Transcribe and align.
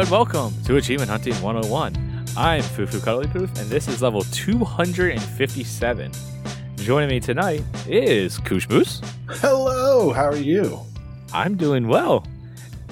and 0.00 0.10
welcome 0.10 0.54
to 0.64 0.76
Achievement 0.76 1.10
Hunting 1.10 1.34
101. 1.42 1.94
I'm 2.34 2.62
Fufu 2.62 3.04
Cuddly 3.04 3.26
Poof, 3.26 3.50
and 3.58 3.68
this 3.68 3.86
is 3.86 4.00
level 4.00 4.22
257. 4.22 6.12
Joining 6.76 7.10
me 7.10 7.20
tonight 7.20 7.62
is 7.86 8.38
Koosh 8.38 8.66
Moose. 8.70 9.02
Hello, 9.28 10.10
how 10.10 10.24
are 10.24 10.36
you? 10.36 10.80
I'm 11.34 11.54
doing 11.54 11.86
well. 11.86 12.26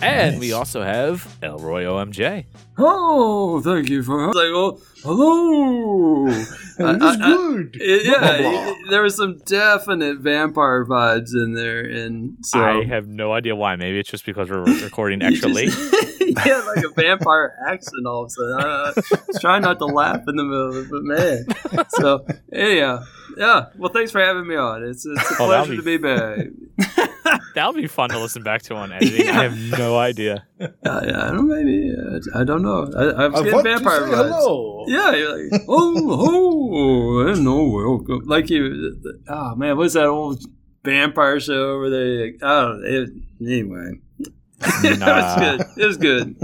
And 0.01 0.33
Nice. 0.35 0.41
we 0.41 0.53
also 0.53 0.83
have 0.83 1.27
Elroy 1.43 1.85
OMJ. 1.85 2.45
Oh, 2.79 3.61
thank 3.61 3.89
you 3.89 4.03
for 4.03 4.27
like. 4.29 4.37
Oh, 4.47 4.80
hello. 5.02 6.27
It 6.79 6.84
I- 6.84 6.93
was 6.93 7.02
I- 7.02 7.25
I- 7.25 7.33
good. 7.33 7.77
It- 7.80 8.06
yeah, 8.06 8.19
blah, 8.20 8.39
blah. 8.39 8.69
it- 8.70 8.77
there 8.91 9.03
was 9.03 9.16
some 9.16 9.39
definite 9.47 10.19
vampire 10.19 10.84
vibes 10.84 11.34
in 11.34 11.55
there, 11.55 11.80
and 11.80 12.37
so 12.45 12.62
I 12.62 12.84
have 12.84 13.09
no 13.09 13.33
idea 13.33 13.56
why. 13.56 13.75
Maybe 13.75 13.98
it's 13.98 14.09
just 14.09 14.25
because 14.25 14.48
we're 14.48 14.62
recording 14.62 15.20
extra 15.25 15.48
late. 15.48 15.70
just- 15.70 16.47
yeah, 16.47 16.62
like 16.77 16.84
a 16.84 16.91
vampire 16.91 17.53
accent 17.69 18.06
all 18.06 18.23
of 18.23 18.27
a 18.28 18.30
sudden. 18.30 18.61
I, 18.61 18.62
uh, 18.62 18.92
I 18.97 19.19
was 19.27 19.41
trying 19.41 19.62
not 19.62 19.78
to 19.80 19.87
laugh 19.87 20.23
in 20.28 20.37
the 20.37 20.45
middle 20.45 20.69
of 20.69 20.77
it, 20.77 20.89
but 20.91 21.03
man. 21.03 21.84
So 21.89 22.25
anyhow, 22.53 23.03
yeah. 23.38 23.66
Well, 23.77 23.91
thanks 23.92 24.10
for 24.10 24.20
having 24.20 24.47
me 24.47 24.56
on. 24.56 24.83
It's, 24.84 25.06
it's 25.06 25.30
a 25.30 25.34
Oh, 25.42 25.47
pleasure 25.47 25.70
be- 25.73 25.77
to 25.77 25.83
be 25.83 25.97
back. 25.98 27.10
That'll 27.55 27.73
be 27.73 27.87
fun 27.87 28.11
to 28.11 28.19
listen 28.19 28.42
back 28.42 28.62
to 28.62 28.74
on 28.74 28.92
editing. 28.92 29.28
I 29.28 29.42
have 29.45 29.56
no 29.78 29.98
idea. 29.98 30.47
Uh, 30.61 30.66
yeah, 30.84 31.27
I 31.27 31.30
don't 31.30 31.48
maybe 31.48 31.92
uh, 31.95 32.20
I 32.41 32.45
don't 32.45 32.62
know. 32.62 32.91
I, 32.97 33.24
I 33.24 33.27
was 33.28 33.41
I 33.41 33.45
getting 33.45 33.52
want 33.55 33.66
to 33.66 33.73
vampire 33.74 34.01
say 34.01 34.06
vibes. 34.12 34.28
hello. 34.28 34.84
Yeah, 34.88 35.14
you're 35.14 35.42
like, 35.51 35.62
oh, 35.69 35.95
oh, 36.09 37.28
I 37.28 37.34
know, 37.39 37.64
welcome. 37.64 38.27
Like 38.27 38.48
you, 38.50 38.97
oh 39.28 39.55
man, 39.56 39.77
what's 39.77 39.94
that 39.94 40.06
old 40.06 40.42
vampire 40.84 41.41
show 41.41 41.72
over 41.72 41.91
there? 41.91 42.27
Like, 42.27 42.42
I 42.42 42.61
don't. 42.62 42.84
It, 42.84 43.11
anyway, 43.42 43.92
it 44.61 45.00
was 45.00 45.36
good. 45.39 45.66
It 45.83 45.86
was 45.86 45.97
good. 45.97 46.36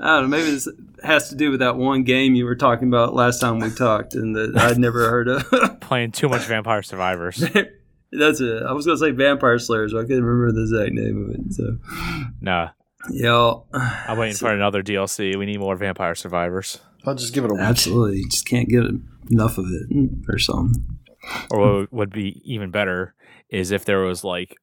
I 0.00 0.20
don't 0.20 0.22
know. 0.30 0.36
Maybe 0.36 0.50
this 0.50 0.68
has 1.04 1.28
to 1.30 1.36
do 1.36 1.50
with 1.50 1.60
that 1.60 1.76
one 1.76 2.02
game 2.02 2.34
you 2.34 2.44
were 2.44 2.56
talking 2.56 2.88
about 2.88 3.14
last 3.14 3.40
time 3.40 3.58
we 3.58 3.70
talked, 3.70 4.14
and 4.14 4.34
that 4.36 4.56
I'd 4.56 4.78
never 4.78 5.08
heard 5.10 5.28
of. 5.28 5.80
Playing 5.80 6.12
too 6.12 6.28
much 6.28 6.42
Vampire 6.42 6.82
Survivors. 6.82 7.36
That's 8.12 8.40
it. 8.40 8.62
I 8.62 8.72
was 8.72 8.86
gonna 8.86 8.98
say 8.98 9.10
Vampire 9.10 9.58
Slayers, 9.58 9.92
but 9.92 10.00
I 10.00 10.02
couldn't 10.02 10.24
remember 10.24 10.52
the 10.52 10.62
exact 10.62 10.92
name 10.92 11.24
of 11.28 11.34
it. 11.34 11.52
So, 11.52 11.78
Nah, 12.40 12.70
yeah, 13.10 13.54
I'm 13.72 14.18
waiting 14.18 14.36
for 14.36 14.52
another 14.52 14.82
DLC. 14.82 15.36
We 15.36 15.46
need 15.46 15.58
more 15.58 15.76
Vampire 15.76 16.14
Survivors. 16.14 16.78
I'll 17.06 17.14
just 17.16 17.34
give 17.34 17.44
it 17.44 17.50
a 17.50 17.54
week. 17.54 17.62
absolutely, 17.62 18.24
just 18.30 18.46
can't 18.46 18.68
get 18.68 18.84
enough 19.30 19.58
of 19.58 19.66
it 19.68 20.10
or 20.28 20.38
something. 20.38 20.98
Or 21.50 21.80
what 21.80 21.92
would 21.92 22.10
be 22.12 22.40
even 22.44 22.70
better 22.70 23.14
is 23.48 23.70
if 23.72 23.84
there 23.84 24.00
was 24.00 24.22
like 24.24 24.56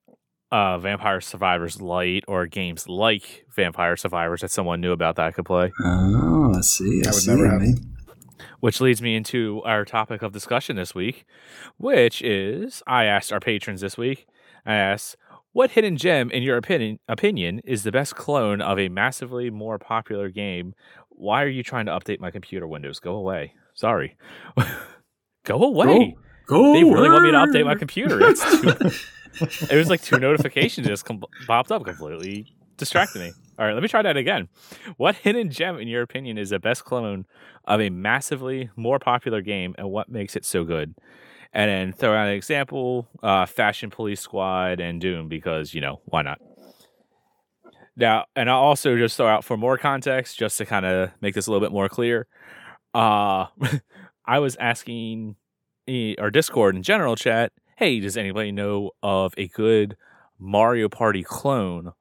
uh, 0.51 0.77
Vampire 0.79 1.21
Survivors 1.21 1.81
Light 1.81 2.23
or 2.27 2.45
games 2.45 2.87
like 2.89 3.45
Vampire 3.55 3.95
Survivors 3.95 4.41
that 4.41 4.51
someone 4.51 4.81
knew 4.81 4.91
about 4.91 5.15
that 5.15 5.27
I 5.27 5.31
could 5.31 5.45
play. 5.45 5.71
Oh, 5.83 6.53
I 6.57 6.61
see. 6.61 6.99
I 6.99 7.03
That 7.05 7.13
would 7.13 7.23
see. 7.23 7.31
never 7.31 7.47
I 7.47 7.51
happen. 7.53 7.95
Which 8.59 8.79
leads 8.81 9.01
me 9.01 9.15
into 9.15 9.61
our 9.65 9.85
topic 9.85 10.21
of 10.21 10.33
discussion 10.33 10.75
this 10.75 10.93
week, 10.93 11.25
which 11.77 12.21
is 12.21 12.83
I 12.85 13.05
asked 13.05 13.31
our 13.33 13.39
patrons 13.39 13.81
this 13.81 13.97
week, 13.97 14.27
I 14.65 14.75
asked, 14.75 15.15
what 15.53 15.71
hidden 15.71 15.97
gem, 15.97 16.29
in 16.31 16.43
your 16.43 16.57
opinion, 16.57 16.99
opinion, 17.07 17.59
is 17.65 17.83
the 17.83 17.91
best 17.91 18.15
clone 18.15 18.61
of 18.61 18.77
a 18.79 18.87
massively 18.89 19.49
more 19.49 19.77
popular 19.79 20.29
game? 20.29 20.75
Why 21.09 21.43
are 21.43 21.47
you 21.49 21.63
trying 21.63 21.87
to 21.87 21.91
update 21.91 22.19
my 22.19 22.29
computer 22.31 22.67
windows? 22.67 22.99
Go 22.99 23.15
away. 23.15 23.53
Sorry. 23.73 24.15
Go 25.43 25.63
away. 25.63 26.15
Go 26.45 26.73
They 26.73 26.83
really 26.83 27.09
want 27.09 27.23
me 27.23 27.31
to 27.31 27.37
update 27.37 27.65
my 27.65 27.75
computer. 27.75 28.19
It's 28.29 28.41
too, 28.61 28.91
it 29.39 29.75
was 29.75 29.89
like 29.89 30.01
two 30.01 30.19
notifications 30.19 30.87
just 30.87 31.05
com- 31.05 31.23
popped 31.47 31.71
up 31.71 31.85
completely 31.85 32.53
distracted 32.81 33.19
me. 33.19 33.31
All 33.57 33.65
right, 33.65 33.73
let 33.73 33.83
me 33.83 33.87
try 33.87 34.01
that 34.01 34.17
again. 34.17 34.49
What 34.97 35.15
hidden 35.15 35.51
gem, 35.51 35.77
in 35.77 35.87
your 35.87 36.01
opinion, 36.01 36.37
is 36.37 36.49
the 36.49 36.59
best 36.59 36.83
clone 36.83 37.25
of 37.65 37.79
a 37.79 37.89
massively 37.89 38.71
more 38.75 38.99
popular 38.99 39.41
game, 39.41 39.75
and 39.77 39.89
what 39.89 40.09
makes 40.09 40.35
it 40.35 40.43
so 40.43 40.63
good? 40.63 40.95
And 41.53 41.69
then 41.69 41.93
throw 41.93 42.15
out 42.15 42.27
an 42.27 42.33
example: 42.33 43.07
uh, 43.21 43.45
Fashion 43.45 43.89
Police 43.89 44.19
Squad 44.19 44.79
and 44.79 44.99
Doom, 44.99 45.29
because 45.29 45.73
you 45.73 45.81
know 45.81 46.01
why 46.05 46.23
not? 46.23 46.39
Now, 47.95 48.25
and 48.35 48.49
I'll 48.49 48.61
also 48.61 48.97
just 48.97 49.15
throw 49.15 49.27
out 49.27 49.45
for 49.45 49.57
more 49.57 49.77
context, 49.77 50.39
just 50.39 50.57
to 50.57 50.65
kind 50.65 50.85
of 50.85 51.11
make 51.21 51.35
this 51.35 51.47
a 51.47 51.51
little 51.51 51.65
bit 51.65 51.73
more 51.73 51.87
clear. 51.87 52.27
Uh, 52.93 53.45
I 54.25 54.39
was 54.39 54.55
asking 54.55 55.35
our 56.19 56.31
Discord 56.31 56.75
in 56.75 56.83
general 56.83 57.15
chat, 57.15 57.51
hey, 57.77 57.99
does 57.99 58.17
anybody 58.17 58.51
know 58.51 58.91
of 59.01 59.33
a 59.37 59.47
good 59.47 59.97
Mario 60.39 60.87
Party 60.89 61.23
clone 61.23 61.93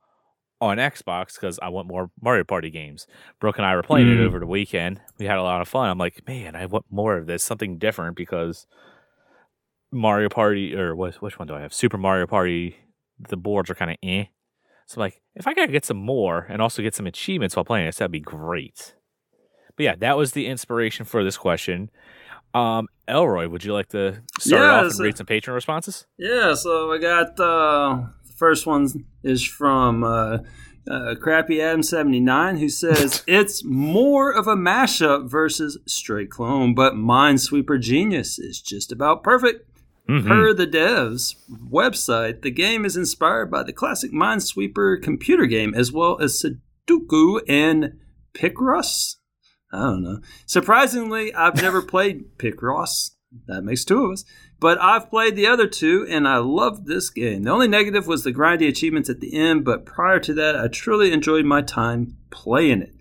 on 0.60 0.76
Xbox? 0.78 1.34
Because 1.34 1.58
I 1.62 1.68
want 1.68 1.88
more 1.88 2.10
Mario 2.20 2.44
Party 2.44 2.70
games. 2.70 3.06
Brooke 3.40 3.58
and 3.58 3.66
I 3.66 3.74
were 3.74 3.82
playing 3.82 4.08
it 4.10 4.16
Mm. 4.18 4.26
over 4.26 4.38
the 4.38 4.46
weekend. 4.46 5.00
We 5.18 5.26
had 5.26 5.38
a 5.38 5.42
lot 5.42 5.60
of 5.60 5.68
fun. 5.68 5.88
I'm 5.88 5.98
like, 5.98 6.26
man, 6.26 6.54
I 6.56 6.66
want 6.66 6.86
more 6.90 7.16
of 7.16 7.26
this, 7.26 7.42
something 7.42 7.78
different 7.78 8.16
because 8.16 8.66
Mario 9.92 10.28
Party, 10.28 10.74
or 10.74 10.94
what, 10.94 11.16
which 11.16 11.38
one 11.38 11.48
do 11.48 11.54
I 11.54 11.60
have? 11.60 11.74
Super 11.74 11.98
Mario 11.98 12.26
Party, 12.26 12.76
the 13.18 13.36
boards 13.36 13.70
are 13.70 13.74
kind 13.74 13.90
of 13.90 13.96
eh. 14.02 14.24
So 14.86 14.96
I'm 15.00 15.06
like, 15.06 15.20
if 15.34 15.46
I 15.46 15.54
could 15.54 15.72
get 15.72 15.84
some 15.84 15.96
more 15.96 16.46
and 16.48 16.60
also 16.62 16.82
get 16.82 16.94
some 16.94 17.06
achievements 17.06 17.56
while 17.56 17.64
playing 17.64 17.86
this, 17.86 17.96
that'd 17.96 18.10
be 18.12 18.20
great. 18.20 18.94
But 19.76 19.84
yeah, 19.84 19.94
that 19.96 20.16
was 20.16 20.32
the 20.32 20.46
inspiration 20.46 21.04
for 21.04 21.22
this 21.24 21.36
question. 21.36 21.90
Um, 22.54 22.88
Elroy, 23.06 23.48
would 23.48 23.64
you 23.64 23.72
like 23.72 23.88
to 23.90 24.22
start 24.40 24.62
Yeah, 24.62 24.80
off 24.80 24.90
and 24.92 25.00
read 25.00 25.16
some 25.16 25.26
patron 25.26 25.54
responses? 25.54 26.06
Yeah, 26.18 26.54
so 26.54 26.92
I 26.92 26.98
got 26.98 27.38
uh, 27.38 28.06
the 28.26 28.32
first 28.36 28.66
one 28.66 28.88
is 29.22 29.44
from 29.44 30.02
uh, 30.04 30.38
uh, 30.90 31.14
Crappy 31.20 31.60
Adam 31.60 31.82
seventy 31.82 32.20
nine 32.20 32.56
who 32.56 32.68
says 32.68 33.22
it's 33.28 33.62
more 33.64 34.32
of 34.32 34.46
a 34.46 34.56
mashup 34.56 35.28
versus 35.30 35.78
straight 35.86 36.30
clone, 36.30 36.74
but 36.74 36.94
Minesweeper 36.94 37.80
Genius 37.80 38.38
is 38.38 38.60
just 38.60 38.90
about 38.92 39.22
perfect. 39.22 39.66
Mhm. 40.08 40.26
Per 40.26 40.52
the 40.54 40.66
devs 40.66 41.36
website, 41.70 42.42
the 42.42 42.50
game 42.50 42.84
is 42.84 42.96
inspired 42.96 43.48
by 43.48 43.62
the 43.62 43.72
classic 43.72 44.10
Minesweeper 44.12 45.00
computer 45.00 45.46
game 45.46 45.72
as 45.72 45.92
well 45.92 46.18
as 46.20 46.42
Sudoku 46.42 47.40
and 47.48 48.00
Picross. 48.34 49.16
I 49.72 49.78
don't 49.78 50.02
know. 50.02 50.20
Surprisingly, 50.46 51.32
I've 51.34 51.60
never 51.62 51.82
played 51.82 52.38
Picross. 52.38 53.10
That 53.46 53.62
makes 53.62 53.84
two 53.84 54.04
of 54.04 54.12
us. 54.12 54.24
But 54.58 54.80
I've 54.80 55.08
played 55.08 55.36
the 55.36 55.46
other 55.46 55.66
two 55.66 56.06
and 56.08 56.28
I 56.28 56.38
loved 56.38 56.86
this 56.86 57.08
game. 57.08 57.44
The 57.44 57.50
only 57.50 57.68
negative 57.68 58.06
was 58.06 58.24
the 58.24 58.32
grindy 58.32 58.68
achievements 58.68 59.08
at 59.08 59.20
the 59.20 59.34
end, 59.34 59.64
but 59.64 59.86
prior 59.86 60.18
to 60.20 60.34
that, 60.34 60.56
I 60.56 60.68
truly 60.68 61.12
enjoyed 61.12 61.44
my 61.44 61.62
time 61.62 62.16
playing 62.30 62.82
it. 62.82 62.94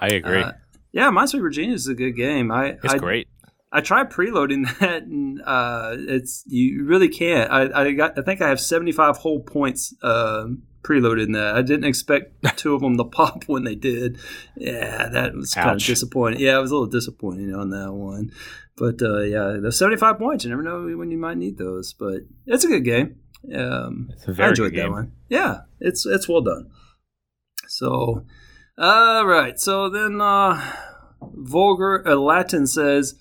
I 0.00 0.08
agree. 0.08 0.42
Uh, 0.42 0.52
yeah, 0.92 1.10
Minesweeper 1.10 1.52
Genius 1.52 1.82
is 1.82 1.88
a 1.88 1.94
good 1.94 2.12
game. 2.12 2.50
I 2.50 2.76
it's 2.82 2.94
I, 2.94 2.98
great. 2.98 3.28
I 3.70 3.80
tried 3.80 4.10
preloading 4.10 4.66
that, 4.80 5.02
and 5.02 5.40
uh, 5.44 5.96
it's 5.98 6.44
you 6.46 6.84
really 6.84 7.08
can't. 7.08 7.50
I, 7.50 7.82
I 7.82 7.92
got 7.92 8.18
I 8.18 8.22
think 8.22 8.40
I 8.40 8.48
have 8.48 8.60
seventy 8.60 8.92
five 8.92 9.16
whole 9.18 9.40
points 9.40 9.94
uh, 10.02 10.46
preloaded 10.84 11.24
in 11.24 11.32
that. 11.32 11.56
I 11.56 11.62
didn't 11.62 11.84
expect 11.84 12.44
two 12.56 12.74
of 12.74 12.82
them 12.82 12.96
to 12.98 13.04
pop 13.04 13.44
when 13.44 13.64
they 13.64 13.74
did. 13.74 14.18
Yeah, 14.56 15.08
that 15.08 15.34
was 15.34 15.54
kind 15.54 15.70
of 15.70 15.82
disappointing. 15.82 16.40
Yeah, 16.40 16.56
I 16.56 16.58
was 16.58 16.70
a 16.70 16.74
little 16.74 16.86
disappointed 16.88 17.52
on 17.54 17.70
that 17.70 17.92
one. 17.92 18.30
But 18.76 19.00
uh, 19.02 19.20
yeah, 19.20 19.56
those 19.60 19.78
seventy 19.78 19.96
five 19.96 20.18
points. 20.18 20.44
You 20.44 20.50
never 20.50 20.62
know 20.62 20.96
when 20.96 21.10
you 21.10 21.18
might 21.18 21.38
need 21.38 21.58
those. 21.58 21.92
But 21.92 22.22
it's 22.46 22.64
a 22.64 22.68
good 22.68 22.84
game. 22.84 23.16
Um, 23.54 24.10
It's 24.12 24.26
a 24.26 24.30
I 24.30 24.34
very 24.34 24.48
enjoyed 24.50 24.72
good 24.72 24.84
that 24.84 24.90
one. 24.90 25.12
Yeah, 25.28 25.60
it's 25.80 26.06
it's 26.06 26.28
well 26.28 26.40
done. 26.40 26.70
So, 27.68 28.24
all 28.78 29.26
right. 29.26 29.58
So 29.58 29.88
then, 29.88 30.20
uh, 30.20 30.60
vulgar 31.20 32.06
uh, 32.06 32.16
Latin 32.16 32.66
says, 32.66 33.14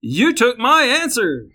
"You 0.00 0.32
took 0.34 0.58
my 0.58 0.82
answer." 0.84 1.50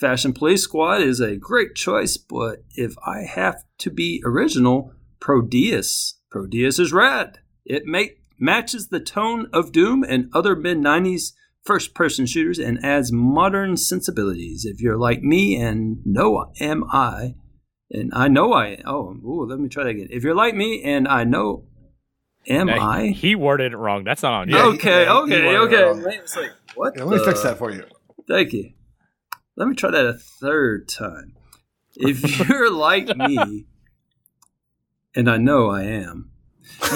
Fashion 0.00 0.32
Police 0.32 0.62
Squad 0.62 1.02
is 1.02 1.20
a 1.20 1.36
great 1.36 1.74
choice, 1.74 2.16
but 2.16 2.64
if 2.74 2.94
I 3.06 3.24
have 3.24 3.62
to 3.80 3.90
be 3.90 4.22
original, 4.24 4.94
Prodeus. 5.20 6.14
Prodeus 6.30 6.78
is 6.78 6.90
rad. 6.90 7.40
It 7.66 7.84
make, 7.84 8.22
matches 8.38 8.88
the 8.88 9.00
tone 9.00 9.48
of 9.52 9.72
Doom 9.72 10.02
and 10.02 10.30
other 10.32 10.56
mid 10.56 10.78
90s 10.78 11.32
first 11.64 11.92
person 11.92 12.24
shooters 12.24 12.58
and 12.58 12.82
adds 12.82 13.12
modern 13.12 13.76
sensibilities. 13.76 14.64
If 14.64 14.80
you're 14.80 14.96
like 14.96 15.22
me 15.22 15.56
and 15.56 15.98
know 16.06 16.50
am 16.58 16.84
I, 16.90 17.34
and 17.90 18.10
I 18.14 18.28
know 18.28 18.54
I 18.54 18.80
oh 18.86 19.10
ooh, 19.22 19.46
let 19.46 19.58
me 19.58 19.68
try 19.68 19.84
that 19.84 19.90
again. 19.90 20.08
If 20.10 20.24
you're 20.24 20.34
like 20.34 20.54
me 20.54 20.82
and 20.82 21.06
I 21.06 21.24
know 21.24 21.66
am 22.48 22.68
Hey, 22.68 22.78
I 22.78 23.08
He 23.08 23.34
worded 23.34 23.72
it 23.72 23.76
wrong. 23.76 24.04
That's 24.04 24.22
not 24.22 24.32
on 24.32 24.48
you. 24.48 24.56
Yeah, 24.56 24.64
okay 24.68 25.04
yeah, 25.04 25.18
okay 25.18 25.38
you 25.38 25.58
were 25.58 25.58
okay. 25.66 26.02
Wait, 26.06 26.20
it's 26.20 26.36
like, 26.36 26.52
what? 26.74 26.94
Yeah, 26.96 27.04
let 27.04 27.18
me 27.18 27.24
fix 27.26 27.42
that 27.42 27.58
for 27.58 27.70
you. 27.70 27.84
Thank 28.26 28.54
you. 28.54 28.72
Let 29.60 29.68
me 29.68 29.74
try 29.74 29.90
that 29.90 30.06
a 30.06 30.14
third 30.14 30.88
time. 30.88 31.34
If 31.94 32.48
you're 32.48 32.72
like 32.72 33.14
me, 33.14 33.66
and 35.14 35.28
I 35.28 35.36
know 35.36 35.68
I 35.68 35.82
am, 35.82 36.30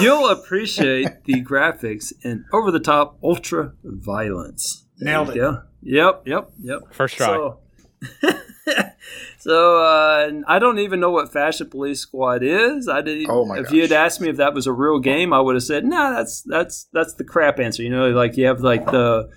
you'll 0.00 0.31
appreciate 0.31 1.25
the 1.25 1.44
graphics 1.44 2.11
and 2.25 2.46
over 2.55 2.70
the 2.70 2.81
top 2.81 3.19
ultra 3.22 3.75
violence. 3.84 4.87
There 4.96 5.12
Nailed 5.12 5.34
you 5.34 5.43
go. 5.43 5.62
Yep, 5.82 6.22
yep, 6.25 6.52
yep. 6.58 6.81
First 6.94 7.19
try. 7.19 7.26
So, 7.26 7.61
So 9.37 9.82
uh, 9.82 10.31
I 10.49 10.58
don't 10.58 10.78
even 10.78 11.00
know 11.00 11.10
what 11.10 11.31
Fashion 11.31 11.69
Police 11.69 12.00
Squad 12.00 12.43
is. 12.43 12.88
I 12.88 13.02
didn't. 13.02 13.28
Oh 13.28 13.44
my 13.44 13.58
If 13.58 13.72
you 13.72 13.82
had 13.82 13.93
asked 13.93 14.22
me 14.22 14.31
if 14.31 14.38
that 14.38 14.55
was 14.55 14.67
a 14.67 14.72
real 14.72 15.00
game, 15.00 15.34
I 15.34 15.40
would 15.40 15.55
have 15.55 15.64
said, 15.64 15.84
"No, 15.84 15.99
nah, 15.99 16.17
that's 16.17 16.40
that's 16.46 16.88
that's 16.94 17.12
the 17.12 17.25
crap 17.25 17.60
answer." 17.60 17.82
You 17.82 17.90
know, 17.90 18.08
like 18.08 18.38
you 18.38 18.46
have 18.46 18.60
like 18.60 18.87
the 18.87 19.28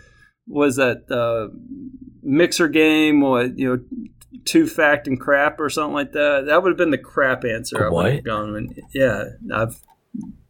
was 0.47 0.77
that 0.77 1.11
uh, 1.11 1.53
mixer 2.27 2.67
game, 2.67 3.21
what 3.21 3.57
you 3.57 3.67
know, 3.75 3.83
two 4.45 4.67
fact 4.67 5.07
and 5.07 5.19
crap 5.19 5.59
or 5.59 5.69
something 5.69 5.93
like 5.93 6.11
that. 6.11 6.45
That 6.47 6.61
would 6.61 6.69
have 6.69 6.77
been 6.77 6.91
the 6.91 6.97
crap 6.97 7.43
answer. 7.45 7.77
I 7.79 7.83
would 7.89 7.93
What? 7.93 8.13
have 8.13 8.23
gone. 8.23 8.51
with. 8.53 8.79
Yeah, 8.93 9.23
I've 9.53 9.79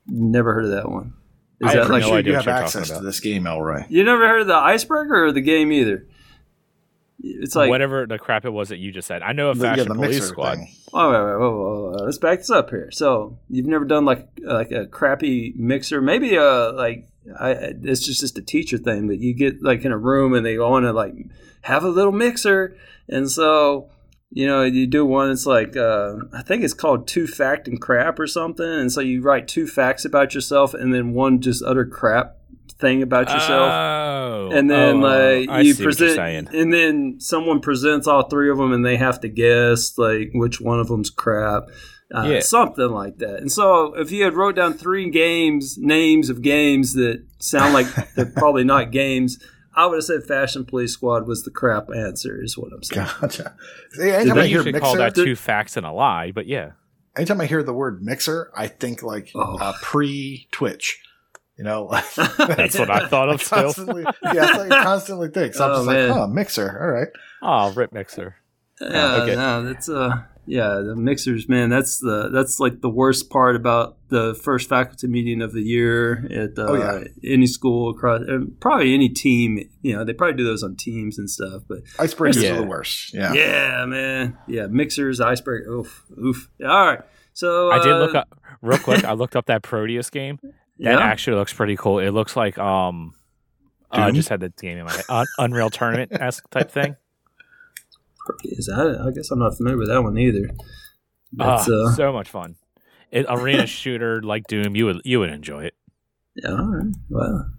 never 0.07 0.53
heard 0.53 0.65
of 0.65 0.71
that 0.71 0.89
one. 0.89 1.13
Is 1.59 1.69
I 1.69 1.73
that 1.73 1.81
have 1.83 1.89
like 1.89 2.01
no 2.01 2.07
sure 2.09 2.17
idea 2.17 2.31
you 2.33 2.37
what 2.37 2.45
have 2.45 2.53
you're 2.53 2.63
access 2.63 2.73
talking 2.73 2.85
to 2.87 2.93
about. 2.95 3.03
this 3.05 3.19
game, 3.19 3.47
Elroy. 3.47 3.83
you 3.89 4.03
never 4.03 4.27
heard 4.27 4.41
of 4.41 4.47
the 4.47 4.55
icebreaker 4.55 5.25
or 5.25 5.31
the 5.31 5.41
game 5.41 5.71
either? 5.71 6.05
It's 7.19 7.55
like 7.55 7.69
Whatever 7.69 8.05
the 8.05 8.19
crap 8.19 8.45
it 8.45 8.51
was 8.51 8.69
that 8.69 8.77
you 8.77 8.91
just 8.91 9.07
said. 9.07 9.23
I 9.23 9.33
know 9.33 9.49
a 9.49 9.55
The- 9.55 9.63
yeah, 9.65 9.75
fashion 9.75 9.87
the 9.89 9.95
police 9.95 10.23
squad. 10.27 10.55
thing. 10.57 10.67
Oh, 10.93 11.11
wait, 11.11 11.19
wait, 11.19 11.39
wait, 11.39 11.91
wait, 11.91 11.91
wait, 12.01 12.05
let's 12.05 12.17
back 12.19 12.39
this 12.39 12.51
up 12.51 12.69
here. 12.69 12.89
So 12.91 13.37
you've 13.49 13.65
never 13.65 13.85
done 13.85 14.05
like 14.05 14.27
like 14.43 14.71
a 14.71 14.85
crappy 14.85 15.53
mixer, 15.57 15.99
maybe 16.01 16.35
a 16.35 16.69
like 16.71 17.07
I, 17.39 17.51
it's 17.83 18.05
just 18.05 18.21
just 18.21 18.37
a 18.37 18.41
teacher 18.41 18.77
thing, 18.77 19.07
but 19.07 19.19
you 19.19 19.33
get 19.33 19.61
like 19.63 19.83
in 19.83 19.91
a 19.91 19.97
room 19.97 20.33
and 20.33 20.45
they 20.45 20.57
want 20.57 20.85
to 20.85 20.93
like 20.93 21.13
have 21.61 21.83
a 21.83 21.89
little 21.89 22.13
mixer, 22.13 22.77
and 23.09 23.29
so 23.29 23.89
you 24.31 24.45
know 24.45 24.63
you 24.63 24.85
do 24.87 25.05
one. 25.05 25.31
It's 25.31 25.45
like 25.47 25.75
uh, 25.75 26.17
I 26.33 26.43
think 26.43 26.63
it's 26.63 26.73
called 26.75 27.07
two 27.07 27.25
fact 27.27 27.67
and 27.67 27.81
crap 27.81 28.19
or 28.19 28.27
something, 28.27 28.65
and 28.69 28.91
so 28.91 29.01
you 29.01 29.21
write 29.21 29.47
two 29.47 29.65
facts 29.67 30.05
about 30.05 30.35
yourself 30.35 30.73
and 30.73 30.93
then 30.93 31.13
one 31.13 31.41
just 31.41 31.63
utter 31.63 31.85
crap 31.85 32.37
thing 32.79 33.01
about 33.01 33.27
yourself 33.29 33.71
Oh, 33.71 34.49
and 34.53 34.69
then 34.69 34.97
oh, 34.97 34.99
like 35.07 35.49
I 35.49 35.61
you 35.61 35.73
see 35.73 35.85
what 35.85 35.99
you're 35.99 36.07
present 36.15 36.49
and 36.53 36.73
then 36.73 37.15
someone 37.19 37.59
presents 37.59 38.07
all 38.07 38.29
three 38.29 38.49
of 38.51 38.57
them 38.57 38.71
and 38.71 38.85
they 38.85 38.97
have 38.97 39.19
to 39.21 39.27
guess 39.29 39.97
like 39.97 40.29
which 40.33 40.61
one 40.61 40.79
of 40.79 40.87
them's 40.87 41.09
crap 41.09 41.63
uh, 42.13 42.23
Yeah. 42.29 42.39
something 42.41 42.89
like 42.91 43.17
that 43.17 43.37
and 43.37 43.51
so 43.51 43.93
if 43.95 44.11
you 44.11 44.23
had 44.23 44.33
wrote 44.35 44.55
down 44.55 44.73
three 44.73 45.09
games 45.09 45.77
names 45.77 46.29
of 46.29 46.41
games 46.41 46.93
that 46.93 47.23
sound 47.39 47.73
like 47.73 47.87
they're 48.15 48.25
probably 48.27 48.63
not 48.63 48.91
games 48.91 49.39
i 49.75 49.85
would 49.85 49.95
have 49.95 50.03
said 50.05 50.23
fashion 50.23 50.63
police 50.63 50.93
squad 50.93 51.27
was 51.27 51.43
the 51.43 51.51
crap 51.51 51.89
answer 51.95 52.41
is 52.41 52.57
what 52.57 52.71
i'm 52.73 52.83
saying 52.83 53.07
Gotcha. 53.21 53.55
See, 53.93 54.09
anytime 54.11 54.35
They 54.35 54.41
I 54.43 54.47
hear 54.47 54.57
usually 54.59 54.79
call 54.79 54.95
mixer, 54.95 54.97
that 54.99 55.15
two 55.25 55.35
facts 55.35 55.75
and 55.77 55.85
a 55.85 55.91
lie, 55.91 56.31
but 56.31 56.45
yeah. 56.47 56.71
anytime 57.15 57.41
I 57.41 57.45
hear 57.47 57.63
the 57.63 57.73
word 57.73 58.03
mixer, 58.03 58.51
I 58.55 58.67
think 58.67 59.01
like 59.01 59.31
Oh. 59.35 59.57
uh, 59.59 59.73
pre 59.81 60.47
Twitch. 60.51 61.01
You 61.57 61.63
know, 61.63 61.89
That's 62.37 62.77
what 62.77 62.89
I 62.91 63.07
thought 63.07 63.29
of 63.29 63.41
too. 63.41 63.49
constantly. 63.49 64.03
Yeah, 64.23 64.33
that's 64.33 64.57
what 64.57 64.71
I 64.71 64.83
constantly 64.83 65.29
think. 65.29 65.53
So 65.55 65.65
I'm 65.65 65.71
Oh, 65.71 65.75
just 65.77 65.87
man. 65.87 66.09
like, 66.09 66.17
oh, 66.19 66.27
mixer. 66.27 66.79
All 66.81 66.87
right. 66.91 67.07
Oh, 67.41 67.73
rip 67.73 67.91
mixer. 67.91 68.35
yeah 68.79 69.15
okay. 69.23 69.35
no, 69.35 69.63
that's 69.63 69.89
uh 69.89 70.11
yeah 70.45 70.75
the 70.85 70.95
mixers 70.95 71.49
man 71.49 71.69
that's 71.69 71.97
the 71.99 72.29
that's 72.31 72.57
like 72.59 72.79
the 72.81 72.89
worst 72.89 73.29
part 73.29 73.55
about 73.55 73.97
the 74.09 74.33
first 74.43 74.69
faculty 74.69 75.07
meeting 75.07 75.41
of 75.41 75.51
the 75.51 75.61
year 75.61 76.25
at 76.31 76.57
uh, 76.59 76.67
Oh, 76.69 76.75
yeah. 76.75 77.03
any 77.33 77.47
school 77.47 77.89
across 77.89 78.21
uh, 78.21 78.39
probably 78.61 78.93
any 78.93 79.09
team 79.09 79.67
you 79.81 79.93
know 79.95 80.05
they 80.05 80.13
probably 80.13 80.37
do 80.37 80.43
those 80.45 80.61
on 80.63 80.75
teams 80.77 81.17
and 81.17 81.27
stuff 81.29 81.63
but 81.67 81.79
Icebreakers 81.97 82.41
Yeah. 82.43 82.51
are 82.53 82.61
the 82.61 82.67
worst. 82.67 83.13
Yeah. 83.15 83.33
yeah, 83.33 83.85
man 83.87 84.37
yeah 84.47 84.67
mixers 84.67 85.19
icebreaker 85.19 85.69
oof 85.69 86.05
oof 86.23 86.47
all 86.63 86.85
right 86.85 87.01
so 87.33 87.69
I 87.71 87.79
did 87.83 87.91
uh, 87.93 87.99
look 87.99 88.15
up 88.15 88.39
real 88.61 88.77
quick. 88.79 89.03
I 89.03 89.13
looked 89.13 89.35
up 89.35 89.47
that 89.47 89.63
Prodeus 89.63 90.09
game. 90.11 90.39
That 90.79 90.93
yeah? 90.93 90.99
actually 90.99 91.37
looks 91.37 91.53
pretty 91.53 91.75
cool. 91.75 91.99
It 91.99 92.11
looks 92.11 92.35
like 92.35 92.57
um, 92.57 93.13
uh, 93.91 93.97
I 93.97 94.05
Doom? 94.07 94.15
just 94.15 94.29
had 94.29 94.39
the 94.39 94.49
game 94.49 94.77
in 94.77 94.85
my 94.85 94.91
head. 94.91 95.05
Un- 95.09 95.25
Unreal 95.39 95.69
Tournament 95.69 96.11
esque 96.13 96.49
type 96.49 96.71
thing. 96.71 96.95
is 98.43 98.67
that 98.67 99.01
I 99.05 99.11
guess 99.11 99.31
I'm 99.31 99.39
not 99.39 99.55
familiar 99.57 99.77
with 99.77 99.87
that 99.89 100.01
one 100.03 100.17
either 100.17 100.49
That's, 101.33 101.69
uh, 101.69 101.93
so 101.93 102.11
much 102.11 102.29
fun. 102.29 102.55
It, 103.09 103.25
arena 103.29 103.65
shooter 103.65 104.21
like 104.21 104.47
Doom. 104.47 104.75
You 104.75 104.85
would 104.85 105.01
you 105.05 105.19
would 105.19 105.29
enjoy 105.29 105.63
it. 105.65 105.73
Yeah, 106.35 106.51
all 106.51 106.65
right. 106.65 106.93
Well. 107.09 107.51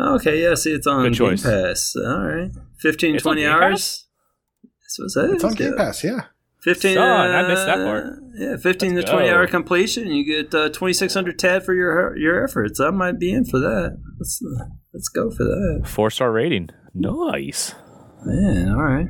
Okay, 0.00 0.42
yeah, 0.42 0.54
see, 0.54 0.72
it's 0.72 0.86
on 0.86 1.02
Good 1.12 1.18
Game. 1.18 1.36
Pass. 1.38 1.94
All 1.96 2.24
right. 2.24 2.50
15, 2.78 3.16
It's 3.16 3.22
20 3.22 3.44
hours. 3.44 3.60
Pass? 3.60 4.06
That's 4.98 5.14
what 5.16 5.24
it. 5.24 5.34
It's 5.34 5.44
on 5.44 5.54
Game. 5.54 5.76
Pass. 5.76 6.04
Yeah. 6.04 6.20
15, 6.62 6.94
Son, 6.94 7.30
I 7.30 7.48
missed 7.48 7.66
that 7.66 7.80
uh, 7.80 7.84
part. 7.84 8.06
Yeah, 8.34 8.56
15 8.56 8.94
Let's 8.94 9.06
to 9.06 9.12
20 9.12 9.28
go. 9.28 9.34
hour 9.34 9.46
completion. 9.46 10.08
You 10.08 10.24
get 10.24 10.54
uh, 10.54 10.68
2600 10.68 11.38
TAD 11.38 11.64
for 11.64 11.74
your 11.74 12.16
your 12.16 12.44
efforts. 12.44 12.80
I 12.80 12.90
might 12.90 13.18
be 13.18 13.32
in 13.32 13.44
for 13.44 13.58
that. 13.58 13.98
Let's, 14.18 14.42
uh, 14.42 14.64
let's 14.92 15.08
go 15.08 15.30
for 15.30 15.44
that. 15.44 15.82
Four 15.86 16.10
star 16.10 16.30
rating. 16.32 16.70
Nice. 16.94 17.74
Man, 18.24 18.70
all 18.70 18.82
right. 18.82 19.08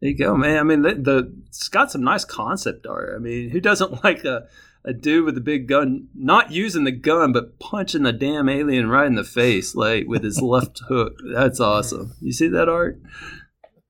There 0.00 0.10
you 0.10 0.16
go, 0.16 0.36
man. 0.36 0.58
I 0.58 0.62
mean, 0.62 0.82
the, 0.82 0.94
the 0.94 1.42
it's 1.46 1.68
got 1.68 1.92
some 1.92 2.02
nice 2.02 2.24
concept 2.24 2.86
art. 2.86 3.12
I 3.14 3.18
mean, 3.18 3.50
who 3.50 3.60
doesn't 3.60 4.02
like 4.04 4.24
a, 4.24 4.48
a 4.84 4.92
dude 4.92 5.24
with 5.24 5.36
a 5.36 5.42
big 5.42 5.68
gun, 5.68 6.08
not 6.14 6.50
using 6.50 6.84
the 6.84 6.92
gun, 6.92 7.32
but 7.32 7.60
punching 7.60 8.02
the 8.02 8.12
damn 8.12 8.48
alien 8.48 8.88
right 8.88 9.06
in 9.06 9.14
the 9.14 9.24
face, 9.24 9.74
like 9.74 10.06
with 10.08 10.24
his 10.24 10.40
left 10.42 10.80
hook? 10.88 11.14
That's 11.32 11.60
awesome. 11.60 12.14
You 12.20 12.32
see 12.32 12.48
that 12.48 12.68
art? 12.68 13.00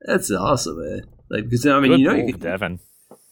That's 0.02 0.30
awesome, 0.30 0.80
man. 0.80 1.02
Like, 1.30 1.44
because 1.44 1.64
I 1.66 1.78
mean, 1.80 1.92
Good 1.92 2.00
you 2.00 2.08
know, 2.08 2.14
you 2.14 2.32
can, 2.32 2.40
Devin. 2.40 2.80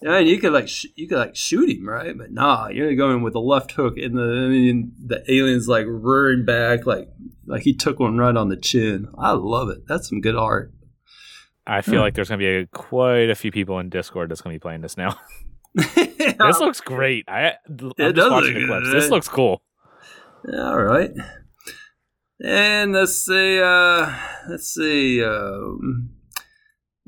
Yeah, 0.02 0.18
you 0.18 0.38
could 0.38 0.52
like 0.52 0.68
sh- 0.68 0.86
you 0.94 1.08
could 1.08 1.18
like 1.18 1.36
shoot 1.36 1.68
him, 1.70 1.88
right? 1.88 2.16
But 2.16 2.30
nah, 2.32 2.68
you're 2.68 2.94
going 2.94 3.22
with 3.22 3.32
the 3.32 3.40
left 3.40 3.72
hook, 3.72 3.94
and 3.98 4.16
the 4.16 4.22
and 4.70 4.92
the 5.04 5.24
alien's 5.32 5.68
like 5.68 5.86
rearing 5.88 6.44
back, 6.44 6.86
like 6.86 7.08
like 7.46 7.62
he 7.62 7.74
took 7.74 7.98
one 7.98 8.16
right 8.16 8.36
on 8.36 8.48
the 8.48 8.56
chin. 8.56 9.08
I 9.18 9.32
love 9.32 9.68
it. 9.70 9.86
That's 9.88 10.08
some 10.08 10.20
good 10.20 10.36
art. 10.36 10.72
I 11.66 11.82
feel 11.82 11.96
Hmm. 11.96 12.00
like 12.00 12.14
there's 12.14 12.28
gonna 12.28 12.38
be 12.38 12.46
a, 12.46 12.66
quite 12.66 13.28
a 13.30 13.34
few 13.34 13.50
people 13.52 13.78
in 13.78 13.88
Discord 13.90 14.30
that's 14.30 14.40
gonna 14.40 14.54
be 14.54 14.60
playing 14.60 14.80
this 14.80 14.96
now. 14.96 15.18
this 15.74 16.60
looks 16.60 16.80
great. 16.80 17.24
I 17.28 17.54
I'm 17.68 17.92
It 17.98 18.12
does 18.14 18.30
look 18.32 18.44
good. 18.54 18.84
This 18.94 19.10
looks 19.10 19.28
cool. 19.28 19.62
All 20.52 20.82
right. 20.82 21.10
And 22.42 22.92
let's 22.92 23.16
see. 23.16 23.60
Uh, 23.60 24.12
let's 24.48 24.72
see. 24.72 25.22
Um, 25.22 26.10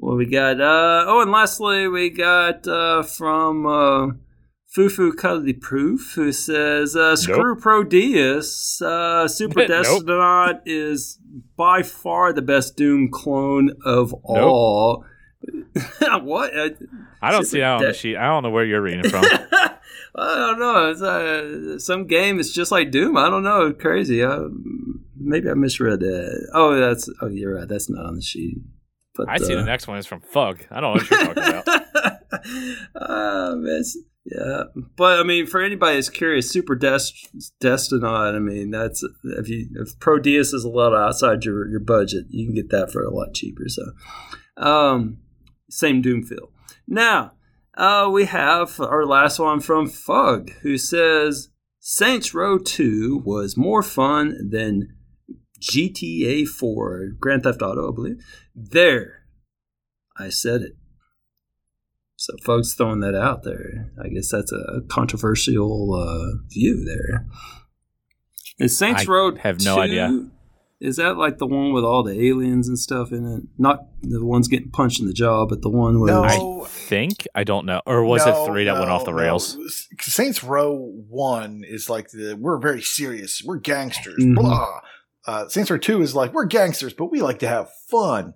what 0.01 0.17
we 0.17 0.25
got? 0.25 0.61
Uh, 0.61 1.05
oh, 1.07 1.21
and 1.21 1.31
lastly, 1.31 1.87
we 1.87 2.09
got 2.09 2.67
uh, 2.67 3.03
from 3.03 3.67
uh, 3.67 4.07
Fufu 4.75 5.15
Cuddly 5.15 5.53
Poof, 5.53 6.15
who 6.15 6.33
says, 6.33 6.97
uh, 6.97 7.17
"Screw 7.17 7.55
Prodeus. 7.55 8.81
Uh, 8.81 9.29
Super 9.29 9.61
Nope. 9.69 9.85
Destronaut 9.85 10.63
is 10.65 11.19
by 11.57 11.83
far 11.83 12.33
the 12.33 12.41
best 12.41 12.77
Doom 12.77 13.11
clone 13.11 13.77
of 13.85 14.15
all." 14.25 15.05
what? 16.23 16.57
Uh, 16.57 16.71
I 17.21 17.31
don't 17.31 17.45
see 17.45 17.61
that 17.61 17.73
on 17.73 17.83
the 17.83 17.93
sheet. 17.93 18.17
I 18.17 18.27
don't 18.27 18.43
know 18.43 18.51
where 18.51 18.65
you're 18.65 18.81
reading 18.81 19.11
from. 19.11 19.25
I 20.15 20.37
don't 20.37 20.59
know. 20.59 20.91
It's 20.91 21.03
uh, 21.03 21.79
some 21.79 22.07
game. 22.07 22.41
It's 22.41 22.53
just 22.53 22.73
like 22.73 22.91
Doom. 22.91 23.19
I 23.19 23.29
don't 23.29 23.45
know. 23.45 23.73
Crazy. 23.75 24.23
Uh, 24.23 24.49
maybe 25.15 25.51
I 25.51 25.55
misread 25.55 26.01
that. 26.01 26.51
Oh, 26.55 26.75
that's. 26.75 27.09
Oh, 27.21 27.29
you're 27.29 27.57
right. 27.57 27.69
That's 27.69 27.91
not 27.91 28.07
on 28.07 28.17
the 28.17 28.23
sheet. 28.23 28.57
But 29.15 29.29
I 29.29 29.39
see 29.39 29.55
uh, 29.55 29.59
the 29.59 29.65
next 29.65 29.87
one 29.87 29.99
is 29.99 30.07
from 30.07 30.21
Fug. 30.21 30.65
I 30.71 30.81
don't 30.81 30.95
know 30.95 31.03
what 31.03 31.11
you're 31.11 31.35
talking 31.35 31.43
about. 31.43 32.17
it's, 33.67 33.99
yeah, 34.25 34.65
but 34.97 35.19
I 35.19 35.23
mean, 35.23 35.47
for 35.47 35.61
anybody 35.61 35.97
that's 35.97 36.11
curious, 36.11 36.51
Super 36.51 36.77
Dest- 36.77 37.29
Destronaut. 37.61 38.37
I 38.37 38.39
mean, 38.39 38.71
that's 38.71 39.03
if 39.25 39.49
you 39.49 39.69
if 39.77 39.99
Prodeus 39.99 40.53
is 40.53 40.65
a 40.65 40.69
lot 40.69 40.95
outside 40.95 41.45
your 41.45 41.69
your 41.69 41.81
budget, 41.81 42.27
you 42.29 42.47
can 42.47 42.55
get 42.55 42.71
that 42.71 42.93
for 42.93 43.03
a 43.03 43.11
lot 43.11 43.35
cheaper. 43.35 43.65
So, 43.67 43.83
um, 44.57 45.19
same 45.69 46.03
Doom 46.03 46.23
feel. 46.23 46.51
Now, 46.87 47.33
uh, 47.77 48.11
we 48.13 48.27
have 48.27 48.79
our 48.79 49.07
last 49.07 49.39
one 49.39 49.61
from 49.61 49.89
Fug, 49.89 50.51
who 50.63 50.77
says 50.77 51.49
Saints 51.79 52.35
Row 52.35 52.59
Two 52.59 53.23
was 53.25 53.57
more 53.57 53.83
fun 53.83 54.51
than 54.51 54.95
GTA 55.61 56.47
4, 56.47 57.09
Grand 57.19 57.43
Theft 57.43 57.63
Auto, 57.63 57.91
I 57.93 57.95
believe. 57.95 58.17
There, 58.55 59.25
I 60.19 60.29
said 60.29 60.63
it. 60.63 60.77
So, 62.17 62.35
folks 62.45 62.75
throwing 62.75 63.01
that 63.01 63.15
out 63.15 63.45
there, 63.45 63.93
I 64.03 64.09
guess 64.09 64.31
that's 64.31 64.53
a 64.53 64.83
controversial 64.89 65.95
uh, 65.95 66.43
view 66.51 66.85
there. 66.85 67.27
Is 68.59 68.77
Saints 68.77 69.03
I 69.09 69.11
Row 69.11 69.35
have 69.37 69.61
no 69.65 69.77
2 69.77 69.81
idea. 69.81 70.27
Is 70.81 70.97
that 70.97 71.17
like 71.19 71.37
the 71.39 71.47
one 71.47 71.73
with 71.75 71.85
all 71.85 72.03
the 72.03 72.13
aliens 72.29 72.67
and 72.69 72.79
stuff 72.79 73.11
in 73.13 73.27
it? 73.27 73.43
Not 73.59 73.87
the 74.03 74.25
ones 74.25 74.49
getting 74.49 74.71
punched 74.71 75.01
in 75.01 75.07
the 75.07 75.13
jaw, 75.13 75.47
but 75.47 75.61
the 75.63 75.69
one 75.71 76.01
where 76.01 76.13
No. 76.13 76.63
I 76.65 76.67
think 76.69 77.27
I 77.35 77.45
don't 77.45 77.67
know, 77.67 77.81
or 77.87 78.03
was 78.05 78.25
No, 78.25 78.43
it 78.43 78.47
three 78.47 78.65
that 78.65 78.75
went 78.79 78.91
off 78.91 79.05
the 79.05 79.11
no. 79.11 79.17
rails? 79.19 79.59
Saints 80.01 80.43
Row 80.43 80.75
One 81.09 81.65
is 81.67 81.89
like 81.91 82.11
the 82.11 82.35
we're 82.39 82.59
very 82.59 82.81
serious, 82.83 83.43
we're 83.45 83.59
gangsters, 83.59 84.23
Mhm. 84.23 84.37
blah. 84.37 84.81
Uh, 85.27 85.49
Saints 85.49 85.71
Row 85.71 85.79
Two 85.79 86.03
is 86.03 86.15
like 86.15 86.33
we're 86.33 86.47
gangsters, 86.47 86.93
but 86.95 87.07
we 87.07 87.21
like 87.21 87.41
to 87.41 87.49
have 87.49 87.71
fun. 87.89 88.35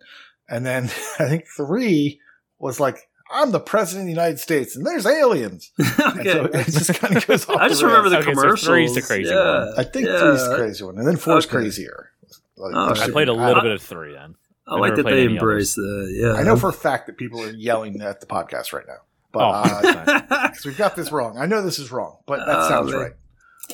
And 0.48 0.64
then 0.66 0.84
I 1.18 1.28
think 1.28 1.46
three 1.56 2.20
was 2.58 2.78
like 2.80 3.08
I'm 3.32 3.50
the 3.52 3.60
president 3.60 4.02
of 4.02 4.06
the 4.06 4.12
United 4.12 4.38
States, 4.38 4.76
and 4.76 4.84
there's 4.86 5.06
aliens. 5.06 5.72
And 6.04 6.20
okay. 6.20 6.32
so 6.32 6.44
it 6.44 6.64
just 6.66 6.94
kind 6.94 7.16
of 7.16 7.26
goes 7.26 7.48
off. 7.48 7.56
I 7.60 7.68
just 7.68 7.80
the 7.80 7.86
remember 7.86 8.10
the 8.10 8.16
rails. 8.16 8.26
Okay, 8.28 8.34
so 8.34 8.40
commercials. 8.42 8.66
three's 8.68 8.94
the 8.94 9.02
crazy 9.02 9.30
yeah. 9.30 9.64
one. 9.64 9.74
I 9.78 9.82
think 9.84 10.06
yeah. 10.06 10.18
three's 10.20 10.48
the 10.48 10.56
crazy 10.56 10.84
one, 10.84 10.98
and 10.98 11.06
then 11.08 11.16
four's 11.16 11.46
Okay. 11.46 11.56
crazier. 11.56 12.10
Like, 12.56 12.72
Oh, 12.76 12.86
there's 12.86 13.00
I 13.00 13.10
played 13.10 13.28
a 13.28 13.32
little 13.32 13.56
I- 13.56 13.62
bit 13.62 13.72
of 13.72 13.82
three 13.82 14.12
then. 14.12 14.34
I 14.66 14.74
I've 14.74 14.80
like 14.80 14.94
that 14.96 15.04
they 15.06 15.24
embrace 15.24 15.74
the 15.74 16.14
yeah. 16.14 16.34
I 16.34 16.42
know 16.42 16.56
for 16.56 16.68
a 16.68 16.72
fact 16.72 17.06
that 17.06 17.16
people 17.18 17.42
are 17.42 17.50
yelling 17.50 18.00
at 18.02 18.20
the 18.20 18.26
podcast 18.26 18.72
right 18.72 18.84
now, 18.86 18.98
but 19.32 19.40
Oh, 19.40 19.52
uh, 19.52 20.48
'cause 20.48 20.64
we've 20.64 20.78
got 20.78 20.94
this 20.96 21.10
wrong. 21.12 21.36
I 21.38 21.46
know 21.46 21.60
this 21.62 21.78
is 21.78 21.90
wrong, 21.90 22.18
but 22.26 22.38
that 22.46 22.58
Oh, 22.60 22.68
sounds 22.68 22.92
man. 22.92 23.00
right. 23.00 23.12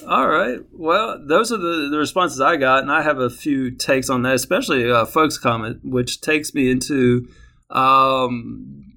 All 0.07 0.29
right. 0.29 0.59
Well, 0.73 1.23
those 1.27 1.53
are 1.53 1.57
the, 1.59 1.89
the 1.91 1.99
responses 1.99 2.41
I 2.41 2.57
got, 2.57 2.83
and 2.83 2.91
I 2.93 3.03
have 3.03 3.19
a 3.19 3.31
few 3.31 3.71
takes 3.71 4.09
on 4.09 4.23
that, 4.23 4.35
especially 4.35 4.91
uh, 4.91 5.05
folks' 5.05 5.37
comment, 5.39 5.81
which 5.85 6.21
takes 6.21 6.55
me 6.55 6.71
into 6.71 7.29
um, 7.71 8.95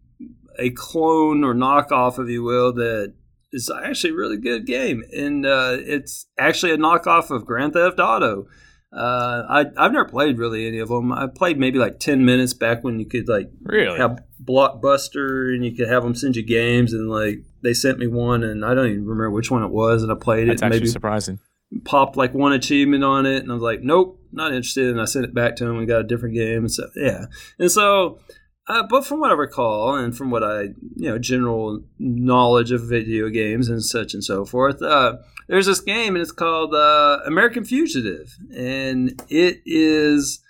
a 0.58 0.70
clone 0.72 1.44
or 1.44 1.54
knockoff, 1.54 2.20
if 2.24 2.30
you 2.30 2.44
will, 2.44 2.74
that 2.74 3.14
is 3.52 3.70
actually 3.84 4.12
a 4.12 4.16
really 4.16 4.38
good 4.38 4.66
game, 4.66 5.04
and 5.16 5.46
uh, 5.46 5.78
it's 5.80 6.26
actually 6.40 6.72
a 6.72 6.78
knockoff 6.78 7.30
of 7.30 7.46
Grand 7.46 7.74
Theft 7.74 8.00
Auto. 8.00 8.48
Uh, 8.92 9.44
I 9.50 9.66
I've 9.78 9.92
never 9.92 10.06
played 10.08 10.38
really 10.38 10.68
any 10.68 10.80
of 10.80 10.90
them. 10.90 11.12
I 11.12 11.26
played 11.28 11.58
maybe 11.60 11.80
like 11.80 12.00
ten 12.00 12.26
minutes 12.26 12.54
back 12.54 12.84
when 12.84 13.00
you 13.00 13.06
could 13.08 13.28
like 13.28 13.50
Really? 13.64 13.98
have 13.98 14.24
Blockbuster 14.44 15.54
and 15.54 15.66
you 15.66 15.76
could 15.76 15.88
have 15.88 16.04
them 16.04 16.16
send 16.16 16.36
you 16.36 16.44
games, 16.44 16.94
and 16.94 17.10
like 17.10 17.40
they 17.64 17.74
sent 17.74 17.98
me 17.98 18.08
one, 18.08 18.44
and 18.44 18.64
I 18.64 18.74
don't 18.74 18.88
even 18.88 19.06
remember 19.06 19.32
which 19.32 19.50
one 19.50 19.64
it 19.64 19.72
was, 19.72 20.04
and 20.04 20.12
I 20.12 20.16
played 20.16 20.50
That's 20.50 20.62
it. 20.62 20.66
and 20.66 20.74
actually 20.74 20.90
surprising. 20.90 21.40
popped 21.86 22.16
like 22.18 22.34
one 22.34 22.54
achievement 22.54 23.04
on 23.04 23.26
it, 23.26 23.42
and 23.42 23.50
I 23.52 23.56
was 23.56 23.64
like, 23.64 23.82
nope, 23.82 24.20
not 24.32 24.52
interested. 24.54 24.90
And 24.90 25.02
I 25.02 25.06
sent 25.06 25.26
it 25.26 25.34
back 25.34 25.56
to 25.58 25.66
him 25.66 25.78
and 25.80 25.88
got 25.88 26.02
a 26.02 26.04
different 26.04 26.36
game. 26.36 26.60
And 26.60 26.72
so, 26.72 26.88
yeah. 26.96 27.26
And 27.58 27.72
so, 27.72 28.20
uh, 28.68 28.84
but 28.90 29.06
from 29.06 29.20
what 29.20 29.32
I 29.32 29.36
recall, 29.36 29.96
and 29.96 30.16
from 30.16 30.30
what 30.30 30.44
I, 30.44 30.62
you 30.96 31.10
know, 31.10 31.18
general 31.18 31.84
knowledge 32.00 32.72
of 32.72 32.82
video 32.88 33.30
games 33.30 33.70
and 33.70 33.84
such 33.84 34.14
and 34.14 34.24
so 34.24 34.46
forth, 34.46 34.82
uh, 34.82 35.18
there's 35.48 35.66
this 35.66 35.82
game 35.82 36.16
and 36.16 36.22
it's 36.22 36.32
called 36.32 36.74
uh, 36.74 37.20
American 37.26 37.64
Fugitive, 37.66 38.38
and 38.56 39.22
it 39.30 39.62
is 39.66 40.42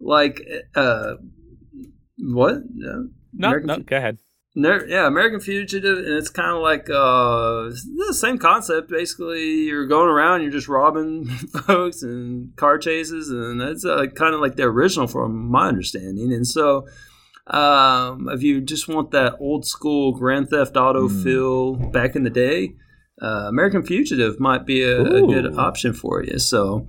like, 0.00 0.42
uh, 0.74 1.14
what? 2.18 2.58
No. 2.74 3.08
No, 3.32 3.48
American 3.48 3.66
no, 3.66 3.74
Fu- 3.76 3.82
go 3.84 3.96
ahead. 3.96 4.18
Yeah, 4.56 5.06
American 5.08 5.40
Fugitive, 5.40 5.98
and 5.98 6.06
it's 6.14 6.30
kind 6.30 6.54
of 6.54 6.62
like 6.62 6.88
uh, 6.88 7.70
the 7.96 8.14
same 8.14 8.38
concept. 8.38 8.88
Basically, 8.88 9.42
you're 9.64 9.86
going 9.86 10.08
around, 10.08 10.42
you're 10.42 10.52
just 10.52 10.68
robbing 10.68 11.26
folks 11.66 12.02
and 12.02 12.54
car 12.56 12.78
chases, 12.78 13.30
and 13.30 13.60
that's 13.60 13.84
uh, 13.84 14.06
kind 14.14 14.34
of 14.34 14.40
like 14.40 14.54
the 14.56 14.62
original, 14.62 15.08
from 15.08 15.50
my 15.50 15.66
understanding. 15.66 16.32
And 16.32 16.46
so, 16.46 16.86
um, 17.48 18.28
if 18.30 18.42
you 18.42 18.60
just 18.60 18.86
want 18.86 19.10
that 19.10 19.34
old 19.40 19.66
school 19.66 20.12
Grand 20.12 20.50
Theft 20.50 20.76
Auto 20.76 21.08
Hmm. 21.08 21.22
feel 21.22 21.74
back 21.74 22.14
in 22.14 22.22
the 22.22 22.30
day, 22.30 22.76
uh, 23.20 23.46
American 23.48 23.82
Fugitive 23.82 24.38
might 24.38 24.64
be 24.66 24.82
a, 24.82 25.02
a 25.02 25.20
good 25.26 25.56
option 25.58 25.92
for 25.92 26.22
you. 26.22 26.38
So, 26.38 26.86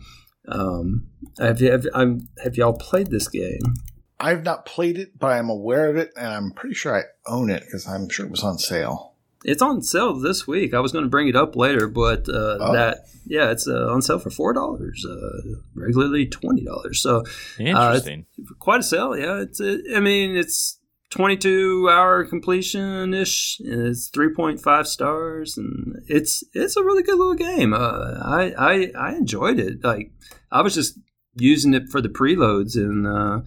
um, 0.48 1.08
have 1.40 1.60
you 1.62 1.72
have, 1.72 1.88
I'm, 1.96 2.30
have 2.44 2.58
y'all 2.58 2.74
played 2.74 3.08
this 3.08 3.28
game? 3.28 3.74
I've 4.20 4.44
not 4.44 4.66
played 4.66 4.98
it, 4.98 5.18
but 5.20 5.28
I'm 5.28 5.50
aware 5.50 5.90
of 5.90 5.98
it, 5.98 6.12
and 6.16 6.28
I'm 6.28 6.52
pretty 6.52 6.76
sure 6.76 6.96
I 6.98 7.04
own 7.28 7.50
it 7.50 7.64
because 7.66 7.88
I'm 7.88 8.08
sure 8.10 8.26
it 8.26 8.32
was 8.32 8.44
on 8.44 8.58
sale. 8.58 9.14
It's 9.44 9.62
on 9.62 9.82
sale 9.84 10.20
this 10.20 10.48
week. 10.48 10.74
I 10.74 10.80
was 10.80 10.92
going 10.92 11.04
to 11.04 11.10
bring 11.10 11.28
it 11.28 11.36
up 11.36 11.56
later, 11.56 11.88
but 11.88 12.28
uh, 12.30 12.58
Oh. 12.60 12.74
that 12.74 13.00
yeah, 13.28 13.52
it's 13.52 13.68
uh, 13.68 13.88
on 13.92 14.02
sale 14.02 14.20
for 14.20 14.30
four 14.32 14.54
dollars, 14.54 15.06
uh, 15.08 15.56
regularly 15.76 16.26
twenty 16.28 16.64
dollars. 16.64 17.02
So 17.02 17.24
Interesting. 17.60 18.26
quite 18.60 18.80
a 18.80 18.84
sale. 18.84 19.16
Yeah, 19.18 19.42
it's 19.42 19.60
uh, 19.62 19.78
I 19.96 20.00
mean 20.00 20.36
it's 20.36 20.80
twenty 21.12 21.38
two 21.38 21.88
hour 21.92 22.24
completion 22.26 23.14
ish, 23.14 23.60
and 23.60 23.88
it's 23.88 24.08
three 24.08 24.34
point 24.34 24.62
five 24.62 24.88
stars, 24.88 25.58
and 25.58 26.02
it's 26.08 26.44
it's 26.54 26.76
a 26.78 26.84
really 26.84 27.04
good 27.04 27.18
little 27.20 27.36
game. 27.36 27.74
Uh, 27.74 28.18
I, 28.24 28.54
I 28.58 28.92
I 28.98 29.16
enjoyed 29.16 29.60
it. 29.60 29.84
Like 29.84 30.12
I 30.52 30.62
was 30.62 30.74
just 30.74 30.98
using 31.36 31.74
it 31.76 31.90
for 31.92 32.02
the 32.02 32.10
preloads, 32.10 32.76
and 32.76 33.06
uh, 33.06 33.42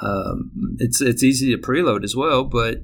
um, 0.00 0.50
it's 0.78 1.00
it's 1.00 1.22
easy 1.22 1.54
to 1.54 1.60
preload 1.60 2.04
as 2.04 2.14
well, 2.14 2.44
but 2.44 2.78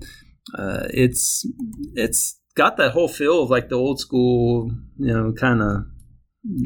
uh, 0.58 0.86
it's 0.90 1.46
it's 1.94 2.40
got 2.54 2.76
that 2.76 2.92
whole 2.92 3.08
feel 3.08 3.42
of 3.42 3.50
like 3.50 3.68
the 3.68 3.76
old 3.76 4.00
school, 4.00 4.70
you 4.98 5.12
know, 5.12 5.32
kind 5.32 5.62
of 5.62 5.84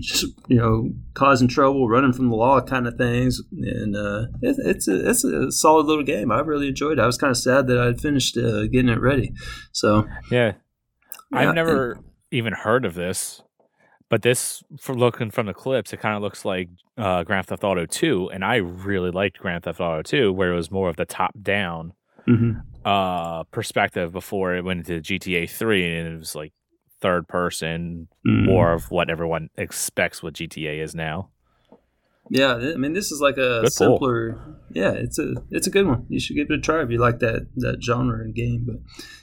just 0.01 0.25
you 0.49 0.57
know 0.57 0.91
causing 1.15 1.49
trouble, 1.49 1.89
running 1.89 2.13
from 2.13 2.31
the 2.31 2.37
law 2.37 2.61
kind 2.61 2.87
of 2.87 2.95
things, 2.95 3.41
and 3.53 3.97
uh, 3.97 4.27
it, 4.41 4.57
it's 4.59 4.89
a, 4.89 5.11
it's 5.11 5.25
a 5.25 5.51
solid 5.51 5.87
little 5.87 6.05
game. 6.05 6.33
I 6.33 6.41
really 6.41 6.69
enjoyed 6.69 6.99
it. 6.99 7.03
I 7.03 7.07
was 7.07 7.19
kind 7.19 7.31
of 7.31 7.37
sad 7.37 7.67
that 7.67 7.79
I'd 7.79 8.01
finished 8.01 8.37
uh, 8.37 8.67
getting 8.67 8.89
it 8.89 9.01
ready. 9.01 9.33
So 9.73 10.07
yeah. 10.31 10.53
yeah, 11.33 11.39
I've 11.39 11.55
never 11.55 11.99
even 12.31 12.53
heard 12.53 12.85
of 12.85 12.95
this, 12.95 13.43
but 14.09 14.23
this, 14.23 14.63
for 14.79 14.95
looking 14.95 15.31
from 15.31 15.47
the 15.47 15.55
clips, 15.55 15.93
it 15.93 15.99
kind 16.01 16.17
of 16.17 16.23
looks 16.23 16.45
like 16.45 16.69
uh, 16.97 17.23
Grand 17.25 17.47
Theft 17.47 17.65
Auto 17.65 17.87
2, 17.87 18.31
and 18.33 18.45
I 18.45 18.57
really 18.57 19.11
liked 19.11 19.39
Grand 19.39 19.65
Theft 19.65 19.81
Auto 19.81 20.03
2, 20.03 20.33
where 20.33 20.53
it 20.53 20.57
was 20.57 20.71
more 20.71 20.89
of 20.89 20.97
the 20.97 21.05
top 21.07 21.33
down 21.43 21.93
Mhm. 22.29 22.63
uh, 22.85 23.43
perspective 23.45 24.13
before 24.13 24.55
it 24.55 24.65
went 24.65 24.89
into 24.89 25.01
GTA 25.01 25.47
3, 25.49 25.99
and 25.99 26.15
it 26.15 26.19
was 26.19 26.35
like 26.35 26.53
third 27.01 27.27
person, 27.29 28.09
Mm. 28.27 28.45
more 28.47 28.73
of 28.73 28.91
what 28.91 29.11
everyone 29.11 29.51
expects 29.57 30.23
what 30.23 30.35
GTA 30.35 30.81
is 30.81 30.95
now. 30.95 31.29
Yeah, 32.29 32.55
I 32.55 32.77
mean, 32.77 32.93
this 32.93 33.13
is 33.13 33.21
like 33.21 33.35
a 33.37 33.61
Good 33.63 33.73
pull. 33.77 33.99
simpler. 33.99 34.57
Yeah, 34.73 34.91
it's 34.93 35.19
a 35.19 35.35
it's 35.51 35.67
a 35.67 35.71
good 35.71 35.87
one. 35.87 36.07
You 36.09 36.19
should 36.19 36.35
give 36.37 36.51
it 36.51 36.59
a 36.59 36.61
try 36.61 36.83
if 36.83 36.91
you 36.91 36.99
like 36.99 37.21
that 37.21 37.47
that 37.57 37.83
genre 37.83 38.21
and 38.21 38.35
game. 38.35 38.65
But 38.67 38.77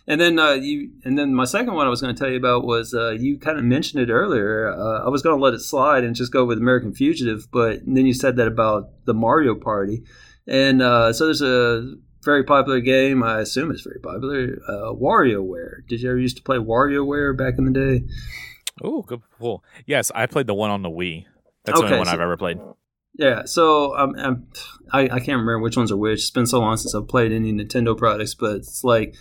and 0.08 0.20
then 0.20 0.40
uh, 0.40 0.54
you 0.54 0.92
and 1.04 1.18
then 1.18 1.36
my 1.36 1.46
second 1.46 1.74
one 1.74 1.86
I 1.86 1.90
was 1.90 2.02
going 2.02 2.16
to 2.16 2.20
tell 2.20 2.32
you 2.32 2.38
about 2.38 2.66
was 2.66 2.94
uh, 2.94 3.12
you 3.12 3.38
kind 3.38 3.58
of 3.60 3.66
mentioned 3.66 4.02
it 4.02 4.12
earlier. 4.12 4.70
Uh, 4.74 5.06
I 5.06 5.10
was 5.10 5.22
going 5.22 5.38
to 5.38 5.44
let 5.44 5.54
it 5.54 5.60
slide 5.60 6.04
and 6.04 6.16
just 6.16 6.32
go 6.32 6.46
with 6.46 6.58
American 6.58 6.94
Fugitive, 6.94 7.48
but 7.52 7.82
then 7.86 8.06
you 8.06 8.14
said 8.14 8.38
that 8.38 8.48
about 8.48 8.90
the 9.06 9.14
Mario 9.14 9.54
Party, 9.54 10.04
and 10.48 10.82
uh, 10.82 11.12
so 11.12 11.26
there's 11.26 11.42
a 11.42 11.94
very 12.24 12.44
popular 12.46 12.80
game. 12.80 13.22
I 13.22 13.42
assume 13.42 13.70
it's 13.70 13.82
very 13.82 14.00
popular. 14.00 14.58
Uh, 14.68 14.94
WarioWare. 14.94 15.86
Did 15.88 16.02
you 16.02 16.10
ever 16.10 16.20
used 16.20 16.38
to 16.38 16.44
play 16.44 16.58
WarioWare 16.58 17.38
back 17.38 17.56
in 17.58 17.66
the 17.66 17.72
day? 17.72 18.06
Oh, 18.82 19.02
good 19.02 19.22
pull. 19.38 19.64
Yes, 19.86 20.10
I 20.16 20.26
played 20.26 20.48
the 20.48 20.54
one 20.54 20.72
on 20.72 20.82
the 20.84 20.90
Wii. 20.90 21.26
That's 21.66 21.80
the 21.80 21.86
only 21.86 21.98
one 21.98 22.08
so- 22.08 22.14
I've 22.14 22.22
ever 22.22 22.38
played. 22.38 22.60
Yeah, 23.15 23.43
so 23.46 23.96
um, 23.98 24.15
um, 24.17 24.48
I 24.91 25.01
I 25.03 25.08
can't 25.20 25.27
remember 25.39 25.60
which 25.60 25.77
ones 25.77 25.91
are 25.91 25.98
which. 25.98 26.20
It's 26.20 26.29
been 26.32 26.48
so 26.48 26.60
long 26.60 26.77
since 26.77 26.96
I've 26.96 27.08
played 27.08 27.32
any 27.32 27.53
Nintendo 27.53 27.96
products, 27.96 28.34
but 28.34 28.55
it's 28.58 28.84
like, 28.84 29.15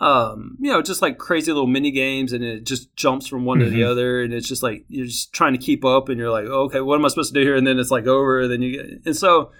um, 0.00 0.58
you 0.60 0.70
know, 0.70 0.82
just 0.82 1.00
like 1.00 1.16
crazy 1.16 1.50
little 1.52 1.66
mini 1.66 1.90
games, 1.90 2.32
and 2.34 2.44
it 2.44 2.64
just 2.66 2.94
jumps 2.94 3.26
from 3.26 3.46
one 3.46 3.58
to 3.60 3.70
the 3.70 3.80
Mhm. 3.80 3.90
other, 3.90 4.22
and 4.22 4.34
it's 4.34 4.46
just 4.48 4.62
like 4.62 4.84
you're 4.88 5.06
just 5.06 5.32
trying 5.32 5.52
to 5.54 5.58
keep 5.58 5.82
up, 5.84 6.08
and 6.10 6.18
you're 6.18 6.30
like, 6.30 6.44
okay, 6.44 6.80
what 6.82 6.96
am 6.98 7.04
I 7.04 7.08
supposed 7.08 7.32
to 7.32 7.40
do 7.40 7.44
here? 7.46 7.56
And 7.56 7.66
then 7.66 7.78
it's 7.78 7.90
like 7.90 8.06
over, 8.06 8.40
and 8.42 8.50
then 8.52 8.62
you 8.62 8.72
get, 8.72 8.86
and 9.06 9.16
so. 9.16 9.50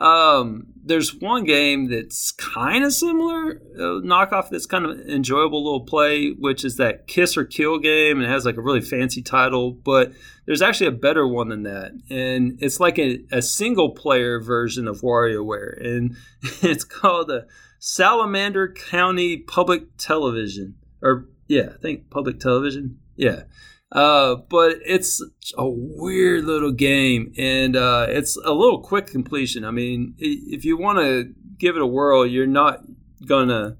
Um, 0.00 0.66
there's 0.84 1.14
one 1.14 1.44
game 1.44 1.90
that's 1.90 2.30
kind 2.32 2.84
of 2.84 2.92
similar, 2.92 3.60
uh, 3.76 4.00
knockoff 4.00 4.48
that's 4.48 4.66
kind 4.66 4.86
of 4.86 4.98
enjoyable 5.00 5.64
little 5.64 5.84
play, 5.84 6.30
which 6.30 6.64
is 6.64 6.76
that 6.76 7.06
Kiss 7.08 7.36
or 7.36 7.44
Kill 7.44 7.78
game, 7.78 8.18
and 8.18 8.26
it 8.26 8.30
has 8.30 8.44
like 8.44 8.56
a 8.56 8.62
really 8.62 8.80
fancy 8.80 9.20
title. 9.20 9.72
But 9.72 10.12
there's 10.46 10.62
actually 10.62 10.86
a 10.86 10.92
better 10.92 11.26
one 11.26 11.48
than 11.48 11.64
that, 11.64 11.92
and 12.08 12.58
it's 12.62 12.78
like 12.78 12.98
a, 12.98 13.24
a 13.32 13.42
single 13.42 13.90
player 13.90 14.40
version 14.40 14.86
of 14.86 15.00
WarioWare, 15.00 15.84
and 15.84 16.16
it's 16.62 16.84
called 16.84 17.28
the 17.28 17.46
Salamander 17.80 18.68
County 18.68 19.36
Public 19.36 19.96
Television, 19.98 20.76
or 21.02 21.26
yeah, 21.48 21.70
I 21.74 21.78
think 21.78 22.08
Public 22.08 22.38
Television, 22.38 22.98
yeah. 23.16 23.42
Uh, 23.90 24.36
but 24.50 24.76
it's 24.84 25.22
a 25.56 25.66
weird 25.66 26.44
little 26.44 26.72
game, 26.72 27.32
and 27.38 27.74
uh, 27.74 28.06
it's 28.08 28.36
a 28.44 28.52
little 28.52 28.82
quick 28.82 29.06
completion. 29.06 29.64
I 29.64 29.70
mean, 29.70 30.14
if 30.18 30.64
you 30.64 30.76
want 30.76 30.98
to 30.98 31.32
give 31.58 31.74
it 31.74 31.82
a 31.82 31.86
whirl, 31.86 32.26
you're 32.26 32.46
not 32.46 32.80
gonna 33.26 33.78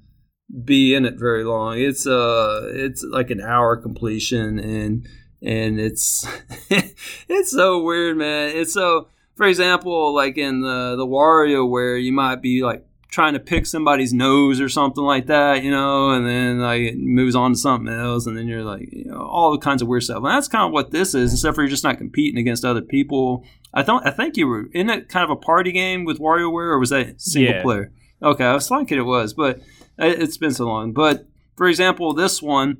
be 0.65 0.95
in 0.95 1.05
it 1.05 1.19
very 1.19 1.45
long. 1.45 1.79
It's 1.79 2.07
uh, 2.07 2.71
it's 2.73 3.05
like 3.05 3.31
an 3.31 3.43
hour 3.43 3.77
completion, 3.77 4.59
and 4.59 5.07
and 5.43 5.79
it's 5.79 6.27
it's 6.71 7.50
so 7.50 7.83
weird, 7.83 8.17
man. 8.17 8.57
It's 8.57 8.73
so, 8.73 9.09
for 9.37 9.47
example, 9.47 10.15
like 10.15 10.38
in 10.38 10.61
the 10.61 10.97
the 10.97 11.07
Wario, 11.07 11.69
where 11.69 11.99
you 11.99 12.12
might 12.12 12.41
be 12.41 12.62
like 12.62 12.88
trying 13.11 13.33
to 13.33 13.41
pick 13.41 13.65
somebody's 13.67 14.12
nose 14.12 14.61
or 14.61 14.69
something 14.69 15.03
like 15.03 15.27
that, 15.27 15.62
you 15.65 15.71
know, 15.71 16.11
and 16.11 16.27
then 16.27 16.61
like 16.61 16.81
it 16.83 16.99
moves 16.99 17.35
on 17.35 17.53
to 17.53 17.57
something 17.59 17.93
else, 17.93 18.27
and 18.27 18.37
then 18.37 18.47
you're 18.47 18.62
like, 18.65 18.88
you 18.93 19.07
know, 19.07 19.21
all 19.23 19.50
the 19.53 19.59
kinds 19.59 19.81
of 19.83 19.88
weird 19.88 20.03
stuff. 20.03 20.19
And 20.19 20.27
that's 20.27 20.49
kind 20.49 20.67
of 20.67 20.73
what 20.73 20.91
this 20.91 21.15
is, 21.15 21.33
except 21.33 21.55
for 21.55 21.62
you're 21.62 21.71
just 21.71 21.85
not 21.85 21.97
competing 21.99 22.38
against 22.38 22.65
other 22.65 22.83
people. 22.83 23.45
I 23.73 23.83
don't. 23.83 24.07
I 24.07 24.11
think 24.11 24.37
you 24.37 24.47
were 24.47 24.67
in 24.73 24.91
it 24.91 25.09
kind 25.09 25.25
of 25.25 25.31
a 25.31 25.37
party 25.37 25.73
game 25.73 26.05
with 26.05 26.19
WarioWare, 26.19 26.71
or 26.73 26.79
was 26.79 26.91
that 26.91 27.21
single 27.21 27.55
Yeah. 27.55 27.62
player? 27.62 27.93
Okay, 28.23 28.45
I 28.45 28.55
was 28.55 28.69
thinking 28.69 28.99
it 28.99 29.03
was, 29.03 29.33
but 29.35 29.59
it- 29.99 30.21
it's 30.23 30.37
been 30.37 30.53
so 30.53 30.67
long. 30.67 30.93
But 30.93 31.27
for 31.57 31.67
example, 31.69 32.12
this 32.15 32.43
one, 32.43 32.79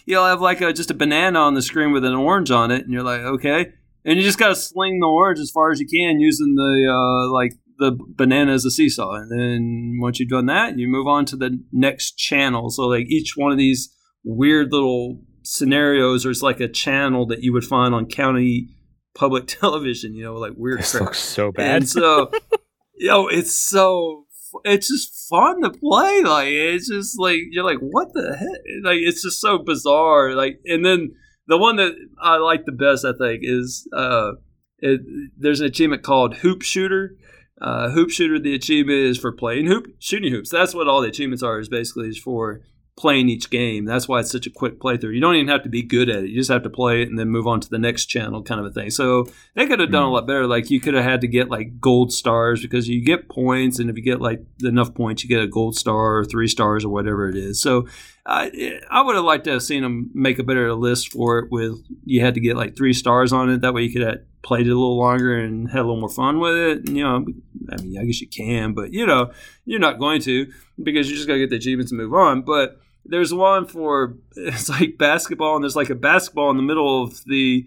you'll 0.07 0.25
have 0.26 0.41
like 0.41 0.61
a, 0.61 0.73
just 0.73 0.91
a 0.91 0.95
banana 0.95 1.38
on 1.38 1.55
the 1.55 1.62
screen 1.62 1.93
with 1.93 2.05
an 2.05 2.14
orange 2.14 2.50
on 2.50 2.71
it, 2.71 2.83
and 2.85 2.93
you're 2.93 3.03
like, 3.03 3.21
okay, 3.21 3.73
and 4.05 4.17
you 4.19 4.23
just 4.23 4.38
gotta 4.38 4.55
sling 4.57 5.00
the 5.00 5.07
orange 5.07 5.38
as 5.38 5.50
far 5.50 5.71
as 5.71 5.81
you 5.81 5.87
can 5.87 6.21
using 6.21 6.55
the 6.55 6.87
uh, 6.91 7.33
like 7.33 7.53
the 7.78 7.97
banana 7.99 8.52
is 8.52 8.64
a 8.64 8.71
seesaw, 8.71 9.12
and 9.12 9.31
then 9.31 9.99
once 10.00 10.21
you've 10.21 10.28
done 10.28 10.47
that, 10.47 10.78
you 10.78 10.88
move 10.88 11.07
on 11.07 11.25
to 11.26 11.37
the 11.37 11.59
next 11.73 12.12
channel. 12.12 12.71
So 12.71 12.83
like 12.83 13.07
each 13.09 13.35
one 13.37 13.52
of 13.52 13.59
these 13.59 13.95
weird 14.25 14.73
little 14.73 15.21
scenarios, 15.43 16.23
there's 16.25 16.43
like 16.43 16.61
a 16.61 16.69
channel 16.69 17.26
that 17.26 17.43
you 17.43 17.52
would 17.52 17.64
find 17.64 17.95
on 17.95 18.07
county 18.07 18.69
public 19.14 19.47
television, 19.61 20.14
you 20.14 20.25
know, 20.25 20.35
like 20.35 20.52
weird 20.57 20.81
This 20.81 20.93
crap. 20.93 21.02
looks 21.04 21.19
so 21.21 21.52
bad. 21.52 21.76
And 21.76 21.88
so, 21.88 22.31
yo, 22.97 23.26
it's 23.26 23.52
so 23.52 24.26
it's 24.64 24.88
just 24.88 25.28
fun 25.28 25.62
to 25.62 25.71
play. 25.71 26.23
Like 26.23 26.49
it's 26.49 26.88
just 26.88 27.19
like 27.19 27.40
you're 27.50 27.64
like, 27.64 27.78
what 27.81 28.09
the 28.14 28.37
heck? 28.37 28.85
Like 28.85 28.99
it's 28.99 29.23
just 29.23 29.40
so 29.40 29.59
bizarre. 29.59 30.35
Like 30.35 30.61
and 30.64 30.85
then 30.85 31.14
the 31.47 31.59
one 31.59 31.76
that 31.76 31.93
I 32.21 32.37
like 32.38 32.64
the 32.64 32.73
best, 32.73 33.04
I 33.04 33.12
think, 33.19 33.40
is 33.43 33.87
uh, 33.95 34.33
it, 34.78 35.00
there's 35.37 35.61
an 35.61 35.66
achievement 35.66 36.02
called 36.02 36.37
Hoop 36.37 36.62
Shooter. 36.62 37.16
Uh, 37.64 37.88
hoop 37.88 38.11
Shooter, 38.11 38.38
the 38.38 38.54
achievement 38.54 38.99
is 38.99 39.16
for 39.16 39.33
playing 39.33 39.64
hoop, 39.66 39.87
shooting 39.99 40.30
hoops. 40.30 40.50
That's 40.50 40.75
what 40.75 40.87
all 40.87 41.00
the 41.00 41.09
achievements 41.09 41.42
are. 41.42 41.59
Is 41.59 41.71
basically 41.71 42.09
is 42.09 42.18
for 42.18 42.61
playing 42.94 43.30
each 43.30 43.49
game. 43.49 43.87
That's 43.87 44.06
why 44.06 44.21
it's 44.21 44.30
such 44.30 44.47
a 44.47 44.50
quick 44.50 44.78
playthrough. 44.78 45.14
You 45.14 45.21
don't 45.21 45.35
even 45.35 45.49
have 45.49 45.62
to 45.62 45.71
be 45.71 45.83
good 45.83 46.11
at 46.11 46.25
it. 46.25 46.28
You 46.28 46.37
just 46.37 46.50
have 46.50 46.62
to 46.64 46.71
play 46.71 47.00
it 47.00 47.09
and 47.09 47.18
then 47.18 47.30
move 47.30 47.47
on 47.47 47.61
to 47.61 47.71
the 47.71 47.78
next 47.78 48.04
channel, 48.04 48.42
kind 48.42 48.61
of 48.61 48.66
a 48.66 48.71
thing. 48.71 48.90
So 48.90 49.26
they 49.54 49.66
could 49.66 49.80
have 49.80 49.90
done 49.90 50.04
a 50.04 50.11
lot 50.11 50.26
better. 50.26 50.47
Like 50.47 50.71
you 50.71 50.78
could 50.78 50.92
have 50.92 51.04
had 51.04 51.23
to 51.23 51.26
get 51.26 51.49
like 51.49 51.80
gold 51.80 52.12
stars 52.12 52.61
because 52.61 52.87
you 52.87 53.02
get 53.02 53.30
points, 53.30 53.78
and 53.78 53.88
if 53.88 53.97
you 53.97 54.02
get 54.02 54.21
like 54.21 54.42
enough 54.62 54.94
points, 54.94 55.23
you 55.23 55.30
get 55.30 55.42
a 55.42 55.47
gold 55.47 55.75
star 55.75 56.18
or 56.18 56.25
three 56.26 56.49
stars 56.49 56.85
or 56.85 56.90
whatever 56.90 57.30
it 57.30 57.37
is. 57.37 57.62
So 57.62 57.88
uh, 58.26 58.49
I 58.90 59.02
would 59.02 59.16
have 59.16 59.25
liked 59.25 59.45
to 59.45 59.52
have 59.52 59.62
seen 59.62 59.83
them 59.83 60.11
make 60.14 60.38
a 60.38 60.45
better 60.45 60.73
list 60.75 61.12
for 61.12 61.38
it. 61.40 61.50
With 61.50 61.85
you 62.04 62.23
had 62.23 62.35
to 62.35 62.40
get 62.40 62.57
like 62.57 62.76
three 62.76 62.95
stars 62.95 63.33
on 63.33 63.50
it. 63.50 63.61
That 63.61 63.75
way 63.75 63.83
you 63.83 63.93
could 63.93 64.07
have 64.07 64.21
played 64.43 64.66
it 64.66 64.71
a 64.71 64.78
little 64.78 64.99
longer 64.99 65.38
and 65.38 65.69
had 65.71 65.81
a 65.81 65.85
little 65.85 66.00
more 66.00 66.09
fun 66.09 66.38
with 66.38 66.54
it. 66.54 66.88
You 66.88 67.02
know, 67.02 67.26
I 67.71 67.83
mean, 67.83 67.99
I 67.99 68.04
guess 68.04 68.21
you 68.21 68.28
can, 68.28 68.73
but 68.73 68.93
you 68.93 69.04
know, 69.04 69.33
you're 69.66 69.81
not 69.81 69.99
going 69.99 70.23
to 70.23 70.50
because 70.83 71.09
you're 71.09 71.16
just 71.16 71.28
to 71.28 71.38
get 71.38 71.50
the 71.50 71.57
achievements 71.57 71.93
and 71.93 72.00
move 72.00 72.14
on. 72.14 72.43
But 72.43 72.78
there's 73.04 73.35
one 73.35 73.66
for 73.66 74.16
it's 74.37 74.71
like 74.71 74.97
basketball, 74.97 75.57
and 75.57 75.62
there's 75.62 75.76
like 75.76 75.90
a 75.90 75.95
basketball 75.95 76.50
in 76.50 76.57
the 76.57 76.62
middle 76.62 77.02
of 77.02 77.25
the 77.25 77.66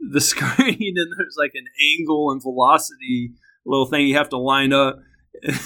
the 0.00 0.20
screen, 0.20 0.94
and 0.96 1.12
there's 1.16 1.36
like 1.36 1.52
an 1.54 1.66
angle 1.98 2.30
and 2.30 2.40
velocity 2.40 3.32
little 3.64 3.86
thing 3.86 4.06
you 4.06 4.16
have 4.16 4.30
to 4.30 4.38
line 4.38 4.72
up. 4.72 5.00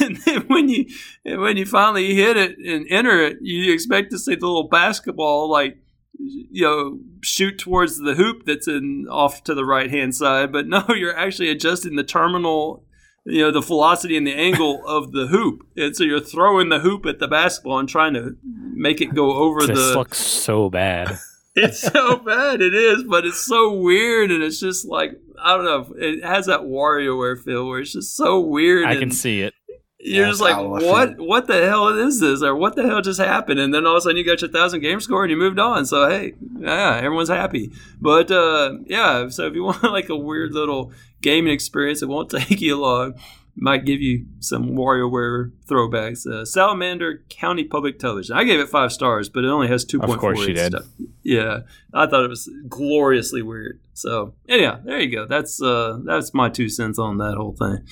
And 0.00 0.16
then 0.18 0.42
when 0.48 0.68
you 0.68 0.86
when 1.24 1.56
you 1.56 1.66
finally 1.66 2.14
hit 2.14 2.36
it 2.36 2.58
and 2.58 2.86
enter 2.90 3.22
it, 3.22 3.38
you 3.40 3.72
expect 3.72 4.10
to 4.10 4.18
see 4.18 4.34
the 4.34 4.46
little 4.46 4.68
basketball 4.68 5.50
like 5.50 5.78
you 6.18 6.62
know 6.62 6.98
shoot 7.22 7.58
towards 7.58 7.98
the 7.98 8.14
hoop 8.14 8.44
that's 8.46 8.68
in 8.68 9.06
off 9.10 9.44
to 9.44 9.54
the 9.54 9.64
right 9.64 9.90
hand 9.90 10.14
side, 10.14 10.52
but 10.52 10.66
no, 10.66 10.84
you're 10.94 11.16
actually 11.16 11.50
adjusting 11.50 11.96
the 11.96 12.04
terminal 12.04 12.84
you 13.24 13.40
know 13.40 13.50
the 13.50 13.60
velocity 13.60 14.16
and 14.16 14.26
the 14.26 14.34
angle 14.34 14.82
of 14.86 15.12
the 15.12 15.26
hoop 15.28 15.66
and 15.76 15.94
so 15.96 16.04
you're 16.04 16.20
throwing 16.20 16.68
the 16.68 16.80
hoop 16.80 17.06
at 17.06 17.18
the 17.18 17.28
basketball 17.28 17.78
and 17.78 17.88
trying 17.88 18.14
to 18.14 18.36
make 18.74 19.00
it 19.00 19.14
go 19.14 19.32
over 19.32 19.60
the 19.60 19.74
this 19.74 19.90
the 19.90 19.98
looks 19.98 20.18
so 20.18 20.68
bad. 20.68 21.18
it's 21.54 21.80
so 21.80 22.16
bad 22.16 22.60
it 22.60 22.74
is 22.74 23.04
but 23.04 23.26
it's 23.26 23.42
so 23.42 23.74
weird 23.74 24.30
and 24.30 24.42
it's 24.42 24.58
just 24.58 24.86
like 24.86 25.12
i 25.42 25.54
don't 25.54 25.64
know 25.64 25.94
it 25.98 26.24
has 26.24 26.46
that 26.46 26.60
WarioWare 26.60 27.38
feel 27.42 27.68
where 27.68 27.80
it's 27.80 27.92
just 27.92 28.16
so 28.16 28.40
weird 28.40 28.86
I 28.86 28.96
can 28.96 29.10
see 29.10 29.42
it. 29.42 29.54
You're 30.04 30.24
Yeah, 30.24 30.30
just 30.30 30.40
like 30.40 30.56
what 30.58 31.18
what 31.18 31.46
the 31.46 31.64
hell 31.66 31.88
is 31.88 32.20
this 32.20 32.42
or 32.42 32.54
what 32.56 32.74
the 32.74 32.82
hell 32.82 33.00
just 33.00 33.20
happened 33.20 33.60
and 33.60 33.72
then 33.72 33.86
all 33.86 33.92
of 33.92 33.98
a 33.98 34.00
sudden 34.00 34.16
you 34.16 34.24
got 34.24 34.40
your 34.40 34.50
thousand 34.50 34.80
game 34.80 35.00
score 35.00 35.22
and 35.22 35.30
you 35.30 35.36
moved 35.36 35.58
on 35.60 35.86
so 35.86 36.08
hey 36.08 36.34
yeah 36.58 36.96
everyone's 36.96 37.28
happy 37.28 37.70
but 38.00 38.30
uh 38.30 38.74
yeah 38.86 39.28
so 39.28 39.46
if 39.46 39.54
you 39.54 39.62
want 39.68 39.82
like 39.84 40.08
a 40.08 40.16
weird 40.16 40.52
little 40.52 40.92
gaming 41.20 41.52
experience 41.52 42.02
it 42.02 42.08
won't 42.08 42.30
take 42.48 42.60
you 42.60 42.76
long 42.76 43.14
might 43.54 43.84
give 43.84 44.00
you 44.00 44.24
some 44.40 44.70
WarioWare 44.70 45.52
throwbacks. 45.66 46.26
Uh, 46.26 46.44
Salamander 46.44 47.22
County 47.28 47.64
Public 47.64 47.98
Television. 47.98 48.34
I 48.34 48.44
gave 48.44 48.60
it 48.60 48.68
five 48.70 48.92
stars, 48.92 49.28
but 49.28 49.44
it 49.44 49.48
only 49.48 49.68
has 49.68 49.84
two 49.84 49.98
point 49.98 50.12
four. 50.12 50.34
course 50.34 50.48
you 50.48 50.54
did. 50.54 50.74
Yeah, 51.22 51.60
I 51.92 52.06
thought 52.06 52.24
it 52.24 52.30
was 52.30 52.50
gloriously 52.68 53.42
weird. 53.42 53.78
So 53.92 54.32
anyhow, 54.48 54.80
there 54.82 55.00
you 55.00 55.14
go. 55.14 55.26
That's 55.26 55.60
uh, 55.60 55.98
that's 56.04 56.32
my 56.32 56.48
two 56.48 56.68
cents 56.70 56.98
on 56.98 57.18
that 57.18 57.34
whole 57.36 57.52
thing. 57.52 57.86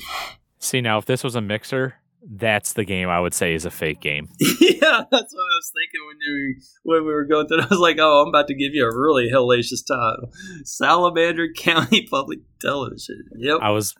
See 0.60 0.80
now, 0.80 0.98
if 0.98 1.06
this 1.06 1.24
was 1.24 1.34
a 1.34 1.40
mixer, 1.40 1.94
that's 2.22 2.74
the 2.74 2.84
game 2.84 3.08
I 3.08 3.18
would 3.18 3.32
say 3.32 3.54
is 3.54 3.64
a 3.64 3.70
fake 3.70 4.00
game. 4.00 4.28
yeah, 4.40 5.04
that's 5.10 5.34
what 5.34 5.42
I 5.42 5.56
was 5.56 5.73
thinking 5.75 6.06
when 6.06 6.16
you 6.20 6.54
when 6.82 7.06
we 7.06 7.12
were 7.12 7.25
going 7.25 7.49
through. 7.49 7.60
I 7.62 7.66
was 7.66 7.78
like, 7.78 7.96
oh, 7.99 8.23
I'm 8.23 8.28
about 8.28 8.46
to 8.49 8.54
give 8.54 8.75
you 8.75 8.84
a 8.84 8.94
really 8.94 9.30
hellacious 9.30 9.84
title. 9.86 10.30
Salamander 10.64 11.49
County 11.56 12.06
Public 12.10 12.40
Television. 12.60 13.25
Yep. 13.38 13.58
I 13.62 13.70
was 13.70 13.94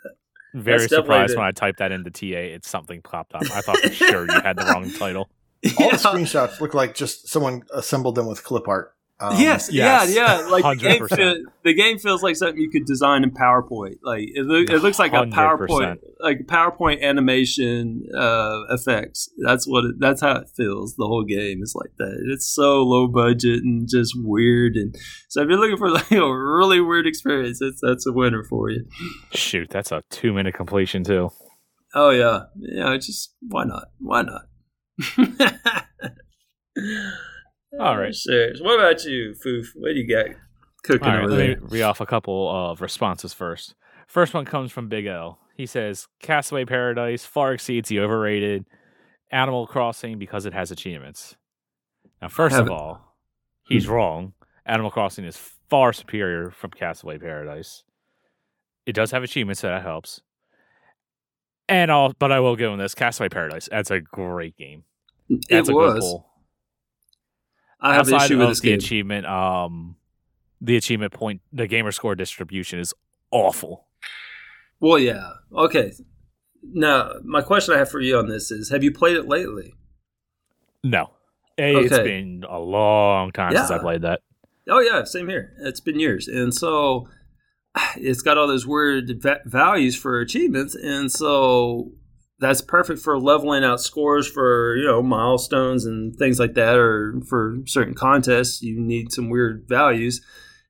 very 0.53 0.81
That's 0.81 0.92
surprised 0.94 1.37
when 1.37 1.46
I 1.46 1.53
typed 1.53 1.79
that 1.79 1.92
into 1.92 2.11
TA. 2.11 2.27
It's 2.38 2.68
something 2.68 3.01
popped 3.03 3.35
up. 3.35 3.42
I 3.42 3.61
thought 3.62 3.79
for 3.79 3.90
sure 3.90 4.27
you 4.27 4.40
had 4.40 4.57
the 4.59 4.64
wrong 4.64 4.90
title. 4.92 5.31
All 5.79 5.87
Yeah. 5.87 5.90
the 5.92 5.96
screenshots 5.96 6.61
look 6.61 6.75
like 6.75 6.94
just 6.94 7.29
someone 7.29 7.62
assembled 7.73 8.16
them 8.16 8.27
with 8.27 8.42
clip 8.44 8.68
art. 8.68 8.94
Um, 9.21 9.39
yes, 9.39 9.71
yes. 9.71 10.15
yeah, 10.15 10.41
yeah. 10.41 10.47
Like 10.51 10.65
the 10.65 10.75
game, 10.83 11.07
feel, 11.07 11.45
the 11.63 11.75
game 11.75 11.99
feels 11.99 12.23
like 12.23 12.37
something 12.37 12.59
you 12.59 12.71
could 12.71 12.87
design 12.87 13.23
in 13.23 13.31
PowerPoint. 13.31 13.97
Like 14.03 14.29
it, 14.35 14.47
loo- 14.47 14.65
it 14.65 14.83
looks 14.83 14.99
like 14.99 15.13
a 15.13 15.27
100%. 15.27 15.33
PowerPoint, 15.33 15.99
like 16.21 16.47
PowerPoint 16.47 17.03
animation 17.03 18.07
uh, 18.17 18.63
effects. 18.71 19.29
That's 19.45 19.67
what. 19.67 19.85
It, 19.85 19.97
that's 19.99 20.23
how 20.23 20.37
it 20.37 20.49
feels. 20.57 20.95
The 20.97 21.07
whole 21.07 21.25
game 21.25 21.63
is 21.63 21.75
like 21.75 21.91
that. 21.99 22.31
It's 22.33 22.47
so 22.47 22.83
low 22.83 23.09
budget 23.09 23.63
and 23.63 23.87
just 23.89 24.15
weird. 24.17 24.77
And 24.77 24.97
so 25.29 25.43
if 25.43 25.49
you're 25.49 25.59
looking 25.59 25.77
for 25.77 25.91
like 25.93 26.11
a 26.11 26.35
really 26.35 26.81
weird 26.81 27.07
experience, 27.07 27.61
it's 27.61 27.81
that's 27.83 28.07
a 28.07 28.13
winner 28.13 28.43
for 28.43 28.71
you. 28.71 28.87
Shoot, 29.33 29.69
that's 29.71 29.93
a 29.93 30.03
two 30.11 30.33
minute 30.33 30.55
completion 30.55 31.05
too. 31.05 31.31
Oh 31.95 32.11
yeah, 32.11 32.45
yeah. 32.57 32.97
Just 32.97 33.35
why 33.49 33.65
not? 33.65 33.89
Why 33.99 34.23
not? 34.23 34.43
All 37.79 37.97
right. 37.99 38.15
Sure. 38.15 38.53
What 38.61 38.81
about 38.81 39.05
you, 39.05 39.35
Foof? 39.45 39.69
What 39.77 39.95
do 39.95 40.01
you 40.01 40.09
got 40.09 40.27
cooking 40.83 41.07
All 41.07 41.15
right, 41.15 41.25
over 41.25 41.37
let 41.37 41.61
Me 41.61 41.67
read 41.69 41.83
off 41.83 42.01
a 42.01 42.07
couple 42.07 42.51
of 42.51 42.81
responses 42.81 43.33
first. 43.33 43.75
First 44.07 44.35
one 44.35 44.45
comes 44.45 44.73
from 44.73 44.89
Big 44.89 45.07
L. 45.07 45.39
He 45.57 45.67
says 45.67 46.09
Castaway 46.21 46.65
Paradise 46.65 47.25
far 47.25 47.53
exceeds 47.53 47.89
the 47.89 48.01
overrated 48.01 48.67
Animal 49.31 49.67
Crossing 49.67 50.19
because 50.19 50.47
it 50.47 50.53
has 50.53 50.71
achievements. 50.71 51.37
Now, 52.21 52.29
first 52.29 52.57
of 52.57 52.71
all, 52.71 53.15
he's 53.69 53.87
wrong. 53.87 54.33
Animal 54.67 54.91
Crossing 54.91 55.25
is 55.25 55.37
far 55.69 55.93
superior 55.93 56.51
from 56.51 56.71
Castaway 56.71 57.19
Paradise. 57.19 57.85
It 58.87 58.95
does 58.95 59.11
have 59.13 59.23
achievements, 59.23 59.61
so 59.61 59.69
that 59.69 59.83
helps. 59.83 60.21
And 61.69 61.91
all, 61.91 62.13
but 62.19 62.33
I 62.33 62.41
will 62.41 62.57
give 62.57 62.73
him 62.73 62.79
this: 62.79 62.95
Castaway 62.95 63.29
Paradise. 63.29 63.69
That's 63.71 63.91
a 63.91 64.01
great 64.01 64.57
game. 64.57 64.85
That's 65.49 65.69
it 65.69 65.73
a 65.73 65.77
was. 65.77 65.93
good 65.93 66.01
pull. 66.01 66.30
I 67.81 67.95
have 67.95 68.09
an 68.09 68.14
Outside 68.14 68.27
issue 68.27 68.38
with 68.38 68.49
this 68.49 68.61
the 68.61 68.69
game. 68.69 68.79
achievement, 68.79 69.27
um, 69.27 69.97
the 70.61 70.77
achievement 70.77 71.12
point, 71.12 71.40
the 71.53 71.66
gamer 71.66 71.93
score 71.93 72.14
distribution 72.14 72.79
is 72.79 72.93
awful. 73.31 73.87
Well, 74.81 74.99
yeah. 74.99 75.31
Okay. 75.53 75.93
Now, 76.62 77.12
my 77.25 77.40
question 77.43 77.75
I 77.75 77.79
have 77.79 77.90
for 77.90 78.01
you 78.01 78.19
on 78.19 78.29
this 78.29 78.51
is: 78.51 78.69
Have 78.71 78.85
you 78.85 78.93
played 78.93 79.16
it 79.16 79.27
lately? 79.27 79.75
No, 80.85 81.11
A, 81.59 81.77
it's 81.77 81.93
Okay. 81.93 82.03
been 82.05 82.45
a 82.49 82.59
long 82.59 83.33
time 83.33 83.55
since 83.57 83.71
I 83.71 83.79
played 83.79 84.03
that. 84.03 84.21
Oh 84.69 84.81
yeah, 84.81 85.05
same 85.05 85.29
here. 85.29 85.55
It's 85.61 85.81
been 85.81 85.99
years, 85.99 86.29
and 86.29 86.55
so 86.55 87.09
it's 87.97 88.21
got 88.23 88.37
all 88.38 88.47
those 88.47 88.66
weird 88.66 89.23
va- 89.23 89.40
values 89.47 89.97
for 89.97 90.21
achievements, 90.21 90.75
and 90.75 91.11
so 91.11 91.93
that's 92.40 92.62
perfect 92.62 93.00
for 93.00 93.18
leveling 93.18 93.64
out 93.64 93.81
scores 93.81 94.26
for 94.26 94.76
you 94.76 94.85
know 94.85 95.03
milestones 95.03 95.85
and 95.85 96.16
things 96.16 96.38
like 96.38 96.55
that, 96.55 96.76
or 96.76 97.20
for 97.29 97.59
certain 97.66 97.94
contests. 97.94 98.62
You 98.62 98.81
need 98.81 99.12
some 99.12 99.29
weird 99.29 99.66
values, 99.68 100.20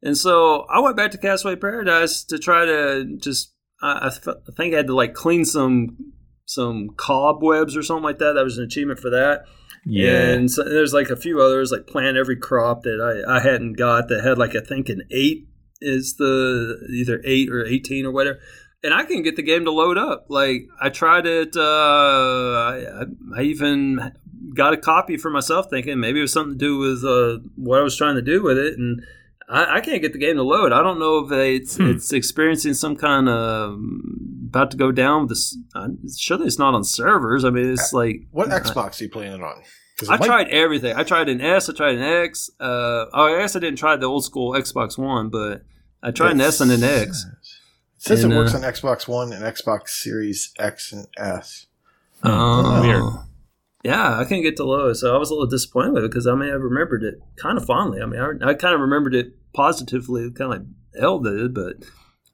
and 0.02 0.16
so 0.16 0.66
I 0.72 0.80
went 0.80 0.96
back 0.96 1.12
to 1.12 1.18
Castaway 1.18 1.56
Paradise 1.56 2.24
to 2.24 2.38
try 2.38 2.64
to 2.64 3.16
just. 3.18 3.54
I, 3.82 4.08
I, 4.08 4.10
th- 4.10 4.36
I 4.46 4.52
think 4.56 4.74
I 4.74 4.78
had 4.78 4.88
to 4.88 4.94
like 4.94 5.14
clean 5.14 5.44
some 5.44 5.96
some 6.44 6.90
cobwebs 6.96 7.76
or 7.76 7.82
something 7.82 8.02
like 8.04 8.18
that. 8.18 8.32
That 8.34 8.44
was 8.44 8.58
an 8.58 8.64
achievement 8.64 8.98
for 8.98 9.10
that. 9.10 9.44
yeah 9.86 10.32
And 10.32 10.50
so 10.50 10.64
there's 10.64 10.92
like 10.92 11.08
a 11.08 11.16
few 11.16 11.40
others, 11.40 11.70
like 11.70 11.86
plant 11.86 12.16
every 12.16 12.36
crop 12.36 12.82
that 12.82 13.00
I, 13.00 13.36
I 13.36 13.40
hadn't 13.40 13.74
got 13.74 14.08
that 14.08 14.22
had 14.24 14.36
like 14.36 14.56
I 14.56 14.60
think 14.60 14.88
an 14.88 15.02
eight 15.10 15.46
is 15.80 16.16
the 16.18 16.76
either 16.90 17.22
eight 17.24 17.48
or 17.50 17.64
eighteen 17.64 18.04
or 18.04 18.10
whatever. 18.10 18.38
And 18.82 18.94
I 18.94 19.04
can 19.04 19.22
get 19.22 19.36
the 19.36 19.42
game 19.42 19.64
to 19.66 19.70
load 19.70 19.98
up. 19.98 20.26
Like 20.28 20.66
I 20.80 20.88
tried 20.88 21.26
it. 21.26 21.54
Uh, 21.56 21.60
I, 21.62 23.04
I 23.36 23.42
even 23.42 24.12
got 24.54 24.72
a 24.72 24.76
copy 24.78 25.16
for 25.16 25.30
myself, 25.30 25.66
thinking 25.70 26.00
maybe 26.00 26.18
it 26.18 26.22
was 26.22 26.32
something 26.32 26.58
to 26.58 26.64
do 26.64 26.78
with 26.78 27.04
uh, 27.04 27.38
what 27.56 27.78
I 27.78 27.82
was 27.82 27.96
trying 27.96 28.14
to 28.16 28.22
do 28.22 28.42
with 28.42 28.56
it, 28.58 28.78
and 28.78 29.02
I, 29.48 29.76
I 29.76 29.80
can't 29.80 30.00
get 30.00 30.12
the 30.14 30.18
game 30.18 30.36
to 30.36 30.42
load. 30.42 30.72
I 30.72 30.82
don't 30.82 30.98
know 30.98 31.18
if 31.18 31.30
it's 31.32 31.76
Hmm. 31.76 31.90
it's 31.90 32.12
experiencing 32.12 32.72
some 32.74 32.96
kind 32.96 33.28
of 33.28 33.78
about 34.48 34.70
to 34.70 34.76
go 34.78 34.90
down. 34.92 35.22
With 35.22 35.30
this, 35.30 35.58
I'm 35.74 35.98
sure 36.16 36.42
it's 36.42 36.58
not 36.58 36.72
on 36.74 36.82
servers. 36.84 37.44
I 37.44 37.50
mean, 37.50 37.70
it's 37.70 37.92
like 37.92 38.22
What 38.30 38.50
I- 38.50 38.60
Xbox 38.60 39.00
are 39.00 39.04
you 39.04 39.10
playing 39.10 39.32
it 39.34 39.42
on? 39.42 39.62
I 40.08 40.16
might- 40.16 40.24
tried 40.26 40.48
everything. 40.48 40.96
I 40.96 41.02
tried 41.02 41.28
an 41.28 41.42
S. 41.42 41.68
I 41.68 41.74
tried 41.74 41.96
an 41.96 42.02
X. 42.02 42.48
Uh, 42.58 43.04
oh, 43.12 43.34
I 43.36 43.40
guess 43.40 43.54
I 43.54 43.58
didn't 43.58 43.78
try 43.78 43.96
the 43.96 44.06
old 44.06 44.24
school 44.24 44.52
Xbox 44.54 44.96
One, 44.96 45.28
but 45.28 45.62
I 46.02 46.10
tried 46.12 46.32
an 46.32 46.40
S 46.40 46.62
and 46.62 46.70
an 46.72 46.82
X. 46.82 47.26
It 48.00 48.04
says 48.04 48.24
And, 48.24 48.32
it 48.32 48.36
works 48.36 48.54
uh, 48.54 48.58
on 48.58 48.62
Xbox 48.62 49.06
One 49.06 49.32
and 49.32 49.44
Xbox 49.44 49.90
Series 49.90 50.52
X 50.58 50.92
and 50.92 51.06
S. 51.18 51.66
Oh. 52.24 52.80
Weird. 52.82 53.02
Yeah, 53.82 54.18
I 54.18 54.24
couldn't 54.24 54.42
get 54.42 54.56
to 54.56 54.64
low, 54.64 54.92
so 54.92 55.14
I 55.14 55.18
was 55.18 55.30
a 55.30 55.34
little 55.34 55.46
disappointed 55.48 55.92
with 55.94 56.04
it 56.04 56.10
because 56.10 56.26
I 56.26 56.34
mean 56.34 56.50
I 56.50 56.54
remembered 56.54 57.02
it 57.02 57.14
kind 57.36 57.56
of 57.56 57.64
fondly. 57.64 58.00
I 58.02 58.06
mean, 58.06 58.20
I, 58.20 58.50
I 58.50 58.54
kind 58.54 58.74
of 58.74 58.80
remembered 58.80 59.14
it 59.14 59.32
positively, 59.54 60.30
kind 60.32 60.52
of 60.52 60.60
like 60.60 60.68
L 61.02 61.18
did, 61.20 61.54
but 61.54 61.76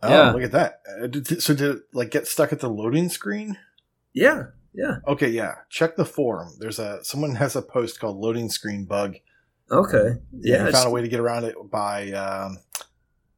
Oh, 0.03 0.09
Yeah. 0.11 0.33
look 0.33 0.43
at 0.43 0.53
that! 0.53 0.81
Uh, 1.03 1.07
did- 1.07 1.43
so 1.43 1.55
did 1.55 1.77
it 1.77 1.83
like 1.93 2.11
get 2.11 2.27
stuck 2.27 2.53
at 2.53 2.61
the 2.61 2.69
loading 2.69 3.09
screen? 3.09 3.57
Yeah, 4.13 4.45
yeah. 4.75 4.97
Okay, 5.07 5.29
yeah. 5.29 5.55
Check 5.71 5.97
the 5.97 6.05
forum. 6.05 6.53
There's 6.59 6.79
a 6.79 7.03
someone 7.05 7.37
has 7.37 7.55
a 7.57 7.63
post 7.63 7.99
called 8.01 8.17
"Loading 8.19 8.49
Screen 8.51 8.85
Bug." 8.85 9.17
Okay. 9.71 10.17
Yeah, 10.33 10.65
Yeah. 10.67 10.71
found 10.73 10.89
a 10.89 10.91
way 10.91 11.01
to 11.03 11.09
get 11.09 11.19
around 11.21 11.45
it 11.45 11.55
by 11.71 12.11
um, 12.13 12.59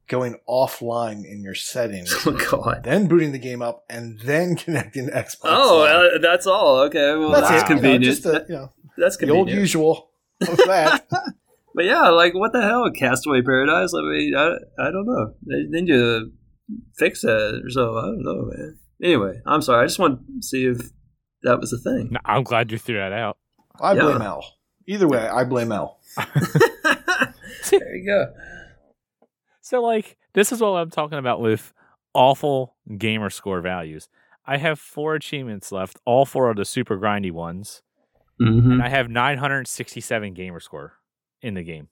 going 0.09 0.37
offline 0.49 1.25
in 1.25 1.43
your 1.43 1.55
settings, 1.55 2.15
oh 2.27 2.33
God. 2.51 2.83
then 2.85 3.07
booting 3.07 3.33
the 3.33 3.39
game 3.39 3.63
up, 3.63 3.85
and 3.89 4.19
then 4.21 4.57
connecting 4.65 5.07
to 5.07 5.13
Xbox. 5.13 5.37
Oh, 5.45 5.83
uh, 5.83 6.19
that's 6.19 6.47
all. 6.47 6.81
Okay. 6.81 7.15
Well, 7.15 7.31
that's, 7.31 7.49
that's, 7.49 7.63
it. 7.63 7.69
you 7.69 7.75
know, 7.75 7.81
convenient. 7.83 8.05
just 8.05 8.23
the, 8.25 8.47
you 8.49 8.55
know, 8.55 8.73
that's 8.97 9.17
convenient. 9.17 9.47
the 9.49 9.53
old 9.53 9.61
usual 9.61 10.11
of 10.49 10.57
that. 10.67 11.07
But 11.75 11.85
yeah, 11.85 12.09
like 12.09 12.35
what 12.35 12.53
the 12.53 12.61
hell, 12.61 12.91
Castaway 12.91 13.41
Paradise? 13.41 13.93
I 13.95 14.01
mean, 14.01 14.35
I, 14.35 14.49
I 14.81 14.91
don't 14.91 15.07
know. 15.07 15.35
They 15.47 15.63
they 15.71 15.83
need 15.83 15.93
to 15.93 16.33
fix 16.97 17.21
that 17.21 17.61
or 17.65 17.71
so. 17.71 17.97
I 17.97 18.03
don't 18.03 18.25
know, 18.25 18.51
man. 18.53 18.79
Anyway, 19.01 19.41
I'm 19.47 19.63
sorry. 19.63 19.85
I 19.85 19.87
just 19.87 20.01
want 20.01 20.19
to 20.27 20.43
see 20.43 20.65
if 20.65 20.91
that 21.45 21.61
was 21.61 21.73
a 21.73 21.79
thing. 21.79 22.09
No, 22.11 22.19
I'm 22.25 22.43
glad 22.43 22.73
you 22.73 22.79
threw 22.79 22.97
that 22.97 23.13
out. 23.13 23.37
I 23.81 23.93
Yeah. 23.93 24.03
blame 24.03 24.23
L. 24.23 24.45
Either 24.89 25.07
way, 25.07 25.25
I 25.29 25.45
blame 25.45 25.71
L. 25.71 26.01
there 27.71 27.95
you 27.97 28.07
go. 28.07 28.33
So, 29.69 29.83
like, 29.83 30.17
this 30.33 30.51
is 30.51 30.63
what 30.63 30.69
I'm 30.69 30.89
talking 30.89 31.19
about 31.19 31.43
with 31.43 31.75
awful 32.15 32.75
gamer 32.97 33.29
score 33.29 33.61
values. 33.61 34.09
I 34.47 34.57
have 34.57 34.79
four 34.79 35.15
achievements 35.15 35.71
left. 35.71 36.01
All 36.07 36.25
four 36.25 36.49
are 36.49 36.55
the 36.55 36.65
super 36.65 36.99
grindy 36.99 37.31
ones. 37.31 37.83
Mm-hmm. 38.41 38.73
And 38.73 38.83
I 38.83 38.89
have 38.89 39.11
967 39.11 40.33
gamer 40.33 40.61
score 40.61 40.95
in 41.43 41.53
the 41.53 41.63
game. 41.63 41.89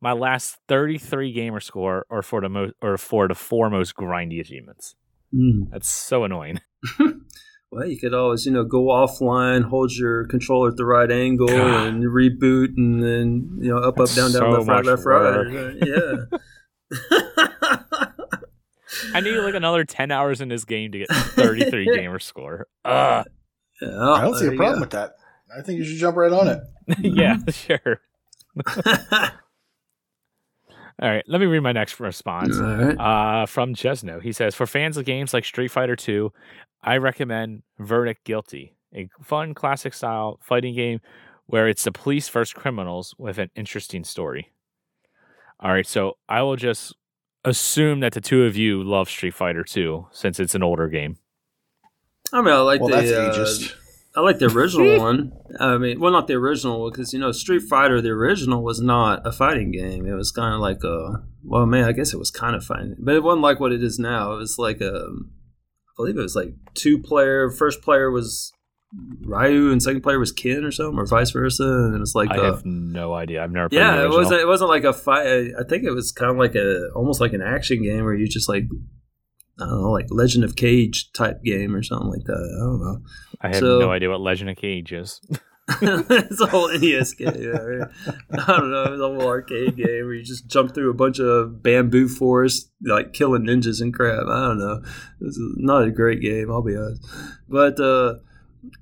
My 0.00 0.12
last 0.12 0.58
33 0.68 1.32
gamer 1.32 1.58
score 1.58 2.06
are 2.10 2.22
for 2.22 2.40
the 2.40 2.48
most 2.48 2.74
or 2.80 2.96
for 2.96 3.26
the 3.26 3.34
four 3.34 3.70
most 3.70 3.96
grindy 3.96 4.40
achievements. 4.40 4.94
Mm. 5.34 5.70
That's 5.72 5.88
so 5.88 6.22
annoying. 6.22 6.60
Well, 7.74 7.88
you 7.88 7.98
could 7.98 8.14
always, 8.14 8.46
you 8.46 8.52
know, 8.52 8.62
go 8.62 8.84
offline, 8.84 9.64
hold 9.64 9.90
your 9.90 10.26
controller 10.26 10.68
at 10.68 10.76
the 10.76 10.84
right 10.84 11.10
angle, 11.10 11.48
God. 11.48 11.88
and 11.88 12.04
reboot, 12.04 12.76
and 12.76 13.02
then 13.02 13.58
you 13.60 13.68
know, 13.68 13.78
up, 13.78 13.98
up, 13.98 14.08
down, 14.10 14.30
down, 14.30 14.42
so 14.42 14.50
left, 14.50 14.68
right, 14.68 14.84
left, 14.84 15.04
right. 15.04 15.76
Yeah. 15.84 16.38
I 19.14 19.20
need 19.20 19.36
like 19.36 19.54
another 19.54 19.84
10 19.84 20.10
hours 20.10 20.40
in 20.40 20.48
this 20.48 20.64
game 20.64 20.92
to 20.92 20.98
get 20.98 21.08
33 21.10 21.84
gamer 21.94 22.18
score. 22.18 22.66
Ugh. 22.84 23.26
Yeah, 23.80 24.10
I 24.12 24.20
don't 24.22 24.36
see 24.36 24.46
a 24.46 24.52
problem 24.52 24.76
go. 24.76 24.80
with 24.80 24.90
that. 24.90 25.16
I 25.56 25.62
think 25.62 25.78
you 25.78 25.84
should 25.84 25.98
jump 25.98 26.16
right 26.16 26.32
on 26.32 26.48
it. 26.48 26.60
yeah, 27.00 27.38
sure. 27.50 28.00
All 31.02 31.08
right, 31.10 31.24
let 31.26 31.40
me 31.40 31.46
read 31.46 31.60
my 31.60 31.72
next 31.72 31.98
response. 31.98 32.56
All 32.56 32.76
right. 32.76 32.96
Uh, 32.98 33.46
from 33.46 33.74
Jesno. 33.74 34.22
He 34.22 34.32
says, 34.32 34.54
For 34.54 34.66
fans 34.66 34.96
of 34.96 35.04
games 35.04 35.34
like 35.34 35.44
Street 35.44 35.68
Fighter 35.68 35.96
2, 35.96 36.32
I 36.82 36.98
recommend 36.98 37.62
Verdict 37.78 38.24
Guilty, 38.24 38.76
a 38.94 39.08
fun 39.22 39.54
classic 39.54 39.92
style 39.92 40.38
fighting 40.40 40.74
game 40.76 41.00
where 41.46 41.68
it's 41.68 41.84
the 41.84 41.92
police 41.92 42.28
versus 42.28 42.52
criminals 42.54 43.14
with 43.18 43.38
an 43.38 43.50
interesting 43.56 44.04
story. 44.04 44.50
All 45.64 45.72
right, 45.72 45.86
so 45.86 46.18
I 46.28 46.42
will 46.42 46.56
just 46.56 46.94
assume 47.42 48.00
that 48.00 48.12
the 48.12 48.20
two 48.20 48.44
of 48.44 48.54
you 48.54 48.82
love 48.82 49.08
Street 49.08 49.32
Fighter 49.32 49.64
2 49.64 50.08
since 50.12 50.38
it's 50.38 50.54
an 50.54 50.62
older 50.62 50.88
game. 50.88 51.16
I 52.34 52.42
mean, 52.42 52.52
I 52.52 52.58
like 52.58 52.82
well, 52.82 52.90
the 52.90 52.96
that's 52.96 53.72
uh. 53.72 53.74
I 54.16 54.20
like 54.20 54.38
the 54.38 54.46
original 54.46 54.98
one. 55.00 55.32
I 55.58 55.78
mean, 55.78 56.00
well, 56.00 56.12
not 56.12 56.26
the 56.26 56.34
original 56.34 56.90
because 56.90 57.14
you 57.14 57.18
know 57.18 57.32
Street 57.32 57.62
Fighter, 57.62 58.02
the 58.02 58.10
original 58.10 58.62
was 58.62 58.80
not 58.80 59.26
a 59.26 59.32
fighting 59.32 59.72
game. 59.72 60.06
It 60.06 60.12
was 60.12 60.30
kind 60.30 60.54
of 60.54 60.60
like 60.60 60.84
a 60.84 61.24
well, 61.42 61.64
man, 61.64 61.84
I 61.84 61.92
guess 61.92 62.12
it 62.12 62.18
was 62.18 62.30
kind 62.30 62.54
of 62.54 62.62
fighting, 62.62 62.96
but 62.98 63.14
it 63.14 63.22
wasn't 63.22 63.42
like 63.42 63.58
what 63.58 63.72
it 63.72 63.82
is 63.82 63.98
now. 63.98 64.34
It 64.34 64.36
was 64.36 64.58
like 64.58 64.82
a, 64.82 65.06
I 65.06 65.92
believe 65.96 66.18
it 66.18 66.22
was 66.22 66.36
like 66.36 66.54
two 66.74 66.98
player. 66.98 67.50
First 67.50 67.80
player 67.80 68.10
was 68.10 68.52
Ryu, 69.26 69.72
and 69.72 69.82
second 69.82 70.02
player 70.02 70.18
was 70.18 70.32
Ken 70.32 70.64
or 70.64 70.70
something, 70.70 70.98
or 70.98 71.06
vice 71.06 71.30
versa. 71.30 71.64
And 71.64 71.94
it 71.94 71.98
was 71.98 72.14
like 72.14 72.30
I 72.30 72.36
a- 72.36 72.44
have 72.44 72.64
no 72.64 73.14
idea. 73.14 73.42
I've 73.42 73.50
never 73.50 73.68
yeah, 73.72 74.04
it 74.04 74.10
wasn't. 74.10 74.40
It 74.40 74.46
wasn't 74.46 74.70
like 74.70 74.84
a 74.84 74.92
fight. 74.92 75.26
I 75.58 75.64
think 75.68 75.84
it 75.84 75.92
was 75.92 76.12
kind 76.12 76.30
of 76.30 76.36
like 76.38 76.54
a 76.54 76.88
almost 76.94 77.20
like 77.20 77.32
an 77.32 77.42
action 77.42 77.82
game 77.82 78.04
where 78.04 78.14
you 78.14 78.28
just 78.28 78.48
like. 78.48 78.64
I 79.60 79.66
don't 79.66 79.82
know, 79.82 79.92
like 79.92 80.06
Legend 80.10 80.42
of 80.42 80.56
Kage 80.56 81.12
type 81.12 81.44
game 81.44 81.76
or 81.76 81.82
something 81.84 82.10
like 82.10 82.24
that. 82.24 82.32
I 82.32 82.64
don't 82.64 82.80
know. 82.80 82.98
I 83.40 83.46
have 83.48 83.56
so- 83.56 83.78
no 83.78 83.90
idea 83.92 84.10
what 84.10 84.20
Legend 84.20 84.50
of 84.50 84.56
Kage 84.56 84.92
is. 84.92 85.20
it's 85.80 86.40
a 86.42 86.46
whole 86.46 86.68
NES 86.76 87.14
game. 87.14 87.32
Yeah, 87.38 87.56
right? 87.56 87.88
I 88.32 88.46
don't 88.58 88.70
know. 88.70 88.82
It's 88.84 89.00
a 89.00 89.08
whole 89.08 89.26
arcade 89.28 89.76
game 89.76 90.04
where 90.04 90.12
you 90.12 90.22
just 90.22 90.46
jump 90.46 90.74
through 90.74 90.90
a 90.90 90.94
bunch 90.94 91.18
of 91.20 91.62
bamboo 91.62 92.06
forest, 92.08 92.70
like 92.84 93.14
killing 93.14 93.44
ninjas 93.44 93.80
and 93.80 93.94
crap. 93.94 94.26
I 94.28 94.48
don't 94.48 94.58
know. 94.58 94.82
It's 95.22 95.38
not 95.56 95.84
a 95.84 95.90
great 95.90 96.20
game, 96.20 96.50
I'll 96.50 96.62
be 96.62 96.76
honest. 96.76 97.06
But 97.48 97.80
uh, 97.80 98.16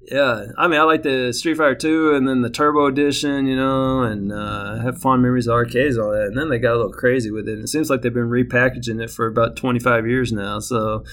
yeah, 0.03 0.47
I 0.59 0.69
mean, 0.69 0.81
I 0.81 0.85
like 0.85 1.03
the 1.03 1.33
Street 1.33 1.57
Fighter 1.57 1.75
Two 1.75 2.15
and 2.15 2.27
then 2.27 2.43
the 2.43 2.51
Turbo 2.51 2.87
Edition, 2.87 3.47
you 3.47 3.57
know, 3.57 4.03
and 4.03 4.33
uh, 4.33 4.79
I 4.79 4.83
have 4.83 5.01
fond 5.01 5.23
memories 5.23 5.47
of 5.47 5.55
arcades 5.55 5.99
all 5.99 6.13
that. 6.13 6.27
And 6.27 6.37
then 6.37 6.49
they 6.49 6.59
got 6.59 6.75
a 6.75 6.77
little 6.77 6.93
crazy 6.93 7.31
with 7.31 7.49
it. 7.49 7.55
And 7.55 7.65
it 7.65 7.69
seems 7.69 7.91
like 7.91 8.03
they've 8.03 8.13
been 8.13 8.29
repackaging 8.29 9.03
it 9.03 9.11
for 9.11 9.27
about 9.27 9.57
twenty 9.57 9.79
five 9.79 10.07
years 10.07 10.33
now. 10.33 10.59
So 10.59 11.05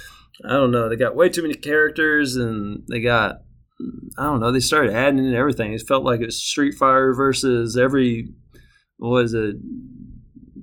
I 0.45 0.53
don't 0.53 0.71
know. 0.71 0.89
They 0.89 0.95
got 0.95 1.15
way 1.15 1.29
too 1.29 1.41
many 1.41 1.53
characters, 1.53 2.35
and 2.35 2.83
they 2.89 3.01
got 3.01 3.41
I 4.17 4.23
don't 4.23 4.39
know. 4.39 4.51
They 4.51 4.59
started 4.59 4.93
adding 4.93 5.19
in 5.19 5.33
everything. 5.33 5.73
It 5.73 5.87
felt 5.87 6.03
like 6.03 6.21
it 6.21 6.25
was 6.25 6.41
Street 6.41 6.75
Fighter 6.75 7.13
versus 7.13 7.77
every 7.77 8.29
what 8.97 9.09
was 9.09 9.33
it 9.33 9.55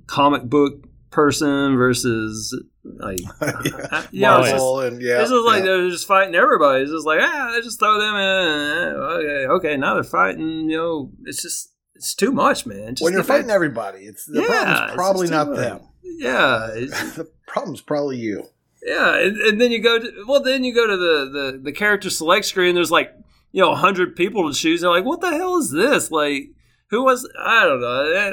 comic 0.07 0.43
book 0.43 0.85
person 1.17 1.75
versus 1.77 2.55
like 2.83 3.17
yeah. 3.41 4.05
yeah. 4.11 4.39
it's 4.39 4.51
just- 4.51 4.83
and 4.93 5.01
yeah. 5.01 5.17
this 5.17 5.31
is 5.31 5.43
like 5.43 5.59
yeah. 5.59 5.65
they're 5.65 5.89
just 5.89 6.05
fighting 6.07 6.35
everybody. 6.35 6.83
It's 6.83 6.91
just 6.91 7.07
like 7.07 7.19
ah, 7.21 7.51
they 7.55 7.61
just 7.61 7.79
throw 7.79 7.99
them 7.99 8.15
in. 8.15 8.95
Okay, 8.95 9.45
okay. 9.55 9.77
Now 9.77 9.95
they're 9.95 10.03
fighting. 10.03 10.69
You 10.69 10.77
know, 10.77 11.11
it's 11.25 11.41
just 11.41 11.73
it's 11.95 12.13
too 12.13 12.31
much, 12.31 12.65
man. 12.67 12.93
Just 12.95 13.03
when 13.03 13.13
you're 13.13 13.23
the- 13.23 13.27
fighting 13.27 13.49
everybody, 13.49 14.01
it's 14.05 14.25
the 14.25 14.41
Yeah, 14.41 14.85
it's 14.85 14.95
problem's 14.95 14.95
probably 14.95 15.27
too 15.27 15.33
not 15.33 15.47
much. 15.49 15.57
them. 15.57 15.79
Yeah, 16.03 16.67
the 17.17 17.27
problem's 17.47 17.81
probably 17.81 18.17
you. 18.17 18.43
Yeah, 18.85 19.17
and, 19.19 19.37
and 19.37 19.59
then 19.59 19.71
you 19.71 19.81
go 19.81 19.97
to 19.99 20.23
well, 20.27 20.41
then 20.43 20.63
you 20.63 20.73
go 20.73 20.85
to 20.85 20.95
the 20.97 21.29
the, 21.51 21.57
the 21.63 21.71
character 21.71 22.09
select 22.11 22.45
screen. 22.45 22.75
There's 22.75 22.91
like 22.91 23.11
you 23.51 23.61
know 23.61 23.73
hundred 23.73 24.15
people 24.15 24.47
to 24.51 24.55
choose. 24.57 24.81
They're 24.81 24.91
like, 24.91 25.03
what 25.03 25.19
the 25.21 25.31
hell 25.31 25.57
is 25.57 25.71
this? 25.71 26.11
Like, 26.11 26.51
who 26.91 27.03
was 27.03 27.27
I 27.39 27.63
don't 27.65 27.81
know. 27.81 28.11
Eh, 28.11 28.31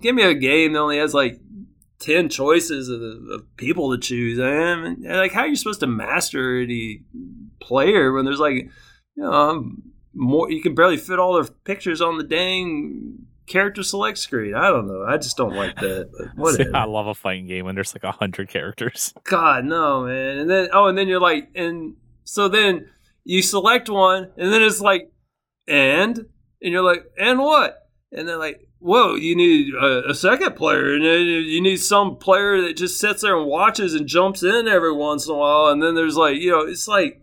Give 0.00 0.14
me 0.16 0.22
a 0.24 0.34
game 0.34 0.72
that 0.72 0.80
only 0.80 0.98
has 0.98 1.14
like 1.14 1.38
ten 2.02 2.28
choices 2.28 2.88
of, 2.88 3.00
of 3.00 3.56
people 3.56 3.92
to 3.92 3.98
choose. 3.98 4.38
I 4.38 4.50
am 4.50 4.84
and 4.84 5.06
like, 5.06 5.32
how 5.32 5.42
are 5.42 5.46
you 5.46 5.56
supposed 5.56 5.80
to 5.80 5.86
master 5.86 6.60
any 6.60 7.04
player 7.60 8.12
when 8.12 8.24
there's 8.24 8.40
like 8.40 8.54
you 9.14 9.22
know 9.22 9.32
um, 9.32 9.82
more? 10.12 10.50
You 10.50 10.60
can 10.60 10.74
barely 10.74 10.96
fit 10.96 11.18
all 11.18 11.34
their 11.34 11.50
pictures 11.64 12.00
on 12.00 12.18
the 12.18 12.24
dang 12.24 13.26
character 13.46 13.82
select 13.82 14.18
screen. 14.18 14.54
I 14.54 14.68
don't 14.68 14.88
know. 14.88 15.04
I 15.04 15.16
just 15.16 15.36
don't 15.36 15.54
like 15.54 15.76
that. 15.76 16.30
Whatever. 16.34 16.76
I 16.76 16.84
love 16.84 17.06
a 17.06 17.14
fighting 17.14 17.46
game 17.46 17.64
when 17.64 17.74
there's 17.74 17.94
like 17.94 18.04
a 18.04 18.12
hundred 18.12 18.48
characters. 18.48 19.14
God, 19.24 19.64
no, 19.64 20.04
man. 20.04 20.38
And 20.38 20.50
then 20.50 20.68
oh, 20.72 20.86
and 20.86 20.98
then 20.98 21.08
you're 21.08 21.20
like, 21.20 21.50
and 21.54 21.94
so 22.24 22.48
then 22.48 22.88
you 23.24 23.42
select 23.42 23.88
one, 23.88 24.30
and 24.36 24.52
then 24.52 24.62
it's 24.62 24.80
like, 24.80 25.10
and 25.68 26.18
and 26.18 26.72
you're 26.72 26.84
like, 26.84 27.04
and 27.18 27.38
what? 27.38 27.78
And 28.10 28.28
they're 28.28 28.38
like, 28.38 28.68
whoa, 28.82 29.14
you 29.14 29.34
need 29.36 29.72
a, 29.74 30.10
a 30.10 30.14
second 30.14 30.56
player, 30.56 30.94
and 30.94 31.04
you 31.04 31.60
need 31.60 31.78
some 31.78 32.16
player 32.16 32.60
that 32.62 32.76
just 32.76 32.98
sits 33.00 33.22
there 33.22 33.36
and 33.36 33.46
watches 33.46 33.94
and 33.94 34.06
jumps 34.06 34.42
in 34.42 34.68
every 34.68 34.92
once 34.92 35.26
in 35.26 35.34
a 35.34 35.36
while, 35.38 35.68
and 35.68 35.82
then 35.82 35.94
there's 35.94 36.16
like, 36.16 36.36
you 36.36 36.50
know, 36.50 36.60
it's 36.60 36.88
like. 36.88 37.20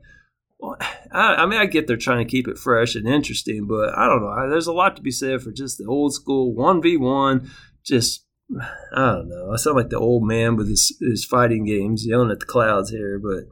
well, 0.59 0.77
I, 1.11 1.35
I 1.35 1.45
mean, 1.45 1.59
I 1.59 1.65
get 1.65 1.87
they're 1.87 1.97
trying 1.97 2.25
to 2.25 2.29
keep 2.29 2.47
it 2.47 2.57
fresh 2.57 2.95
and 2.95 3.07
interesting, 3.07 3.65
but 3.67 3.97
I 3.97 4.07
don't 4.07 4.21
know. 4.21 4.49
There's 4.49 4.67
a 4.67 4.73
lot 4.73 4.95
to 4.95 5.01
be 5.01 5.11
said 5.11 5.41
for 5.41 5.51
just 5.51 5.77
the 5.77 5.85
old 5.85 6.13
school 6.13 6.53
one 6.53 6.81
v 6.81 6.97
one. 6.97 7.49
Just 7.83 8.25
I 8.93 9.13
don't 9.13 9.29
know. 9.29 9.51
I 9.53 9.57
sound 9.57 9.77
like 9.77 9.89
the 9.89 9.99
old 9.99 10.23
man 10.23 10.55
with 10.55 10.69
his, 10.69 10.97
his 10.99 11.23
fighting 11.23 11.65
games, 11.65 12.05
yelling 12.05 12.31
at 12.31 12.39
the 12.39 12.45
clouds 12.45 12.89
here, 12.89 13.19
but 13.19 13.45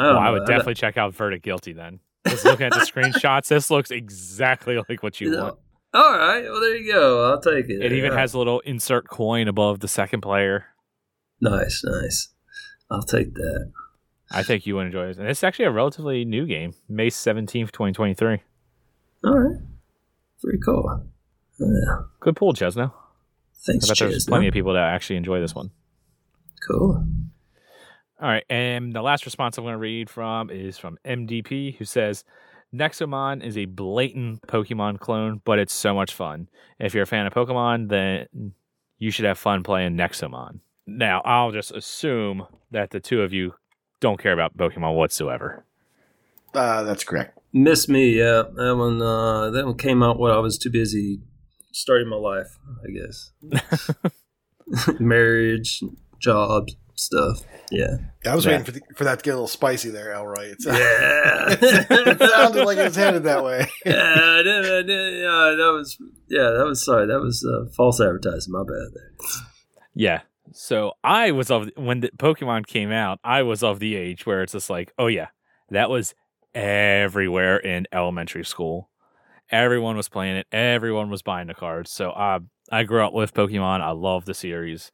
I 0.00 0.04
don't 0.06 0.14
Well, 0.14 0.18
I 0.18 0.30
would 0.30 0.46
definitely 0.46 0.74
check 0.74 0.96
out 0.96 1.14
Verdict 1.14 1.44
Guilty 1.44 1.72
then. 1.72 2.00
Just 2.26 2.44
looking 2.44 2.66
at 2.66 2.72
the 2.72 2.78
screenshots, 2.92 3.48
this 3.48 3.70
looks 3.70 3.90
exactly 3.90 4.76
like 4.88 5.02
what 5.02 5.20
you 5.20 5.28
You 5.28 5.36
know, 5.36 5.42
want. 5.42 5.58
All 5.94 6.12
right, 6.18 6.42
well 6.42 6.60
there 6.60 6.76
you 6.76 6.92
go. 6.92 7.30
I'll 7.30 7.40
take 7.40 7.68
it. 7.70 7.82
It 7.82 7.92
even 7.92 8.12
has 8.12 8.34
a 8.34 8.38
little 8.38 8.60
insert 8.60 9.08
coin 9.08 9.48
above 9.48 9.80
the 9.80 9.88
second 9.88 10.20
player. 10.20 10.66
nice, 11.40 11.82
nice. 11.84 12.28
I'll 12.90 13.02
take 13.02 13.34
that. 13.34 13.72
I 14.30 14.42
think 14.42 14.66
you 14.66 14.74
would 14.76 14.86
enjoy 14.86 15.08
it. 15.08 15.18
And 15.18 15.28
it's 15.28 15.44
actually 15.44 15.66
a 15.66 15.70
relatively 15.70 16.24
new 16.24 16.46
game, 16.46 16.74
May 16.88 17.08
17th, 17.08 17.70
2023. 17.72 18.42
All 19.24 19.38
right, 19.38 19.60
very 20.44 20.58
cool. 20.64 21.06
Yeah, 21.58 22.02
Good 22.20 22.36
pull, 22.36 22.52
Chesno. 22.52 22.88
I 22.88 22.92
thanks, 23.72 23.88
bet 23.88 23.98
there's 23.98 24.26
Chaz. 24.26 24.28
plenty 24.28 24.48
of 24.48 24.52
people 24.54 24.74
that 24.74 24.82
actually 24.82 25.16
enjoy 25.16 25.40
this 25.40 25.54
one. 25.54 25.70
Cool. 26.68 27.06
All 28.20 28.28
right, 28.28 28.44
and 28.50 28.92
the 28.92 29.02
last 29.02 29.24
response 29.24 29.58
I'm 29.58 29.64
going 29.64 29.72
to 29.74 29.78
read 29.78 30.08
from 30.10 30.50
is 30.50 30.78
from 30.78 30.98
MDP, 31.06 31.76
who 31.76 31.84
says, 31.84 32.24
Nexomon 32.76 33.42
is 33.44 33.56
a 33.56 33.64
blatant 33.64 34.42
Pokemon 34.42 35.00
clone, 35.00 35.40
but 35.44 35.58
it's 35.58 35.72
so 35.72 35.94
much 35.94 36.14
fun. 36.14 36.48
If 36.78 36.94
you're 36.94 37.04
a 37.04 37.06
fan 37.06 37.26
of 37.26 37.32
Pokemon, 37.32 37.88
then 37.88 38.52
you 38.98 39.10
should 39.10 39.24
have 39.24 39.38
fun 39.38 39.62
playing 39.62 39.96
Nexomon. 39.96 40.60
Now, 40.86 41.20
I'll 41.24 41.50
just 41.50 41.72
assume 41.72 42.46
that 42.70 42.90
the 42.90 43.00
two 43.00 43.22
of 43.22 43.32
you 43.32 43.54
don't 44.00 44.20
care 44.20 44.32
about 44.32 44.56
Pokemon 44.56 44.94
whatsoever. 44.94 45.64
Uh, 46.54 46.82
that's 46.82 47.04
correct. 47.04 47.38
Miss 47.52 47.88
Me, 47.88 48.18
yeah. 48.18 48.42
That 48.54 48.76
one 48.76 49.00
uh 49.00 49.50
that 49.50 49.64
one 49.64 49.76
came 49.76 50.02
out 50.02 50.18
when 50.18 50.30
I 50.30 50.38
was 50.38 50.58
too 50.58 50.70
busy 50.70 51.20
starting 51.72 52.08
my 52.08 52.16
life, 52.16 52.58
I 52.84 52.90
guess. 52.90 53.32
Marriage, 55.00 55.82
job, 56.18 56.68
stuff. 56.96 57.40
Yeah. 57.70 57.96
I 58.26 58.34
was 58.34 58.44
Yeah. 58.44 58.52
waiting 58.52 58.64
for, 58.64 58.72
the, 58.72 58.80
for 58.96 59.04
that 59.04 59.18
to 59.18 59.22
get 59.24 59.30
a 59.30 59.34
little 59.34 59.46
spicy 59.48 59.90
there, 59.90 60.12
Elroy. 60.12 60.52
It's, 60.52 60.66
Yeah. 60.66 60.74
it 61.48 62.18
sounded 62.30 62.64
like 62.64 62.78
it 62.78 62.84
was 62.84 62.96
headed 62.96 63.24
that 63.24 63.44
way. 63.44 63.66
yeah, 63.86 63.92
I 64.38 64.42
did, 64.42 64.64
I 64.64 64.82
did, 64.82 65.14
yeah, 65.20 65.54
that 65.56 65.72
was 65.74 65.96
yeah, 66.28 66.50
that 66.50 66.64
was 66.64 66.84
sorry, 66.84 67.06
that 67.06 67.20
was 67.20 67.44
uh, 67.44 67.70
false 67.76 68.00
advertising. 68.00 68.52
My 68.52 68.62
bad. 68.64 68.92
There. 68.94 69.42
Yeah. 69.94 70.20
So 70.52 70.92
I 71.04 71.32
was 71.32 71.50
of 71.50 71.68
when 71.76 72.00
the 72.00 72.10
Pokemon 72.16 72.66
came 72.66 72.90
out, 72.92 73.18
I 73.24 73.42
was 73.42 73.62
of 73.62 73.78
the 73.80 73.94
age 73.96 74.24
where 74.26 74.42
it's 74.42 74.52
just 74.52 74.70
like, 74.70 74.92
oh 74.98 75.06
yeah, 75.08 75.28
that 75.70 75.90
was 75.90 76.14
everywhere 76.54 77.58
in 77.58 77.86
elementary 77.92 78.44
school. 78.44 78.88
Everyone 79.50 79.96
was 79.96 80.08
playing 80.08 80.36
it. 80.36 80.46
Everyone 80.50 81.10
was 81.10 81.22
buying 81.22 81.46
the 81.46 81.54
cards. 81.54 81.90
So 81.90 82.10
I, 82.10 82.38
I 82.72 82.82
grew 82.84 83.04
up 83.04 83.12
with 83.12 83.34
Pokemon. 83.34 83.80
I 83.80 83.90
love 83.92 84.24
the 84.24 84.34
series. 84.34 84.90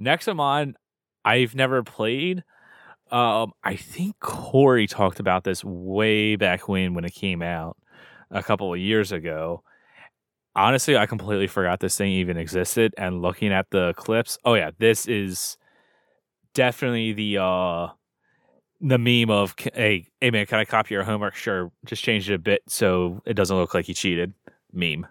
Nexomon, 0.00 0.74
I've 1.24 1.54
never 1.54 1.82
played. 1.82 2.44
Um, 3.10 3.52
I 3.62 3.76
think 3.76 4.18
Corey 4.20 4.86
talked 4.86 5.20
about 5.20 5.44
this 5.44 5.64
way 5.64 6.36
back 6.36 6.68
when 6.68 6.94
when 6.94 7.04
it 7.04 7.14
came 7.14 7.42
out 7.42 7.76
a 8.30 8.42
couple 8.42 8.72
of 8.72 8.80
years 8.80 9.12
ago. 9.12 9.62
Honestly, 10.56 10.96
I 10.96 11.06
completely 11.06 11.46
forgot 11.46 11.80
this 11.80 11.96
thing 11.96 12.12
even 12.12 12.36
existed. 12.36 12.94
And 12.96 13.22
looking 13.22 13.52
at 13.52 13.70
the 13.70 13.92
clips, 13.96 14.38
oh 14.44 14.54
yeah, 14.54 14.70
this 14.78 15.06
is 15.06 15.56
definitely 16.54 17.12
the 17.12 17.38
uh 17.42 17.88
the 18.80 18.98
meme 18.98 19.30
of 19.30 19.54
hey 19.74 20.08
hey 20.20 20.30
man, 20.30 20.46
can 20.46 20.58
I 20.58 20.64
copy 20.64 20.94
your 20.94 21.04
homework? 21.04 21.34
Sure, 21.34 21.70
just 21.84 22.02
change 22.02 22.30
it 22.30 22.34
a 22.34 22.38
bit 22.38 22.62
so 22.68 23.22
it 23.24 23.34
doesn't 23.34 23.56
look 23.56 23.74
like 23.74 23.88
you 23.88 23.94
cheated. 23.94 24.32
Meme. 24.72 25.06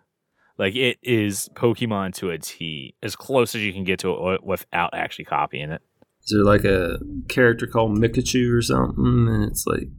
Like 0.57 0.75
it 0.75 0.97
is 1.01 1.49
Pokemon 1.55 2.13
to 2.15 2.29
a 2.29 2.37
T, 2.37 2.95
as 3.01 3.15
close 3.15 3.55
as 3.55 3.63
you 3.63 3.73
can 3.73 3.83
get 3.83 3.99
to 3.99 4.33
it 4.33 4.43
without 4.43 4.93
actually 4.93 5.25
copying 5.25 5.71
it. 5.71 5.81
Is 6.25 6.31
there 6.31 6.43
like 6.43 6.63
a 6.63 6.99
character 7.27 7.67
called 7.67 7.97
Mikachu 7.97 8.55
or 8.55 8.61
something? 8.61 9.27
And 9.27 9.43
it's 9.43 9.67
like 9.67 9.89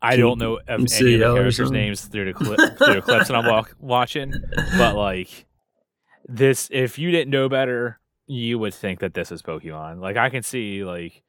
I 0.00 0.16
don't 0.16 0.38
know 0.38 0.58
of 0.66 0.86
any 0.92 1.14
of 1.14 1.20
the 1.20 1.34
characters' 1.34 1.70
names 1.70 2.02
through 2.02 2.32
the 2.32 2.32
clip 2.32 2.78
through 2.78 2.94
the 2.94 3.02
clips 3.02 3.28
that 3.28 3.36
I'm 3.36 3.46
walk, 3.46 3.74
watching, 3.78 4.34
but 4.76 4.96
like 4.96 5.46
this, 6.28 6.68
if 6.72 6.98
you 6.98 7.10
didn't 7.10 7.30
know 7.30 7.48
better, 7.48 7.98
you 8.26 8.58
would 8.58 8.74
think 8.74 9.00
that 9.00 9.14
this 9.14 9.32
is 9.32 9.42
Pokemon. 9.42 10.00
Like 10.00 10.16
I 10.16 10.30
can 10.30 10.42
see 10.42 10.84
like 10.84 11.22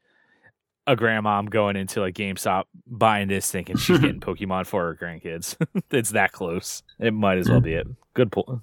a 0.86 0.96
grandmom 0.96 1.50
going 1.50 1.76
into 1.76 2.02
like 2.02 2.16
GameStop 2.16 2.66
buying 2.86 3.28
this, 3.28 3.50
thinking 3.50 3.78
she's 3.78 4.00
getting 4.00 4.20
Pokemon 4.22 4.66
for 4.66 4.84
her 4.84 4.96
grandkids. 4.96 5.56
it's 5.92 6.12
that 6.12 6.32
close. 6.32 6.84
It 7.00 7.14
might 7.14 7.38
as 7.38 7.50
well 7.50 7.62
be 7.62 7.74
it. 7.74 7.88
Good, 8.14 8.32
po- 8.32 8.62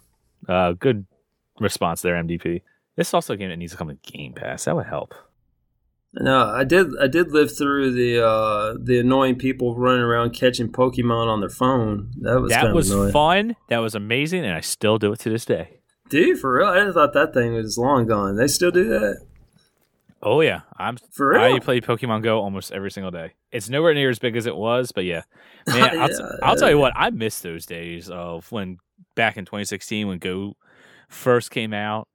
uh, 0.48 0.72
good 0.72 1.06
response 1.58 2.02
there, 2.02 2.14
MDP. 2.22 2.62
This 3.00 3.08
is 3.08 3.14
also 3.14 3.32
a 3.32 3.36
game 3.38 3.48
that 3.48 3.56
needs 3.56 3.72
to 3.72 3.78
come 3.78 3.86
with 3.86 4.02
Game 4.02 4.34
Pass. 4.34 4.66
That 4.66 4.76
would 4.76 4.86
help. 4.86 5.14
No, 6.12 6.48
I 6.48 6.64
did. 6.64 6.88
I 7.00 7.06
did 7.06 7.32
live 7.32 7.56
through 7.56 7.92
the 7.92 8.22
uh, 8.22 8.74
the 8.78 8.98
annoying 8.98 9.36
people 9.36 9.74
running 9.74 10.02
around 10.02 10.34
catching 10.34 10.70
Pokemon 10.70 11.28
on 11.28 11.40
their 11.40 11.48
phone. 11.48 12.10
That 12.20 12.40
was 12.40 12.50
that 12.50 12.66
of 12.66 12.74
was 12.74 12.90
annoying. 12.90 13.12
fun. 13.12 13.56
That 13.68 13.78
was 13.78 13.94
amazing, 13.94 14.44
and 14.44 14.54
I 14.54 14.60
still 14.60 14.98
do 14.98 15.12
it 15.12 15.20
to 15.20 15.30
this 15.30 15.46
day. 15.46 15.80
Dude, 16.10 16.38
for 16.38 16.58
real, 16.58 16.66
I 16.66 16.92
thought 16.92 17.14
that 17.14 17.32
thing 17.32 17.54
was 17.54 17.78
long 17.78 18.06
gone. 18.06 18.36
They 18.36 18.48
still 18.48 18.70
do 18.70 18.88
that 18.88 19.20
Oh 20.22 20.42
yeah, 20.42 20.60
I'm 20.76 20.98
for 21.10 21.30
real. 21.30 21.40
I 21.40 21.58
play 21.60 21.80
Pokemon 21.80 22.22
Go 22.22 22.40
almost 22.40 22.72
every 22.72 22.90
single 22.90 23.10
day. 23.10 23.32
It's 23.52 23.70
nowhere 23.70 23.94
near 23.94 24.10
as 24.10 24.18
big 24.18 24.36
as 24.36 24.44
it 24.44 24.54
was, 24.54 24.92
but 24.92 25.04
yeah, 25.04 25.22
man, 25.66 25.98
I'll, 25.98 26.08
t- 26.08 26.14
Yeah. 26.18 26.36
I'll 26.42 26.56
tell 26.56 26.68
you 26.68 26.78
what, 26.78 26.92
I 26.94 27.10
miss 27.10 27.40
those 27.40 27.64
days 27.64 28.10
of 28.10 28.50
when 28.52 28.78
back 29.14 29.38
in 29.38 29.46
2016 29.46 30.08
when 30.08 30.18
Go 30.18 30.56
first 31.08 31.50
came 31.50 31.72
out. 31.72 32.08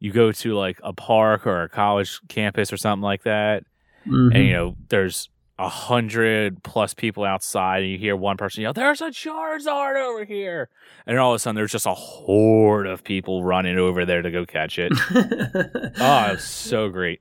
You 0.00 0.12
go 0.12 0.32
to 0.32 0.54
like 0.54 0.80
a 0.82 0.92
park 0.92 1.46
or 1.46 1.62
a 1.62 1.68
college 1.68 2.18
campus 2.28 2.72
or 2.72 2.76
something 2.76 3.02
like 3.02 3.22
that, 3.24 3.64
Mhm. 4.06 4.34
and 4.34 4.44
you 4.46 4.52
know 4.52 4.76
there's 4.88 5.28
a 5.58 5.68
hundred 5.68 6.62
plus 6.62 6.94
people 6.94 7.22
outside, 7.22 7.82
and 7.82 7.92
you 7.92 7.98
hear 7.98 8.16
one 8.16 8.38
person 8.38 8.62
yell, 8.62 8.72
"There's 8.72 9.02
a 9.02 9.10
Charizard 9.10 9.96
over 10.02 10.24
here!" 10.24 10.70
and 11.06 11.18
all 11.18 11.32
of 11.32 11.36
a 11.36 11.38
sudden 11.38 11.54
there's 11.56 11.70
just 11.72 11.84
a 11.86 11.92
horde 11.92 12.86
of 12.86 13.04
people 13.04 13.44
running 13.44 13.76
over 13.78 14.06
there 14.06 14.22
to 14.22 14.30
go 14.30 14.46
catch 14.46 14.78
it. 14.78 14.90
oh, 15.14 16.26
it 16.28 16.32
was 16.32 16.44
so 16.44 16.88
great. 16.88 17.20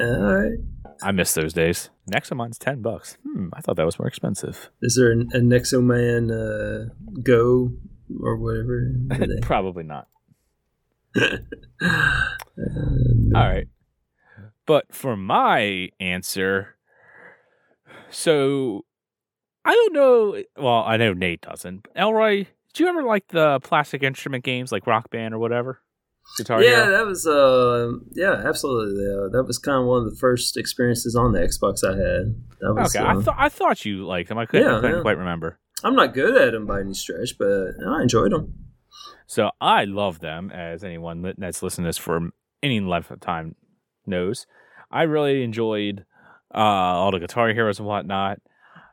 All 0.00 0.20
right. 0.20 0.58
I 1.02 1.12
miss 1.12 1.32
those 1.34 1.52
days. 1.52 1.90
Nexomon's 2.10 2.58
ten 2.58 2.82
bucks. 2.82 3.16
Hmm, 3.22 3.48
I 3.54 3.60
thought 3.60 3.76
that 3.76 3.86
was 3.86 3.98
more 3.98 4.08
expensive. 4.08 4.68
Is 4.82 4.96
there 4.96 5.12
a, 5.12 5.20
a 5.38 5.40
Nexomon 5.40 6.30
uh, 6.30 6.92
Go 7.22 7.70
or 8.20 8.36
whatever? 8.36 8.90
Probably 9.42 9.84
not. 9.84 10.08
All 11.82 11.90
right. 13.34 13.68
But 14.66 14.94
for 14.94 15.16
my 15.16 15.88
answer, 15.98 16.76
so 18.10 18.84
I 19.64 19.72
don't 19.72 19.92
know. 19.92 20.42
Well, 20.56 20.84
I 20.86 20.96
know 20.96 21.12
Nate 21.12 21.40
doesn't. 21.40 21.88
Elroy, 21.96 22.46
do 22.74 22.84
you 22.84 22.88
ever 22.88 23.02
like 23.02 23.28
the 23.28 23.60
plastic 23.60 24.02
instrument 24.02 24.44
games 24.44 24.70
like 24.72 24.86
Rock 24.86 25.10
Band 25.10 25.34
or 25.34 25.38
whatever? 25.38 25.80
Guitar 26.36 26.62
yeah, 26.62 26.84
Hero? 26.84 26.90
that 26.90 27.06
was 27.06 27.26
uh, 27.26 27.92
yeah, 28.12 28.42
absolutely. 28.46 29.04
Uh, 29.04 29.28
that 29.30 29.44
was 29.46 29.58
kind 29.58 29.80
of 29.80 29.86
one 29.86 30.04
of 30.04 30.10
the 30.10 30.16
first 30.16 30.56
experiences 30.56 31.16
on 31.16 31.32
the 31.32 31.40
Xbox 31.40 31.82
I 31.82 31.96
had. 31.96 32.36
That 32.60 32.74
was, 32.74 32.94
Okay, 32.94 33.04
uh, 33.04 33.18
I 33.18 33.22
thought 33.22 33.36
I 33.38 33.48
thought 33.48 33.84
you 33.84 34.06
liked 34.06 34.28
them. 34.28 34.38
I 34.38 34.46
couldn't, 34.46 34.68
I 34.68 34.80
couldn't 34.80 34.96
yeah. 34.96 35.02
quite 35.02 35.18
remember. 35.18 35.58
I'm 35.82 35.96
not 35.96 36.14
good 36.14 36.36
at 36.36 36.52
them 36.52 36.66
by 36.66 36.80
any 36.80 36.94
stretch, 36.94 37.36
but 37.38 37.70
I 37.84 38.02
enjoyed 38.02 38.32
them. 38.32 38.69
So 39.30 39.52
I 39.60 39.84
love 39.84 40.18
them, 40.18 40.50
as 40.50 40.82
anyone 40.82 41.34
that's 41.38 41.62
listened 41.62 41.84
to 41.84 41.88
this 41.90 41.98
for 41.98 42.30
any 42.64 42.80
length 42.80 43.12
of 43.12 43.20
time 43.20 43.54
knows. 44.04 44.44
I 44.90 45.02
really 45.04 45.44
enjoyed 45.44 46.04
uh, 46.52 46.58
all 46.58 47.12
the 47.12 47.20
Guitar 47.20 47.50
Heroes 47.52 47.78
and 47.78 47.86
whatnot. 47.86 48.40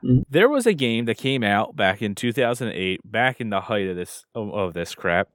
Mhm. 0.04 0.26
There 0.30 0.48
was 0.48 0.68
a 0.68 0.76
game 0.76 1.06
that 1.06 1.18
came 1.18 1.44
out 1.44 1.76
back 1.76 2.04
in 2.04 2.14
2008, 2.14 3.02
back 3.04 3.42
in 3.42 3.50
the 3.50 3.62
height 3.62 3.88
of 3.88 3.96
this 3.96 4.26
of, 4.36 4.54
of 4.54 4.74
this 4.76 4.94
crap, 4.94 5.30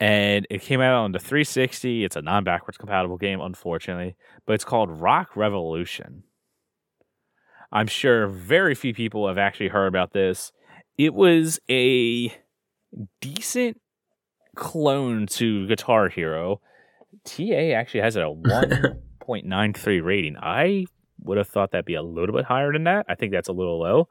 and 0.00 0.46
it 0.48 0.62
came 0.62 0.80
out 0.80 0.94
on 0.94 1.12
the 1.12 1.18
360. 1.18 2.02
It's 2.02 2.16
a 2.16 2.22
non-backwards 2.22 2.78
compatible 2.78 3.18
game, 3.18 3.38
unfortunately, 3.38 4.16
but 4.46 4.54
it's 4.54 4.64
called 4.64 4.98
Rock 4.98 5.36
Revolution. 5.36 6.22
I'm 7.70 7.86
sure 7.86 8.28
very 8.28 8.74
few 8.74 8.94
people 8.94 9.28
have 9.28 9.36
actually 9.36 9.68
heard 9.68 9.88
about 9.88 10.14
this. 10.14 10.52
It 10.96 11.12
was 11.12 11.60
a 11.68 12.32
decent 13.20 13.81
clone 14.56 15.26
to 15.26 15.66
Guitar 15.66 16.08
Hero. 16.08 16.60
TA 17.24 17.74
actually 17.76 18.00
has 18.00 18.16
a 18.16 18.20
1.93 19.22 20.02
rating. 20.04 20.36
I 20.36 20.86
would 21.22 21.38
have 21.38 21.48
thought 21.48 21.70
that'd 21.70 21.84
be 21.84 21.94
a 21.94 22.02
little 22.02 22.34
bit 22.34 22.44
higher 22.44 22.72
than 22.72 22.84
that. 22.84 23.06
I 23.08 23.14
think 23.14 23.32
that's 23.32 23.48
a 23.48 23.52
little 23.52 23.80
low. 23.80 24.08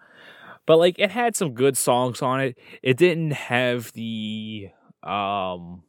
But 0.66 0.78
like 0.78 1.00
it 1.00 1.12
had 1.12 1.36
some 1.36 1.54
good 1.54 1.76
songs 1.78 2.22
on 2.22 2.40
it. 2.40 2.58
It 2.82 2.98
didn't 2.98 3.32
have 3.32 3.92
the 3.94 4.70
um 5.04 5.84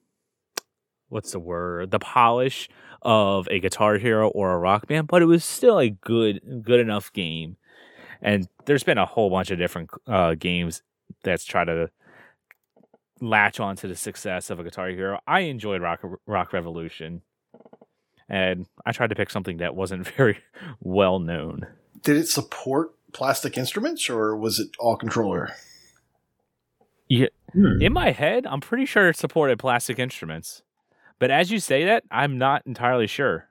what's 1.09 1.33
the 1.33 1.39
word? 1.39 1.91
The 1.91 1.99
polish 1.99 2.69
of 3.03 3.47
a 3.51 3.61
Guitar 3.61 3.99
Hero 3.99 4.29
or 4.29 4.53
a 4.53 4.59
Rock 4.59 4.87
Band, 4.87 5.09
but 5.09 5.21
it 5.23 5.27
was 5.27 5.45
still 5.45 5.79
a 5.79 5.91
good 5.91 6.63
good 6.65 6.81
enough 6.81 7.13
game. 7.13 7.57
And 8.23 8.49
there's 8.65 8.85
been 8.85 8.99
a 8.99 9.07
whole 9.07 9.31
bunch 9.31 9.51
of 9.51 9.59
different 9.59 9.91
uh 10.07 10.35
games 10.35 10.83
that's 11.23 11.45
try 11.45 11.65
to 11.65 11.91
latch 13.23 13.61
on 13.61 13.77
to 13.77 13.87
the 13.89 13.95
success 13.97 14.51
of 14.51 14.59
a 14.59 14.65
Guitar 14.65 14.89
Hero. 14.89 15.21
I 15.27 15.41
enjoyed 15.41 15.81
Rock 15.81 16.01
Rock 16.27 16.53
Revolution, 16.53 17.23
and 18.29 18.67
I 18.85 18.93
tried 18.93 19.09
to 19.11 19.15
pick 19.15 19.31
something 19.31 19.59
that 19.59 19.75
wasn't 19.77 20.07
very 20.17 20.39
well 20.81 21.19
known. 21.19 21.67
Did 22.03 22.17
it 22.17 22.29
support 22.29 22.91
plastic 23.13 23.57
instruments 23.57 24.11
or 24.11 24.37
was 24.37 24.59
it 24.59 24.69
all 24.79 24.97
controller? 24.97 25.55
Yeah, 27.09 27.27
Hmm. 27.53 27.83
in 27.83 27.93
my 27.93 28.11
head, 28.13 28.47
I'm 28.47 28.61
pretty 28.63 28.87
sure 28.87 29.11
it 29.11 29.17
supported 29.17 29.59
plastic 29.59 29.99
instruments, 29.99 30.63
but 31.19 31.31
as 31.31 31.51
you 31.53 31.61
say 31.61 31.85
that, 31.85 32.03
I'm 32.11 32.39
not 32.39 32.63
entirely 32.67 33.07
sure. 33.07 33.49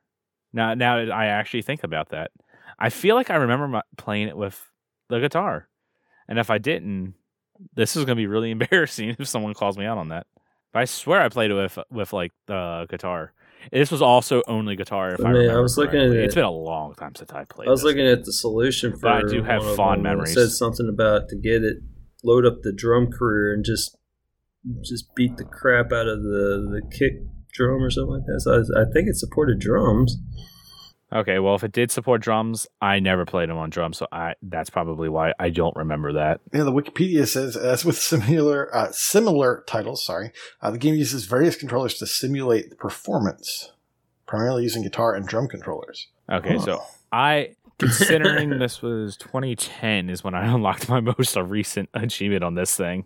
Now, 0.52 0.74
now 0.74 0.98
that 0.98 1.12
I 1.12 1.28
actually 1.28 1.62
think 1.62 1.84
about 1.84 2.10
that, 2.10 2.32
I 2.80 2.90
feel 2.90 3.16
like 3.16 3.30
I 3.30 3.36
remember 3.36 3.68
my, 3.68 3.82
playing 3.98 4.28
it 4.28 4.36
with 4.36 4.60
the 5.10 5.20
guitar, 5.20 5.68
and 6.28 6.40
if 6.40 6.50
I 6.50 6.58
didn't, 6.58 7.14
this 7.76 7.96
is 7.96 8.06
gonna 8.06 8.16
be 8.16 8.28
really 8.28 8.52
embarrassing 8.58 9.16
if 9.20 9.28
someone 9.28 9.54
calls 9.54 9.78
me 9.78 9.86
out 9.86 9.98
on 9.98 10.10
that. 10.10 10.28
But 10.74 10.80
I 10.84 10.86
swear 10.86 11.22
I 11.22 11.30
played 11.30 11.52
it 11.52 11.56
with 11.56 11.78
with 11.90 12.14
like 12.14 12.32
the 12.48 12.88
guitar. 12.90 13.34
This 13.72 13.92
was 13.92 14.02
also 14.02 14.42
only 14.48 14.76
guitar. 14.76 15.14
If 15.14 15.20
I, 15.24 15.30
I 15.30 15.34
mean, 15.34 15.36
I 15.36 15.40
remember 15.42 15.62
was 15.64 15.78
looking 15.78 16.00
correctly. 16.00 16.18
at 16.20 16.24
It's 16.26 16.34
it- 16.34 16.36
been 16.38 16.46
a 16.46 16.52
long 16.52 16.96
time 16.96 17.14
since 17.16 17.32
I 17.32 17.44
played. 17.46 17.68
I 17.68 17.72
was 17.72 17.84
looking 17.84 18.06
game. 18.06 18.14
at 18.18 18.26
the 18.26 18.34
solution 18.34 18.94
for. 18.94 19.02
But 19.02 19.12
I 19.12 19.22
do 19.30 19.44
have 19.44 19.64
fond 19.76 20.02
memories. 20.02 20.34
Said 20.34 20.50
something 20.50 20.90
about 20.90 21.30
to 21.30 21.36
get 21.38 21.64
it, 21.64 21.78
load 22.24 22.46
up 22.46 22.62
the 22.64 22.74
drum 22.74 23.12
career 23.12 23.54
and 23.54 23.64
just 23.64 23.96
just 24.84 25.14
beat 25.16 25.38
the 25.38 25.44
crap 25.44 25.92
out 25.92 26.08
of 26.08 26.24
the 26.24 26.68
the 26.72 26.82
kick 26.98 27.14
drum 27.54 27.84
or 27.84 27.90
something 27.92 28.14
like 28.14 28.26
that. 28.26 28.42
So 28.42 28.54
I, 28.54 28.82
I 28.82 28.86
think 28.92 29.08
it 29.10 29.16
supported 29.18 29.60
drums. 29.60 30.18
Okay, 31.14 31.40
well, 31.40 31.56
if 31.56 31.64
it 31.64 31.74
did 31.74 31.92
support 31.92 32.22
drums, 32.22 32.68
I 32.82 33.00
never 33.00 33.26
played 33.26 33.50
them 33.50 33.58
on 33.58 33.70
drums, 33.70 33.98
so 33.98 34.08
I 34.14 34.36
that's 34.42 34.70
probably 34.70 35.10
why 35.10 35.34
I 35.40 35.50
don't 35.50 35.76
remember 35.76 36.14
that. 36.14 36.40
Yeah, 36.54 36.64
the 36.64 36.72
Wikipedia 36.72 37.28
says, 37.28 37.58
as 37.58 37.84
with 37.84 37.98
similar 37.98 38.74
uh, 38.74 38.92
similar 38.92 39.64
titles, 39.68 40.06
sorry, 40.06 40.32
uh, 40.62 40.72
the 40.72 40.78
game 40.78 40.96
uses 40.96 41.26
various 41.26 41.56
controllers 41.58 41.96
to 41.96 42.06
simulate 42.08 42.78
performance, 42.78 43.74
primarily 44.26 44.64
using 44.64 44.84
guitar 44.84 45.14
and 45.14 45.28
drum 45.28 45.48
controllers. 45.50 46.08
Okay, 46.32 46.56
Huh. 46.58 46.62
so 46.64 46.84
I 47.12 47.56
considering 47.78 48.60
this 48.60 48.82
was 48.82 49.18
2010 49.18 50.10
is 50.10 50.24
when 50.24 50.34
I 50.34 50.46
unlocked 50.54 50.88
my 50.88 51.02
most 51.02 51.36
recent 51.36 51.90
achievement 51.94 52.44
on 52.44 52.56
this 52.56 52.76
thing. 52.76 53.06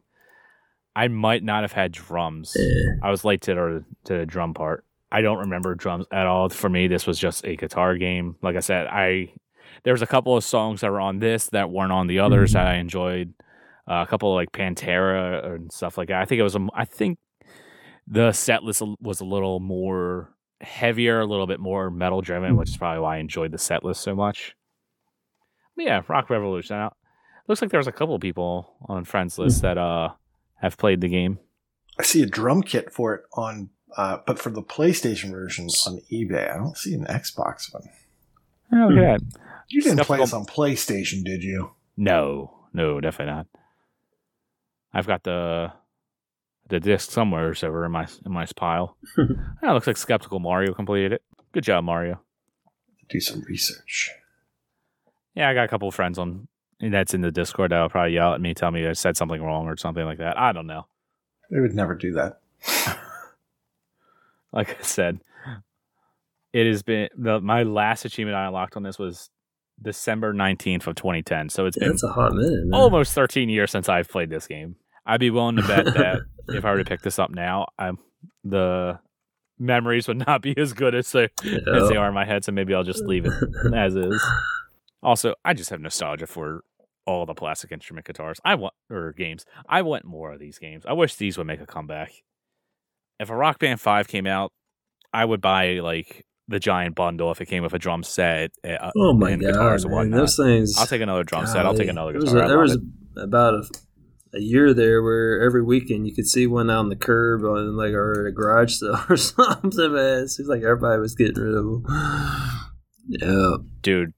I 0.95 1.07
might 1.09 1.43
not 1.43 1.63
have 1.63 1.73
had 1.73 1.91
drums. 1.91 2.55
I 3.03 3.09
was 3.09 3.25
late 3.25 3.41
to 3.41 3.53
the 3.55 3.85
to 4.05 4.19
the 4.19 4.25
drum 4.25 4.53
part. 4.53 4.85
I 5.15 5.21
don't 5.21 5.37
remember 5.37 5.75
drums 5.75 6.05
at 6.11 6.25
all. 6.25 6.49
For 6.49 6.67
me, 6.67 6.87
this 6.87 7.07
was 7.07 7.17
just 7.17 7.45
a 7.45 7.55
guitar 7.55 7.95
game. 7.95 8.35
Like 8.41 8.57
I 8.57 8.59
said, 8.59 8.87
I 8.87 9.31
there 9.85 9.93
was 9.93 10.01
a 10.01 10.07
couple 10.07 10.35
of 10.35 10.43
songs 10.43 10.81
that 10.81 10.91
were 10.91 10.99
on 10.99 11.19
this 11.19 11.47
that 11.51 11.69
weren't 11.69 11.93
on 11.93 12.07
the 12.07 12.19
others 12.19 12.51
that 12.51 12.67
I 12.67 12.75
enjoyed. 12.75 13.33
Uh, 13.89 14.03
a 14.05 14.07
couple 14.07 14.31
of 14.31 14.35
like 14.35 14.51
Pantera 14.51 15.55
and 15.55 15.71
stuff 15.71 15.97
like 15.97 16.09
that. 16.09 16.21
I 16.21 16.25
think 16.25 16.39
it 16.39 16.43
was. 16.43 16.55
A, 16.55 16.67
I 16.73 16.83
think 16.83 17.17
the 18.05 18.33
set 18.33 18.63
list 18.63 18.81
was 18.99 19.21
a 19.21 19.25
little 19.25 19.61
more 19.61 20.35
heavier, 20.59 21.21
a 21.21 21.25
little 21.25 21.47
bit 21.47 21.61
more 21.61 21.89
metal 21.89 22.19
driven, 22.19 22.57
which 22.57 22.71
is 22.71 22.77
probably 22.77 22.99
why 22.99 23.15
I 23.15 23.19
enjoyed 23.19 23.53
the 23.53 23.57
set 23.57 23.85
list 23.85 24.01
so 24.01 24.15
much. 24.15 24.53
But 25.77 25.85
yeah, 25.85 26.01
Rock 26.09 26.29
Revolution. 26.29 26.75
Now, 26.75 26.93
looks 27.47 27.61
like 27.61 27.71
there 27.71 27.79
was 27.79 27.87
a 27.87 27.93
couple 27.93 28.15
of 28.15 28.21
people 28.21 28.75
on 28.89 29.05
friends 29.05 29.39
list 29.39 29.61
that 29.61 29.77
uh 29.77 30.09
have 30.55 30.75
played 30.77 30.99
the 30.99 31.07
game. 31.07 31.39
I 31.97 32.03
see 32.03 32.21
a 32.21 32.25
drum 32.25 32.63
kit 32.63 32.91
for 32.91 33.13
it 33.15 33.23
on, 33.33 33.69
uh, 33.97 34.19
but 34.25 34.39
for 34.39 34.49
the 34.49 34.61
PlayStation 34.61 35.31
version 35.31 35.67
on 35.85 36.01
eBay. 36.11 36.53
I 36.53 36.57
don't 36.57 36.77
see 36.77 36.93
an 36.93 37.05
Xbox 37.05 37.73
one. 37.73 37.89
Oh, 38.73 38.87
look 38.87 39.03
at 39.03 39.21
that. 39.21 39.39
You 39.69 39.81
didn't 39.81 40.05
play 40.05 40.19
this 40.19 40.33
on 40.33 40.45
PlayStation, 40.45 41.23
did 41.23 41.43
you? 41.43 41.71
No, 41.97 42.53
no, 42.73 42.99
definitely 42.99 43.33
not. 43.33 43.47
I've 44.93 45.07
got 45.07 45.23
the 45.23 45.71
the 46.67 46.79
disc 46.79 47.11
somewhere 47.11 47.53
over 47.63 47.85
in 47.85 47.91
my 47.91 48.07
in 48.25 48.31
my 48.31 48.45
pile. 48.55 48.97
yeah, 49.17 49.73
looks 49.73 49.87
like 49.87 49.97
Skeptical 49.97 50.39
Mario 50.39 50.73
completed 50.73 51.13
it. 51.13 51.23
Good 51.51 51.63
job, 51.63 51.83
Mario. 51.83 52.21
Do 53.09 53.19
some 53.19 53.43
research. 53.47 54.11
Yeah, 55.35 55.49
I 55.49 55.53
got 55.53 55.65
a 55.65 55.67
couple 55.67 55.87
of 55.87 55.95
friends 55.95 56.17
on 56.17 56.47
that's 56.81 57.13
in 57.13 57.21
the 57.21 57.31
Discord 57.31 57.71
that'll 57.71 57.89
probably 57.89 58.13
yell 58.13 58.33
at 58.33 58.41
me, 58.41 58.53
tell 58.53 58.71
me 58.71 58.85
I 58.85 58.93
said 58.93 59.15
something 59.15 59.41
wrong 59.41 59.67
or 59.67 59.77
something 59.77 60.05
like 60.05 60.17
that. 60.17 60.37
I 60.37 60.51
don't 60.51 60.67
know. 60.67 60.87
They 61.49 61.59
would 61.59 61.73
never 61.73 61.95
do 61.95 62.13
that. 62.13 62.39
Like 64.55 64.79
I 64.79 64.81
said, 64.81 65.19
it 66.53 66.65
has 66.65 66.81
been 66.81 67.09
the 67.17 67.39
my 67.41 67.63
last 67.63 68.05
achievement 68.05 68.35
I 68.37 68.47
unlocked 68.47 68.75
on 68.77 68.83
this 68.83 68.97
was 68.97 69.29
December 69.81 70.33
nineteenth 70.33 70.87
of 70.87 70.95
twenty 70.95 71.21
ten. 71.21 71.49
So 71.49 71.65
it's 71.65 71.77
been 71.77 71.89
That's 71.89 72.03
a 72.03 72.07
hot 72.07 72.33
minute, 72.33 72.65
man. 72.65 72.73
almost 72.79 73.13
13 73.13 73.49
years 73.49 73.71
since 73.71 73.89
I've 73.89 74.07
played 74.09 74.29
this 74.29 74.47
game. 74.47 74.77
I'd 75.05 75.19
be 75.19 75.29
willing 75.29 75.57
to 75.57 75.63
bet 75.67 75.85
that 75.95 76.21
if 76.47 76.63
I 76.65 76.71
were 76.71 76.77
to 76.77 76.85
pick 76.85 77.01
this 77.01 77.19
up 77.19 77.29
now, 77.29 77.67
I'm, 77.77 77.99
the 78.43 78.99
memories 79.59 80.07
would 80.07 80.25
not 80.25 80.41
be 80.41 80.57
as 80.57 80.73
good 80.73 80.95
as 80.95 81.11
they, 81.11 81.25
as 81.43 81.89
they 81.89 81.95
are 81.97 82.07
in 82.07 82.13
my 82.13 82.25
head. 82.25 82.43
So 82.45 82.51
maybe 82.51 82.73
I'll 82.73 82.83
just 82.83 83.03
leave 83.03 83.25
it 83.25 83.33
as 83.75 83.95
is. 83.95 84.23
Also, 85.03 85.35
I 85.43 85.53
just 85.53 85.69
have 85.69 85.79
nostalgia 85.81 86.25
for 86.25 86.63
all 87.05 87.25
the 87.27 87.35
plastic 87.35 87.71
instrument 87.71 88.07
guitars. 88.07 88.39
I 88.43 88.55
want 88.55 88.73
or 88.89 89.11
games. 89.13 89.45
I 89.69 89.81
want 89.83 90.05
more 90.05 90.31
of 90.33 90.39
these 90.39 90.57
games. 90.57 90.85
I 90.87 90.93
wish 90.93 91.15
these 91.15 91.37
would 91.37 91.45
make 91.47 91.61
a 91.61 91.67
comeback. 91.67 92.11
If 93.19 93.29
a 93.29 93.35
Rock 93.35 93.59
Band 93.59 93.79
Five 93.79 94.07
came 94.07 94.27
out, 94.27 94.51
I 95.13 95.23
would 95.25 95.41
buy 95.41 95.79
like 95.79 96.25
the 96.47 96.59
giant 96.59 96.95
bundle 96.95 97.31
if 97.31 97.41
it 97.41 97.45
came 97.47 97.63
with 97.63 97.73
a 97.73 97.79
drum 97.79 98.03
set. 98.03 98.51
Uh, 98.63 98.91
Oh 98.95 99.13
my 99.13 99.31
and 99.31 99.41
god, 99.41 99.47
guitars 99.53 99.85
man, 99.87 100.11
those 100.11 100.35
things. 100.35 100.75
I'll 100.77 100.85
take 100.85 101.01
another 101.01 101.23
drum 101.23 101.47
set. 101.47 101.65
I'll 101.65 101.73
take 101.73 101.87
golly. 101.87 101.89
another 101.89 102.11
There 102.13 102.21
was, 102.21 102.31
guitar. 102.33 102.45
a, 102.45 102.47
there 102.47 102.59
was 102.59 102.77
about 103.17 103.53
a, 103.55 103.63
a 104.33 104.39
year 104.41 104.73
there 104.73 105.01
where 105.01 105.41
every 105.41 105.63
weekend 105.63 106.05
you 106.07 106.13
could 106.13 106.27
see 106.27 106.45
one 106.45 106.69
out 106.69 106.79
on 106.79 106.89
the 106.89 106.95
curb 106.95 107.41
on 107.43 107.75
like 107.77 107.93
or 107.93 108.25
at 108.25 108.29
a 108.29 108.31
garage 108.31 108.73
sale 108.79 109.01
or 109.09 109.17
something. 109.17 109.93
Man, 109.93 110.23
it 110.23 110.27
seems 110.29 110.47
like 110.49 110.61
everybody 110.61 110.99
was 110.99 111.15
getting 111.15 111.41
rid 111.41 111.55
of 111.55 111.63
them. 111.65 111.85
Yeah, 113.07 113.57
dude. 113.81 114.13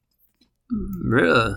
really. 1.04 1.56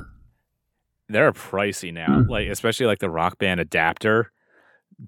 they're 1.08 1.32
pricey 1.32 1.92
now. 1.92 2.24
Like 2.28 2.48
especially 2.48 2.86
like 2.86 2.98
the 2.98 3.08
rock 3.10 3.38
band 3.38 3.60
adapter 3.60 4.32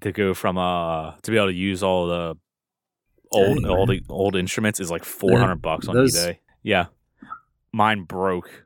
to 0.01 0.11
go 0.11 0.33
from 0.33 0.57
uh 0.57 1.15
to 1.21 1.31
be 1.31 1.37
able 1.37 1.47
to 1.47 1.53
use 1.53 1.83
all 1.83 2.07
the 2.07 2.35
old 3.31 3.63
Dang, 3.63 3.69
all 3.71 3.85
the 3.85 4.01
old 4.09 4.35
instruments 4.35 4.79
is 4.79 4.89
like 4.91 5.03
four 5.03 5.39
hundred 5.39 5.61
bucks 5.61 5.87
on 5.87 5.95
those- 5.95 6.15
eBay. 6.15 6.37
Yeah, 6.63 6.85
mine 7.71 8.03
broke, 8.03 8.65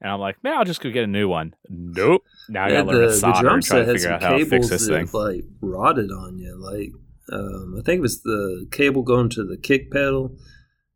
and 0.00 0.10
I'm 0.12 0.20
like, 0.20 0.42
man, 0.44 0.58
I'll 0.58 0.64
just 0.64 0.80
go 0.82 0.90
get 0.90 1.04
a 1.04 1.08
new 1.08 1.28
one. 1.28 1.54
Nope. 1.68 2.22
Now 2.48 2.64
I 2.64 2.68
Yeah, 2.68 2.82
gotta 2.82 2.98
learn 2.98 3.08
to 3.08 3.14
solder 3.14 3.48
and 3.48 3.62
try 3.62 3.78
to 3.84 3.92
figure 3.92 4.10
out 4.10 4.22
how 4.22 4.30
to 4.30 4.38
fix 4.38 4.50
cables 4.50 4.70
this 4.70 4.86
that 4.88 5.08
thing. 5.08 5.08
like 5.12 5.44
rotted 5.60 6.10
on 6.10 6.38
you. 6.38 6.54
Like 6.56 6.90
um, 7.32 7.76
I 7.78 7.82
think 7.82 7.98
it 7.98 8.02
was 8.02 8.22
the 8.22 8.66
cable 8.72 9.02
going 9.02 9.28
to 9.30 9.44
the 9.44 9.56
kick 9.56 9.90
pedal, 9.90 10.36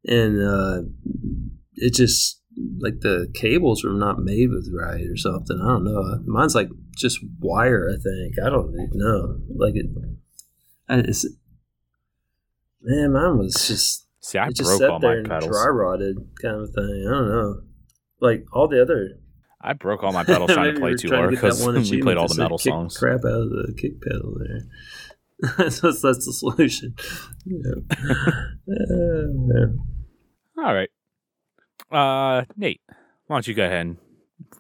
and 0.07 0.43
uh, 0.43 0.83
it 1.77 1.95
just 1.95 2.43
like 2.79 3.01
the 3.01 3.31
cables 3.35 3.85
were 3.85 3.93
not 3.93 4.19
made 4.19 4.51
with 4.51 4.71
right 4.73 5.07
or 5.07 5.17
something. 5.17 5.61
I 5.61 5.69
don't 5.69 5.85
know. 5.85 6.21
Mine's 6.27 6.55
like 6.55 6.69
just 6.97 7.19
wire. 7.41 7.89
I 7.89 7.97
think 8.01 8.35
I 8.45 8.51
don't 8.51 8.73
even 8.75 8.91
know. 8.93 9.39
Like 9.57 9.75
it, 9.75 9.87
it's 10.89 11.27
man, 12.83 13.13
mine 13.13 13.39
was 13.39 13.55
just 13.67 14.07
See, 14.21 14.39
I 14.39 14.49
just 14.49 14.63
broke 14.63 14.81
sat 14.81 14.91
all 14.91 15.01
there 15.01 15.23
my 15.23 15.29
pedals. 15.29 15.51
dry 15.51 15.67
rotted 15.69 16.17
kind 16.41 16.63
of 16.63 16.71
thing. 16.71 17.05
I 17.07 17.11
don't 17.11 17.29
know. 17.29 17.61
Like 18.21 18.47
all 18.53 18.69
the 18.69 18.81
other 18.81 19.19
I 19.65 19.73
broke 19.73 20.05
all 20.05 20.13
my 20.13 20.25
pedals 20.27 20.53
trying 20.53 20.75
to 20.75 20.81
play 20.81 20.95
too 20.95 21.09
hard 21.09 21.31
because 21.31 21.67
we 21.91 22.03
played 22.03 22.19
all 22.19 22.29
the 22.29 22.37
metal 22.37 22.59
songs. 22.59 22.97
Crap 22.97 23.21
out 23.21 23.43
of 23.43 23.51
the 23.51 23.75
kick 23.77 24.01
pedal 24.03 24.37
there. 24.39 24.61
that's, 25.59 25.81
that's 25.81 26.03
the 26.03 26.33
solution. 26.33 26.95
Yeah. 27.45 27.73
Uh. 28.71 29.67
All 30.63 30.75
right, 30.75 30.89
uh, 31.95 32.45
Nate, 32.57 32.81
why 33.27 33.37
don't 33.37 33.47
you 33.47 33.55
go 33.55 33.65
ahead 33.65 33.81
and 33.87 33.97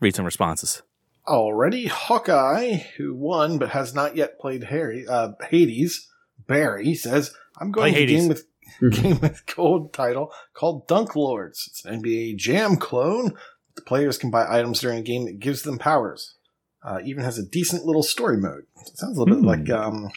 read 0.00 0.14
some 0.14 0.24
responses? 0.24 0.82
Already, 1.26 1.86
Hawkeye, 1.86 2.74
who 2.96 3.14
won 3.14 3.58
but 3.58 3.70
has 3.70 3.94
not 3.94 4.14
yet 4.16 4.38
played 4.38 4.64
Harry, 4.64 5.06
uh, 5.08 5.32
Hades, 5.48 6.08
Barry 6.46 6.94
says, 6.94 7.34
"I'm 7.58 7.72
going 7.72 7.94
Play 7.94 8.06
to 8.06 8.12
game 8.14 8.28
with 8.28 8.46
game 8.92 9.18
with 9.20 9.44
gold 9.54 9.92
title 9.94 10.32
called 10.52 10.86
Dunk 10.86 11.16
Lords. 11.16 11.64
It's 11.70 11.84
an 11.84 12.02
NBA 12.02 12.36
Jam 12.36 12.76
clone. 12.76 13.34
The 13.74 13.82
players 13.82 14.18
can 14.18 14.30
buy 14.30 14.46
items 14.48 14.80
during 14.80 14.98
a 14.98 15.02
game 15.02 15.24
that 15.24 15.38
gives 15.40 15.62
them 15.62 15.78
powers. 15.78 16.34
Uh, 16.82 16.98
even 17.04 17.24
has 17.24 17.38
a 17.38 17.42
decent 17.46 17.86
little 17.86 18.02
story 18.02 18.36
mode. 18.36 18.66
It 18.86 18.98
sounds 18.98 19.16
a 19.16 19.20
little 19.20 19.36
Hmm. 19.36 19.42
bit 19.42 19.48
like 19.48 19.70
um, 19.70 20.10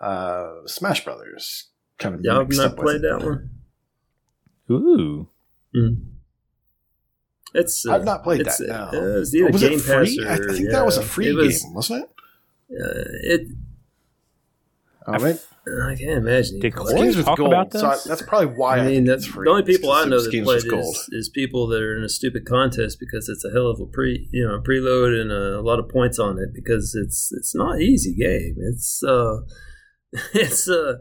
uh, 0.00 0.52
Smash 0.66 1.04
Brothers 1.04 1.70
kind 1.98 2.14
of. 2.14 2.20
Y'all 2.22 2.38
have 2.38 2.46
mixed 2.48 2.58
not 2.60 2.70
up 2.72 2.76
with 2.78 2.84
played 2.86 2.96
it. 2.98 3.02
that 3.02 3.24
one? 3.26 3.50
Ooh, 4.70 5.28
It's. 7.54 7.86
Uh, 7.86 7.94
I've 7.94 8.04
not 8.04 8.22
played 8.24 8.40
it's, 8.42 8.58
that. 8.58 8.70
uh, 8.70 8.90
No. 8.92 9.18
it's 9.20 9.34
either 9.34 9.50
was 9.50 9.62
Game 9.62 9.72
it 9.74 9.78
free? 9.80 10.18
Pass 10.18 10.40
I, 10.40 10.42
or 10.42 10.50
I 10.50 10.52
think 10.54 10.70
that 10.70 10.84
was 10.84 10.96
a 10.96 11.02
free 11.02 11.28
it 11.28 11.34
was, 11.34 11.62
game, 11.62 11.74
wasn't 11.74 12.02
it? 12.02 12.10
Uh, 12.70 13.04
it. 13.22 13.40
Oh, 15.06 15.12
right. 15.18 15.38
I 15.66 15.94
can't 15.94 16.18
imagine. 16.18 16.60
Did 16.60 16.72
you 16.74 16.78
Corey 16.78 16.94
Games 16.94 17.16
with 17.16 17.26
talk 17.26 17.38
gold. 17.38 17.52
about 17.52 17.72
So 17.72 17.86
I, 17.86 17.96
that's 18.06 18.20
probably 18.22 18.48
why 18.48 18.76
I, 18.76 18.78
I 18.78 18.84
mean, 18.84 18.94
think 18.96 19.06
that's 19.06 19.26
free. 19.26 19.44
the 19.44 19.50
only 19.50 19.62
people 19.62 19.92
I 19.92 20.04
know 20.04 20.20
that 20.20 20.30
Games 20.30 20.44
play 20.44 20.56
with 20.56 20.66
it 20.66 20.70
gold. 20.70 20.94
is, 20.94 21.08
is 21.12 21.28
people 21.30 21.66
that 21.68 21.80
are 21.80 21.96
in 21.96 22.04
a 22.04 22.08
stupid 22.08 22.44
contest 22.44 22.98
because 23.00 23.28
it's 23.30 23.44
a 23.44 23.50
hell 23.50 23.68
of 23.68 23.80
a 23.80 23.86
pre, 23.86 24.28
you 24.30 24.46
know, 24.46 24.60
preload 24.60 25.18
and 25.18 25.32
a, 25.32 25.62
lot 25.62 25.78
of 25.78 25.88
points 25.88 26.18
on 26.18 26.38
it 26.38 26.50
because 26.52 26.94
it's 26.94 27.30
it's 27.32 27.54
not 27.54 27.80
easy 27.80 28.14
game. 28.14 28.56
It's 28.58 29.02
uh, 29.02 29.38
it's 30.34 30.68
uh, 30.68 30.96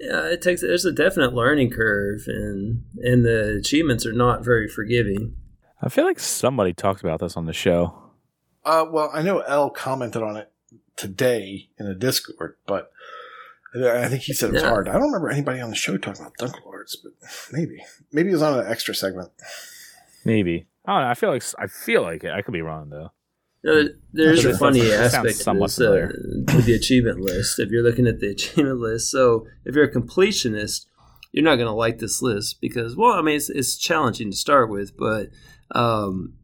yeah, 0.00 0.26
it 0.26 0.42
takes 0.42 0.60
there's 0.62 0.84
a 0.84 0.92
definite 0.92 1.32
learning 1.32 1.70
curve 1.70 2.22
and 2.26 2.82
and 2.96 3.24
the 3.24 3.56
achievements 3.60 4.04
are 4.04 4.12
not 4.12 4.44
very 4.44 4.68
forgiving. 4.68 5.36
I 5.84 5.90
feel 5.90 6.04
like 6.04 6.18
somebody 6.18 6.72
talked 6.72 7.02
about 7.02 7.20
this 7.20 7.36
on 7.36 7.44
the 7.44 7.52
show. 7.52 7.94
Uh, 8.64 8.86
well, 8.90 9.10
I 9.12 9.20
know 9.22 9.40
L 9.40 9.68
commented 9.68 10.22
on 10.22 10.36
it 10.38 10.50
today 10.96 11.68
in 11.78 11.86
a 11.86 11.94
Discord, 11.94 12.56
but 12.66 12.90
I 13.76 14.08
think 14.08 14.22
he 14.22 14.32
said 14.32 14.48
it 14.50 14.52
was 14.54 14.62
Yeah. 14.62 14.70
hard. 14.70 14.88
I 14.88 14.94
don't 14.94 15.02
remember 15.12 15.28
anybody 15.28 15.60
on 15.60 15.68
the 15.68 15.76
show 15.76 15.98
talking 15.98 16.22
about 16.22 16.36
Dunk 16.38 16.54
Lords, 16.64 16.96
but 16.96 17.12
maybe, 17.52 17.84
maybe 18.12 18.30
it 18.30 18.32
was 18.32 18.42
on 18.42 18.58
an 18.58 18.66
extra 18.66 18.94
segment. 18.94 19.30
Maybe 20.24 20.66
I 20.86 20.92
don't 20.92 21.02
know. 21.02 21.08
I 21.10 21.14
feel 21.14 21.30
like 21.30 21.42
I 21.58 21.66
feel 21.66 22.02
like 22.02 22.24
it. 22.24 22.30
I 22.32 22.40
could 22.40 22.52
be 22.52 22.62
wrong 22.62 22.88
though. 22.90 23.10
Uh, 23.70 23.88
there's 24.12 24.40
Sure. 24.40 24.52
a 24.52 24.56
funny 24.58 24.90
aspect 24.92 25.40
to 25.40 25.52
this 25.54 25.78
uh, 25.78 25.84
familiar. 25.84 26.06
with 26.54 26.64
the 26.66 26.74
achievement 26.74 27.20
list. 27.20 27.58
If 27.58 27.70
you're 27.70 27.82
looking 27.82 28.06
at 28.06 28.20
the 28.20 28.30
achievement 28.36 28.78
list, 28.80 29.10
so 29.10 29.46
if 29.64 29.74
you're 29.74 29.84
a 29.84 29.92
completionist, 29.92 30.86
you're 31.32 31.44
not 31.44 31.56
going 31.56 31.66
to 31.66 31.72
like 31.72 31.98
this 31.98 32.20
list 32.22 32.60
because, 32.60 32.94
well, 32.96 33.12
I 33.12 33.22
mean, 33.22 33.36
it's, 33.36 33.48
it's 33.50 33.76
challenging 33.76 34.30
to 34.30 34.36
start 34.36 34.68
with, 34.70 34.96
but 34.98 35.30
um, 35.74 36.34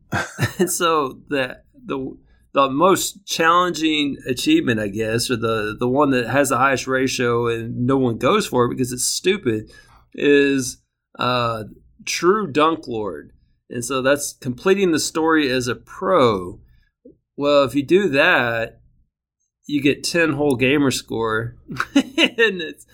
and 0.59 0.71
so 0.71 1.21
the 1.29 1.63
the 1.85 2.17
the 2.53 2.69
most 2.69 3.27
challenging 3.27 4.17
achievement, 4.27 4.81
I 4.81 4.89
guess, 4.89 5.31
or 5.31 5.37
the 5.37 5.77
the 5.79 5.89
one 5.89 6.11
that 6.11 6.27
has 6.29 6.49
the 6.49 6.59
highest 6.59 6.87
ratio 6.87 7.47
and 7.47 7.87
no 7.87 7.97
one 7.97 8.19
goes 8.19 8.47
for 8.47 8.67
it 8.67 8.71
because 8.71 8.93
it's 8.93 9.05
stupid, 9.05 9.71
is 10.15 10.79
uh, 11.19 11.65
true 12.05 12.51
dunk 12.51 12.87
lord. 12.87 13.33
And 13.69 13.85
so 13.85 14.03
that's 14.03 14.33
completing 14.33 14.91
the 14.91 14.99
story 14.99 15.49
as 15.49 15.69
a 15.69 15.77
pro. 15.77 16.61
Well, 17.37 17.63
if 17.63 17.75
you 17.77 17.85
do 17.85 18.09
that, 18.09 18.81
you 19.67 19.81
get 19.81 20.03
10 20.03 20.33
whole 20.33 20.57
gamer 20.57 20.91
score. 20.91 21.57
and 21.95 22.61
it's 22.61 22.85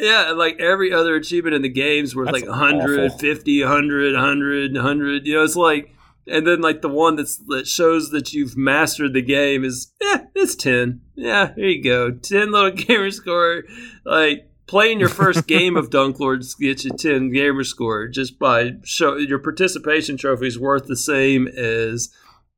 yeah, 0.00 0.30
like 0.32 0.58
every 0.58 0.92
other 0.92 1.14
achievement 1.14 1.54
in 1.54 1.62
the 1.62 1.68
game's 1.68 2.16
worth 2.16 2.26
That's 2.32 2.42
like 2.42 2.48
100, 2.48 3.06
awful. 3.06 3.18
50, 3.18 3.62
100, 3.62 4.14
100, 4.14 4.74
100. 4.74 5.26
You 5.26 5.34
know, 5.34 5.44
it's 5.44 5.56
like 5.56 5.94
and 6.26 6.46
then 6.46 6.60
like 6.60 6.82
the 6.82 6.88
one 6.88 7.16
that's 7.16 7.36
that 7.48 7.66
shows 7.66 8.10
that 8.10 8.32
you've 8.32 8.56
mastered 8.56 9.12
the 9.12 9.22
game 9.22 9.64
is 9.64 9.92
yeah, 10.00 10.24
it's 10.34 10.54
10. 10.54 11.00
Yeah, 11.14 11.54
here 11.54 11.68
you 11.68 11.82
go. 11.82 12.10
10 12.12 12.52
little 12.52 12.70
gamer 12.86 13.10
score 13.10 13.64
like 14.04 14.48
playing 14.66 15.00
your 15.00 15.08
first 15.08 15.46
game 15.46 15.76
of 15.76 15.90
Dunk 15.90 16.20
Lords 16.20 16.54
gets 16.54 16.84
you 16.84 16.92
10 16.92 17.32
gamer 17.32 17.64
score 17.64 18.06
just 18.08 18.38
by 18.38 18.76
show 18.84 19.16
your 19.16 19.38
participation 19.38 20.16
trophy 20.16 20.46
is 20.46 20.58
worth 20.58 20.86
the 20.86 20.96
same 20.96 21.48
as 21.48 22.10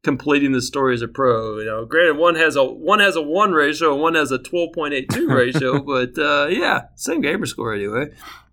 completing 0.03 0.53
the 0.53 0.63
story 0.63 0.95
as 0.95 1.03
a 1.03 1.09
pro. 1.09 1.59
You 1.59 1.65
know, 1.65 1.85
granted 1.85 2.17
one 2.17 2.35
has 2.35 2.57
a 2.57 2.65
one 2.65 3.01
has 3.01 3.17
a 3.17 3.23
one 3.23 3.53
ratio 3.53 3.93
and 3.93 4.03
one 4.03 4.15
has 4.15 4.31
a 4.31 4.39
12.82 4.39 5.29
ratio, 5.35 5.81
but 5.81 6.19
uh, 6.19 6.49
yeah, 6.49 6.83
same 6.97 7.21
gamer 7.21 7.47
score 7.47 7.75
anyway. 7.75 8.07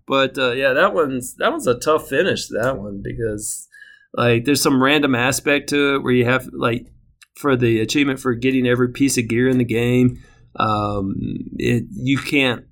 But 0.06 0.38
uh, 0.38 0.52
yeah, 0.52 0.72
that 0.72 0.94
one's 0.94 1.34
that 1.36 1.52
one's 1.52 1.66
a 1.66 1.78
tough 1.78 2.08
finish. 2.08 2.48
That 2.48 2.78
one 2.78 3.00
because 3.02 3.68
like 4.14 4.44
there's 4.44 4.62
some 4.62 4.82
random 4.82 5.14
aspect 5.14 5.68
to 5.70 5.96
it 5.96 6.02
where 6.02 6.12
you 6.12 6.24
have 6.24 6.48
like 6.52 6.86
for 7.36 7.56
the 7.56 7.80
achievement 7.80 8.20
for 8.20 8.34
getting 8.34 8.66
every 8.66 8.90
piece 8.90 9.16
of 9.18 9.28
gear 9.28 9.48
in 9.48 9.58
the 9.58 9.64
game. 9.64 10.22
Um, 10.56 11.14
it 11.58 11.84
you 11.90 12.18
can't 12.18 12.64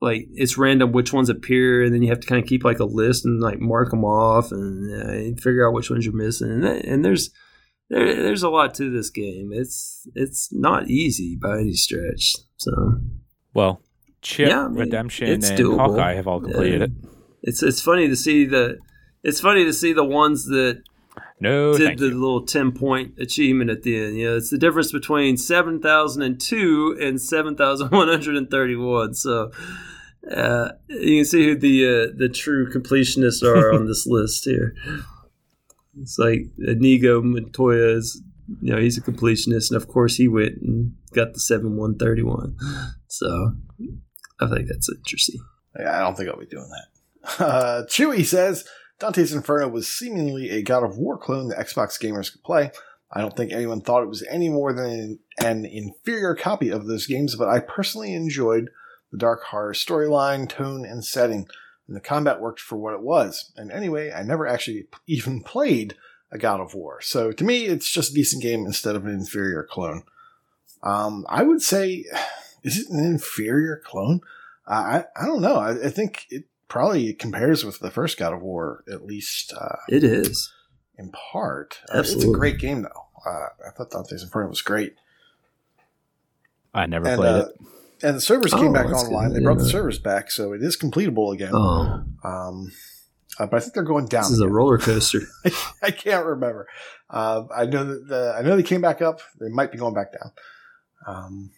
like 0.00 0.26
it's 0.32 0.58
random 0.58 0.92
which 0.92 1.12
ones 1.12 1.28
appear, 1.28 1.84
and 1.84 1.94
then 1.94 2.02
you 2.02 2.08
have 2.08 2.20
to 2.20 2.26
kind 2.26 2.42
of 2.42 2.48
keep 2.48 2.64
like 2.64 2.80
a 2.80 2.84
list 2.84 3.24
and 3.24 3.40
like 3.40 3.60
mark 3.60 3.90
them 3.90 4.04
off 4.04 4.50
and 4.50 5.36
uh, 5.36 5.40
figure 5.40 5.66
out 5.66 5.74
which 5.74 5.90
ones 5.90 6.04
you're 6.04 6.14
missing. 6.14 6.50
And, 6.50 6.64
that, 6.64 6.84
and 6.84 7.04
there's 7.04 7.30
there, 7.90 8.14
there's 8.22 8.42
a 8.42 8.48
lot 8.48 8.74
to 8.76 8.90
this 8.90 9.10
game. 9.10 9.50
It's 9.52 10.06
it's 10.14 10.50
not 10.52 10.88
easy 10.88 11.36
by 11.36 11.58
any 11.58 11.74
stretch. 11.74 12.36
So 12.56 12.72
Well, 13.52 13.82
Chip, 14.22 14.48
Yeah, 14.48 14.64
I 14.64 14.68
mean, 14.68 14.78
Redemption, 14.78 15.28
it's 15.28 15.50
and 15.50 15.58
doable. 15.58 15.76
Hawkeye 15.78 16.14
have 16.14 16.26
all 16.26 16.40
completed 16.40 16.80
Yeah. 16.80 16.86
it. 16.86 16.92
it's 17.42 17.62
it's 17.62 17.82
funny 17.82 18.08
to 18.08 18.16
see 18.16 18.44
the 18.46 18.78
it's 19.22 19.40
funny 19.40 19.64
to 19.64 19.72
see 19.72 19.92
the 19.92 20.04
ones 20.04 20.46
that 20.46 20.82
No, 21.40 21.76
did 21.76 21.98
the 21.98 22.06
you. 22.08 22.14
little 22.14 22.46
10 22.46 22.72
point 22.72 23.18
achievement 23.18 23.70
at 23.70 23.82
the 23.82 23.96
end. 24.02 24.16
You 24.18 24.26
know, 24.30 24.36
it's 24.36 24.50
the 24.50 24.58
difference 24.58 24.92
between 24.92 25.36
7,002 25.36 26.96
and 27.00 27.20
7,131. 27.20 29.14
So 29.14 29.50
uh, 30.30 30.68
you 30.88 31.16
can 31.18 31.24
see 31.24 31.44
who 31.44 31.56
the 31.56 31.86
uh, 31.86 32.06
the 32.16 32.28
true 32.28 32.70
completionists 32.70 33.42
are 33.42 33.72
on 33.72 33.86
this 33.86 34.06
list 34.16 34.44
here. 34.44 34.74
It's 35.98 36.18
like 36.18 36.46
Inigo 36.58 37.22
Montoya 37.22 37.96
is, 37.96 38.22
you 38.60 38.72
know, 38.72 38.80
he's 38.80 38.98
a 38.98 39.02
completionist, 39.02 39.70
and 39.70 39.76
of 39.76 39.88
course 39.88 40.16
he 40.16 40.28
went 40.28 40.60
and 40.62 40.94
got 41.14 41.34
the 41.34 41.40
7131. 41.40 42.56
So 43.12 43.54
I 44.40 44.46
think 44.46 44.68
that's 44.68 44.88
interesting. 44.88 45.40
Yeah, 45.76 45.98
I 45.98 46.00
don't 46.00 46.16
think 46.16 46.28
I'll 46.28 46.38
be 46.38 46.46
doing 46.46 46.70
that. 46.70 47.40
Uh, 47.44 47.82
Chewie 47.86 48.24
says 48.24 48.64
Dante's 49.00 49.32
Inferno 49.32 49.68
was 49.68 49.88
seemingly 49.88 50.50
a 50.50 50.62
God 50.62 50.84
of 50.84 50.96
War 50.96 51.18
clone 51.18 51.48
that 51.48 51.58
Xbox 51.58 52.00
gamers 52.00 52.30
could 52.30 52.44
play. 52.44 52.70
I 53.12 53.20
don't 53.20 53.36
think 53.36 53.52
anyone 53.52 53.80
thought 53.80 54.04
it 54.04 54.08
was 54.08 54.24
any 54.30 54.48
more 54.48 54.72
than 54.72 55.18
an 55.38 55.64
inferior 55.66 56.34
copy 56.36 56.70
of 56.70 56.86
those 56.86 57.06
games, 57.06 57.34
but 57.34 57.48
I 57.48 57.58
personally 57.58 58.14
enjoyed 58.14 58.70
the 59.10 59.18
dark 59.18 59.42
horror 59.44 59.72
storyline, 59.72 60.48
tone, 60.48 60.84
and 60.84 61.04
setting, 61.04 61.48
and 61.90 61.96
the 61.96 62.00
combat 62.00 62.40
worked 62.40 62.60
for 62.60 62.76
what 62.76 62.94
it 62.94 63.00
was. 63.02 63.50
And 63.56 63.72
anyway, 63.72 64.12
I 64.12 64.22
never 64.22 64.46
actually 64.46 64.86
even 65.08 65.40
played 65.44 65.96
a 66.30 66.38
God 66.38 66.60
of 66.60 66.72
War, 66.72 67.00
so 67.00 67.32
to 67.32 67.44
me, 67.44 67.64
it's 67.64 67.90
just 67.90 68.12
a 68.12 68.14
decent 68.14 68.40
game 68.42 68.64
instead 68.64 68.94
of 68.94 69.04
an 69.04 69.10
inferior 69.12 69.66
clone. 69.68 70.04
Um, 70.84 71.26
I 71.28 71.42
would 71.42 71.60
say, 71.60 72.04
is 72.62 72.78
it 72.78 72.88
an 72.90 73.04
inferior 73.04 73.82
clone? 73.84 74.20
I 74.68 75.06
I 75.20 75.26
don't 75.26 75.42
know. 75.42 75.56
I, 75.56 75.86
I 75.86 75.90
think 75.90 76.26
it 76.30 76.44
probably 76.68 77.12
compares 77.12 77.64
with 77.64 77.80
the 77.80 77.90
first 77.90 78.16
God 78.16 78.32
of 78.32 78.42
War, 78.42 78.84
at 78.88 79.04
least 79.04 79.52
uh, 79.52 79.76
It 79.88 80.04
is. 80.04 80.52
in 80.96 81.10
part. 81.10 81.80
Uh, 81.92 81.98
it's 81.98 82.14
a 82.14 82.30
great 82.30 82.58
game, 82.58 82.82
though. 82.82 83.06
Uh, 83.26 83.48
I 83.66 83.70
thought 83.76 83.90
Dante's 83.90 84.22
Inferno 84.22 84.48
was 84.48 84.62
great, 84.62 84.94
I 86.72 86.86
never 86.86 87.08
and 87.08 87.18
played 87.18 87.34
uh, 87.34 87.46
it. 87.46 87.60
And 88.02 88.16
the 88.16 88.20
servers 88.20 88.52
Oh, 88.54 88.58
came 88.60 88.72
back 88.72 88.88
that's 88.88 89.02
good. 89.04 89.12
online. 89.14 89.32
They 89.32 89.40
brought 89.40 89.58
the 89.58 89.68
servers 89.68 89.98
back, 89.98 90.30
so 90.30 90.52
it 90.52 90.62
is 90.62 90.76
completable 90.76 91.32
again. 91.34 91.52
Oh, 91.54 92.02
Um, 92.24 92.72
uh, 93.38 93.46
but 93.46 93.56
I 93.56 93.60
think 93.60 93.74
they're 93.74 93.82
going 93.84 94.06
down. 94.06 94.22
this 94.24 94.32
is 94.32 94.40
a 94.40 94.48
roller 94.48 94.78
coaster. 94.88 95.20
I 95.82 95.90
can't 95.90 96.26
remember. 96.26 96.66
Uh, 97.08 97.44
I 97.54 97.64
know 97.66 97.84
that 97.84 98.08
the, 98.08 98.34
I 98.38 98.42
know 98.42 98.56
they 98.56 98.62
came 98.62 98.80
back 98.82 99.00
up. 99.02 99.20
They 99.40 99.48
might 99.48 99.72
be 99.72 99.78
going 99.78 99.94
back 99.94 100.12
down, 100.12 100.32
um, 101.06 101.50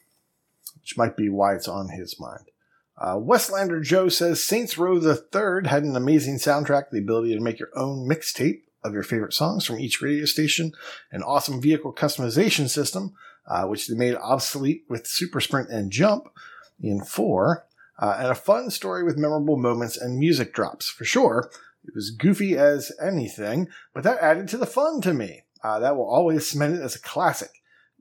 which 0.80 0.96
might 0.96 1.16
be 1.16 1.28
why 1.28 1.54
it's 1.54 1.68
on 1.68 1.88
his 1.88 2.18
mind. 2.20 2.44
Uh, 3.00 3.16
Westlander 3.16 3.82
Joe 3.82 4.08
says 4.08 4.44
Saints 4.44 4.78
Row 4.78 4.98
the 4.98 5.16
Third 5.16 5.66
had 5.66 5.82
an 5.82 5.96
amazing 5.96 6.36
soundtrack, 6.36 6.90
the 6.92 6.98
ability 6.98 7.34
to 7.34 7.40
make 7.40 7.58
your 7.58 7.70
own 7.74 8.08
mixtape 8.08 8.60
of 8.84 8.92
your 8.92 9.02
favorite 9.02 9.32
songs 9.32 9.64
from 9.64 9.78
each 9.80 10.00
radio 10.02 10.24
station, 10.24 10.72
an 11.10 11.22
awesome 11.22 11.60
vehicle 11.60 11.92
customization 11.92 12.68
system, 12.68 13.14
uh, 13.46 13.66
which 13.66 13.88
they 13.88 13.96
made 13.96 14.16
obsolete 14.16 14.84
with 14.88 15.06
Super 15.06 15.40
Sprint 15.40 15.70
and 15.70 15.90
Jump 15.90 16.28
in 16.80 17.02
four, 17.02 17.66
uh, 17.98 18.16
and 18.18 18.28
a 18.28 18.34
fun 18.34 18.70
story 18.70 19.04
with 19.04 19.16
memorable 19.16 19.56
moments 19.56 19.96
and 19.96 20.18
music 20.18 20.52
drops 20.52 20.88
for 20.88 21.04
sure. 21.04 21.50
It 21.84 21.94
was 21.94 22.10
goofy 22.10 22.56
as 22.56 22.92
anything, 23.00 23.68
but 23.92 24.04
that 24.04 24.20
added 24.20 24.48
to 24.48 24.58
the 24.58 24.66
fun 24.66 25.00
to 25.02 25.12
me. 25.12 25.42
Uh, 25.62 25.78
that 25.78 25.96
will 25.96 26.08
always 26.08 26.48
cement 26.48 26.74
it 26.74 26.82
as 26.82 26.96
a 26.96 27.00
classic. 27.00 27.50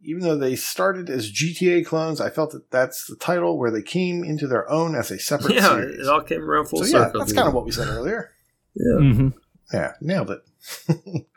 Even 0.03 0.23
though 0.23 0.37
they 0.37 0.55
started 0.55 1.09
as 1.09 1.31
GTA 1.31 1.85
clones, 1.85 2.19
I 2.19 2.31
felt 2.31 2.51
that 2.51 2.71
that's 2.71 3.05
the 3.05 3.15
title 3.15 3.59
where 3.59 3.69
they 3.69 3.83
came 3.83 4.23
into 4.23 4.47
their 4.47 4.69
own 4.69 4.95
as 4.95 5.11
a 5.11 5.19
separate 5.19 5.55
yeah, 5.55 5.69
series. 5.69 5.99
it 5.99 6.07
all 6.07 6.21
came 6.21 6.41
around 6.41 6.65
full 6.67 6.79
so 6.79 6.85
yeah, 6.85 7.05
circle. 7.05 7.19
that's 7.19 7.33
kind 7.33 7.47
of 7.47 7.53
what 7.53 7.65
we 7.65 7.71
said 7.71 7.87
earlier. 7.87 8.31
Yeah. 8.75 8.97
hmm 8.97 9.27
Yeah, 9.71 9.93
nailed 10.01 10.31
it. 10.31 10.41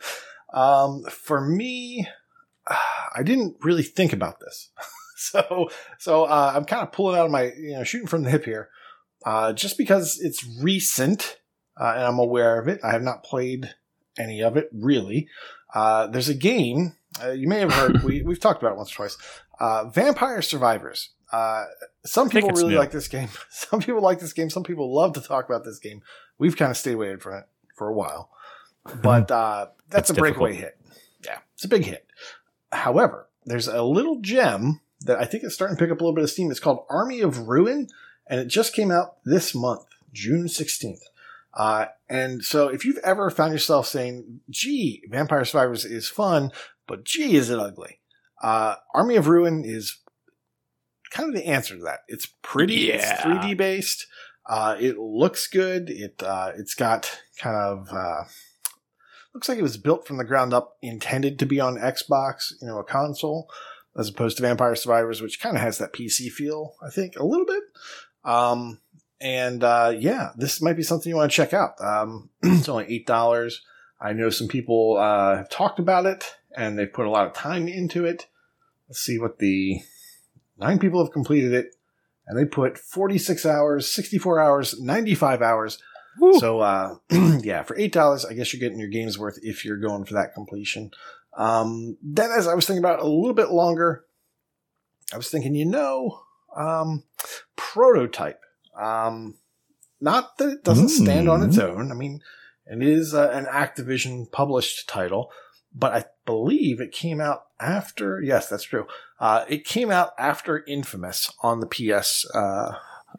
um, 0.55 1.05
for 1.11 1.43
me, 1.43 2.09
I 3.17 3.23
didn't 3.23 3.57
really 3.62 3.83
think 3.83 4.12
about 4.12 4.41
this, 4.41 4.71
so 5.17 5.71
so 5.99 6.25
uh, 6.25 6.53
I'm 6.55 6.65
kind 6.65 6.83
of 6.83 6.93
pulling 6.93 7.19
out 7.19 7.27
of 7.27 7.31
my 7.31 7.53
you 7.57 7.75
know 7.75 7.85
shooting 7.85 8.09
from 8.09 8.23
the 8.23 8.31
hip 8.31 8.45
here, 8.45 8.71
uh, 9.25 9.53
just 9.53 9.79
because 9.79 10.19
it's 10.21 10.47
recent 10.61 11.39
uh, 11.81 11.93
and 11.97 12.05
I'm 12.05 12.19
aware 12.19 12.59
of 12.59 12.69
it. 12.69 12.81
I 12.85 12.93
have 12.93 13.03
not 13.03 13.25
played 13.25 13.75
any 14.19 14.43
of 14.43 14.57
it 14.57 14.69
really. 14.73 15.29
Uh, 15.75 16.07
there's 16.07 16.29
a 16.29 16.35
game 16.35 16.95
uh, 17.23 17.31
you 17.31 17.49
may 17.49 17.61
have 17.61 17.73
heard. 17.73 18.03
we 18.05 18.23
we've 18.23 18.41
talked 18.41 18.62
about 18.62 18.73
it 18.73 18.77
once 18.77 18.93
or 18.93 18.97
twice. 18.97 19.17
Uh, 19.61 19.89
Vampire 19.89 20.43
Survivors. 20.43 21.11
Uh, 21.33 21.65
some 22.05 22.29
people 22.29 22.51
really 22.51 22.71
new. 22.71 22.79
like 22.79 22.93
this 22.93 23.09
game. 23.09 23.29
Some 23.51 23.81
people 23.81 24.01
like 24.01 24.21
this 24.21 24.33
game. 24.33 24.51
Some 24.51 24.62
people 24.62 24.95
love 24.95 25.15
to 25.15 25.21
talk 25.21 25.49
about 25.49 25.65
this 25.65 25.81
game. 25.81 26.01
We've 26.39 26.57
kind 26.57 26.71
of 26.71 26.77
stayed 26.77 26.95
away 26.95 27.17
from 27.17 27.39
it 27.39 27.45
for 27.75 27.89
a 27.89 27.93
while, 27.93 28.31
but 29.03 29.33
uh, 29.33 29.69
that's, 29.89 30.11
a 30.11 30.15
breakaway 30.15 30.53
difficult. 30.53 30.75
hit. 30.85 30.97
Yeah, 31.25 31.39
it's 31.55 31.65
a 31.65 31.69
big 31.69 31.85
hit. 31.85 32.07
However, 32.75 33.29
there's 33.45 33.68
a 33.68 33.83
little 33.83 34.20
gem 34.20 34.81
that 35.03 35.18
I 35.18 35.25
think 35.25 35.45
is 35.45 35.55
starting 35.55 35.77
to 35.77 35.83
pick 35.83 35.91
up 35.93 36.01
a 36.01 36.05
little 36.05 36.14
bit 36.14 36.25
of 36.25 36.31
steam. 36.31 36.51
It's 36.51 36.61
called 36.61 36.85
Army 36.91 37.20
of 37.20 37.47
Ruin, 37.49 37.89
and 38.27 38.41
it 38.41 38.47
just 38.47 38.75
came 38.75 38.91
out 38.91 39.16
this 39.25 39.55
month, 39.55 39.85
June 40.12 40.45
16th. 40.47 41.01
Uh, 41.53 41.87
and 42.09 42.43
so 42.45 42.68
if 42.68 42.85
you've 42.85 42.99
ever 43.05 43.31
found 43.31 43.53
yourself 43.53 43.87
saying, 43.87 44.41
gee, 44.51 45.03
Vampire 45.09 45.45
Survivors 45.45 45.85
is 45.85 46.09
fun, 46.09 46.51
but 46.87 47.05
gee, 47.05 47.37
is 47.37 47.51
it 47.51 47.59
ugly? 47.59 48.01
Uh, 48.43 48.77
Army 48.95 49.16
of 49.16 49.29
Ruin 49.29 49.62
is 49.64 49.99
kind 51.11 51.29
of 51.29 51.35
the 51.35 51.47
answer 51.47 51.77
to 51.77 51.83
that. 51.85 52.01
It's 52.09 52.27
pretty, 52.43 52.91
it's 52.91 53.05
Yeah. 53.05 53.22
3D 53.22 53.57
based. 53.57 54.07
Uh, 54.47 54.77
it 54.79 54.99
looks 54.99 55.47
good. 55.47 55.89
It, 55.89 56.22
uh, 56.22 56.53
it's 56.57 56.75
got 56.75 57.20
kind 57.39 57.57
of, 57.57 57.89
uh, 57.93 58.25
looks 59.35 59.49
like 59.49 59.59
it 59.59 59.62
was 59.62 59.76
built 59.76 60.07
from 60.07 60.16
the 60.16 60.24
ground 60.24 60.55
up, 60.55 60.76
intended 60.80 61.39
to 61.41 61.47
be 61.47 61.61
on 61.61 61.76
Xbox, 61.76 62.53
you 62.61 62.68
know, 62.68 62.78
a 62.78 62.85
console, 62.85 63.51
as 63.99 64.09
opposed 64.09 64.37
to 64.37 64.43
Vampire 64.43 64.76
Survivors, 64.76 65.20
which 65.20 65.41
kind 65.41 65.57
of 65.57 65.62
has 65.62 65.78
that 65.78 65.93
PC 65.93 66.30
feel, 66.30 66.74
I 66.85 66.91
think, 66.91 67.16
a 67.16 67.24
little 67.24 67.47
bit. 67.47 67.62
Um, 68.24 68.80
and 69.20 69.64
uh, 69.64 69.95
yeah, 69.99 70.30
this 70.37 70.62
might 70.62 70.76
be 70.76 70.82
something 70.82 71.11
you 71.11 71.16
want 71.16 71.30
to 71.30 71.37
check 71.37 71.53
out. 71.53 71.74
Um, 71.80 72.30
it's 72.43 72.68
only 72.68 72.87
eight 72.89 73.07
dollars. 73.07 73.62
I 74.01 74.12
know 74.12 74.30
some 74.30 74.49
people 74.49 74.99
uh, 74.99 75.37
have 75.37 75.51
talked 75.51 75.78
about 75.78 76.07
it, 76.07 76.37
and 76.57 76.78
they've 76.78 76.93
put 76.93 77.07
a 77.07 77.11
lot 77.11 77.26
of 77.26 77.32
time 77.32 77.68
into 77.68 78.05
it. 78.05 78.26
Let's 78.89 79.01
see 79.01 79.18
what 79.18 79.39
the 79.39 79.80
nine 80.59 80.78
people 80.78 81.03
have 81.03 81.12
completed 81.12 81.53
it, 81.53 81.74
and 82.26 82.39
they 82.39 82.45
put 82.45 82.78
forty 82.78 83.18
six 83.18 83.47
hours, 83.47 83.91
sixty 83.91 84.18
four 84.18 84.41
hours, 84.41 84.80
ninety 84.80 85.14
five 85.14 85.43
hours. 85.43 85.78
Woo. 86.19 86.39
So 86.39 86.61
uh, 86.61 86.97
yeah, 87.11 87.62
for 87.62 87.77
eight 87.79 87.93
dollars, 87.93 88.25
I 88.25 88.35
guess 88.35 88.53
you're 88.53 88.61
getting 88.61 88.79
your 88.79 88.89
game's 88.89 89.19
worth 89.19 89.39
if 89.43 89.65
you're 89.65 89.77
going 89.79 90.05
for 90.05 90.15
that 90.15 90.35
completion. 90.35 90.91
Um, 91.37 91.97
then, 92.03 92.31
as 92.31 92.47
I 92.47 92.55
was 92.55 92.67
thinking 92.67 92.83
about 92.83 93.01
a 93.01 93.07
little 93.07 93.35
bit 93.35 93.51
longer, 93.51 94.05
I 95.12 95.17
was 95.17 95.31
thinking, 95.31 95.55
you 95.55 95.65
know, 95.65 96.21
um, 96.57 97.05
prototype. 97.57 98.41
Um, 98.81 99.37
not 100.01 100.39
that 100.39 100.49
it 100.49 100.65
doesn't 100.65 100.89
stand 100.91 101.29
on 101.29 101.43
its 101.43 101.59
own. 101.59 101.91
I 101.91 101.95
mean, 101.95 102.21
it 102.67 102.83
is 102.83 103.15
uh, 103.15 103.31
an 103.33 103.47
Activision 103.47 104.31
published 104.31 104.89
title, 104.89 105.31
but 105.75 105.93
I 105.93 106.05
believe 106.27 106.81
it 106.81 106.93
came 106.93 107.21
out 107.21 107.45
after. 107.61 108.21
Yes, 108.21 108.49
that's 108.49 108.65
true. 108.65 108.87
Uh, 109.19 109.45
it 109.49 109.65
came 109.65 109.91
out 109.91 110.12
after 110.19 110.65
Infamous 110.67 111.33
on 111.43 111.61
the 111.61 111.67
PS 111.67 112.27
uh, 112.35 112.73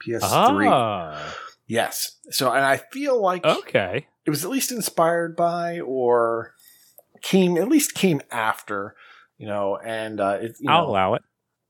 PS3. 0.06 0.70
Ah, 0.70 1.36
Yes. 1.68 2.20
So, 2.30 2.52
and 2.52 2.64
I 2.64 2.78
feel 2.78 3.20
like 3.22 3.46
okay. 3.46 4.08
it 4.26 4.30
was 4.30 4.44
at 4.44 4.52
least 4.52 4.72
inspired 4.72 5.36
by 5.36 5.80
or 5.80 6.54
came 7.22 7.58
at 7.58 7.68
least 7.68 7.96
came 7.96 8.22
after, 8.32 8.96
you 9.38 9.48
know, 9.48 9.78
and 9.84 10.20
uh, 10.20 10.38
it, 10.42 10.56
you 10.60 10.70
I'll 10.70 10.84
know, 10.84 10.92
allow 10.92 11.14
it. 11.16 11.24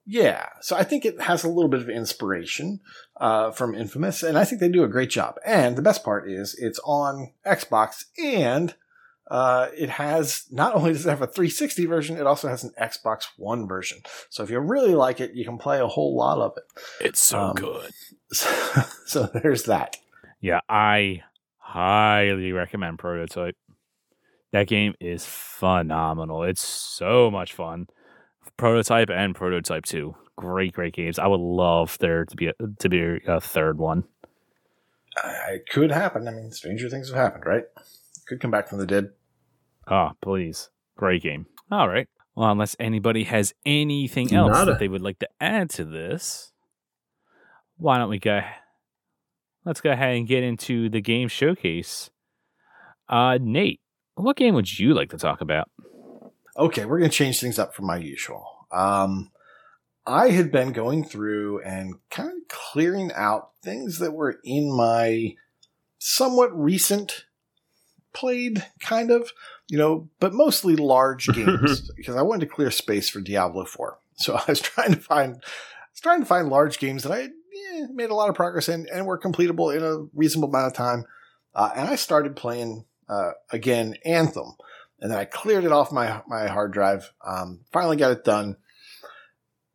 yeah. 0.05 0.47
So 0.61 0.75
I 0.75 0.83
think 0.83 1.05
it 1.05 1.21
has 1.21 1.43
a 1.43 1.49
little 1.49 1.69
bit 1.69 1.81
of 1.81 1.89
inspiration 1.89 2.81
uh, 3.19 3.51
from 3.51 3.73
Infamous, 3.73 4.21
and 4.21 4.37
I 4.37 4.43
think 4.43 4.59
they 4.59 4.69
do 4.69 4.83
a 4.83 4.89
great 4.89 5.09
job. 5.09 5.35
And 5.45 5.77
the 5.77 5.81
best 5.81 6.03
part 6.03 6.29
is 6.29 6.55
it's 6.59 6.79
on 6.83 7.31
Xbox, 7.45 8.03
and 8.21 8.75
uh, 9.31 9.69
it 9.75 9.89
has 9.89 10.45
not 10.51 10.75
only 10.75 10.93
does 10.93 11.05
it 11.05 11.09
have 11.09 11.21
a 11.21 11.27
360 11.27 11.85
version, 11.85 12.17
it 12.17 12.27
also 12.27 12.47
has 12.47 12.63
an 12.63 12.71
Xbox 12.79 13.25
One 13.37 13.67
version. 13.67 13.99
So 14.29 14.43
if 14.43 14.49
you 14.49 14.59
really 14.59 14.95
like 14.95 15.19
it, 15.19 15.33
you 15.33 15.43
can 15.45 15.57
play 15.57 15.79
a 15.79 15.87
whole 15.87 16.15
lot 16.15 16.37
of 16.39 16.53
it. 16.57 16.63
It's 17.05 17.19
so 17.19 17.39
Um, 17.39 17.55
good. 17.55 17.91
So, 18.31 18.81
so 19.05 19.23
there's 19.33 19.63
that. 19.63 19.97
Yeah, 20.41 20.59
I 20.67 21.21
highly 21.57 22.51
recommend 22.51 22.99
Prototype. 22.99 23.55
That 24.51 24.67
game 24.67 24.93
is 24.99 25.25
phenomenal. 25.25 26.43
It's 26.43 26.61
so 26.63 27.29
much 27.31 27.53
fun. 27.53 27.87
Prototype 28.57 29.09
and 29.09 29.35
Prototype 29.35 29.85
2. 29.85 30.15
Great, 30.37 30.73
great 30.73 30.93
games. 30.93 31.17
I 31.19 31.27
would 31.27 31.39
love 31.39 31.97
there 31.99 32.25
to 32.25 32.35
be 32.35 32.47
a, 32.47 32.53
to 32.79 32.89
be 32.89 33.19
a 33.27 33.39
third 33.39 33.77
one. 33.77 34.03
It 35.49 35.69
could 35.69 35.91
happen. 35.91 36.27
I 36.27 36.31
mean, 36.31 36.51
stranger 36.51 36.89
things 36.89 37.09
have 37.09 37.17
happened, 37.17 37.45
right? 37.45 37.63
Could 38.27 38.39
come 38.39 38.51
back 38.51 38.67
from 38.67 38.79
the 38.79 38.87
dead. 38.87 39.09
Ah, 39.87 40.13
please. 40.21 40.69
Great 40.97 41.21
game. 41.21 41.45
All 41.71 41.87
right. 41.87 42.07
Well, 42.35 42.51
unless 42.51 42.75
anybody 42.79 43.23
has 43.25 43.53
anything 43.65 44.33
else 44.33 44.51
Nada. 44.51 44.71
that 44.71 44.79
they 44.79 44.87
would 44.87 45.01
like 45.01 45.19
to 45.19 45.29
add 45.39 45.69
to 45.71 45.85
this, 45.85 46.51
why 47.77 47.97
don't 47.97 48.09
we 48.09 48.19
go? 48.19 48.41
Let's 49.63 49.81
go 49.81 49.91
ahead 49.91 50.15
and 50.15 50.27
get 50.27 50.43
into 50.43 50.89
the 50.89 51.01
game 51.01 51.27
showcase. 51.27 52.09
Uh, 53.07 53.37
Nate, 53.41 53.79
what 54.15 54.37
game 54.37 54.55
would 54.55 54.77
you 54.77 54.93
like 54.93 55.09
to 55.11 55.17
talk 55.17 55.41
about? 55.41 55.69
Okay, 56.57 56.85
we're 56.85 56.99
going 56.99 57.11
to 57.11 57.15
change 57.17 57.39
things 57.39 57.59
up 57.59 57.73
from 57.73 57.85
my 57.85 57.97
usual. 57.97 58.45
Um, 58.71 59.31
I 60.05 60.29
had 60.29 60.51
been 60.51 60.71
going 60.71 61.03
through 61.03 61.61
and 61.63 61.95
kind 62.11 62.29
of 62.29 62.47
clearing 62.47 63.11
out 63.13 63.51
things 63.63 63.99
that 63.99 64.11
were 64.11 64.39
in 64.43 64.75
my 64.75 65.35
somewhat 65.97 66.55
recent 66.57 67.25
played, 68.15 68.65
kind 68.79 69.11
of, 69.11 69.31
you 69.67 69.77
know, 69.77 70.09
but 70.19 70.33
mostly 70.33 70.75
large 70.75 71.27
games 71.33 71.91
because 71.95 72.15
I 72.15 72.23
wanted 72.23 72.47
to 72.47 72.53
clear 72.53 72.71
space 72.71 73.09
for 73.09 73.21
Diablo 73.21 73.65
4. 73.65 73.99
So 74.15 74.35
I 74.37 74.43
was 74.47 74.61
trying 74.61 74.93
to 74.93 74.99
find, 74.99 75.35
I 75.35 75.91
was 75.91 76.01
trying 76.01 76.21
to 76.21 76.25
find 76.25 76.49
large 76.49 76.79
games 76.79 77.03
that 77.03 77.11
I 77.11 77.23
eh, 77.23 77.87
made 77.91 78.09
a 78.09 78.15
lot 78.15 78.29
of 78.29 78.35
progress 78.35 78.69
in 78.69 78.87
and 78.91 79.05
were 79.05 79.19
completable 79.19 79.75
in 79.75 79.83
a 79.83 80.07
reasonable 80.15 80.49
amount 80.49 80.67
of 80.67 80.73
time. 80.73 81.05
Uh, 81.53 81.69
and 81.75 81.87
I 81.87 81.95
started 81.95 82.35
playing 82.35 82.85
uh, 83.07 83.31
again 83.51 83.95
Anthem 84.03 84.55
and 84.99 85.11
then 85.11 85.19
I 85.19 85.25
cleared 85.25 85.65
it 85.65 85.71
off 85.71 85.91
my 85.91 86.21
my 86.27 86.47
hard 86.47 86.71
drive. 86.71 87.11
Um, 87.25 87.61
finally 87.71 87.97
got 87.97 88.11
it 88.11 88.23
done. 88.23 88.57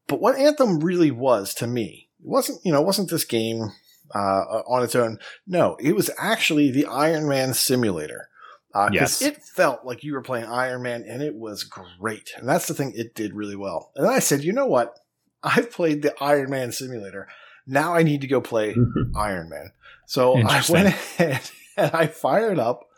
But 0.07 0.20
what 0.20 0.36
Anthem 0.36 0.80
really 0.80 1.11
was 1.11 1.55
to 1.55 1.66
me, 1.66 2.09
it 2.20 2.26
wasn't 2.26 2.61
you 2.64 2.72
know 2.72 2.80
it 2.80 2.86
wasn't 2.86 3.11
this 3.11 3.24
game 3.24 3.70
uh, 4.14 4.62
on 4.66 4.82
its 4.82 4.95
own. 4.95 5.18
No, 5.47 5.76
it 5.76 5.95
was 5.95 6.11
actually 6.18 6.70
the 6.70 6.86
Iron 6.86 7.28
Man 7.28 7.55
simulator. 7.55 8.28
Because 8.72 9.20
Yes. 9.20 9.22
it 9.22 9.42
felt 9.42 9.84
like 9.84 10.04
you 10.04 10.12
were 10.12 10.22
playing 10.22 10.46
Iron 10.46 10.82
Man, 10.82 11.04
and 11.06 11.22
it 11.22 11.34
was 11.34 11.64
great. 11.64 12.32
And 12.36 12.48
that's 12.48 12.66
the 12.68 12.74
thing 12.74 12.92
it 12.94 13.14
did 13.14 13.34
really 13.34 13.56
well. 13.56 13.90
And 13.96 14.06
then 14.06 14.12
I 14.12 14.20
said, 14.20 14.44
you 14.44 14.52
know 14.52 14.66
what? 14.66 14.96
I've 15.42 15.70
played 15.72 16.02
the 16.02 16.14
Iron 16.22 16.50
Man 16.50 16.70
simulator. 16.70 17.26
Now 17.66 17.94
I 17.94 18.02
need 18.02 18.20
to 18.20 18.26
go 18.26 18.40
play 18.40 18.76
Iron 19.16 19.48
Man. 19.48 19.72
So 20.06 20.36
I 20.36 20.62
went 20.68 20.88
ahead 20.88 21.50
and 21.76 21.90
I 21.94 22.06
fired 22.06 22.58
up, 22.58 22.88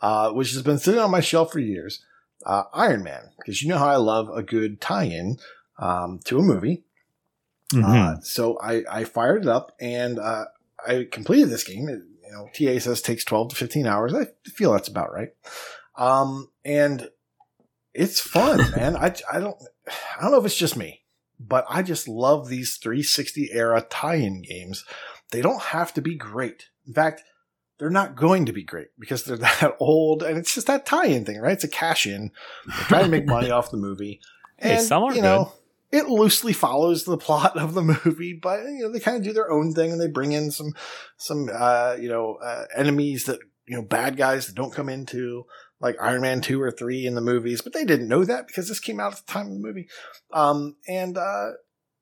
uh, 0.00 0.30
which 0.32 0.52
has 0.52 0.62
been 0.62 0.78
sitting 0.78 1.00
on 1.00 1.10
my 1.10 1.20
shelf 1.20 1.52
for 1.52 1.58
years, 1.58 2.04
uh, 2.46 2.64
Iron 2.72 3.02
Man, 3.02 3.30
because 3.38 3.62
you 3.62 3.68
know 3.68 3.78
how 3.78 3.88
I 3.88 3.96
love 3.96 4.28
a 4.30 4.42
good 4.42 4.80
tie-in 4.80 5.38
um, 5.78 6.20
to 6.24 6.38
a 6.38 6.42
movie. 6.42 6.84
Mm-hmm. 7.72 7.84
Uh, 7.84 8.20
so 8.20 8.58
I, 8.60 8.84
I 8.90 9.04
fired 9.04 9.42
it 9.42 9.48
up 9.48 9.72
and 9.80 10.18
uh, 10.18 10.46
I 10.86 11.06
completed 11.10 11.50
this 11.50 11.64
game. 11.64 11.88
It, 11.88 12.02
know, 12.34 12.48
TA 12.52 12.78
says 12.78 13.00
takes 13.00 13.24
12 13.24 13.50
to 13.50 13.56
15 13.56 13.86
hours. 13.86 14.14
I 14.14 14.26
feel 14.44 14.72
that's 14.72 14.88
about 14.88 15.12
right. 15.12 15.30
Um, 15.96 16.50
and 16.64 17.08
it's 17.92 18.20
fun, 18.20 18.58
man. 18.76 18.96
I, 18.96 19.14
I 19.32 19.40
don't, 19.40 19.56
I 19.88 20.22
don't 20.22 20.32
know 20.32 20.38
if 20.38 20.46
it's 20.46 20.56
just 20.56 20.76
me, 20.76 21.02
but 21.38 21.64
I 21.68 21.82
just 21.82 22.08
love 22.08 22.48
these 22.48 22.76
360 22.76 23.50
era 23.52 23.86
tie-in 23.88 24.42
games. 24.42 24.84
They 25.30 25.40
don't 25.40 25.62
have 25.62 25.94
to 25.94 26.02
be 26.02 26.14
great. 26.14 26.68
In 26.86 26.92
fact, 26.92 27.22
they're 27.78 27.90
not 27.90 28.14
going 28.14 28.46
to 28.46 28.52
be 28.52 28.62
great 28.62 28.88
because 28.98 29.24
they're 29.24 29.36
that 29.60 29.76
old 29.80 30.22
and 30.22 30.38
it's 30.38 30.54
just 30.54 30.66
that 30.66 30.86
tie-in 30.86 31.24
thing, 31.24 31.40
right? 31.40 31.52
It's 31.52 31.64
a 31.64 31.68
cash 31.68 32.06
in. 32.06 32.30
They're 32.66 32.86
trying 32.86 33.04
to 33.04 33.10
make 33.10 33.26
money 33.26 33.50
off 33.52 33.70
the 33.70 33.76
movie. 33.76 34.20
Hey, 34.56 34.78
some 34.78 35.02
are 35.02 35.14
you 35.14 35.22
know, 35.22 35.52
it 35.92 36.08
loosely 36.08 36.52
follows 36.52 37.04
the 37.04 37.16
plot 37.16 37.56
of 37.56 37.74
the 37.74 37.82
movie, 37.82 38.38
but 38.40 38.60
you 38.64 38.80
know, 38.80 38.92
they 38.92 39.00
kind 39.00 39.16
of 39.16 39.22
do 39.22 39.32
their 39.32 39.50
own 39.50 39.72
thing 39.72 39.92
and 39.92 40.00
they 40.00 40.08
bring 40.08 40.32
in 40.32 40.50
some 40.50 40.72
some 41.16 41.48
uh, 41.52 41.96
you 42.00 42.08
know, 42.08 42.38
uh, 42.42 42.64
enemies 42.76 43.24
that 43.24 43.40
you 43.66 43.76
know, 43.76 43.82
bad 43.82 44.16
guys 44.16 44.46
that 44.46 44.54
don't 44.54 44.74
come 44.74 44.88
into 44.88 45.46
like 45.80 45.96
Iron 46.00 46.22
Man 46.22 46.40
2 46.40 46.60
or 46.60 46.70
3 46.70 47.06
in 47.06 47.14
the 47.14 47.20
movies, 47.20 47.60
but 47.60 47.72
they 47.72 47.84
didn't 47.84 48.08
know 48.08 48.24
that 48.24 48.46
because 48.46 48.68
this 48.68 48.80
came 48.80 49.00
out 49.00 49.12
at 49.12 49.26
the 49.26 49.32
time 49.32 49.46
of 49.46 49.52
the 49.52 49.58
movie. 49.58 49.88
Um, 50.32 50.76
and, 50.88 51.16
uh, 51.18 51.50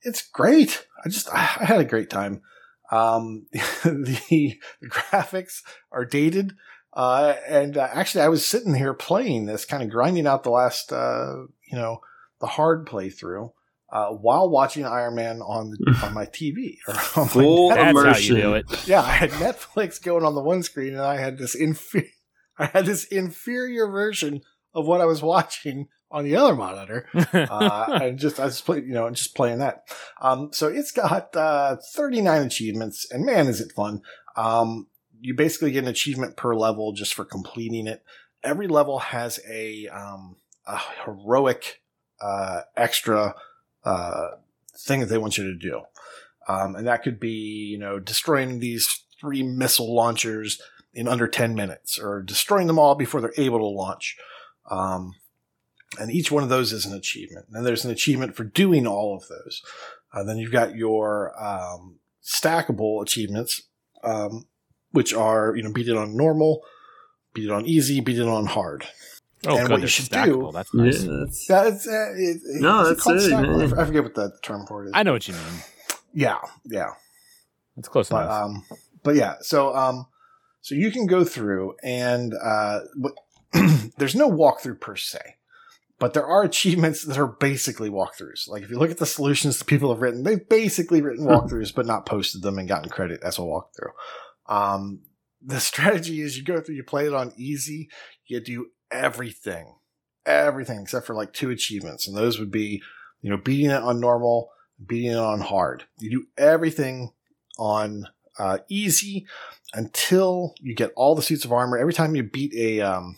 it's 0.02 0.22
great. 0.22 0.86
I 1.04 1.08
just, 1.08 1.28
I, 1.32 1.40
I 1.60 1.64
had 1.64 1.80
a 1.80 1.84
great 1.84 2.10
time. 2.10 2.42
Um, 2.90 3.46
the, 3.52 4.20
the 4.28 4.88
graphics 4.88 5.62
are 5.90 6.04
dated. 6.04 6.54
Uh, 6.92 7.34
and 7.48 7.76
uh, 7.76 7.88
actually 7.92 8.22
I 8.22 8.28
was 8.28 8.46
sitting 8.46 8.74
here 8.74 8.94
playing 8.94 9.46
this, 9.46 9.64
kind 9.64 9.82
of 9.82 9.90
grinding 9.90 10.26
out 10.26 10.42
the 10.42 10.50
last, 10.50 10.92
uh, 10.92 11.44
you 11.70 11.78
know, 11.78 12.00
the 12.40 12.46
hard 12.48 12.86
playthrough, 12.86 13.52
uh, 13.92 14.08
while 14.08 14.48
watching 14.48 14.86
Iron 14.86 15.14
Man 15.14 15.40
on 15.42 15.70
the, 15.70 16.00
on 16.02 16.14
my 16.14 16.24
TV 16.26 16.78
or 16.88 16.94
on 16.94 17.26
my 17.26 17.26
Full 17.28 17.70
Netflix 17.70 17.74
That's 17.76 17.90
immersion. 17.90 18.36
how 18.36 18.36
you 18.36 18.42
do 18.42 18.54
it. 18.54 18.88
yeah, 18.88 19.02
I 19.02 19.10
had 19.10 19.30
Netflix 19.32 20.02
going 20.02 20.24
on 20.24 20.34
the 20.34 20.40
one 20.40 20.62
screen, 20.62 20.94
and 20.94 21.02
I 21.02 21.18
had 21.18 21.38
this 21.38 21.54
infer- 21.54 22.08
I 22.58 22.66
had 22.66 22.86
this 22.86 23.04
inferior 23.04 23.86
version 23.86 24.40
of 24.74 24.86
what 24.86 25.00
I 25.00 25.04
was 25.04 25.22
watching 25.22 25.88
on 26.10 26.24
the 26.24 26.36
other 26.36 26.54
monitor. 26.54 27.06
Uh, 27.32 27.98
and 28.02 28.18
just 28.18 28.40
I 28.40 28.46
was 28.46 28.60
playing, 28.60 28.86
you 28.86 28.92
know, 28.92 29.08
just 29.10 29.34
playing 29.34 29.58
that. 29.58 29.82
Um, 30.20 30.50
so 30.52 30.68
it's 30.68 30.92
got 30.92 31.34
uh, 31.36 31.76
39 31.94 32.42
achievements, 32.42 33.06
and 33.10 33.24
man, 33.24 33.46
is 33.46 33.60
it 33.60 33.72
fun! 33.72 34.00
Um, 34.36 34.86
you 35.20 35.34
basically 35.34 35.70
get 35.70 35.84
an 35.84 35.88
achievement 35.90 36.36
per 36.36 36.54
level 36.54 36.92
just 36.92 37.14
for 37.14 37.24
completing 37.24 37.86
it. 37.86 38.02
Every 38.42 38.68
level 38.68 38.98
has 38.98 39.40
a 39.48 39.88
um, 39.88 40.36
a 40.66 40.78
heroic 41.04 41.82
uh, 42.20 42.62
extra 42.76 43.34
uh, 43.84 44.28
thing 44.76 45.00
that 45.00 45.06
they 45.06 45.18
want 45.18 45.38
you 45.38 45.44
to 45.44 45.54
do. 45.54 45.82
Um, 46.48 46.74
and 46.74 46.86
that 46.86 47.02
could 47.02 47.20
be, 47.20 47.68
you 47.70 47.78
know, 47.78 47.98
destroying 47.98 48.58
these 48.58 49.04
three 49.20 49.42
missile 49.42 49.94
launchers 49.94 50.60
in 50.92 51.08
under 51.08 51.28
10 51.28 51.54
minutes 51.54 51.98
or 51.98 52.22
destroying 52.22 52.66
them 52.66 52.78
all 52.78 52.94
before 52.94 53.20
they're 53.20 53.32
able 53.36 53.58
to 53.58 53.64
launch. 53.64 54.16
Um, 54.70 55.14
and 55.98 56.10
each 56.10 56.30
one 56.30 56.42
of 56.42 56.48
those 56.48 56.72
is 56.72 56.86
an 56.86 56.96
achievement. 56.96 57.46
And 57.52 57.64
there's 57.64 57.84
an 57.84 57.90
achievement 57.90 58.34
for 58.34 58.44
doing 58.44 58.86
all 58.86 59.14
of 59.14 59.28
those. 59.28 59.62
Uh, 60.12 60.24
then 60.24 60.38
you've 60.38 60.52
got 60.52 60.74
your 60.74 61.32
um, 61.42 61.96
stackable 62.22 63.02
achievements, 63.02 63.62
um, 64.02 64.46
which 64.90 65.14
are, 65.14 65.54
you 65.56 65.62
know, 65.62 65.72
beat 65.72 65.88
it 65.88 65.96
on 65.96 66.16
normal, 66.16 66.62
beat 67.34 67.46
it 67.46 67.50
on 67.50 67.66
easy, 67.66 68.00
beat 68.00 68.18
it 68.18 68.28
on 68.28 68.46
hard. 68.46 68.86
Oh, 69.46 69.56
And 69.58 69.66
good. 69.66 69.70
what 69.72 69.80
you 69.82 69.86
should 69.88 70.06
stackable. 70.06 70.50
do- 70.50 70.52
That's 70.52 70.70
Yeah, 70.74 71.14
nice. 71.14 71.46
that's 71.46 71.88
uh, 71.88 72.12
it, 72.16 72.40
it- 72.44 72.60
No, 72.60 72.84
that's 72.86 73.02
called 73.02 73.18
it. 73.18 73.72
I 73.78 73.84
forget 73.84 74.02
what 74.04 74.14
the 74.14 74.32
term 74.42 74.66
for 74.66 74.84
it 74.84 74.88
is. 74.88 74.92
I 74.94 75.02
know 75.02 75.12
what 75.12 75.26
you 75.28 75.34
mean. 75.34 75.42
yeah, 76.14 76.38
yeah. 76.64 76.90
That's 77.76 77.88
close 77.88 78.08
but 78.10 78.24
enough. 78.24 78.42
um 78.44 78.64
but 79.02 79.14
yeah 79.14 79.36
so 79.40 79.74
um 79.74 80.06
so 80.60 80.74
you 80.74 80.90
can 80.92 81.06
go 81.06 81.24
through 81.24 81.74
and 81.82 82.34
uh 82.34 82.80
what 82.96 83.14
there's 83.96 84.14
no 84.14 84.30
walkthrough 84.30 84.78
per 84.78 84.94
se 84.94 85.18
but 85.98 86.12
there 86.12 86.26
are 86.26 86.42
achievements 86.42 87.02
that 87.06 87.16
are 87.16 87.26
basically 87.26 87.88
walkthroughs 87.88 88.46
like 88.46 88.62
if 88.62 88.68
you 88.70 88.78
look 88.78 88.90
at 88.90 88.98
the 88.98 89.06
solutions 89.06 89.58
that 89.58 89.64
people 89.64 89.90
have 89.90 90.02
written 90.02 90.22
they've 90.22 90.46
basically 90.50 91.00
written 91.00 91.24
walkthroughs 91.26 91.74
but 91.74 91.86
not 91.86 92.04
posted 92.04 92.42
them 92.42 92.58
and 92.58 92.68
gotten 92.68 92.90
credit 92.90 93.20
as 93.24 93.38
a 93.38 93.40
walkthrough 93.40 93.92
um 94.54 95.00
the 95.40 95.58
strategy 95.70 96.20
is 96.20 96.36
you 96.36 96.44
go 96.44 96.60
through 96.60 96.74
you 96.74 96.84
play 96.84 97.06
it 97.06 97.14
on 97.14 97.32
easy 97.38 97.88
you 98.26 98.38
do 98.38 98.66
everything 98.92 99.74
everything 100.24 100.80
except 100.80 101.06
for 101.06 101.14
like 101.14 101.32
two 101.32 101.50
achievements 101.50 102.06
and 102.06 102.16
those 102.16 102.38
would 102.38 102.50
be 102.50 102.80
you 103.22 103.30
know 103.30 103.36
beating 103.36 103.70
it 103.70 103.82
on 103.82 103.98
normal 103.98 104.50
beating 104.84 105.12
it 105.12 105.16
on 105.16 105.40
hard 105.40 105.84
you 105.98 106.10
do 106.10 106.26
everything 106.36 107.12
on 107.58 108.06
uh, 108.38 108.58
easy 108.68 109.26
until 109.74 110.54
you 110.60 110.74
get 110.74 110.92
all 110.96 111.14
the 111.14 111.22
suits 111.22 111.44
of 111.44 111.52
armor. 111.52 111.78
Every 111.78 111.92
time 111.92 112.16
you 112.16 112.22
beat 112.22 112.52
a, 112.54 112.80
um, 112.80 113.16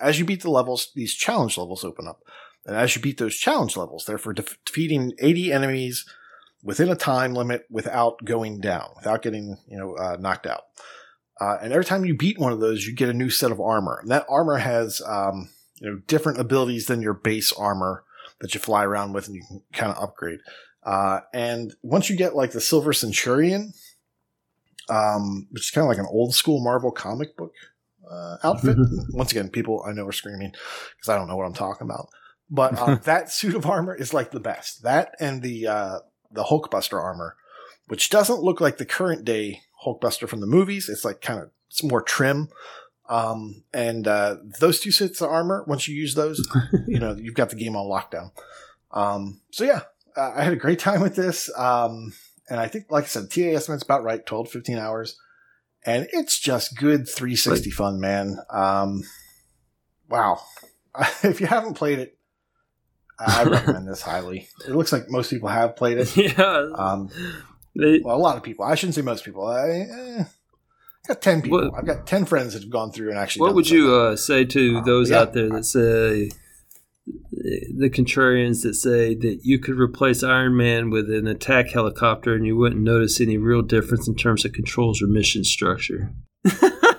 as 0.00 0.18
you 0.18 0.24
beat 0.24 0.42
the 0.42 0.50
levels, 0.50 0.90
these 0.94 1.14
challenge 1.14 1.58
levels 1.58 1.84
open 1.84 2.06
up. 2.06 2.22
And 2.64 2.76
as 2.76 2.96
you 2.96 3.02
beat 3.02 3.18
those 3.18 3.36
challenge 3.36 3.76
levels, 3.76 4.04
they're 4.04 4.18
for 4.18 4.32
def- 4.32 4.58
defeating 4.64 5.12
80 5.20 5.52
enemies 5.52 6.04
within 6.62 6.88
a 6.88 6.96
time 6.96 7.34
limit 7.34 7.64
without 7.70 8.24
going 8.24 8.60
down, 8.60 8.90
without 8.96 9.22
getting, 9.22 9.58
you 9.68 9.78
know, 9.78 9.94
uh, 9.94 10.16
knocked 10.18 10.46
out. 10.46 10.62
Uh, 11.40 11.58
and 11.60 11.72
every 11.72 11.84
time 11.84 12.04
you 12.04 12.14
beat 12.16 12.38
one 12.38 12.52
of 12.52 12.60
those, 12.60 12.86
you 12.86 12.94
get 12.94 13.08
a 13.08 13.14
new 13.14 13.30
set 13.30 13.52
of 13.52 13.60
armor. 13.60 13.98
And 14.00 14.10
that 14.10 14.26
armor 14.28 14.56
has, 14.56 15.02
um, 15.06 15.50
you 15.80 15.90
know, 15.90 16.00
different 16.06 16.40
abilities 16.40 16.86
than 16.86 17.02
your 17.02 17.14
base 17.14 17.52
armor 17.52 18.04
that 18.40 18.54
you 18.54 18.60
fly 18.60 18.84
around 18.84 19.12
with 19.12 19.26
and 19.26 19.36
you 19.36 19.42
can 19.46 19.62
kind 19.72 19.92
of 19.92 20.02
upgrade. 20.02 20.40
Uh, 20.82 21.20
and 21.34 21.74
once 21.82 22.08
you 22.08 22.16
get 22.16 22.34
like 22.34 22.52
the 22.52 22.60
Silver 22.60 22.92
Centurion, 22.92 23.72
um, 24.88 25.48
which 25.50 25.64
is 25.64 25.70
kind 25.70 25.84
of 25.84 25.88
like 25.88 25.98
an 25.98 26.08
old 26.08 26.34
school 26.34 26.62
Marvel 26.62 26.92
comic 26.92 27.36
book 27.36 27.52
uh, 28.10 28.36
outfit. 28.42 28.76
Once 29.10 29.32
again, 29.32 29.48
people 29.48 29.84
I 29.86 29.92
know 29.92 30.06
are 30.06 30.12
screaming 30.12 30.50
because 30.50 31.08
I 31.08 31.16
don't 31.16 31.28
know 31.28 31.36
what 31.36 31.46
I'm 31.46 31.54
talking 31.54 31.86
about. 31.86 32.08
But 32.48 32.78
uh, 32.78 32.94
that 33.04 33.30
suit 33.30 33.54
of 33.54 33.66
armor 33.66 33.94
is 33.94 34.14
like 34.14 34.30
the 34.30 34.40
best. 34.40 34.82
That 34.82 35.14
and 35.20 35.42
the 35.42 35.66
uh, 35.66 35.98
the 36.30 36.44
Hulkbuster 36.44 37.02
armor, 37.02 37.36
which 37.86 38.10
doesn't 38.10 38.42
look 38.42 38.60
like 38.60 38.78
the 38.78 38.86
current 38.86 39.24
day 39.24 39.62
Hulkbuster 39.84 40.28
from 40.28 40.40
the 40.40 40.46
movies. 40.46 40.88
It's 40.88 41.04
like 41.04 41.20
kind 41.20 41.40
of 41.40 41.50
it's 41.68 41.82
more 41.82 42.02
trim. 42.02 42.48
Um, 43.08 43.62
and 43.72 44.08
uh, 44.08 44.36
those 44.60 44.80
two 44.80 44.90
sets 44.90 45.20
of 45.20 45.30
armor, 45.30 45.64
once 45.68 45.86
you 45.86 45.94
use 45.94 46.14
those, 46.14 46.46
you 46.86 46.98
know 46.98 47.14
you've 47.14 47.34
got 47.34 47.50
the 47.50 47.56
game 47.56 47.76
on 47.76 47.86
lockdown. 47.86 48.30
Um, 48.90 49.40
so 49.50 49.64
yeah, 49.64 49.82
I 50.16 50.42
had 50.42 50.52
a 50.52 50.56
great 50.56 50.78
time 50.78 51.00
with 51.00 51.16
this. 51.16 51.50
Um, 51.56 52.12
and 52.48 52.60
I 52.60 52.68
think, 52.68 52.86
like 52.90 53.04
I 53.04 53.08
said, 53.08 53.30
TA 53.30 53.42
estimate's 53.42 53.82
about 53.82 54.04
right, 54.04 54.24
12 54.24 54.50
15 54.50 54.78
hours. 54.78 55.18
And 55.84 56.08
it's 56.12 56.38
just 56.38 56.76
good 56.76 57.08
360 57.08 57.70
fun, 57.70 58.00
man. 58.00 58.38
Um, 58.50 59.04
wow. 60.08 60.40
if 61.22 61.40
you 61.40 61.46
haven't 61.46 61.74
played 61.74 61.98
it, 61.98 62.18
I 63.18 63.44
recommend 63.48 63.88
this 63.88 64.02
highly. 64.02 64.48
It 64.66 64.74
looks 64.74 64.92
like 64.92 65.08
most 65.08 65.30
people 65.30 65.48
have 65.48 65.76
played 65.76 65.98
it. 65.98 66.16
yeah. 66.16 66.66
Um, 66.74 67.10
They- 67.78 68.00
well, 68.04 68.16
a 68.16 68.18
lot 68.18 68.36
of 68.36 68.42
people. 68.42 68.64
I 68.64 68.74
shouldn't 68.74 68.94
say 68.94 69.02
most 69.02 69.24
people. 69.24 69.46
I 69.46 69.68
eh, 69.68 70.24
got 71.06 71.20
10 71.22 71.42
people. 71.42 71.70
What- 71.70 71.78
I've 71.78 71.86
got 71.86 72.06
10 72.06 72.24
friends 72.24 72.52
that 72.54 72.62
have 72.62 72.70
gone 72.70 72.90
through 72.92 73.10
and 73.10 73.18
actually 73.18 73.42
what 73.42 73.54
would 73.54 73.68
you 73.70 73.94
uh, 73.94 74.16
say 74.16 74.44
to 74.46 74.78
Uh, 74.78 74.84
those 74.84 75.10
yeah. 75.10 75.20
out 75.20 75.32
there 75.34 75.48
that 75.50 75.64
say 75.64 76.30
the 77.06 77.88
contrarians 77.90 78.62
that 78.62 78.74
say 78.74 79.14
that 79.14 79.40
you 79.44 79.58
could 79.60 79.78
replace 79.78 80.22
Iron 80.24 80.56
Man 80.56 80.90
with 80.90 81.08
an 81.10 81.26
attack 81.28 81.70
helicopter 81.70 82.34
and 82.34 82.44
you 82.44 82.56
wouldn't 82.56 82.80
notice 82.82 83.20
any 83.20 83.36
real 83.36 83.62
difference 83.62 84.08
in 84.08 84.16
terms 84.16 84.44
of 84.44 84.52
controls 84.52 85.00
or 85.00 85.06
mission 85.06 85.44
structure? 85.44 86.10
I 86.46 86.50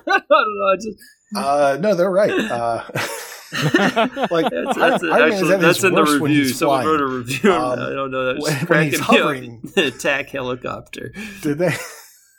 don't 0.06 0.30
know. 0.30 0.68
I 0.72 0.76
just 0.76 0.98
Uh, 1.36 1.78
no, 1.82 1.94
they're 1.96 2.10
right. 2.12 2.32
Like 4.32 4.50
that's, 4.52 4.78
that's 4.78 5.04
actually 5.04 5.58
that's 5.58 5.84
in 5.84 5.94
the 5.94 6.04
review. 6.04 6.46
Someone 6.50 6.84
flying. 6.84 6.88
wrote 6.88 7.02
a 7.02 7.06
review. 7.08 7.54
Um, 7.54 7.80
I 7.80 7.90
don't 7.94 8.12
know. 8.12 8.34
That's 8.34 8.44
when- 8.44 8.54
just 8.60 8.70
when 8.70 8.84
he's 8.90 9.00
cracking 9.02 9.16
me 9.16 9.20
up. 9.20 9.24
hovering. 9.24 9.72
Attack 9.96 10.30
helicopter. 10.30 11.14
Did 11.42 11.58
they? 11.60 11.72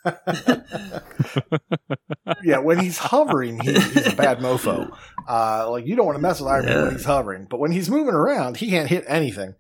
yeah, 2.45 2.59
when 2.59 2.79
he's 2.79 2.99
hovering, 2.99 3.61
he, 3.61 3.73
he's 3.73 4.13
a 4.13 4.17
bad 4.17 4.39
mofo. 4.39 4.91
Uh, 5.29 5.71
like 5.71 5.87
you 5.87 5.97
don't 5.97 6.07
want 6.07 6.17
to 6.17 6.23
mess 6.23 6.41
with 6.41 6.49
Iron 6.49 6.65
Man 6.67 6.75
Yeah. 6.77 6.83
when 6.85 6.93
he's 6.93 7.05
hovering, 7.05 7.47
but 7.49 7.59
when 7.61 7.73
he's 7.73 7.91
moving 7.91 8.15
around, 8.15 8.59
he 8.59 8.71
can't 8.71 8.89
hit 8.89 9.05
anything. 9.07 9.55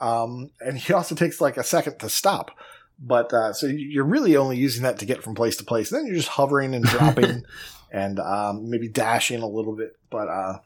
Um, 0.00 0.50
and 0.60 0.76
he 0.78 0.92
also 0.92 1.14
takes 1.14 1.40
like 1.40 1.56
a 1.56 1.62
second 1.64 1.98
to 2.00 2.08
stop. 2.08 2.50
But 2.98 3.32
uh, 3.32 3.52
so 3.52 3.66
you're 3.66 4.04
really 4.04 4.36
only 4.36 4.56
using 4.56 4.82
that 4.84 4.98
to 5.00 5.06
get 5.06 5.22
from 5.22 5.34
place 5.34 5.56
to 5.56 5.64
place. 5.64 5.90
And 5.90 6.00
Then 6.00 6.06
you're 6.06 6.16
just 6.16 6.28
hovering 6.28 6.74
and 6.74 6.84
dropping, 6.84 7.44
and 7.90 8.20
um, 8.20 8.70
maybe 8.70 8.88
dashing 8.88 9.42
a 9.42 9.46
little 9.48 9.74
bit. 9.74 9.96
But 10.10 10.28
uh, 10.28 10.58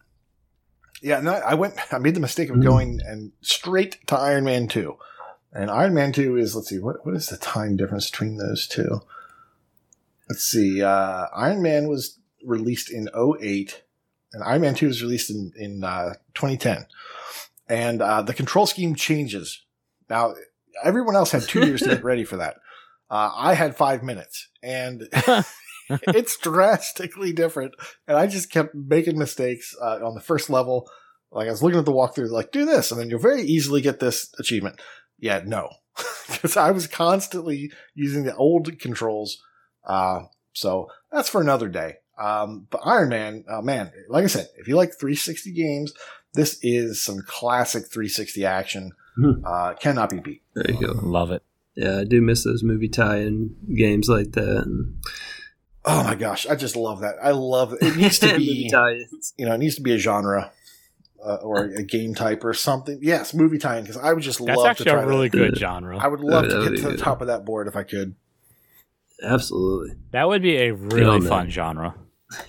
yeah, 1.02 1.20
no, 1.20 1.32
I 1.32 1.54
went. 1.54 1.74
I 1.92 1.98
made 1.98 2.14
the 2.14 2.20
mistake 2.20 2.50
of 2.50 2.56
Mhm. 2.56 2.62
going 2.62 3.00
and 3.06 3.32
straight 3.40 4.06
to 4.08 4.16
Iron 4.16 4.44
Man 4.44 4.68
two. 4.68 4.96
And 5.52 5.70
Iron 5.70 5.94
Man 5.94 6.12
2 6.12 6.36
is, 6.36 6.54
let's 6.54 6.68
see, 6.68 6.78
what, 6.78 7.06
what 7.06 7.14
is 7.14 7.28
the 7.28 7.38
time 7.38 7.76
difference 7.78 8.10
between 8.10 8.36
those 8.36 8.66
two? 8.66 9.00
Let's 10.28 10.42
see, 10.44 10.82
uh, 10.82 11.26
Iron 11.34 11.62
Man 11.62 11.88
was 11.88 12.18
released 12.44 12.90
in 12.90 13.08
08, 13.16 13.82
and 14.34 14.42
Iron 14.42 14.60
Man 14.60 14.74
2 14.74 14.88
was 14.88 15.02
released 15.02 15.30
in, 15.30 15.52
in 15.56 15.82
uh, 15.82 16.14
2010. 16.34 16.86
And 17.70 18.02
uh, 18.02 18.20
the 18.20 18.34
control 18.34 18.66
scheme 18.66 18.94
changes. 18.96 19.62
Now, 20.10 20.34
everyone 20.84 21.16
else 21.16 21.30
had 21.30 21.42
two 21.42 21.64
years 21.64 21.80
to 21.82 21.88
get 21.88 22.04
ready 22.04 22.24
for 22.24 22.36
that. 22.36 22.56
Uh, 23.10 23.30
I 23.34 23.54
had 23.54 23.76
five 23.76 24.02
minutes, 24.02 24.48
and 24.62 25.08
it's 26.08 26.36
drastically 26.38 27.32
different. 27.32 27.74
And 28.06 28.16
I 28.16 28.26
just 28.26 28.50
kept 28.50 28.74
making 28.74 29.18
mistakes 29.18 29.74
uh, 29.80 30.00
on 30.04 30.14
the 30.14 30.20
first 30.20 30.50
level. 30.50 30.88
Like 31.30 31.48
I 31.48 31.50
was 31.50 31.62
looking 31.62 31.78
at 31.78 31.84
the 31.84 31.92
walkthrough, 31.92 32.30
like 32.30 32.52
do 32.52 32.64
this, 32.64 32.90
and 32.90 33.00
then 33.00 33.10
you'll 33.10 33.18
very 33.18 33.42
easily 33.42 33.80
get 33.80 34.00
this 34.00 34.32
achievement. 34.38 34.80
Yeah, 35.18 35.42
no, 35.44 35.70
because 36.28 36.56
I 36.56 36.70
was 36.70 36.86
constantly 36.86 37.72
using 37.94 38.24
the 38.24 38.34
old 38.36 38.78
controls. 38.78 39.42
Uh, 39.84 40.20
so 40.52 40.88
that's 41.12 41.28
for 41.28 41.40
another 41.40 41.68
day. 41.68 41.96
Um, 42.18 42.66
but 42.70 42.80
Iron 42.84 43.10
Man, 43.10 43.44
oh 43.48 43.60
man, 43.60 43.92
like 44.08 44.24
I 44.24 44.28
said, 44.28 44.48
if 44.56 44.68
you 44.68 44.76
like 44.76 44.98
360 44.98 45.52
games, 45.52 45.92
this 46.32 46.58
is 46.62 47.02
some 47.02 47.18
classic 47.26 47.90
360 47.90 48.44
action. 48.44 48.92
Hmm. 49.16 49.44
Uh, 49.44 49.74
cannot 49.74 50.10
be 50.10 50.20
beat. 50.20 50.42
There 50.54 50.70
you 50.70 50.80
go. 50.80 50.92
Love 51.02 51.30
it. 51.30 51.42
Yeah, 51.74 51.98
I 51.98 52.04
do 52.04 52.22
miss 52.22 52.44
those 52.44 52.62
movie 52.62 52.88
tie-in 52.88 53.54
games 53.76 54.08
like 54.08 54.32
that. 54.32 54.94
And 55.86 56.00
Oh 56.00 56.04
my 56.04 56.14
gosh, 56.16 56.46
I 56.46 56.54
just 56.56 56.74
love 56.76 57.00
that. 57.00 57.14
I 57.22 57.30
love 57.30 57.72
it. 57.74 57.78
It 57.82 57.96
needs 57.96 58.18
to 58.20 58.26
be, 58.36 58.68
tie-ins. 58.70 59.32
you 59.38 59.46
know, 59.46 59.54
it 59.54 59.58
needs 59.58 59.76
to 59.76 59.82
be 59.82 59.92
a 59.94 59.98
genre. 59.98 60.52
Uh, 61.24 61.36
or 61.36 61.64
a 61.64 61.82
game 61.82 62.14
type 62.14 62.44
or 62.44 62.54
something. 62.54 63.00
Yes, 63.02 63.34
movie 63.34 63.58
time 63.58 63.82
because 63.82 63.96
I 63.96 64.12
would 64.12 64.22
just 64.22 64.38
That's 64.44 64.56
love 64.58 64.66
actually 64.66 64.84
to 64.84 64.90
try 64.92 65.02
a 65.02 65.06
really 65.06 65.28
that. 65.28 65.36
good 65.36 65.56
genre. 65.58 65.96
I 65.98 66.06
would 66.06 66.20
love 66.20 66.44
That 66.44 66.50
to 66.50 66.58
would 66.58 66.68
get 66.70 66.76
to 66.82 66.82
the 66.84 66.90
good. 66.96 66.98
top 67.00 67.20
of 67.20 67.26
that 67.26 67.44
board 67.44 67.66
if 67.66 67.74
I 67.74 67.82
could. 67.82 68.14
Absolutely. 69.22 69.96
That 70.12 70.28
would 70.28 70.42
be 70.42 70.56
a 70.56 70.70
really 70.72 71.16
on 71.16 71.22
fun 71.22 71.50
genre. 71.50 71.94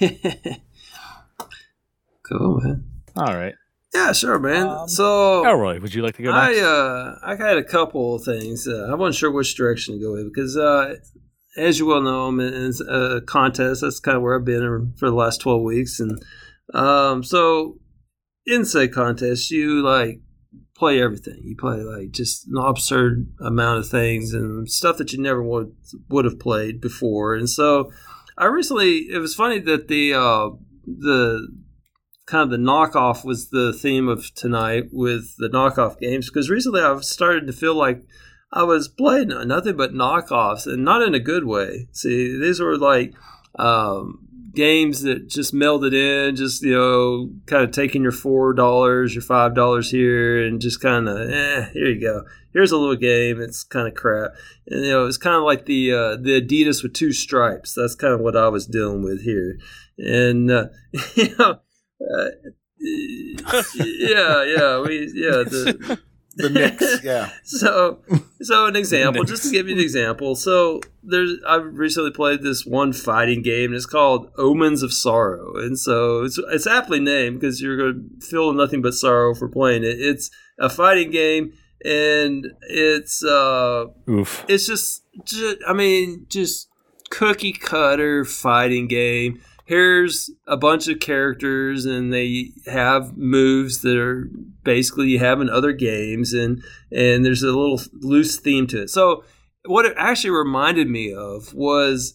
cool, 2.23 2.61
man. 2.61 2.83
All 3.15 3.35
right. 3.35 3.55
Yeah, 3.93 4.11
sure, 4.11 4.37
man. 4.37 4.67
Um, 4.67 4.87
so 4.89 5.43
Elroy, 5.45 5.79
would 5.79 5.93
you 5.93 6.03
like 6.03 6.15
to 6.17 6.23
go 6.23 6.31
I 6.31 6.49
next? 6.49 6.61
uh 6.61 7.15
I 7.23 7.35
had 7.35 7.57
a 7.57 7.63
couple 7.63 8.15
of 8.15 8.23
things. 8.23 8.67
Uh, 8.67 8.89
I 8.91 8.95
wasn't 8.95 9.15
sure 9.15 9.31
which 9.31 9.55
direction 9.55 9.95
to 9.95 9.99
go 10.03 10.11
with 10.13 10.31
because 10.31 10.55
uh 10.57 10.95
as 11.57 11.79
you 11.79 11.85
well 11.87 12.01
know, 12.01 12.27
I'm 12.27 12.39
in 12.39 12.73
a 12.87 13.21
contest. 13.21 13.81
That's 13.81 13.99
kind 13.99 14.17
of 14.17 14.23
where 14.23 14.35
I've 14.35 14.45
been 14.45 14.93
for 14.97 15.09
the 15.09 15.15
last 15.15 15.41
twelve 15.41 15.63
weeks, 15.63 15.99
and 15.99 16.23
um 16.73 17.23
so 17.23 17.79
in 18.45 18.65
say 18.65 18.87
contest, 18.87 19.51
you 19.51 19.81
like 19.81 20.21
play 20.75 21.01
everything. 21.01 21.41
You 21.43 21.55
play 21.55 21.77
like 21.77 22.11
just 22.11 22.47
an 22.47 22.57
absurd 22.57 23.27
amount 23.41 23.79
of 23.79 23.89
things 23.89 24.33
and 24.33 24.69
stuff 24.69 24.97
that 24.97 25.11
you 25.11 25.21
never 25.21 25.43
would 25.43 25.75
would 26.09 26.25
have 26.25 26.39
played 26.39 26.79
before. 26.79 27.35
And 27.35 27.49
so 27.49 27.91
I 28.37 28.45
recently 28.45 29.07
it 29.11 29.19
was 29.19 29.35
funny 29.35 29.59
that 29.59 29.87
the 29.87 30.13
uh 30.13 30.49
the 30.85 31.47
kind 32.27 32.43
of 32.43 32.49
the 32.49 32.57
knockoff 32.57 33.25
was 33.25 33.49
the 33.49 33.73
theme 33.73 34.07
of 34.07 34.33
tonight 34.35 34.85
with 34.91 35.35
the 35.37 35.49
knockoff 35.49 35.99
games 35.99 36.29
because 36.29 36.49
recently 36.49 36.81
I've 36.81 37.03
started 37.03 37.47
to 37.47 37.53
feel 37.53 37.75
like 37.75 38.05
I 38.51 38.63
was 38.63 38.87
playing 38.87 39.29
nothing 39.47 39.75
but 39.75 39.93
knockoffs 39.93 40.65
and 40.65 40.85
not 40.85 41.01
in 41.01 41.13
a 41.13 41.19
good 41.19 41.45
way. 41.45 41.87
See, 41.91 42.39
these 42.39 42.59
were 42.59 42.77
like 42.77 43.13
um, 43.59 44.27
games 44.53 45.01
that 45.01 45.27
just 45.27 45.53
melded 45.53 45.93
in, 45.93 46.35
just 46.35 46.63
you 46.63 46.73
know, 46.73 47.29
kind 47.45 47.63
of 47.63 47.71
taking 47.71 48.03
your 48.03 48.11
four 48.11 48.53
dollars, 48.53 49.13
your 49.13 49.21
five 49.21 49.53
dollars 49.53 49.91
here, 49.91 50.45
and 50.45 50.61
just 50.61 50.81
kind 50.81 51.07
of, 51.09 51.29
eh, 51.29 51.69
here 51.73 51.89
you 51.89 52.01
go. 52.01 52.23
Here's 52.53 52.71
a 52.71 52.77
little 52.77 52.95
game. 52.95 53.41
It's 53.41 53.63
kind 53.63 53.87
of 53.87 53.95
crap, 53.95 54.31
and 54.67 54.85
you 54.85 54.91
know, 54.91 55.05
it's 55.05 55.17
kind 55.17 55.35
of 55.35 55.43
like 55.43 55.65
the 55.65 55.91
uh, 55.91 56.15
the 56.15 56.41
Adidas 56.41 56.83
with 56.83 56.93
two 56.93 57.11
stripes. 57.11 57.73
That's 57.73 57.95
kind 57.95 58.13
of 58.13 58.21
what 58.21 58.35
I 58.35 58.47
was 58.47 58.65
dealing 58.65 59.03
with 59.03 59.23
here, 59.23 59.59
and 59.97 60.49
uh, 60.49 60.65
you 61.15 61.35
know. 61.37 61.59
Uh, 61.99 62.29
yeah, 63.73 64.43
yeah, 64.43 64.79
we, 64.81 65.11
yeah. 65.15 65.43
The, 65.43 65.99
The 66.37 66.49
Knicks, 66.49 66.99
yeah. 67.03 67.31
so, 67.43 67.99
so 68.41 68.67
an 68.67 68.75
example, 68.75 69.23
just 69.23 69.43
to 69.43 69.51
give 69.51 69.67
you 69.67 69.73
an 69.75 69.81
example. 69.81 70.35
So 70.35 70.81
there's, 71.03 71.33
I've 71.47 71.65
recently 71.73 72.11
played 72.11 72.43
this 72.43 72.65
one 72.65 72.93
fighting 72.93 73.41
game, 73.41 73.71
and 73.71 73.75
it's 73.75 73.85
called 73.87 74.31
Omens 74.37 74.83
of 74.83 74.93
Sorrow, 74.93 75.55
and 75.57 75.77
so 75.79 76.23
it's 76.23 76.37
it's 76.51 76.67
aptly 76.67 76.99
named 76.99 77.39
because 77.39 77.61
you're 77.61 77.77
going 77.77 78.09
to 78.19 78.25
feel 78.25 78.53
nothing 78.53 78.81
but 78.81 78.93
sorrow 78.93 79.33
for 79.33 79.49
playing 79.49 79.83
it. 79.83 79.99
It's 79.99 80.29
a 80.59 80.69
fighting 80.69 81.09
game, 81.11 81.53
and 81.83 82.47
it's 82.69 83.23
uh, 83.23 83.85
Oof. 84.09 84.45
it's 84.47 84.67
just, 84.67 85.03
ju- 85.25 85.57
I 85.67 85.73
mean, 85.73 86.27
just 86.29 86.69
cookie 87.09 87.53
cutter 87.53 88.25
fighting 88.25 88.87
game. 88.87 89.41
Here's 89.65 90.29
a 90.47 90.55
bunch 90.55 90.87
of 90.87 91.01
characters, 91.01 91.85
and 91.85 92.13
they 92.13 92.51
have 92.67 93.17
moves 93.17 93.81
that 93.81 93.97
are 93.97 94.29
basically 94.67 95.07
you 95.07 95.19
have 95.19 95.39
in 95.41 95.49
other 95.49 95.71
games, 95.71 96.33
and 96.33 96.61
and 96.91 97.25
there's 97.25 97.41
a 97.41 97.47
little 97.47 97.81
loose 97.93 98.37
theme 98.37 98.67
to 98.67 98.83
it. 98.83 98.89
So 98.89 99.23
what 99.65 99.85
it 99.85 99.95
actually 99.97 100.31
reminded 100.31 100.89
me 100.89 101.13
of 101.13 101.53
was 101.53 102.13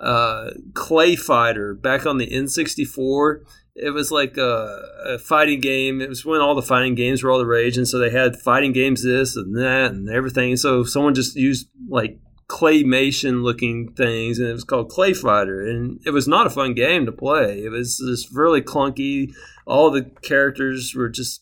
uh, 0.00 0.50
Clay 0.74 1.16
Fighter 1.16 1.74
back 1.74 2.04
on 2.04 2.18
the 2.18 2.28
N64. 2.28 3.44
It 3.74 3.90
was 3.90 4.10
like 4.10 4.36
a, 4.36 4.82
a, 5.06 5.18
fighting 5.18 5.60
game. 5.60 6.02
It 6.02 6.08
was 6.08 6.24
when 6.24 6.40
all 6.42 6.54
the 6.54 6.60
fighting 6.60 6.94
games 6.94 7.22
were 7.22 7.30
all 7.30 7.38
the 7.38 7.46
rage, 7.46 7.78
and 7.78 7.88
so 7.88 7.98
they 7.98 8.10
had 8.10 8.36
fighting 8.36 8.72
games 8.72 9.02
this 9.02 9.34
and 9.36 9.56
that 9.56 9.92
and 9.92 10.10
everything. 10.10 10.56
So 10.56 10.84
someone 10.84 11.14
just 11.14 11.36
used 11.36 11.68
like 11.88 12.18
claymation 12.48 13.42
looking 13.42 13.92
things, 13.94 14.38
and 14.38 14.48
it 14.48 14.52
was 14.52 14.64
called 14.64 14.90
Clay 14.90 15.14
Fighter, 15.14 15.62
and 15.62 16.00
it 16.04 16.10
was 16.10 16.28
not 16.28 16.46
a 16.46 16.50
fun 16.50 16.74
game 16.74 17.06
to 17.06 17.12
play. 17.12 17.62
It 17.64 17.70
was 17.70 17.96
just 17.96 18.34
really 18.34 18.60
clunky. 18.60 19.32
All 19.66 19.90
the 19.90 20.10
characters 20.22 20.92
were 20.94 21.08
just 21.08 21.41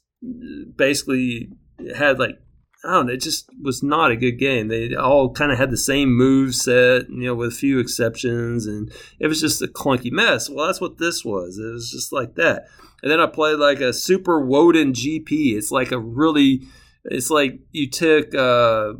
basically 0.77 1.51
had 1.97 2.19
like 2.19 2.39
I 2.83 2.95
don't 2.95 3.07
know, 3.07 3.13
it 3.13 3.21
just 3.21 3.51
was 3.63 3.83
not 3.83 4.11
a 4.11 4.17
good 4.17 4.39
game. 4.39 4.69
They 4.69 4.95
all 4.95 5.31
kind 5.33 5.53
of 5.53 5.59
had 5.59 5.71
the 5.71 5.77
same 5.77 6.17
move 6.17 6.55
set, 6.55 7.11
you 7.11 7.27
know, 7.27 7.35
with 7.35 7.53
a 7.53 7.57
few 7.57 7.79
exceptions, 7.79 8.67
and 8.67 8.91
it 9.19 9.27
was 9.27 9.41
just 9.41 9.61
a 9.61 9.67
clunky 9.67 10.11
mess. 10.11 10.49
Well, 10.49 10.67
that's 10.67 10.81
what 10.81 10.97
this 10.97 11.23
was. 11.23 11.59
It 11.59 11.71
was 11.71 11.91
just 11.91 12.11
like 12.11 12.37
that. 12.37 12.69
And 13.03 13.11
then 13.11 13.21
I 13.21 13.27
played 13.27 13.59
like 13.59 13.81
a 13.81 13.93
Super 13.93 14.41
Woden 14.41 14.95
GP. 14.95 15.57
It's 15.57 15.71
like 15.71 15.93
a 15.93 15.99
really, 15.99 16.63
it's 17.05 17.29
like 17.29 17.61
you 17.71 17.89
took 17.91 18.35
uh, 18.35 18.95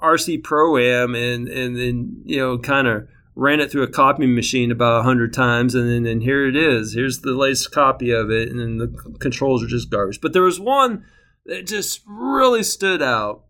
RC 0.00 0.42
Pro 0.42 0.76
Am 0.78 1.14
and 1.14 1.48
and 1.48 1.76
then 1.76 2.22
you 2.24 2.38
know 2.38 2.58
kind 2.58 2.88
of 2.88 3.08
ran 3.40 3.58
it 3.58 3.72
through 3.72 3.84
a 3.84 3.90
copying 3.90 4.34
machine 4.34 4.70
about 4.70 5.00
a 5.00 5.02
hundred 5.02 5.32
times, 5.32 5.74
and 5.74 5.88
then 5.88 6.04
and 6.04 6.22
here 6.22 6.46
it 6.46 6.54
is. 6.54 6.92
Here's 6.92 7.20
the 7.20 7.32
latest 7.32 7.72
copy 7.72 8.10
of 8.10 8.30
it, 8.30 8.50
and 8.50 8.60
then 8.60 8.76
the 8.76 9.16
controls 9.18 9.64
are 9.64 9.66
just 9.66 9.90
garbage. 9.90 10.20
But 10.20 10.34
there 10.34 10.42
was 10.42 10.60
one 10.60 11.06
that 11.46 11.66
just 11.66 12.02
really 12.06 12.62
stood 12.62 13.00
out. 13.00 13.44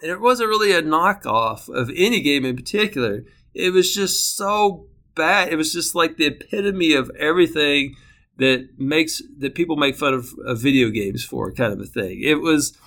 And 0.00 0.12
it 0.12 0.20
wasn't 0.20 0.50
really 0.50 0.70
a 0.70 0.82
knockoff 0.82 1.68
of 1.68 1.90
any 1.96 2.20
game 2.20 2.44
in 2.44 2.54
particular. 2.54 3.24
It 3.52 3.72
was 3.72 3.92
just 3.92 4.36
so 4.36 4.86
bad. 5.16 5.48
It 5.48 5.56
was 5.56 5.72
just 5.72 5.96
like 5.96 6.16
the 6.16 6.26
epitome 6.26 6.92
of 6.92 7.10
everything 7.18 7.96
that 8.36 8.68
makes 8.78 9.20
that 9.38 9.56
people 9.56 9.74
make 9.74 9.96
fun 9.96 10.14
of, 10.14 10.28
of 10.46 10.60
video 10.60 10.90
games 10.90 11.24
for 11.24 11.52
kind 11.52 11.72
of 11.72 11.80
a 11.80 11.86
thing. 11.86 12.20
It 12.22 12.40
was 12.40 12.78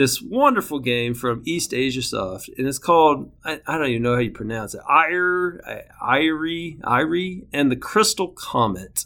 this 0.00 0.22
wonderful 0.22 0.78
game 0.78 1.12
from 1.12 1.44
Eastasiasoft, 1.44 2.48
and 2.56 2.66
it's 2.66 2.78
called 2.78 3.30
I, 3.44 3.60
I, 3.66 3.76
don't 3.76 3.88
even 3.88 4.02
know 4.02 4.14
how 4.14 4.20
you 4.20 4.30
pronounce 4.30 4.72
it. 4.72 4.80
Ire, 4.88 5.60
Irie, 6.02 6.80
Irie, 6.80 7.46
and 7.52 7.70
the 7.70 7.76
Crystal 7.76 8.28
Comet. 8.28 9.04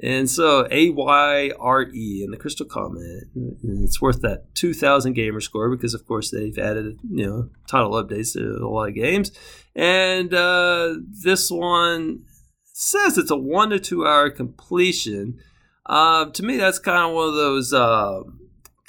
And 0.00 0.30
so 0.30 0.68
A 0.70 0.90
Y 0.90 1.50
R 1.58 1.82
E 1.82 2.22
and 2.22 2.32
the 2.32 2.36
Crystal 2.36 2.66
Comet, 2.66 3.24
and 3.34 3.84
it's 3.84 4.00
worth 4.00 4.22
that 4.22 4.54
2,000 4.54 5.14
gamer 5.14 5.40
score 5.40 5.74
because, 5.74 5.92
of 5.92 6.06
course, 6.06 6.30
they've 6.30 6.56
added 6.56 7.00
you 7.10 7.26
know 7.26 7.50
title 7.66 7.90
updates 7.90 8.34
to 8.34 8.64
a 8.64 8.68
lot 8.68 8.90
of 8.90 8.94
games. 8.94 9.32
And 9.74 10.32
uh, 10.32 10.98
this 11.24 11.50
one 11.50 12.22
says 12.62 13.18
it's 13.18 13.32
a 13.32 13.36
one 13.36 13.70
to 13.70 13.80
two 13.80 14.06
hour 14.06 14.30
completion. 14.30 15.40
Uh, 15.84 16.26
to 16.26 16.44
me, 16.44 16.58
that's 16.58 16.78
kind 16.78 17.08
of 17.08 17.12
one 17.12 17.30
of 17.30 17.34
those 17.34 17.72
uh, 17.72 18.20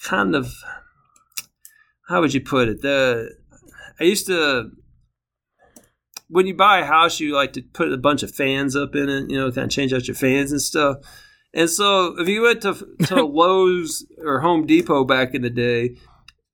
kind 0.03 0.35
of 0.35 0.53
how 2.09 2.21
would 2.21 2.33
you 2.33 2.41
put 2.41 2.67
it? 2.67 2.81
The 2.81 3.29
I 3.99 4.03
used 4.03 4.27
to 4.27 4.71
when 6.27 6.47
you 6.47 6.55
buy 6.55 6.79
a 6.79 6.85
house, 6.85 7.19
you 7.19 7.33
like 7.35 7.53
to 7.53 7.61
put 7.61 7.91
a 7.91 7.97
bunch 7.97 8.23
of 8.23 8.33
fans 8.33 8.75
up 8.75 8.95
in 8.95 9.09
it, 9.09 9.29
you 9.29 9.37
know, 9.37 9.51
kind 9.51 9.65
of 9.65 9.71
change 9.71 9.93
out 9.93 10.07
your 10.07 10.15
fans 10.15 10.51
and 10.51 10.61
stuff. 10.61 10.97
And 11.53 11.69
so 11.69 12.15
if 12.19 12.27
you 12.27 12.43
went 12.43 12.61
to, 12.61 12.73
to 13.05 13.25
Lowe's 13.25 14.05
or 14.23 14.41
Home 14.41 14.65
Depot 14.67 15.03
back 15.03 15.33
in 15.33 15.41
the 15.41 15.49
day, 15.49 15.97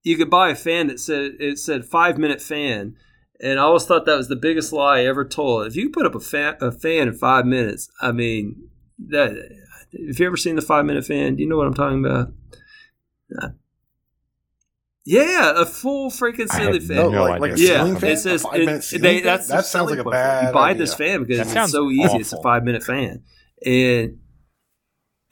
you 0.04 0.16
could 0.18 0.30
buy 0.30 0.50
a 0.50 0.56
fan 0.56 0.88
that 0.88 1.00
said 1.00 1.34
it 1.40 1.58
said 1.58 1.86
five 1.86 2.18
minute 2.18 2.42
fan. 2.42 2.96
And 3.42 3.60
I 3.60 3.64
always 3.64 3.86
thought 3.86 4.06
that 4.06 4.18
was 4.18 4.30
the 4.30 4.38
biggest 4.38 4.72
lie 4.72 5.00
I 5.00 5.06
ever 5.06 5.26
told. 5.26 5.68
If 5.68 5.76
you 5.76 5.90
put 5.90 6.06
up 6.06 6.16
a 6.16 6.22
fan, 6.22 6.56
a 6.62 6.72
fan 6.72 7.10
in 7.10 7.14
five 7.14 7.46
minutes, 7.46 7.90
I 8.02 8.12
mean, 8.12 8.70
that. 9.08 9.32
Have 10.08 10.20
you 10.20 10.28
ever 10.28 10.36
seen 10.36 10.56
the 10.56 10.62
five 10.62 10.86
minute 10.86 11.06
fan? 11.06 11.36
Do 11.36 11.44
you 11.44 11.48
know 11.48 11.58
what 11.58 11.68
I'm 11.68 11.74
talking 11.74 12.06
about? 12.06 12.34
Yeah, 15.08 15.62
a 15.62 15.66
full 15.66 16.10
freaking 16.10 16.50
ceiling 16.50 16.82
fan. 16.82 17.12
No, 17.12 17.24
like, 17.26 17.40
like 17.40 17.52
a 17.54 17.60
yeah, 17.60 17.84
ceiling 17.84 17.98
fan? 18.00 18.12
it 18.12 18.18
says 18.18 18.44
a 18.44 18.56
it, 18.56 18.84
ceiling 18.84 19.04
they, 19.04 19.16
fan? 19.18 19.24
that's 19.24 19.48
that 19.50 19.66
sounds 19.66 19.92
like 19.92 20.00
a 20.00 20.04
bad. 20.04 20.48
You 20.48 20.54
buy 20.54 20.70
idea. 20.72 20.80
this 20.80 20.94
fan 20.96 21.20
because 21.22 21.38
That 21.38 21.44
it's 21.44 21.54
sounds 21.54 21.72
so 21.72 21.92
easy. 21.92 22.18
It's 22.18 22.34
a 22.34 22.42
five 22.42 22.64
minute 22.64 22.84
fan, 22.84 23.24
and 23.64 24.18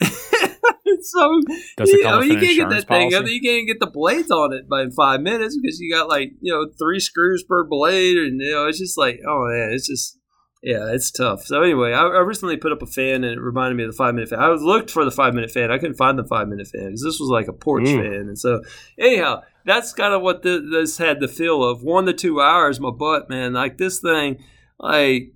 so 0.00 1.40
Does 1.76 1.90
it 1.90 1.98
you, 1.98 2.04
know, 2.04 2.20
you 2.20 2.30
can't 2.34 2.40
get 2.40 2.50
insurance 2.50 2.84
that 2.84 2.88
thing 2.88 3.14
up. 3.14 3.20
policy? 3.22 3.34
You 3.34 3.40
can't 3.40 3.66
get 3.66 3.80
the 3.80 3.90
blades 3.90 4.30
on 4.30 4.52
it 4.52 4.68
by 4.68 4.86
five 4.96 5.20
minutes 5.20 5.58
because 5.60 5.80
you 5.80 5.92
got 5.92 6.08
like 6.08 6.30
you 6.40 6.52
know 6.52 6.66
three 6.78 7.00
screws 7.00 7.42
per 7.42 7.64
blade, 7.64 8.16
and 8.16 8.40
you 8.40 8.52
know 8.52 8.68
it's 8.68 8.78
just 8.78 8.96
like 8.96 9.20
oh 9.26 9.48
man, 9.48 9.70
it's 9.72 9.88
just 9.88 10.18
yeah, 10.62 10.92
it's 10.92 11.10
tough. 11.10 11.44
So 11.44 11.62
anyway, 11.62 11.92
I, 11.92 12.02
I 12.06 12.20
recently 12.20 12.56
put 12.56 12.72
up 12.72 12.80
a 12.80 12.86
fan 12.86 13.24
and 13.24 13.26
it 13.26 13.40
reminded 13.40 13.76
me 13.76 13.84
of 13.84 13.90
the 13.90 13.96
five 13.96 14.14
minute 14.14 14.30
fan. 14.30 14.38
I 14.38 14.48
looked 14.50 14.90
for 14.90 15.04
the 15.04 15.10
five 15.10 15.34
minute 15.34 15.50
fan. 15.50 15.70
I 15.70 15.78
couldn't 15.78 15.96
find 15.96 16.18
the 16.18 16.24
five 16.24 16.48
minute 16.48 16.68
fan 16.68 16.86
because 16.86 17.02
this 17.02 17.20
was 17.20 17.28
like 17.28 17.48
a 17.48 17.52
porch 17.52 17.88
Ooh. 17.88 17.96
fan. 18.00 18.28
And 18.28 18.38
so 18.38 18.62
anyhow, 18.98 19.42
that's 19.64 19.92
kind 19.92 20.14
of 20.14 20.22
what 20.22 20.42
the, 20.42 20.60
this 20.60 20.98
had 20.98 21.20
the 21.20 21.28
feel 21.28 21.62
of 21.62 21.82
one 21.82 22.06
to 22.06 22.12
two 22.12 22.40
hours. 22.40 22.80
My 22.80 22.90
butt, 22.90 23.30
man, 23.30 23.52
like 23.52 23.78
this 23.78 23.98
thing, 24.00 24.42
like 24.78 25.32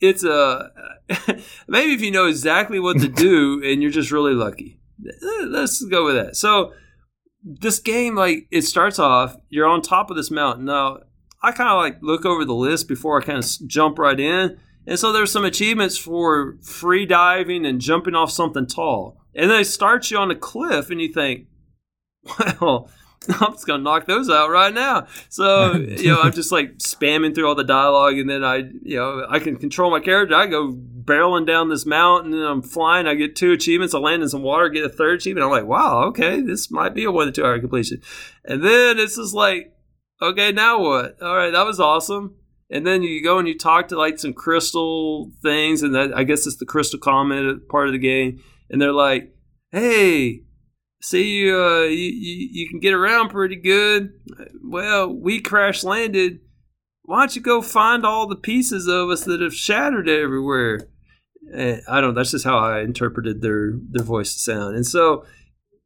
it's 0.00 0.24
a 0.24 0.70
maybe 1.68 1.92
if 1.92 2.00
you 2.00 2.10
know 2.10 2.26
exactly 2.26 2.80
what 2.80 2.98
to 3.00 3.08
do 3.08 3.62
and 3.64 3.82
you're 3.82 3.90
just 3.90 4.10
really 4.10 4.34
lucky. 4.34 4.80
Let's 5.44 5.82
go 5.84 6.04
with 6.04 6.14
that. 6.14 6.36
So 6.36 6.72
this 7.42 7.80
game, 7.80 8.14
like 8.14 8.46
it 8.50 8.62
starts 8.62 8.98
off, 8.98 9.36
you're 9.48 9.68
on 9.68 9.82
top 9.82 10.10
of 10.10 10.16
this 10.16 10.30
mountain. 10.30 10.64
Now 10.64 10.98
I 11.42 11.52
kind 11.52 11.70
of 11.70 11.76
like 11.76 11.98
look 12.02 12.24
over 12.24 12.44
the 12.44 12.54
list 12.54 12.88
before 12.88 13.20
I 13.20 13.24
kind 13.24 13.38
of 13.38 13.68
jump 13.68 13.98
right 13.98 14.18
in. 14.18 14.58
And 14.86 14.98
so 14.98 15.12
there's 15.12 15.30
some 15.30 15.44
achievements 15.44 15.96
for 15.96 16.58
free 16.62 17.06
diving 17.06 17.64
and 17.66 17.80
jumping 17.80 18.14
off 18.14 18.30
something 18.30 18.66
tall. 18.66 19.18
And 19.34 19.50
then 19.50 19.58
they 19.58 19.64
start 19.64 20.10
you 20.10 20.18
on 20.18 20.30
a 20.30 20.34
cliff, 20.34 20.90
and 20.90 21.00
you 21.00 21.12
think, 21.12 21.46
well, 22.60 22.90
I'm 23.40 23.52
just 23.52 23.66
gonna 23.66 23.82
knock 23.82 24.06
those 24.06 24.28
out 24.28 24.50
right 24.50 24.72
now. 24.72 25.06
So 25.28 25.74
you 25.74 26.08
know, 26.08 26.20
I'm 26.20 26.32
just 26.32 26.50
like 26.50 26.78
spamming 26.78 27.34
through 27.34 27.48
all 27.48 27.54
the 27.54 27.64
dialogue, 27.64 28.18
and 28.18 28.28
then 28.28 28.44
I, 28.44 28.56
you 28.82 28.96
know, 28.96 29.26
I 29.28 29.38
can 29.38 29.56
control 29.56 29.90
my 29.90 30.00
character. 30.00 30.34
I 30.34 30.46
go 30.46 30.72
barreling 30.72 31.46
down 31.46 31.68
this 31.68 31.86
mountain, 31.86 32.32
and 32.32 32.42
I'm 32.42 32.62
flying. 32.62 33.06
I 33.06 33.14
get 33.14 33.36
two 33.36 33.52
achievements. 33.52 33.94
I 33.94 33.98
land 33.98 34.22
in 34.22 34.28
some 34.28 34.42
water, 34.42 34.68
get 34.68 34.84
a 34.84 34.88
third 34.88 35.20
achievement. 35.20 35.44
I'm 35.44 35.50
like, 35.50 35.66
wow, 35.66 36.04
okay, 36.04 36.40
this 36.40 36.70
might 36.70 36.94
be 36.94 37.04
a 37.04 37.10
one 37.12 37.26
to 37.26 37.32
two 37.32 37.44
hour 37.44 37.58
completion. 37.58 38.02
And 38.44 38.64
then 38.64 38.98
it's 38.98 39.16
just 39.16 39.34
like, 39.34 39.72
okay, 40.20 40.52
now 40.52 40.80
what? 40.80 41.20
All 41.22 41.36
right, 41.36 41.50
that 41.50 41.66
was 41.66 41.80
awesome. 41.80 42.36
And 42.70 42.86
then 42.86 43.02
you 43.02 43.22
go 43.22 43.38
and 43.38 43.46
you 43.46 43.56
talk 43.56 43.88
to 43.88 43.98
like 43.98 44.18
some 44.18 44.32
crystal 44.32 45.30
things, 45.42 45.82
and 45.82 45.94
that 45.94 46.16
I 46.16 46.24
guess 46.24 46.46
it's 46.46 46.56
the 46.56 46.66
crystal 46.66 46.98
comet 46.98 47.68
part 47.68 47.86
of 47.86 47.92
the 47.92 47.98
game. 47.98 48.42
And 48.70 48.80
they're 48.80 48.92
like, 48.92 49.34
"Hey, 49.70 50.44
see 51.02 51.38
you, 51.38 51.60
uh, 51.60 51.82
you, 51.82 52.10
you, 52.10 52.48
you 52.52 52.68
can 52.68 52.80
get 52.80 52.94
around 52.94 53.28
pretty 53.28 53.56
good. 53.56 54.12
Well, 54.62 55.12
we 55.12 55.40
crash 55.40 55.84
landed. 55.84 56.40
Why 57.02 57.20
don't 57.20 57.36
you 57.36 57.42
go 57.42 57.60
find 57.62 58.06
all 58.06 58.26
the 58.26 58.36
pieces 58.36 58.86
of 58.86 59.10
us 59.10 59.24
that 59.24 59.40
have 59.40 59.54
shattered 59.54 60.08
everywhere?" 60.08 60.88
And 61.52 61.82
I 61.88 62.00
don't. 62.00 62.14
That's 62.14 62.30
just 62.30 62.44
how 62.44 62.58
I 62.58 62.80
interpreted 62.80 63.42
their 63.42 63.72
their 63.90 64.04
voice 64.04 64.32
to 64.32 64.38
sound. 64.38 64.76
And 64.76 64.86
so 64.86 65.24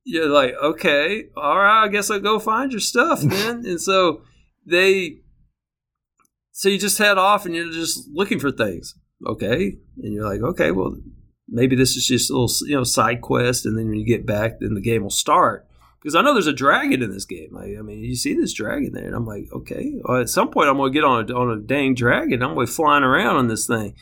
you're 0.06 0.28
like, 0.28 0.54
okay, 0.62 1.24
all 1.36 1.58
right, 1.58 1.84
I 1.84 1.88
guess 1.88 2.10
I'll 2.10 2.20
go 2.20 2.38
find 2.38 2.70
your 2.70 2.80
stuff 2.80 3.20
then. 3.22 3.66
and 3.66 3.80
so 3.80 4.22
they, 4.64 5.18
so 6.52 6.68
you 6.68 6.78
just 6.78 6.98
head 6.98 7.18
off 7.18 7.44
and 7.44 7.54
you're 7.54 7.72
just 7.72 8.08
looking 8.12 8.38
for 8.38 8.52
things, 8.52 8.94
okay? 9.26 9.76
And 9.98 10.14
you're 10.14 10.28
like, 10.28 10.40
okay, 10.40 10.70
well, 10.70 10.96
maybe 11.48 11.76
this 11.76 11.96
is 11.96 12.06
just 12.06 12.30
a 12.30 12.32
little, 12.38 12.68
you 12.68 12.76
know, 12.76 12.84
side 12.84 13.20
quest, 13.20 13.66
and 13.66 13.78
then 13.78 13.88
when 13.88 13.98
you 13.98 14.06
get 14.06 14.26
back, 14.26 14.60
then 14.60 14.74
the 14.74 14.80
game 14.80 15.02
will 15.02 15.10
start. 15.10 15.66
Because 16.00 16.14
I 16.14 16.22
know 16.22 16.34
there's 16.34 16.46
a 16.46 16.52
dragon 16.52 17.02
in 17.02 17.10
this 17.10 17.24
game. 17.24 17.56
I, 17.56 17.78
I 17.78 17.82
mean, 17.82 18.04
you 18.04 18.14
see 18.14 18.34
this 18.34 18.52
dragon 18.52 18.92
there, 18.92 19.06
and 19.06 19.14
I'm 19.14 19.26
like, 19.26 19.48
okay, 19.52 19.94
well, 20.02 20.20
at 20.20 20.28
some 20.28 20.50
point 20.50 20.68
I'm 20.68 20.76
gonna 20.76 20.90
get 20.90 21.04
on 21.04 21.28
a, 21.28 21.34
on 21.34 21.50
a 21.50 21.60
dang 21.60 21.94
dragon. 21.94 22.42
I'm 22.42 22.54
gonna 22.54 22.66
be 22.66 22.72
flying 22.72 23.04
around 23.04 23.36
on 23.36 23.48
this 23.48 23.66
thing, 23.66 23.94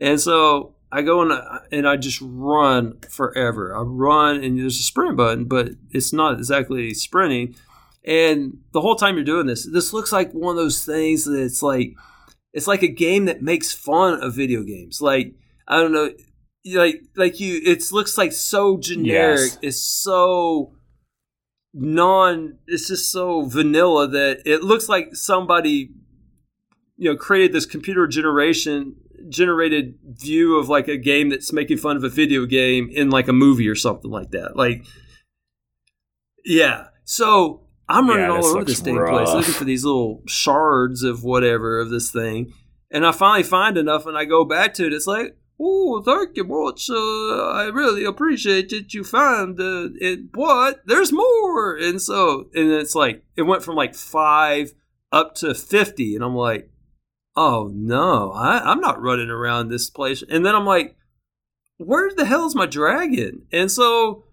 and 0.00 0.20
so 0.20 0.76
I 0.90 1.02
go 1.02 1.22
and 1.22 1.32
I, 1.32 1.60
and 1.70 1.86
I 1.86 1.96
just 1.96 2.20
run 2.22 2.98
forever. 3.10 3.76
I 3.76 3.80
run 3.82 4.42
and 4.42 4.58
there's 4.58 4.80
a 4.80 4.82
sprint 4.82 5.16
button, 5.16 5.44
but 5.44 5.70
it's 5.90 6.12
not 6.12 6.34
exactly 6.34 6.94
sprinting. 6.94 7.56
And 8.04 8.58
the 8.72 8.80
whole 8.80 8.96
time 8.96 9.16
you're 9.16 9.24
doing 9.24 9.46
this, 9.46 9.68
this 9.70 9.92
looks 9.92 10.12
like 10.12 10.32
one 10.32 10.52
of 10.52 10.56
those 10.56 10.84
things 10.84 11.24
that 11.24 11.38
it's 11.42 11.62
like 11.62 11.94
it's 12.54 12.66
like 12.66 12.82
a 12.82 12.88
game 12.88 13.26
that 13.26 13.42
makes 13.42 13.72
fun 13.72 14.22
of 14.22 14.34
video 14.34 14.62
games. 14.62 15.02
Like 15.02 15.34
I 15.66 15.78
don't 15.78 15.92
know, 15.92 16.10
like 16.76 17.02
like 17.16 17.40
you, 17.40 17.60
it 17.64 17.82
looks 17.92 18.18
like 18.18 18.32
so 18.32 18.78
generic. 18.78 19.38
Yes. 19.38 19.58
It's 19.62 19.82
so 19.82 20.74
non. 21.74 22.58
It's 22.66 22.88
just 22.88 23.10
so 23.10 23.42
vanilla 23.42 24.08
that 24.08 24.42
it 24.44 24.62
looks 24.62 24.88
like 24.88 25.14
somebody 25.14 25.90
you 26.96 27.10
know 27.10 27.16
created 27.16 27.52
this 27.52 27.66
computer 27.66 28.06
generation 28.06 28.96
generated 29.28 29.98
view 30.04 30.58
of 30.58 30.68
like 30.68 30.88
a 30.88 30.96
game 30.96 31.28
that's 31.28 31.52
making 31.52 31.76
fun 31.76 31.96
of 31.96 32.04
a 32.04 32.08
video 32.08 32.46
game 32.46 32.88
in 32.92 33.10
like 33.10 33.28
a 33.28 33.32
movie 33.32 33.68
or 33.68 33.74
something 33.74 34.10
like 34.10 34.30
that 34.30 34.56
like 34.56 34.84
yeah 36.44 36.86
so 37.04 37.68
I'm 37.88 38.08
running 38.08 38.26
Yeah, 38.26 38.36
all 38.36 38.44
over 38.44 38.64
this 38.64 38.80
dang 38.80 38.96
place 38.96 39.28
looking 39.28 39.54
for 39.54 39.64
these 39.64 39.84
little 39.84 40.22
shards 40.28 41.02
of 41.02 41.24
whatever 41.24 41.80
of 41.80 41.88
this 41.88 42.10
thing. 42.10 42.52
And 42.90 43.06
I 43.06 43.12
finally 43.12 43.42
find 43.42 43.78
enough 43.78 44.06
and 44.06 44.16
I 44.16 44.24
go 44.24 44.44
back 44.44 44.74
to 44.74 44.86
it. 44.86 44.92
It's 44.92 45.06
like, 45.06 45.36
oh, 45.60 46.02
thank 46.02 46.36
you 46.36 46.44
much. 46.44 46.88
Uh, 46.90 47.48
I 47.50 47.70
really 47.72 48.04
appreciate 48.04 48.68
that 48.70 48.94
you 48.94 49.04
found 49.04 49.60
uh, 49.60 49.88
it, 50.00 50.32
but 50.32 50.82
there's 50.86 51.12
more. 51.12 51.76
And 51.76 52.00
so, 52.00 52.48
and 52.54 52.70
it's 52.70 52.94
like, 52.94 53.24
it 53.36 53.42
went 53.42 53.62
from 53.62 53.76
like 53.76 53.94
five 53.94 54.72
up 55.10 55.34
to 55.36 55.54
50. 55.54 56.14
And 56.14 56.24
I'm 56.24 56.36
like, 56.36 56.70
oh 57.36 57.70
no, 57.74 58.32
I, 58.32 58.70
I'm 58.70 58.80
not 58.80 59.00
running 59.00 59.30
around 59.30 59.68
this 59.68 59.90
place. 59.90 60.22
And 60.28 60.44
then 60.44 60.54
I'm 60.54 60.66
like, 60.66 60.96
where 61.78 62.10
the 62.12 62.26
hell 62.26 62.46
is 62.46 62.54
my 62.54 62.66
dragon? 62.66 63.42
And 63.52 63.70
so 63.70 64.24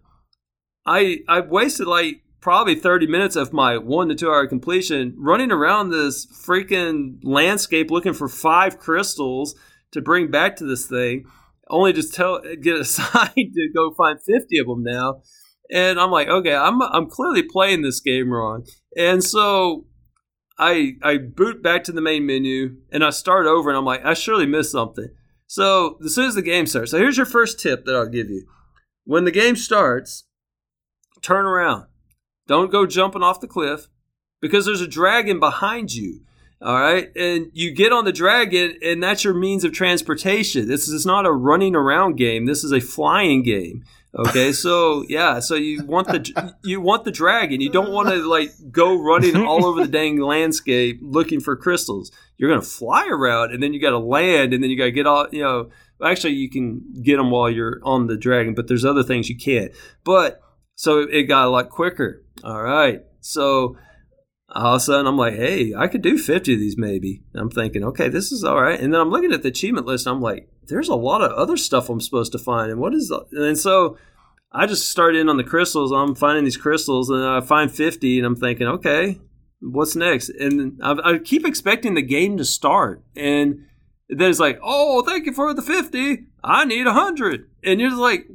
I 0.86 1.20
I 1.28 1.40
wasted 1.42 1.88
like 1.88 2.22
probably 2.42 2.76
30 2.76 3.08
minutes 3.08 3.36
of 3.36 3.54
my 3.54 3.78
one 3.78 4.10
to 4.10 4.16
two 4.16 4.30
hour 4.30 4.48
completion 4.48 5.14
running 5.18 5.52
around 5.52 5.90
this 5.90 6.26
freaking 6.28 7.20
landscape 7.24 7.90
looking 7.90 8.14
for 8.14 8.28
five 8.28 8.78
crystals 8.78 9.56
to 9.96 10.02
bring 10.02 10.30
back 10.30 10.58
to 10.58 10.66
this 10.66 10.86
thing. 10.86 11.26
Only 11.70 11.94
just 11.94 12.14
tell 12.14 12.42
get 12.62 12.76
assigned 12.80 13.34
to 13.36 13.70
go 13.74 13.94
find 13.98 14.20
50 14.24 14.60
of 14.60 14.68
them 14.68 14.84
now. 14.84 15.22
And 15.72 16.00
I'm 16.00 16.12
like, 16.12 16.28
okay, 16.28 16.54
I'm 16.54 16.82
I'm 16.82 17.10
clearly 17.10 17.42
playing 17.42 17.82
this 17.82 18.00
game 18.00 18.32
wrong. 18.32 18.66
And 18.96 19.24
so 19.24 19.88
I 20.60 20.94
I 21.02 21.18
boot 21.18 21.64
back 21.64 21.84
to 21.86 21.92
the 21.92 22.02
main 22.02 22.26
menu 22.26 22.78
and 22.92 23.04
I 23.04 23.10
start 23.10 23.48
over 23.48 23.70
and 23.70 23.78
I'm 23.78 23.86
like, 23.86 24.06
I 24.06 24.14
surely 24.14 24.46
missed 24.46 24.72
something. 24.72 25.08
So 25.48 25.98
as 26.04 26.14
soon 26.14 26.28
as 26.28 26.36
the 26.36 26.42
game 26.42 26.68
starts, 26.68 26.92
so 26.92 26.98
here's 26.98 27.18
your 27.18 27.26
first 27.26 27.60
tip 27.60 27.86
that 27.86 27.96
I'll 27.96 28.10
give 28.10 28.30
you. 28.30 28.46
When 29.06 29.26
the 29.26 29.32
game 29.32 29.56
starts, 29.56 30.26
turn 31.22 31.46
around. 31.46 31.86
Don't 32.48 32.72
go 32.72 32.86
jumping 32.86 33.24
off 33.24 33.40
the 33.40 33.48
cliff 33.48 33.88
because 34.42 34.66
there's 34.66 34.82
a 34.82 34.88
dragon 34.88 35.40
behind 35.40 35.94
you. 35.94 36.22
All 36.62 36.80
right. 36.80 37.16
And 37.16 37.52
you 37.54 37.72
get 37.72 37.92
on 37.92 38.06
the 38.06 38.14
dragon, 38.14 38.78
and 38.82 39.04
that's 39.04 39.24
your 39.24 39.34
means 39.34 39.64
of 39.64 39.74
transportation. 39.74 40.68
This 40.68 40.88
is 40.88 41.06
not 41.06 41.26
a 41.26 41.32
running 41.32 41.76
around 41.76 42.16
game. 42.16 42.46
This 42.46 42.64
is 42.64 42.72
a 42.72 42.80
flying 42.80 43.44
game. 43.44 43.84
Okay. 44.18 44.52
So 44.52 45.04
yeah. 45.10 45.40
So 45.40 45.56
you 45.56 45.84
want 45.86 46.08
the 46.08 46.56
you 46.64 46.82
want 46.82 47.04
the 47.04 47.12
dragon. 47.12 47.62
You 47.62 47.70
don't 47.70 47.92
want 47.92 48.10
to 48.10 48.28
like 48.28 48.52
go 48.72 49.00
running 49.00 49.36
all 49.36 49.66
over 49.66 49.82
the 49.82 49.92
dang 49.92 50.20
landscape 50.20 51.00
looking 51.02 51.40
for 51.40 51.56
crystals. 51.56 52.12
You're 52.38 52.50
gonna 52.50 52.62
fly 52.62 53.08
around, 53.08 53.52
and 53.52 53.62
then 53.62 53.74
you 53.74 53.80
got 53.80 53.92
to 53.92 54.00
land, 54.00 54.54
and 54.54 54.64
then 54.64 54.70
you 54.70 54.78
got 54.78 54.86
to 54.86 54.92
get 54.92 55.06
all 55.06 55.28
you 55.32 55.42
know. 55.42 55.70
Actually, 56.04 56.34
you 56.34 56.50
can 56.50 56.84
get 57.04 57.16
them 57.16 57.32
while 57.32 57.50
you're 57.50 57.80
on 57.84 58.08
the 58.08 58.18
dragon, 58.18 58.54
but 58.54 58.68
there's 58.68 58.84
other 58.84 59.04
things 59.04 59.30
you 59.30 59.38
can't. 59.38 59.72
But 60.04 60.42
so 60.76 61.00
it 61.00 61.24
got 61.24 61.46
a 61.46 61.50
lot 61.50 61.70
quicker. 61.70 62.22
All 62.44 62.62
right. 62.62 63.02
So 63.22 63.78
all 64.56 64.76
of 64.76 64.78
a 64.78 64.80
sudden 64.80 65.08
I'm 65.08 65.18
like, 65.18 65.36
hey, 65.36 65.74
I 65.76 65.88
could 65.88 66.02
do 66.02 66.18
50 66.18 66.54
of 66.54 66.60
these 66.60 66.78
maybe. 66.78 67.22
And 67.34 67.42
I'm 67.42 67.50
thinking, 67.50 67.84
okay, 67.84 68.08
this 68.08 68.32
is 68.32 68.44
all 68.44 68.62
right. 68.62 68.80
And 68.80 68.94
then 68.94 69.02
I'm 69.02 69.10
looking 69.10 69.34
at 69.34 69.44
the 69.44 69.50
achievement 69.50 69.86
list 69.86 70.08
I'm 70.08 70.22
like, 70.22 70.48
there's 70.68 70.88
a 70.88 70.96
lot 70.96 71.22
of 71.22 71.32
other 71.32 71.58
stuff 71.58 71.90
I'm 71.90 72.02
supposed 72.02 72.32
to 72.32 72.40
find. 72.40 72.72
And 72.72 72.80
what 72.80 72.94
is 72.94 73.10
the-" 73.10 73.26
and 73.32 73.58
so 73.58 73.98
I 74.52 74.66
just 74.66 74.90
started 74.90 75.20
in 75.20 75.30
on 75.30 75.38
the 75.38 75.44
crystals. 75.44 75.92
I'm 75.92 76.16
finding 76.16 76.46
these 76.46 76.58
crystals 76.58 77.10
and 77.10 77.24
I 77.24 77.42
find 77.42 77.70
50 77.70 78.18
and 78.18 78.26
I'm 78.26 78.36
thinking, 78.36 78.68
okay, 78.68 79.20
what's 79.60 79.96
next? 79.96 80.30
And 80.30 80.80
I, 80.82 80.96
I 81.04 81.18
keep 81.18 81.46
expecting 81.46 81.94
the 81.94 82.02
game 82.02 82.38
to 82.38 82.46
start. 82.46 83.04
And 83.16 83.66
then 84.08 84.30
it's 84.30 84.40
like, 84.40 84.60
oh, 84.64 85.04
thank 85.04 85.26
you 85.26 85.34
for 85.34 85.54
the 85.54 85.62
50. 85.62 86.26
I 86.44 86.64
need 86.64 86.86
100. 86.86 87.50
And 87.64 87.82
you're 87.82 87.96
like, 87.96 88.28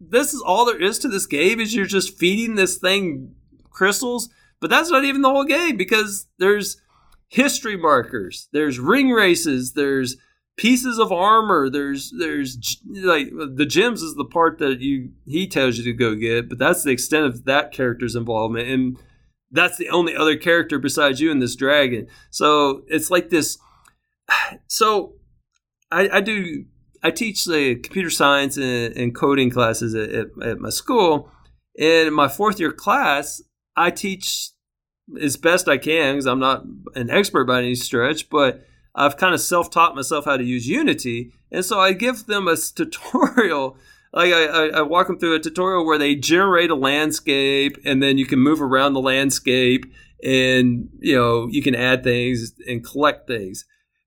this 0.00 0.32
is 0.32 0.40
all 0.40 0.64
there 0.64 0.80
is 0.80 0.98
to 1.00 1.08
this 1.08 1.26
game 1.26 1.60
is 1.60 1.74
you're 1.74 1.84
just 1.84 2.16
feeding 2.18 2.54
this 2.54 2.78
thing 2.78 3.34
crystals 3.70 4.30
but 4.62 4.70
that's 4.70 4.90
not 4.90 5.04
even 5.04 5.20
the 5.20 5.28
whole 5.28 5.44
game 5.44 5.76
because 5.76 6.28
there's 6.38 6.80
history 7.28 7.76
markers 7.76 8.48
there's 8.52 8.78
ring 8.78 9.10
races 9.10 9.72
there's 9.72 10.16
pieces 10.56 10.98
of 10.98 11.10
armor 11.10 11.68
there's 11.68 12.12
there's 12.18 12.80
like 13.02 13.28
the 13.54 13.66
gems 13.66 14.02
is 14.02 14.14
the 14.14 14.24
part 14.24 14.58
that 14.58 14.80
you 14.80 15.10
he 15.26 15.46
tells 15.46 15.76
you 15.76 15.84
to 15.84 15.92
go 15.92 16.14
get 16.14 16.48
but 16.48 16.58
that's 16.58 16.84
the 16.84 16.90
extent 16.90 17.26
of 17.26 17.44
that 17.44 17.72
character's 17.72 18.14
involvement 18.14 18.68
and 18.68 18.98
that's 19.50 19.76
the 19.76 19.88
only 19.88 20.16
other 20.16 20.36
character 20.36 20.78
besides 20.78 21.20
you 21.20 21.30
and 21.30 21.42
this 21.42 21.56
dragon 21.56 22.06
so 22.30 22.82
it's 22.86 23.10
like 23.10 23.30
this 23.30 23.58
so 24.68 25.14
i, 25.90 26.08
I 26.08 26.20
do 26.20 26.64
I 27.02 27.10
teach 27.10 27.44
the 27.44 27.76
computer 27.76 28.10
science 28.10 28.56
and, 28.56 28.96
and 28.96 29.14
coding 29.14 29.50
classes 29.50 29.94
at, 29.94 30.10
at, 30.10 30.26
at 30.42 30.58
my 30.60 30.70
school. 30.70 31.28
And 31.78 32.08
in 32.08 32.14
my 32.14 32.28
fourth 32.28 32.60
year 32.60 32.72
class, 32.72 33.42
I 33.76 33.90
teach 33.90 34.50
as 35.20 35.36
best 35.36 35.68
I 35.68 35.78
can 35.78 36.14
because 36.14 36.26
I'm 36.26 36.38
not 36.40 36.64
an 36.94 37.10
expert 37.10 37.44
by 37.44 37.58
any 37.58 37.74
stretch, 37.74 38.30
but 38.30 38.64
I've 38.94 39.16
kind 39.16 39.34
of 39.34 39.40
self 39.40 39.70
taught 39.70 39.94
myself 39.94 40.24
how 40.26 40.36
to 40.36 40.44
use 40.44 40.68
Unity. 40.68 41.32
And 41.50 41.64
so 41.64 41.78
I 41.80 41.92
give 41.92 42.26
them 42.26 42.48
a 42.48 42.56
tutorial. 42.74 43.76
Like 44.12 44.32
I, 44.32 44.44
I, 44.44 44.66
I 44.68 44.82
walk 44.82 45.06
them 45.06 45.18
through 45.18 45.34
a 45.36 45.40
tutorial 45.40 45.86
where 45.86 45.98
they 45.98 46.14
generate 46.14 46.70
a 46.70 46.74
landscape 46.74 47.78
and 47.84 48.02
then 48.02 48.18
you 48.18 48.26
can 48.26 48.38
move 48.38 48.60
around 48.60 48.92
the 48.92 49.00
landscape 49.00 49.86
and 50.22 50.88
you 51.00 51.16
know 51.16 51.48
you 51.50 51.62
can 51.62 51.74
add 51.74 52.04
things 52.04 52.52
and 52.68 52.84
collect 52.84 53.26
things. 53.26 53.64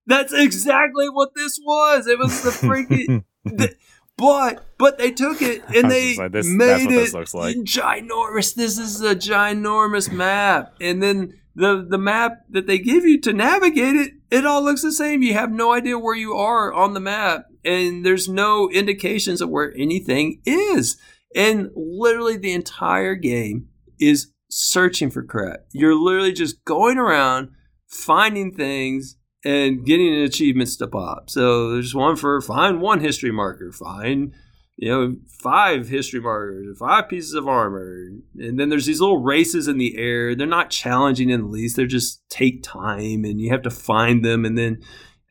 That's 0.07 0.32
exactly 0.34 1.09
what 1.09 1.34
this 1.36 1.59
was. 1.66 2.05
It 2.07 2.20
was 2.20 2.43
the 2.43 2.51
freaking. 2.51 3.24
the- 3.45 3.76
but 4.18 4.64
but 4.78 4.97
they 4.97 5.11
took 5.11 5.41
it 5.41 5.63
and 5.76 5.89
they 5.89 6.15
like, 6.15 6.32
this- 6.32 6.47
made 6.47 6.86
it 6.86 6.89
this 6.89 7.13
looks 7.13 7.34
like. 7.34 7.55
ginormous. 7.57 8.55
This 8.55 8.78
is 8.78 9.01
a 9.01 9.15
ginormous 9.15 10.11
map, 10.11 10.73
and 10.82 11.01
then 11.01 11.39
the 11.55 11.86
the 11.89 11.97
map 11.97 12.39
that 12.49 12.67
they 12.67 12.78
give 12.80 13.05
you 13.05 13.19
to 13.21 13.34
navigate 13.34 13.95
it, 13.95 14.13
it 14.30 14.45
all 14.45 14.63
looks 14.63 14.82
the 14.82 14.91
same. 14.91 15.21
You 15.21 15.34
have 15.34 15.51
no 15.51 15.71
idea 15.73 15.97
where 15.97 16.15
you 16.15 16.34
are 16.36 16.73
on 16.73 16.93
the 16.93 16.99
map, 16.99 17.45
and 17.63 18.05
there's 18.05 18.28
no 18.28 18.69
indications 18.69 19.41
of 19.41 19.49
where 19.49 19.73
anything 19.78 20.41
is. 20.45 20.97
And 21.36 21.69
literally, 21.76 22.38
the 22.38 22.53
entire 22.53 23.15
game 23.15 23.67
is 23.99 24.32
searching 24.49 25.09
for 25.11 25.23
crap. 25.23 25.65
You're 25.71 25.95
literally 25.95 26.32
just 26.32 26.63
going 26.65 26.97
around 26.97 27.49
finding 27.88 28.53
things 28.53 29.17
and 29.43 29.86
getting 29.86 30.13
achievements 30.13 30.76
to 30.78 30.88
pop. 30.88 31.30
So 31.30 31.71
there's 31.71 31.93
one 31.93 32.15
for 32.15 32.41
find 32.41 32.82
one 32.82 32.99
history 32.99 33.32
marker, 33.32 33.71
find 33.71 34.34
you 34.78 34.89
know 34.89 35.15
five 35.28 35.88
history 35.88 36.19
markers, 36.19 36.78
five 36.78 37.07
pieces 37.09 37.34
of 37.34 37.47
armor, 37.47 38.09
and 38.38 38.59
then 38.59 38.69
there's 38.69 38.86
these 38.86 39.01
little 39.01 39.21
races 39.21 39.67
in 39.67 39.78
the 39.78 39.97
air. 39.97 40.36
They're 40.36 40.47
not 40.47 40.69
challenging 40.69 41.30
in 41.30 41.41
the 41.41 41.47
least. 41.47 41.76
They're 41.76 41.86
just 41.86 42.28
take 42.30 42.63
time, 42.63 43.23
and 43.23 43.39
you 43.39 43.51
have 43.51 43.61
to 43.63 43.71
find 43.71 44.23
them 44.23 44.45
and 44.45 44.57
then 44.57 44.82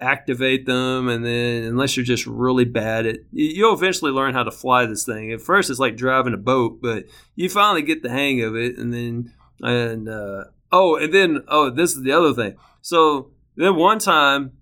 activate 0.01 0.67
them. 0.67 1.09
And 1.09 1.25
then 1.25 1.65
unless 1.65 1.97
you're 1.97 2.05
just 2.05 2.27
really 2.27 2.65
bad 2.65 3.07
at 3.07 3.21
you'll 3.33 3.75
eventually 3.75 4.11
learn 4.11 4.35
how 4.35 4.43
to 4.43 4.51
fly 4.51 4.87
this 4.87 5.05
thing. 5.05 5.33
At 5.33 5.41
first 5.41 5.71
it's 5.71 5.79
like 5.79 5.97
driving 5.97 6.35
a 6.35 6.39
boat 6.39 6.81
but 6.83 7.05
you 7.35 7.49
finally 7.49 7.83
get 7.83 8.03
the 8.03 8.11
hang 8.11 8.43
of 8.43 8.55
it. 8.57 8.77
And 8.77 8.93
then 8.93 9.33
and 9.61 10.09
uh 10.09 10.45
oh 10.73 10.97
and 10.97 11.13
then 11.13 11.45
oh 11.49 11.71
this 11.71 11.95
is 11.95 12.03
the 12.03 12.13
other 12.13 12.35
thing. 12.35 12.57
So 12.83 13.31
then 13.57 13.77
one 13.77 13.99
time 13.99 14.53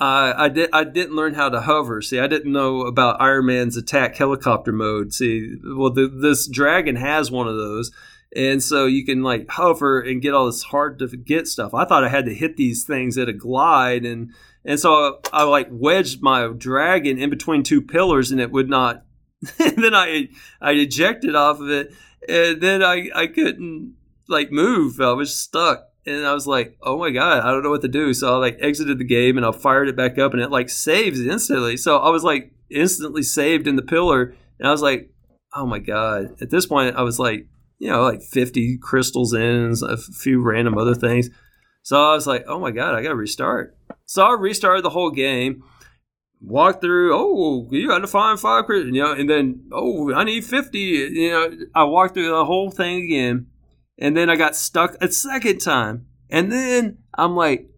I 0.00 0.44
I 0.44 0.48
did 0.48 0.70
I 0.72 0.84
didn't 0.84 1.14
learn 1.14 1.34
how 1.34 1.50
to 1.50 1.60
hover. 1.60 2.00
See, 2.00 2.18
I 2.18 2.26
didn't 2.26 2.52
know 2.52 2.80
about 2.82 3.20
Iron 3.20 3.46
Man's 3.46 3.76
attack 3.76 4.16
helicopter 4.16 4.72
mode. 4.72 5.12
See, 5.12 5.56
well, 5.62 5.92
the, 5.92 6.08
this 6.08 6.48
dragon 6.48 6.96
has 6.96 7.30
one 7.30 7.46
of 7.46 7.56
those, 7.56 7.92
and 8.34 8.62
so 8.62 8.86
you 8.86 9.04
can 9.04 9.22
like 9.22 9.48
hover 9.50 10.00
and 10.00 10.22
get 10.22 10.32
all 10.32 10.46
this 10.46 10.62
hard 10.62 10.98
to 11.00 11.08
get 11.08 11.46
stuff. 11.46 11.74
I 11.74 11.84
thought 11.84 12.04
I 12.04 12.08
had 12.08 12.24
to 12.26 12.34
hit 12.34 12.56
these 12.56 12.84
things 12.84 13.18
at 13.18 13.28
a 13.28 13.34
glide, 13.34 14.06
and 14.06 14.32
and 14.64 14.80
so 14.80 15.20
I, 15.32 15.42
like 15.42 15.68
wedged 15.70 16.22
my 16.22 16.48
dragon 16.48 17.18
in 17.18 17.28
between 17.28 17.62
two 17.62 17.82
pillars, 17.82 18.30
and 18.30 18.40
it 18.40 18.50
would 18.50 18.70
not. 18.70 19.04
then 19.58 19.94
I 19.94 20.28
I 20.62 20.72
ejected 20.72 21.34
off 21.34 21.60
of 21.60 21.68
it, 21.68 21.94
and 22.26 22.60
then 22.60 22.82
I 22.82 23.10
I 23.14 23.26
couldn't 23.26 23.96
like 24.28 24.50
move. 24.50 24.98
I 24.98 25.12
was 25.12 25.38
stuck 25.38 25.89
and 26.06 26.26
I 26.26 26.32
was 26.32 26.46
like, 26.46 26.76
"Oh 26.82 26.98
my 26.98 27.10
god, 27.10 27.40
I 27.44 27.50
don't 27.50 27.62
know 27.62 27.70
what 27.70 27.82
to 27.82 27.88
do." 27.88 28.14
So 28.14 28.34
I 28.34 28.36
like 28.38 28.58
exited 28.60 28.98
the 28.98 29.04
game 29.04 29.36
and 29.36 29.46
I 29.46 29.52
fired 29.52 29.88
it 29.88 29.96
back 29.96 30.18
up, 30.18 30.32
and 30.32 30.42
it 30.42 30.50
like 30.50 30.68
saves 30.68 31.20
instantly. 31.20 31.76
So 31.76 31.98
I 31.98 32.10
was 32.10 32.24
like 32.24 32.52
instantly 32.70 33.22
saved 33.22 33.66
in 33.66 33.76
the 33.76 33.82
pillar, 33.82 34.34
and 34.58 34.68
I 34.68 34.70
was 34.70 34.82
like, 34.82 35.10
"Oh 35.54 35.66
my 35.66 35.78
god!" 35.78 36.36
At 36.40 36.50
this 36.50 36.66
point, 36.66 36.96
I 36.96 37.02
was 37.02 37.18
like, 37.18 37.46
you 37.78 37.90
know, 37.90 38.02
like 38.02 38.22
fifty 38.22 38.78
crystals 38.78 39.34
in, 39.34 39.74
a 39.86 39.96
few 39.96 40.42
random 40.42 40.78
other 40.78 40.94
things. 40.94 41.28
So 41.82 42.02
I 42.02 42.14
was 42.14 42.26
like, 42.26 42.44
"Oh 42.46 42.58
my 42.58 42.70
god, 42.70 42.94
I 42.94 43.02
got 43.02 43.10
to 43.10 43.16
restart." 43.16 43.76
So 44.06 44.24
I 44.24 44.34
restarted 44.38 44.84
the 44.84 44.90
whole 44.90 45.10
game. 45.10 45.62
Walked 46.42 46.80
through. 46.80 47.14
Oh, 47.14 47.68
you 47.70 47.86
got 47.86 47.98
to 47.98 48.06
find 48.06 48.40
five 48.40 48.64
crystals, 48.64 48.94
you 48.94 49.02
know, 49.02 49.12
and 49.12 49.28
then 49.28 49.68
oh, 49.72 50.14
I 50.14 50.24
need 50.24 50.44
fifty. 50.44 50.78
You 50.78 51.30
know, 51.30 51.50
I 51.74 51.84
walked 51.84 52.14
through 52.14 52.30
the 52.30 52.46
whole 52.46 52.70
thing 52.70 53.04
again 53.04 53.49
and 54.00 54.16
then 54.16 54.30
I 54.30 54.36
got 54.36 54.56
stuck 54.56 54.96
a 55.00 55.12
second 55.12 55.58
time. 55.58 56.06
And 56.30 56.50
then 56.50 56.98
I'm 57.14 57.36
like, 57.36 57.68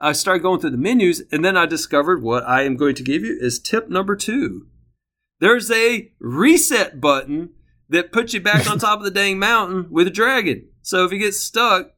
I 0.00 0.12
started 0.12 0.42
going 0.42 0.60
through 0.60 0.70
the 0.70 0.76
menus, 0.76 1.22
and 1.30 1.44
then 1.44 1.56
I 1.56 1.66
discovered 1.66 2.22
what 2.22 2.44
I 2.44 2.62
am 2.62 2.76
going 2.76 2.94
to 2.94 3.02
give 3.02 3.22
you 3.22 3.36
is 3.40 3.60
tip 3.60 3.88
number 3.88 4.16
two. 4.16 4.66
There's 5.40 5.70
a 5.70 6.12
reset 6.20 7.00
button 7.00 7.50
that 7.88 8.12
puts 8.12 8.32
you 8.32 8.40
back 8.40 8.70
on 8.70 8.78
top 8.80 8.98
of 8.98 9.04
the 9.04 9.10
dang 9.10 9.38
mountain 9.38 9.88
with 9.90 10.06
a 10.06 10.10
dragon. 10.10 10.68
So 10.82 11.04
if 11.04 11.12
you 11.12 11.18
get 11.18 11.34
stuck, 11.34 11.90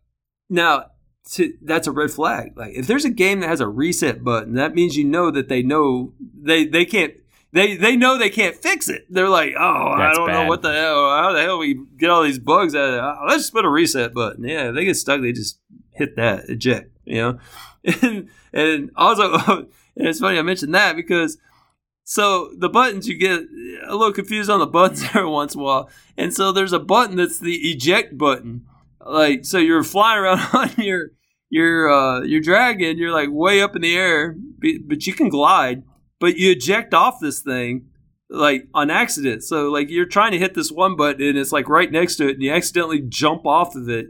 now 0.49 0.87
to, 1.33 1.53
that's 1.63 1.87
a 1.87 1.93
red 1.93 2.11
flag. 2.11 2.57
Like 2.57 2.73
if 2.75 2.87
there's 2.87 3.05
a 3.05 3.11
game 3.11 3.41
that 3.41 3.49
has 3.49 3.61
a 3.61 3.69
reset 3.69 4.25
button, 4.25 4.55
that 4.55 4.75
means 4.75 4.97
you 4.97 5.05
know 5.05 5.31
that 5.31 5.49
they 5.49 5.63
know 5.63 6.15
they 6.21 6.65
they 6.67 6.85
can't 6.85 7.15
they 7.53 7.77
they 7.77 7.97
know 7.97 8.17
they 8.19 8.31
can't 8.31 8.57
fix 8.57 8.89
it. 8.89 9.07
They're 9.11 9.29
like, 9.29 9.55
oh, 9.59 9.97
That's 9.99 10.17
I 10.17 10.19
don't 10.19 10.27
bad. 10.29 10.43
know 10.43 10.49
what 10.49 10.63
the 10.63 10.73
hell, 10.73 11.11
how 11.11 11.33
the 11.33 11.43
hell 11.43 11.59
we 11.59 11.81
get 11.97 12.11
all 12.11 12.23
these 12.23 12.39
bugs 12.39 12.75
out 12.75 12.89
of 12.89 12.95
it. 12.95 13.01
Oh, 13.01 13.25
let's 13.27 13.43
just 13.43 13.53
put 13.53 13.65
a 13.65 13.69
reset 13.71 14.15
button. 14.15 14.45
Yeah, 14.45 14.69
if 14.69 14.75
they 14.75 14.85
get 14.85 14.97
stuck, 14.97 15.21
they 15.21 15.33
just 15.33 15.59
hit 15.93 16.17
that 16.17 16.49
eject. 16.49 16.97
You 17.05 17.17
know, 17.17 17.39
and 18.03 18.29
and 18.53 18.91
also 18.97 19.33
and 19.47 19.69
it's 19.97 20.21
funny 20.21 20.39
I 20.39 20.43
mentioned 20.43 20.75
that 20.75 20.97
because. 20.97 21.39
So 22.03 22.51
the 22.59 22.69
buttons 22.69 23.07
you 23.07 23.17
get 23.17 23.43
a 23.87 23.95
little 23.95 24.13
confused 24.13 24.51
on 24.51 24.59
the 24.59 24.67
buttons 24.67 25.05
every 25.15 25.29
once 25.29 25.55
in 25.55 25.61
a 25.61 25.63
while, 25.63 25.89
and 26.17 26.35
so 26.35 26.51
there's 26.51 26.73
a 26.73 26.81
button 26.81 27.15
that's 27.15 27.39
the 27.39 27.55
eject 27.71 28.19
button, 28.19 28.67
like 29.05 29.45
so 29.45 29.59
you're 29.59 29.85
flying 29.85 30.19
around 30.19 30.41
on 30.53 30.71
your 30.85 31.11
your 31.51 31.89
uh 31.89 32.23
your 32.23 32.41
dragon 32.41 32.97
you're 32.97 33.13
like 33.13 33.29
way 33.31 33.61
up 33.61 33.77
in 33.77 33.83
the 33.83 33.95
air 33.97 34.37
but 34.87 35.07
you 35.07 35.13
can 35.13 35.29
glide 35.29 35.83
but 36.21 36.37
you 36.37 36.53
eject 36.53 36.95
off 36.95 37.19
this 37.21 37.41
thing 37.41 37.91
like 38.31 38.69
on 38.73 38.91
accident. 38.91 39.43
So 39.43 39.71
like 39.71 39.91
you're 39.91 40.07
trying 40.07 40.33
to 40.33 40.39
hit 40.39 40.55
this 40.55 40.71
one 40.71 40.97
button 40.97 41.23
and 41.23 41.39
it's 41.39 41.53
like 41.53 41.69
right 41.69 41.91
next 41.91 42.17
to 42.17 42.29
it 42.29 42.35
and 42.35 42.43
you 42.43 42.53
accidentally 42.53 43.01
jump 43.01 43.45
off 43.45 43.75
of 43.75 43.89
it. 43.89 44.09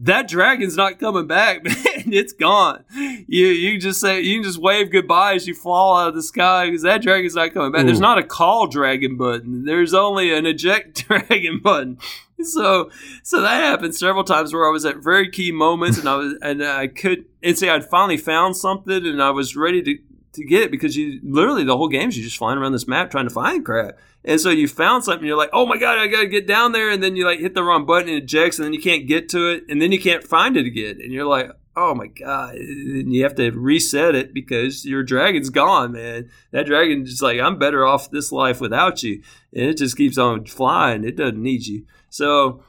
That 0.00 0.28
dragon's 0.28 0.76
not 0.76 0.98
coming 0.98 1.26
back 1.26 1.64
man. 1.64 1.74
It's 2.12 2.32
gone. 2.32 2.84
You 2.94 3.46
you 3.46 3.78
just 3.80 4.00
say 4.00 4.20
you 4.20 4.36
can 4.36 4.44
just 4.44 4.58
wave 4.58 4.90
goodbye 4.90 5.34
as 5.34 5.46
you 5.46 5.54
fall 5.54 5.96
out 5.96 6.08
of 6.08 6.14
the 6.14 6.22
sky 6.22 6.66
because 6.66 6.82
that 6.82 7.02
dragon's 7.02 7.34
not 7.34 7.54
coming 7.54 7.72
back. 7.72 7.84
There's 7.86 8.00
not 8.00 8.18
a 8.18 8.22
call 8.22 8.66
dragon 8.66 9.16
button. 9.16 9.64
There's 9.64 9.94
only 9.94 10.32
an 10.32 10.46
eject 10.46 11.06
dragon 11.08 11.60
button. 11.62 11.98
So 12.40 12.90
so 13.24 13.40
that 13.40 13.62
happened 13.62 13.96
several 13.96 14.24
times 14.24 14.52
where 14.52 14.66
I 14.66 14.70
was 14.70 14.84
at 14.84 14.98
very 14.98 15.28
key 15.30 15.50
moments 15.50 15.98
and 15.98 16.08
I 16.08 16.16
was 16.16 16.34
and 16.42 16.64
I 16.64 16.86
could 16.86 17.24
and 17.42 17.58
say 17.58 17.68
I'd 17.68 17.84
finally 17.84 18.16
found 18.16 18.56
something 18.56 19.04
and 19.04 19.20
I 19.20 19.30
was 19.30 19.56
ready 19.56 19.82
to 19.82 19.98
to 20.38 20.46
get 20.46 20.62
it 20.62 20.70
because 20.70 20.96
you 20.96 21.20
literally 21.22 21.64
the 21.64 21.76
whole 21.76 21.88
game's 21.88 22.16
you 22.16 22.24
just 22.24 22.38
flying 22.38 22.58
around 22.58 22.72
this 22.72 22.88
map 22.88 23.10
trying 23.10 23.28
to 23.28 23.34
find 23.34 23.64
crap. 23.64 23.98
And 24.24 24.40
so 24.40 24.50
you 24.50 24.66
found 24.66 25.04
something, 25.04 25.26
you're 25.26 25.36
like, 25.36 25.50
oh 25.52 25.66
my 25.66 25.78
god, 25.78 25.98
I 25.98 26.06
gotta 26.06 26.26
get 26.26 26.46
down 26.46 26.72
there, 26.72 26.90
and 26.90 27.02
then 27.02 27.16
you 27.16 27.24
like 27.24 27.38
hit 27.38 27.54
the 27.54 27.62
wrong 27.62 27.86
button 27.86 28.08
and 28.08 28.18
it 28.18 28.24
ejects, 28.24 28.58
and 28.58 28.64
then 28.64 28.72
you 28.72 28.80
can't 28.80 29.06
get 29.06 29.28
to 29.30 29.48
it, 29.50 29.64
and 29.68 29.80
then 29.80 29.92
you 29.92 30.00
can't 30.00 30.24
find 30.24 30.56
it 30.56 30.66
again, 30.66 30.98
and 31.00 31.12
you're 31.12 31.24
like, 31.24 31.50
oh 31.76 31.94
my 31.94 32.08
god, 32.08 32.56
and 32.56 33.12
you 33.12 33.22
have 33.22 33.36
to 33.36 33.50
reset 33.52 34.14
it 34.16 34.34
because 34.34 34.84
your 34.84 35.04
dragon's 35.04 35.50
gone, 35.50 35.92
man. 35.92 36.28
That 36.50 36.66
dragon 36.66 37.04
just 37.04 37.22
like, 37.22 37.38
I'm 37.38 37.58
better 37.58 37.86
off 37.86 38.10
this 38.10 38.32
life 38.32 38.60
without 38.60 39.02
you, 39.02 39.22
and 39.54 39.66
it 39.66 39.76
just 39.76 39.96
keeps 39.96 40.18
on 40.18 40.44
flying. 40.46 41.04
It 41.04 41.16
doesn't 41.16 41.40
need 41.40 41.66
you. 41.66 41.86
So 42.10 42.64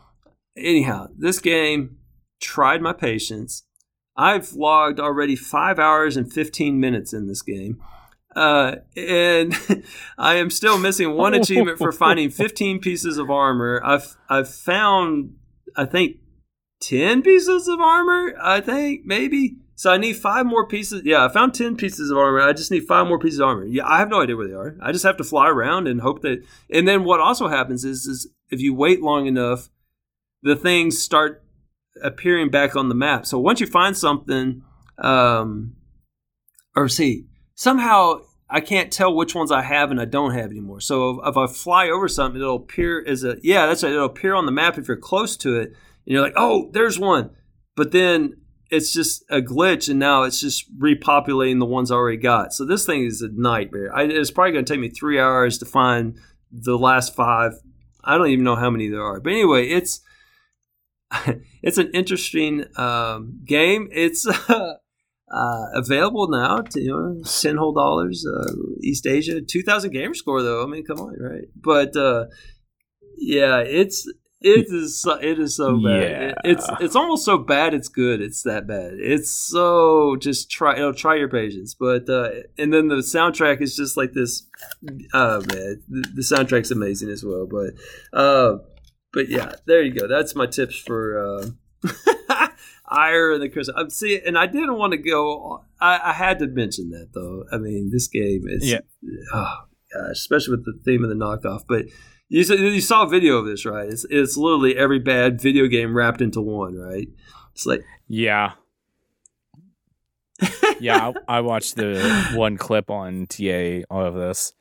anyhow, 0.56 1.08
this 1.18 1.40
game 1.40 1.98
tried 2.40 2.82
my 2.82 2.94
patience. 2.94 3.64
I've 4.20 4.52
logged 4.52 5.00
already 5.00 5.38
five 5.38 5.80
hours 5.80 6.18
and 6.18 6.32
15 6.32 6.78
minutes 6.78 7.14
in 7.14 7.28
this 7.28 7.42
game. 7.42 7.82
Uh, 8.36 8.76
and 8.98 9.58
I 10.18 10.36
am 10.36 10.50
still 10.50 10.78
missing 10.78 11.16
one 11.16 11.34
achievement 11.34 11.78
for 11.78 11.94
finding 11.94 12.30
15 12.30 12.80
pieces 12.80 13.18
of 13.18 13.32
armor. 13.32 13.82
I've 13.84 14.18
I've 14.30 14.54
found 14.54 15.36
I 15.76 15.86
think 15.86 16.18
10 16.82 17.22
pieces 17.22 17.70
of 17.70 17.80
armor. 17.80 18.34
I 18.42 18.60
think 18.60 19.06
maybe. 19.06 19.56
So 19.76 19.90
I 19.90 19.98
need 19.98 20.18
five 20.18 20.46
more 20.46 20.68
pieces. 20.68 21.04
Yeah, 21.06 21.24
I 21.24 21.30
found 21.30 21.54
10 21.54 21.78
pieces 21.78 22.12
of 22.12 22.18
armor. 22.18 22.42
I 22.42 22.52
just 22.52 22.72
need 22.72 22.86
five 22.86 23.08
more 23.08 23.20
pieces 23.20 23.40
of 23.40 23.48
armor. 23.48 23.64
Yeah, 23.64 23.88
I 23.88 24.00
have 24.00 24.10
no 24.10 24.22
idea 24.22 24.36
where 24.36 24.50
they 24.50 24.54
are. 24.54 24.76
I 24.82 24.92
just 24.92 25.06
have 25.06 25.16
to 25.18 25.24
fly 25.24 25.48
around 25.48 25.88
and 25.88 26.02
hope 26.02 26.22
that. 26.24 26.44
And 26.70 26.86
then 26.86 27.06
what 27.06 27.22
also 27.22 27.48
happens 27.48 27.86
is 27.86 28.06
is 28.06 28.30
if 28.50 28.60
you 28.60 28.76
wait 28.76 29.02
long 29.02 29.28
enough, 29.28 29.70
the 30.44 30.58
things 30.58 31.02
start 31.02 31.42
appearing 32.02 32.50
back 32.50 32.76
on 32.76 32.90
the 32.90 32.96
map. 32.96 33.26
So 33.26 33.40
once 33.40 33.60
you 33.60 33.68
find 33.68 33.96
something, 33.96 34.64
um, 34.98 35.76
or 36.76 36.88
see, 36.88 37.26
somehow 37.56 38.22
I 38.50 38.62
can't 38.62 38.92
tell 38.92 39.14
which 39.14 39.36
ones 39.36 39.52
I 39.52 39.62
have 39.62 39.92
and 39.92 40.02
I 40.02 40.06
don't 40.06 40.34
have 40.34 40.50
anymore. 40.50 40.82
So 40.82 41.22
if, 41.22 41.30
if 41.30 41.38
I 41.38 41.48
fly 41.48 41.90
over 41.90 42.08
something, 42.08 42.42
it'll 42.42 42.56
appear 42.56 43.04
as 43.06 43.24
a 43.24 43.38
yeah, 43.44 43.68
that's 43.68 43.84
right. 43.84 43.94
It'll 43.94 44.06
appear 44.06 44.34
on 44.34 44.46
the 44.46 44.52
map 44.52 44.78
if 44.78 44.88
you're 44.88 44.98
close 44.98 45.38
to 45.38 45.56
it, 45.58 45.68
and 45.70 45.76
you're 46.06 46.22
like, 46.22 46.34
oh, 46.36 46.70
there's 46.74 46.98
one. 46.98 47.32
But 47.76 47.92
then 47.92 48.38
it's 48.72 48.92
just 48.92 49.24
a 49.30 49.42
glitch, 49.42 49.90
and 49.90 50.00
now 50.00 50.24
it's 50.24 50.40
just 50.40 50.76
repopulating 50.80 51.60
the 51.60 51.66
ones 51.66 51.92
I 51.92 51.96
already 51.96 52.18
got. 52.18 52.54
So 52.54 52.66
this 52.66 52.86
thing 52.86 53.04
is 53.04 53.22
a 53.22 53.30
nightmare. 53.30 53.96
I, 53.96 54.04
it's 54.04 54.32
probably 54.32 54.54
going 54.54 54.66
to 54.66 54.74
take 54.74 54.82
me 54.82 54.90
three 54.90 55.20
hours 55.20 55.58
to 55.60 55.66
find 55.66 56.18
the 56.52 56.78
last 56.78 57.16
five. 57.16 57.54
I 58.04 58.18
don't 58.18 58.30
even 58.30 58.46
know 58.46 58.56
how 58.56 58.70
many 58.70 58.88
there 58.90 59.04
are. 59.04 59.20
But 59.20 59.34
anyway, 59.34 59.68
it's 59.68 60.02
it's 61.64 61.78
an 61.78 61.92
interesting 61.94 62.66
um, 62.78 63.40
game. 63.46 63.90
It's 63.92 64.28
uh, 64.50 64.74
uh, 65.32 65.66
available 65.74 66.28
now 66.30 66.62
to 66.62 66.80
you 66.82 66.92
know, 66.92 67.22
ten 67.24 67.58
whole 67.58 67.74
dollars. 67.74 68.26
Uh, 68.26 68.52
East 68.82 69.06
Asia, 69.08 69.42
two 69.42 69.64
thousand 69.64 69.92
gamer 69.92 70.14
score 70.14 70.42
though. 70.42 70.64
I 70.64 70.68
mean, 70.68 70.86
come 70.86 71.00
on, 71.00 71.16
right? 71.20 71.46
But 71.56 71.96
uh, 71.96 72.26
yeah, 73.18 73.60
it's 73.60 74.12
it 74.42 74.68
is 74.72 75.02
so, 75.02 75.14
it 75.16 75.38
is 75.40 75.56
so 75.56 75.78
bad. 75.84 76.02
It- 76.02 76.38
it's 76.44 76.70
it's 76.80 76.96
almost 76.96 77.26
so 77.26 77.38
bad 77.38 77.74
it's 77.74 77.90
good. 77.90 78.22
It's 78.22 78.44
that 78.44 78.68
bad. 78.68 78.94
It's 78.94 79.32
so 79.32 80.16
just 80.16 80.50
try 80.50 80.76
you 80.76 80.82
know, 80.82 80.94
try 80.94 81.16
your 81.16 81.30
patience. 81.30 81.74
But 81.74 82.10
uh, 82.10 82.30
and 82.58 82.74
then 82.74 82.88
the 82.88 82.98
soundtrack 82.98 83.62
is 83.62 83.76
just 83.76 83.98
like 83.98 84.14
this. 84.14 84.48
Oh 85.14 85.40
man, 85.42 85.84
the, 85.90 86.12
the 86.16 86.22
soundtrack's 86.22 86.72
amazing 86.72 87.10
as 87.10 87.24
well. 87.24 87.46
But 87.46 87.74
uh, 88.18 88.60
but 89.14 89.30
yeah, 89.30 89.54
there 89.66 89.82
you 89.82 89.94
go. 89.94 90.08
That's 90.08 90.36
my 90.36 90.46
tips 90.46 90.78
for 90.78 91.18
uh, 91.18 91.46
Ayre 92.92 93.34
and 93.34 93.42
the 93.42 93.50
Chris. 93.50 93.70
I'm 93.76 93.90
see, 93.90 94.20
and 94.20 94.38
I 94.38 94.46
didn't 94.46 94.78
want 94.78 94.92
to 94.92 94.98
go. 94.98 95.64
I, 95.80 96.00
I 96.06 96.14
had 96.14 96.40
to 96.40 96.48
mention 96.48 96.90
that 96.92 97.10
though. 97.14 97.46
I 97.52 97.58
mean, 97.58 97.90
this 97.92 98.08
game 98.08 98.44
is 98.48 98.70
Yeah. 98.70 98.80
Oh 99.34 99.56
gosh, 99.94 100.12
especially 100.12 100.58
with 100.58 100.66
the 100.66 100.80
theme 100.84 101.04
of 101.04 101.10
the 101.10 101.16
knockoff. 101.16 101.64
But 101.68 101.86
you 102.28 102.44
saw, 102.44 102.54
you 102.54 102.82
saw 102.82 103.04
a 103.04 103.10
video 103.10 103.38
of 103.38 103.46
this, 103.46 103.66
right? 103.66 103.90
It's 103.90 104.06
it's 104.10 104.38
literally 104.38 104.78
every 104.78 105.00
bad 105.00 105.42
video 105.42 105.68
game 105.68 105.96
wrapped 105.96 106.22
into 106.22 106.42
one, 106.42 106.76
right? 106.76 107.08
It's 107.54 107.66
like 107.66 107.84
Yeah. 108.08 108.54
yeah, 110.80 111.12
I, 111.28 111.38
I 111.38 111.42
watched 111.42 111.76
the 111.76 112.32
one 112.34 112.58
clip 112.58 112.90
on 112.90 113.28
TA 113.28 113.82
all 113.90 114.06
of 114.06 114.16
this. 114.16 114.54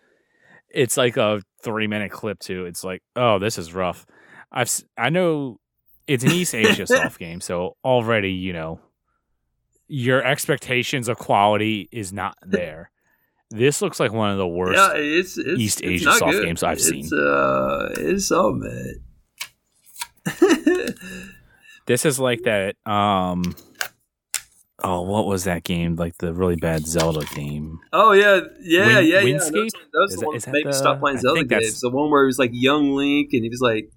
It's 0.71 0.97
like 0.97 1.17
a 1.17 1.43
three 1.63 1.87
minute 1.87 2.11
clip 2.11 2.41
too. 2.41 2.67
It's 2.67 2.83
like, 2.83 3.03
oh, 3.17 3.39
this 3.39 3.59
is 3.59 3.73
rough. 3.73 4.07
I've 4.53 4.71
I 4.97 5.11
know 5.11 5.59
it's 6.07 6.25
an 6.25 6.33
East 6.33 6.55
Asia 6.55 6.87
soft 6.97 7.19
game, 7.19 7.41
so 7.41 7.77
already 7.85 8.33
you 8.33 8.53
know 8.53 8.81
your 9.89 10.23
expectations 10.25 11.09
of 11.09 11.19
quality 11.19 11.89
is 11.93 12.13
not 12.13 12.37
there. 12.43 12.91
This 13.51 13.81
looks 13.81 13.99
like 13.99 14.13
one 14.13 14.31
of 14.31 14.37
the 14.37 14.47
worst. 14.47 14.77
yeah, 14.77 14.93
it's, 14.95 15.39
it's 15.39 15.59
East 15.59 15.81
it's 15.81 16.03
Asia 16.03 16.13
soft 16.13 16.33
good. 16.33 16.45
games 16.45 16.63
I've 16.63 16.77
it's, 16.79 16.89
seen. 16.89 17.09
Uh, 17.13 17.89
it's 17.97 18.27
so 18.27 18.61
bad. 20.27 20.95
This 21.87 22.05
is 22.05 22.21
like 22.21 22.43
that. 22.43 22.77
Um, 22.85 23.57
oh, 24.85 25.01
what 25.01 25.27
was 25.27 25.45
that 25.45 25.65
game? 25.65 25.97
Like 25.97 26.19
the 26.19 26.35
really 26.35 26.57
bad 26.57 26.87
Zelda 26.87 27.25
game. 27.35 27.79
Oh 27.95 28.13
yeah, 28.13 28.41
yeah, 28.61 28.85
Win- 28.87 29.07
yeah, 29.07 29.21
yeah. 29.21 29.23
Windscape? 29.23 29.71
That 29.71 29.71
was, 29.71 29.73
that 29.93 29.99
was 30.01 30.15
the 30.15 30.21
that- 30.21 30.27
one 30.27 30.39
that 30.39 30.53
made 30.53 30.67
me 30.67 30.73
stop 30.73 31.01
playing 31.01 31.19
Zelda 31.19 31.45
games. 31.45 31.81
The 31.81 31.89
one 31.89 32.11
where 32.11 32.25
it 32.25 32.27
was 32.27 32.39
like 32.39 32.51
young 32.53 32.91
Link 32.95 33.31
and 33.33 33.43
he 33.43 33.49
was 33.49 33.63
like 33.63 33.91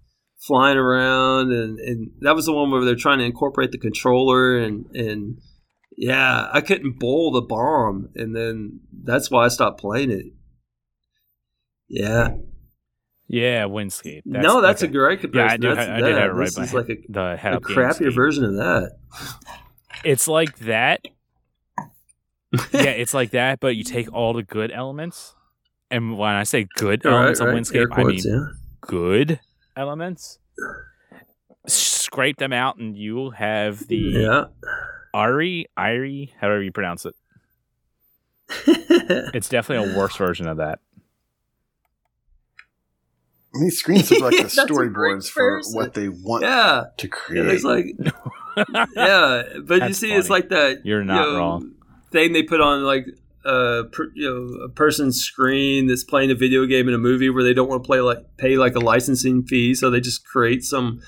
flying 0.45 0.77
around, 0.77 1.51
and, 1.51 1.79
and 1.79 2.11
that 2.21 2.35
was 2.35 2.45
the 2.45 2.53
one 2.53 2.71
where 2.71 2.83
they're 2.83 2.95
trying 2.95 3.19
to 3.19 3.25
incorporate 3.25 3.71
the 3.71 3.77
controller 3.77 4.57
and 4.57 4.85
and 4.95 5.37
yeah, 5.97 6.47
I 6.51 6.61
couldn't 6.61 6.99
bowl 6.99 7.31
the 7.31 7.41
bomb, 7.41 8.09
and 8.15 8.35
then 8.35 8.79
that's 9.03 9.29
why 9.29 9.45
I 9.45 9.49
stopped 9.49 9.79
playing 9.79 10.09
it. 10.11 10.25
Yeah, 11.87 12.35
Yeah, 13.27 13.65
Windscape. 13.65 14.21
no, 14.25 14.61
that's 14.61 14.81
okay. 14.81 14.89
a 14.89 14.93
great 14.93 15.19
Yeah, 15.33 15.45
I 15.45 15.57
comparison. 15.57 15.61
do. 15.61 15.75
that's, 15.75 15.89
I, 15.89 15.95
I 15.95 16.01
did 16.01 16.15
have 16.15 16.29
it 16.29 16.33
right 16.33 16.45
this 16.45 16.55
by 16.55 16.63
is 16.63 16.73
like 16.73 16.89
a, 16.89 16.95
the 17.09 17.35
head 17.37 17.53
a 17.53 17.59
crappier 17.59 18.13
version 18.13 18.45
of 18.45 18.55
that. 18.55 18.91
It's 20.05 20.27
like 20.27 20.57
that. 20.59 21.01
yeah, 22.73 22.81
it's 22.91 23.13
like 23.13 23.31
that, 23.31 23.59
but 23.59 23.75
you 23.75 23.83
take 23.83 24.11
all 24.13 24.33
the 24.33 24.43
good 24.43 24.71
elements, 24.71 25.35
and 25.89 26.17
when 26.17 26.31
I 26.31 26.43
say 26.43 26.67
good 26.75 27.05
All 27.05 27.13
elements 27.13 27.39
right, 27.41 27.49
of 27.49 27.55
Windscape, 27.55 27.91
I 27.91 27.95
quotes, 27.95 28.25
mean 28.25 28.33
yeah. 28.33 28.45
good 28.81 29.39
elements. 29.81 30.39
Scrape 31.67 32.37
them 32.37 32.53
out, 32.53 32.77
and 32.77 32.95
you 32.97 33.15
will 33.15 33.31
have 33.31 33.87
the 33.87 33.97
Yeah. 33.97 34.45
Ari, 35.13 35.67
Irie, 35.77 36.29
however 36.39 36.63
you 36.63 36.71
pronounce 36.71 37.05
it. 37.05 37.15
It's 39.33 39.49
definitely 39.49 39.91
a 39.93 39.97
worse 39.97 40.15
version 40.15 40.47
of 40.47 40.57
that. 40.57 40.79
And 43.53 43.63
these 43.65 43.77
screens 43.77 44.09
look 44.11 44.21
like 44.21 44.31
the 44.37 44.43
That's 44.43 44.57
a 44.57 44.65
great 44.67 44.91
storyboards 44.91 45.29
for 45.29 45.61
what 45.73 45.93
they 45.93 46.07
want 46.09 46.43
yeah. 46.43 46.85
to 46.97 47.07
Yeah, 47.07 47.11
create. 47.11 47.43
there's 47.45 47.63
like 47.63 47.85
yeah, 48.95 49.43
but 49.63 49.73
you 49.75 49.79
That's 49.79 49.97
see, 49.97 50.11
it's 50.13 50.29
like 50.29 50.49
that. 50.49 50.85
You're 50.85 50.99
you 51.01 51.05
not 51.05 51.29
know, 51.29 51.37
wrong. 51.37 51.71
Thing 52.11 52.33
they 52.33 52.43
put 52.43 52.59
on 52.61 52.83
like 52.83 53.05
a 53.45 53.83
you 54.15 54.29
know 54.29 54.63
a 54.65 54.69
person's 54.69 55.19
screen 55.21 55.87
that's 55.87 56.03
playing 56.03 56.31
a 56.31 56.35
video 56.35 56.65
game 56.65 56.87
in 56.87 56.93
a 56.93 56.97
movie 56.99 57.29
where 57.29 57.43
they 57.43 57.53
don't 57.53 57.67
want 57.69 57.83
to 57.83 57.87
play 57.87 57.99
like 58.01 58.19
pay 58.37 58.57
like 58.57 58.75
a 58.75 58.79
licensing 58.79 59.43
fee, 59.43 59.73
so 59.75 59.89
they 59.89 59.99
just 60.01 60.25
create 60.25 60.63
some 60.63 60.99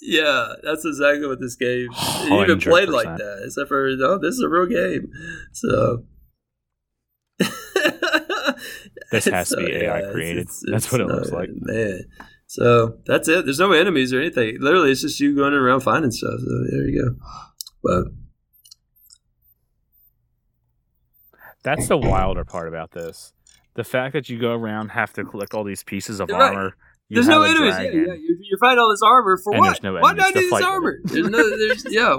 Yeah, 0.00 0.52
that's 0.62 0.84
exactly 0.84 1.26
what 1.26 1.40
this 1.40 1.56
game 1.56 1.88
even 2.30 2.60
played 2.60 2.88
like 2.90 3.06
that. 3.18 3.42
Except 3.46 3.68
for 3.68 3.86
oh, 3.88 4.18
this 4.18 4.34
is 4.34 4.40
a 4.42 4.48
real 4.48 4.66
game. 4.66 5.10
So 5.52 6.04
This 9.10 9.24
has 9.26 9.48
to 9.50 9.54
So, 9.56 9.64
be 9.66 9.72
AI 9.72 9.98
it's- 9.98 10.12
created. 10.12 10.38
it's- 10.42 10.62
That's 10.70 10.90
what 10.92 11.00
it 11.00 11.06
looks 11.06 11.30
like. 11.30 11.48
man. 11.52 12.00
So 12.46 12.98
that's 13.06 13.26
it. 13.28 13.44
There's 13.46 13.58
no 13.58 13.72
enemies 13.72 14.12
or 14.12 14.20
anything. 14.20 14.58
Literally, 14.60 14.90
it's 14.92 15.00
just 15.00 15.18
you 15.20 15.34
going 15.34 15.54
around 15.54 15.80
finding 15.80 16.10
stuff. 16.10 16.38
So 16.38 16.64
there 16.70 16.86
you 16.88 17.02
go. 17.02 17.16
But 17.82 18.04
That's 21.64 21.88
the 21.88 21.96
wilder 21.96 22.44
part 22.44 22.68
about 22.68 22.92
this. 22.92 23.32
The 23.74 23.84
fact 23.84 24.12
that 24.12 24.28
you 24.28 24.38
go 24.38 24.52
around 24.52 24.90
have 24.90 25.12
to 25.14 25.24
collect 25.24 25.54
all 25.54 25.64
these 25.64 25.82
pieces 25.82 26.20
of 26.20 26.28
right. 26.28 26.54
armor. 26.54 26.76
You 27.08 27.16
there's 27.16 27.28
no 27.28 27.42
enemies. 27.42 27.74
Yeah, 27.76 27.82
yeah. 27.82 27.90
You're, 27.90 28.16
you're 28.16 28.78
all 28.78 28.90
this 28.90 29.02
armor 29.02 29.38
for 29.42 29.58
what? 29.58 29.82
no 29.82 29.94
Why 29.94 30.14
do 30.14 30.20
to 30.20 30.26
need 30.28 30.34
this 30.34 30.62
armor? 30.62 31.00
There's 31.04 31.28
no. 31.28 31.56
There's 31.56 31.84
yeah. 31.90 32.16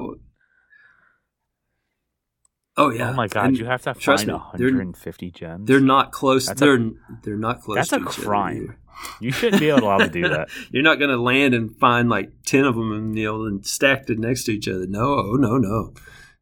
Oh 2.78 2.90
yeah. 2.92 3.12
Oh 3.12 3.14
my 3.14 3.28
god, 3.28 3.48
And 3.48 3.58
you 3.58 3.66
have 3.66 3.84
to 3.84 3.94
find 3.94 4.28
me, 4.28 4.34
they're- 4.56 4.68
150 4.68 5.32
gems. 5.32 5.68
They're 5.68 5.80
not 5.80 6.12
close. 6.12 6.48
That's 6.48 6.62
a- 6.62 6.66
they're 6.66 6.90
they're 7.24 7.38
not 7.38 7.62
close. 7.62 7.76
that's 7.78 7.90
to 7.90 7.98
a 7.98 8.06
crime. 8.06 8.78
You 9.20 9.32
shouldn't 9.32 9.62
be 9.62 9.70
allowed 9.70 10.00
to 10.00 10.10
do 10.10 10.22
that. 10.30 10.50
You're 10.72 10.84
not 10.84 11.00
going 11.00 11.12
to 11.12 11.18
land 11.18 11.54
and 11.54 11.76
find 11.78 12.10
like 12.10 12.32
ten 12.46 12.66
of 12.66 12.76
them 12.76 12.92
and 12.92 13.18
you 13.18 13.26
know 13.26 13.46
and 13.46 13.66
stacked 13.66 14.10
it 14.10 14.20
next 14.20 14.44
to 14.46 14.52
each 14.52 14.68
other. 14.68 14.86
No, 14.88 15.34
no, 15.34 15.58
no, 15.58 15.94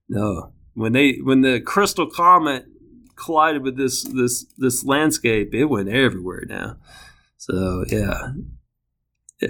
no. 0.10 0.54
When 0.74 0.94
they 0.94 1.14
when 1.24 1.42
the 1.42 1.62
crystal 1.62 2.10
comet 2.10 2.66
collided 3.16 3.64
with 3.64 3.78
this 3.78 4.04
this 4.04 4.46
this 4.58 4.84
landscape, 4.84 5.54
it 5.54 5.66
went 5.66 5.90
everywhere 5.90 6.44
now. 6.48 6.78
So 7.38 7.86
yeah, 7.88 8.32
Yeah. 9.42 9.50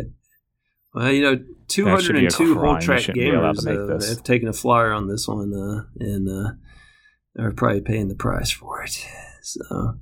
Well, 0.94 1.12
you 1.12 1.22
know, 1.24 1.44
two 1.68 1.86
hundred 1.86 2.18
and 2.18 2.30
two 2.30 2.60
whole 2.60 2.80
track 2.80 3.02
shouldn't 3.02 3.24
be 3.24 3.30
allowed 3.30 3.58
gamers 3.58 4.04
uh, 4.04 4.10
have 4.10 4.24
taken 4.24 4.48
a 4.48 4.54
flyer 4.54 4.92
on 4.92 5.08
this 5.08 5.28
one, 5.28 5.54
uh, 5.54 5.86
and 6.00 6.30
uh, 6.30 7.42
are 7.42 7.52
probably 7.52 7.82
paying 7.82 8.10
the 8.10 8.16
price 8.16 8.52
for 8.52 8.84
it. 8.84 9.06
So 9.42 9.96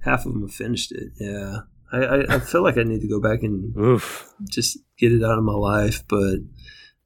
half 0.00 0.24
of 0.24 0.32
them 0.32 0.42
have 0.42 0.54
finished 0.54 0.92
it. 0.92 1.12
Yeah, 1.20 1.58
I, 1.92 1.98
I, 1.98 2.34
I 2.36 2.38
feel 2.40 2.62
like 2.62 2.78
I 2.78 2.82
need 2.82 3.02
to 3.02 3.08
go 3.08 3.20
back 3.20 3.42
and 3.42 3.76
Oof. 3.76 4.32
just 4.48 4.78
get 4.98 5.12
it 5.12 5.22
out 5.22 5.38
of 5.38 5.44
my 5.44 5.52
life. 5.54 6.02
But 6.08 6.38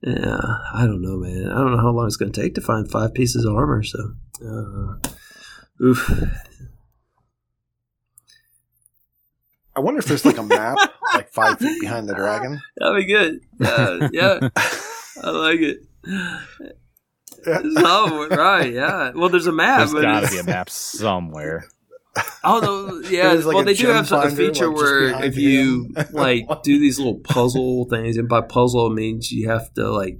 yeah, 0.02 0.40
I 0.72 0.86
don't 0.86 1.02
know, 1.02 1.16
man. 1.16 1.50
I 1.50 1.56
don't 1.56 1.72
know 1.72 1.82
how 1.82 1.90
long 1.90 2.06
it's 2.06 2.16
going 2.16 2.32
to 2.32 2.40
take 2.40 2.54
to 2.54 2.60
find 2.60 2.90
five 2.90 3.12
pieces 3.12 3.44
of 3.44 3.56
armor. 3.56 3.82
So, 3.82 4.14
uh, 4.42 5.08
oof. 5.82 6.10
I 9.76 9.80
wonder 9.80 10.00
if 10.00 10.06
there's 10.06 10.24
like 10.24 10.36
a 10.38 10.42
map 10.42 10.76
like 11.14 11.32
five 11.32 11.58
feet 11.58 11.80
behind 11.80 12.08
the 12.08 12.14
dragon. 12.14 12.60
That'd 12.76 12.96
be 12.96 13.04
good. 13.06 13.40
Uh, 13.60 14.08
yeah, 14.12 14.38
yeah, 14.42 14.48
I 15.22 15.30
like 15.30 15.60
it. 15.60 15.78
Oh, 17.46 18.28
right, 18.30 18.72
yeah. 18.72 19.12
Well, 19.14 19.28
there's 19.28 19.46
a 19.46 19.52
map. 19.52 19.78
There's 19.78 19.92
got 19.92 20.24
to 20.24 20.30
be 20.30 20.38
a 20.38 20.44
map 20.44 20.68
somewhere. 20.68 21.64
Oh 22.42 22.60
no, 22.60 23.08
yeah. 23.08 23.32
Like 23.32 23.54
well, 23.54 23.64
they 23.64 23.74
do 23.74 23.86
have 23.88 24.08
some- 24.08 24.26
a 24.26 24.30
feature 24.30 24.68
like, 24.68 24.76
where 24.76 25.24
if 25.24 25.36
you 25.36 25.88
him. 25.96 26.06
like 26.12 26.44
do 26.62 26.78
these 26.78 26.98
little 26.98 27.20
puzzle 27.20 27.86
things, 27.88 28.16
and 28.16 28.28
by 28.28 28.40
puzzle 28.40 28.88
it 28.88 28.94
means 28.94 29.30
you 29.30 29.48
have 29.48 29.72
to 29.74 29.88
like 29.90 30.18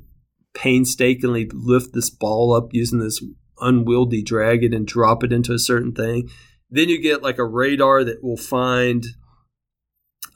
painstakingly 0.55 1.51
lift 1.53 1.93
this 1.93 2.09
ball 2.09 2.55
up 2.55 2.69
using 2.73 3.01
this 3.01 3.23
unwieldy 3.61 4.23
dragon 4.23 4.73
and 4.73 4.87
drop 4.87 5.23
it 5.23 5.33
into 5.33 5.53
a 5.53 5.59
certain 5.59 5.93
thing. 5.93 6.31
Then 6.71 6.89
you 6.89 7.01
get 7.01 7.23
like 7.23 7.39
a 7.39 7.45
radar 7.45 8.05
that 8.05 8.23
will 8.23 8.37
find 8.37 9.05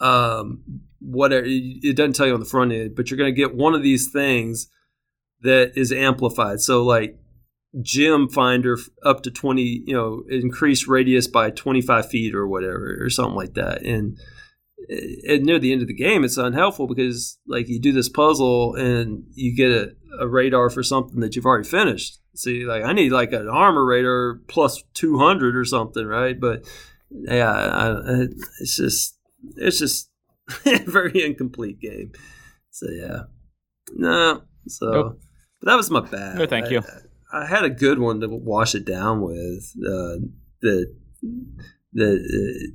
um 0.00 0.62
whatever 1.00 1.44
it 1.46 1.96
doesn't 1.96 2.14
tell 2.14 2.26
you 2.26 2.34
on 2.34 2.40
the 2.40 2.46
front 2.46 2.72
end, 2.72 2.96
but 2.96 3.10
you're 3.10 3.18
going 3.18 3.32
to 3.32 3.40
get 3.40 3.54
one 3.54 3.74
of 3.74 3.82
these 3.82 4.10
things 4.10 4.68
that 5.42 5.72
is 5.76 5.92
amplified. 5.92 6.60
So 6.60 6.82
like 6.82 7.18
gem 7.82 8.28
finder 8.28 8.78
up 9.04 9.22
to 9.22 9.30
20 9.30 9.82
you 9.86 9.94
know 9.94 10.22
increase 10.28 10.86
radius 10.86 11.26
by 11.26 11.50
25 11.50 12.08
feet 12.08 12.34
or 12.34 12.46
whatever 12.46 12.96
or 13.00 13.10
something 13.10 13.34
like 13.34 13.54
that 13.54 13.82
and, 13.82 14.16
and 15.28 15.44
near 15.44 15.58
the 15.58 15.72
end 15.72 15.82
of 15.82 15.88
the 15.88 15.94
game 15.94 16.22
it's 16.22 16.36
unhelpful 16.36 16.86
because 16.86 17.38
like 17.48 17.68
you 17.68 17.80
do 17.80 17.90
this 17.92 18.08
puzzle 18.08 18.74
and 18.76 19.24
you 19.34 19.56
get 19.56 19.72
a, 19.72 19.90
a 20.20 20.28
radar 20.28 20.70
for 20.70 20.84
something 20.84 21.18
that 21.20 21.34
you've 21.34 21.46
already 21.46 21.68
finished 21.68 22.20
see 22.34 22.64
like 22.64 22.82
i 22.84 22.92
need 22.92 23.10
like 23.12 23.32
an 23.32 23.48
armor 23.48 23.84
radar 23.84 24.40
plus 24.48 24.82
200 24.94 25.56
or 25.56 25.64
something 25.64 26.06
right 26.06 26.40
but 26.40 26.64
yeah 27.10 27.50
I, 27.50 28.26
it's 28.60 28.76
just 28.76 29.16
it's 29.56 29.78
just 29.78 30.10
a 30.66 30.78
very 30.86 31.24
incomplete 31.24 31.80
game 31.80 32.12
so 32.70 32.86
yeah 32.90 33.20
no 33.94 34.42
so 34.66 34.90
Nope. 34.90 35.20
but 35.60 35.70
that 35.70 35.76
was 35.76 35.90
my 35.90 36.00
bad 36.00 36.36
No, 36.38 36.46
thank 36.46 36.66
I- 36.66 36.70
you. 36.70 36.82
I 37.32 37.46
had 37.46 37.64
a 37.64 37.70
good 37.70 37.98
one 37.98 38.20
to 38.20 38.28
wash 38.28 38.76
it 38.76 38.84
down 38.84 39.20
with. 39.20 39.72
Uh, 39.84 40.22
the 40.62 40.94
the 41.92 42.70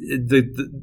the. 0.00 0.40
the 0.40 0.82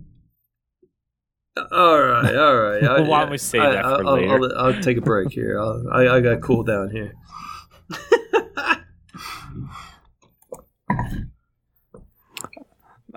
all 1.72 2.00
right, 2.02 2.36
all 2.36 2.56
right. 2.56 2.84
I, 2.84 3.02
Why 3.10 3.22
don't 3.22 3.32
we 3.32 3.38
save 3.40 3.64
that 3.64 3.84
for 3.84 4.06
I'll, 4.08 4.14
later? 4.14 4.30
I'll, 4.30 4.58
I'll 4.76 4.82
take 4.82 4.98
a 4.98 5.02
break 5.02 5.32
here. 5.32 5.60
I'll, 5.60 5.84
I, 5.92 6.08
I 6.18 6.20
got 6.22 6.42
cool 6.42 6.62
down 6.64 6.92
here. 6.92 7.14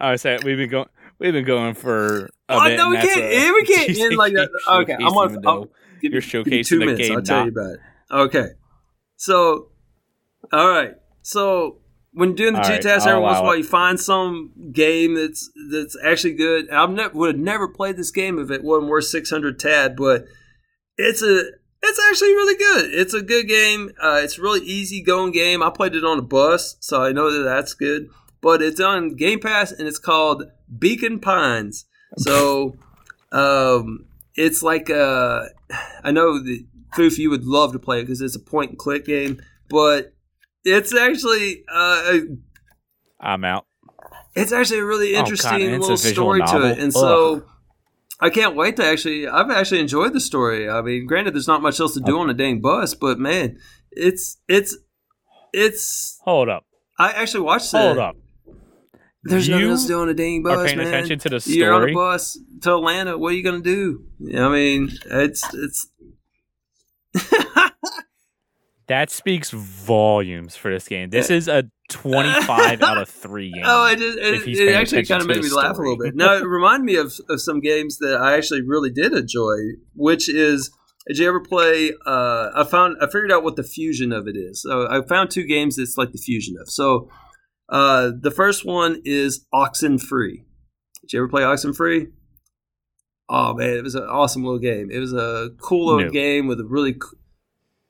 I 0.03 0.17
said 0.17 0.45
we've 0.45 0.57
been 0.59 0.69
going. 0.71 0.89
We've 1.19 1.33
been 1.33 1.45
going 1.45 1.75
for 1.75 2.25
a 2.25 2.29
Oh, 2.49 2.65
bit. 2.65 2.77
no, 2.77 2.91
we 2.91 2.97
can't- 2.97 3.21
a- 3.21 3.53
we 3.53 3.65
can't 3.75 3.99
end 3.99 4.17
like 4.17 4.33
that. 4.35 4.51
Okay, 4.69 4.95
I'm 4.95 5.01
gonna- 5.15 5.41
I'll- 5.47 5.71
Give 6.03 6.13
You're 6.13 6.21
me- 6.21 6.27
give 6.27 6.47
me 6.47 6.61
showcasing 6.63 6.67
two 6.67 6.79
the 6.81 6.87
minutes. 6.87 7.09
game, 7.09 7.17
I'll 7.17 7.23
tell 7.23 7.39
not- 7.39 7.45
you 7.47 7.53
about 7.61 7.71
it. 7.75 7.81
Okay, 8.11 8.49
so 9.17 9.69
all 10.53 10.69
right, 10.69 10.95
so 11.23 11.79
when 12.13 12.35
doing 12.35 12.55
the 12.55 12.59
All 12.59 12.65
G 12.65 12.73
right, 12.73 12.83
test, 12.83 13.07
I'll 13.07 13.13
every 13.13 13.23
once 13.23 13.39
in 13.39 13.45
a 13.45 13.47
while 13.47 13.57
you 13.57 13.63
find 13.65 14.01
some 14.01 14.51
game 14.73 15.15
that's 15.15 15.49
that's 15.71 15.97
actually 16.03 16.35
good. 16.35 16.69
I 16.73 16.85
ne- 16.87 17.09
would 17.15 17.37
have 17.37 17.43
never 17.45 17.69
played 17.69 17.97
this 17.97 18.11
game 18.11 18.39
if 18.41 18.51
it 18.51 18.65
wasn't 18.65 18.91
worth 18.91 19.05
600 19.05 19.59
tad, 19.61 19.95
but 19.97 20.25
it's 20.97 21.23
a 21.23 21.45
it's 21.85 22.01
actually 22.11 22.33
really 22.35 22.57
good. 22.57 22.95
It's 22.95 23.15
a 23.15 23.23
good 23.23 23.47
game. 23.49 23.91
Uh, 24.03 24.21
it's 24.23 24.39
a 24.39 24.43
really 24.43 24.61
easy 24.67 25.03
going 25.03 25.31
game. 25.33 25.63
I 25.63 25.71
played 25.71 25.95
it 25.95 26.05
on 26.05 26.19
a 26.19 26.23
bus, 26.23 26.77
so 26.81 27.03
I 27.03 27.13
know 27.13 27.31
that 27.33 27.45
that's 27.45 27.75
good. 27.75 28.09
But 28.43 28.61
it's 28.61 28.81
on 28.81 29.15
Game 29.15 29.41
Pass 29.41 29.73
and 29.73 29.87
it's 29.89 29.99
called 29.99 30.45
Beacon 30.79 31.21
Pines. 31.21 31.87
So 32.19 32.77
um, 33.31 34.05
it's 34.35 34.63
like 34.63 34.91
uh, 34.91 35.45
I 36.05 36.11
know 36.11 36.43
that 36.43 36.65
Foof, 36.97 37.17
you 37.19 37.31
would 37.31 37.45
love 37.45 37.73
to 37.73 37.79
play 37.79 38.01
it 38.01 38.03
because 38.03 38.21
it's 38.21 38.37
a 38.37 38.41
point 38.41 38.71
and 38.71 38.79
click 38.79 39.07
game, 39.07 39.41
but 39.71 40.13
it's 40.65 40.95
actually 40.95 41.65
uh, 41.73 42.19
I'm 43.21 43.45
out. 43.45 43.65
it's 44.35 44.53
actually 44.53 44.81
a 44.81 44.85
really 44.85 45.15
Oh, 45.15 45.21
interesting 45.21 45.61
it's 45.61 45.81
little 45.89 45.97
story 45.97 46.41
to 46.43 46.67
it, 46.67 46.79
and 46.79 46.93
so 46.93 47.45
I 48.21 48.29
can't 48.31 48.55
wait 48.57 48.77
to 48.77 48.85
actually. 48.85 49.27
I've 49.27 49.51
actually 49.51 49.81
enjoyed 49.81 50.13
the 50.13 50.21
story. 50.21 50.69
I 50.69 50.83
mean, 50.83 51.07
granted, 51.07 51.35
there's 51.35 51.49
not 51.49 51.63
much 51.63 51.81
else 51.81 51.95
to 51.95 52.01
do 52.01 52.19
on 52.19 52.29
a 52.29 52.35
dang 52.35 52.61
bus, 52.61 52.95
but 52.95 53.19
man, 53.19 53.59
it's 53.91 54.37
it's 54.49 54.77
it's. 55.53 56.21
Hold 56.25 56.49
up. 56.49 56.67
I 56.99 57.13
actually 57.13 57.41
watched 57.45 57.73
it. 57.73 57.79
Hold 57.79 57.99
up. 57.99 58.17
There's 59.25 59.47
You 59.47 59.55
nothing 59.55 59.71
else 59.71 59.83
to 59.83 59.89
do 59.89 60.01
on 60.01 60.09
a 60.09 60.15
dang 60.15 60.43
bus, 60.43 60.59
Are 60.59 60.65
paying 60.67 60.79
man. 60.79 60.87
attention 60.89 61.19
to 61.21 61.29
the 61.29 61.41
story. 61.41 61.57
You're 61.57 61.73
on 61.73 61.89
a 61.89 61.95
bus 61.95 62.39
to 62.63 62.75
Atlanta. 62.75 63.17
What 63.17 63.33
are 63.33 63.37
you 63.37 63.45
gonna 63.45 63.61
do? 63.61 64.05
I 64.37 64.49
mean, 64.49 64.91
it's 65.11 65.43
it's. 65.55 65.89
That 68.89 69.11
speaks 69.11 69.51
volumes 69.51 70.57
for 70.57 70.71
this 70.71 70.87
game. 70.87 71.09
This 71.09 71.31
is 71.31 71.49
a 71.49 71.65
25 71.89 72.83
out 72.83 72.99
of 72.99 73.09
3 73.09 73.51
game. 73.53 73.63
Oh, 73.67 73.91
it, 73.91 74.01
it, 74.01 74.47
it 74.47 74.75
actually 74.75 75.07
kind 75.07 75.23
of 75.23 75.29
made 75.29 75.41
me 75.41 75.49
the 75.49 75.55
laugh 75.55 75.79
a 75.79 75.81
little 75.81 75.97
bit. 75.97 76.15
Now, 76.15 76.35
it 76.35 76.45
reminded 76.45 76.85
me 76.85 76.97
of, 76.97 77.15
of 77.31 77.41
some 77.41 77.61
games 77.61 77.99
that 77.99 78.21
I 78.21 78.37
actually 78.37 78.61
really 78.61 78.91
did 78.91 79.15
enjoy, 79.15 79.57
which 79.95 80.29
is 80.29 80.71
did 81.07 81.19
you 81.19 81.29
ever 81.29 81.41
play? 81.41 81.93
Uh, 82.07 82.51
I 82.55 82.65
found 82.65 82.97
I 83.01 83.07
figured 83.07 83.33
out 83.33 83.43
what 83.43 83.57
the 83.57 83.63
fusion 83.63 84.13
of 84.13 84.29
it 84.29 84.37
is. 84.37 84.63
So 84.63 84.87
I 84.91 85.01
found 85.03 85.31
two 85.31 85.47
games 85.47 85.77
that's 85.77 85.97
like 85.97 86.13
the 86.13 86.19
fusion 86.19 86.57
of. 86.61 86.69
So 86.69 87.09
uh, 87.73 88.13
the 88.21 88.31
first 88.31 88.65
one 88.65 89.03
is 89.05 89.45
Oxenfree. 89.53 90.45
Did 91.01 91.13
you 91.13 91.19
ever 91.21 91.29
play 91.29 91.43
Oxenfree? 91.43 92.13
Oh 93.29 93.55
man, 93.55 93.71
it 93.71 93.83
was 93.83 93.95
an 93.95 94.05
awesome 94.05 94.45
little 94.45 94.59
game. 94.61 94.91
It 94.91 94.99
was 94.99 95.13
a 95.13 95.51
cool 95.61 95.87
little 95.87 96.05
No. 96.05 96.11
game 96.11 96.47
with 96.47 96.61
a 96.61 96.65
really, 96.65 96.93
co- 96.95 97.17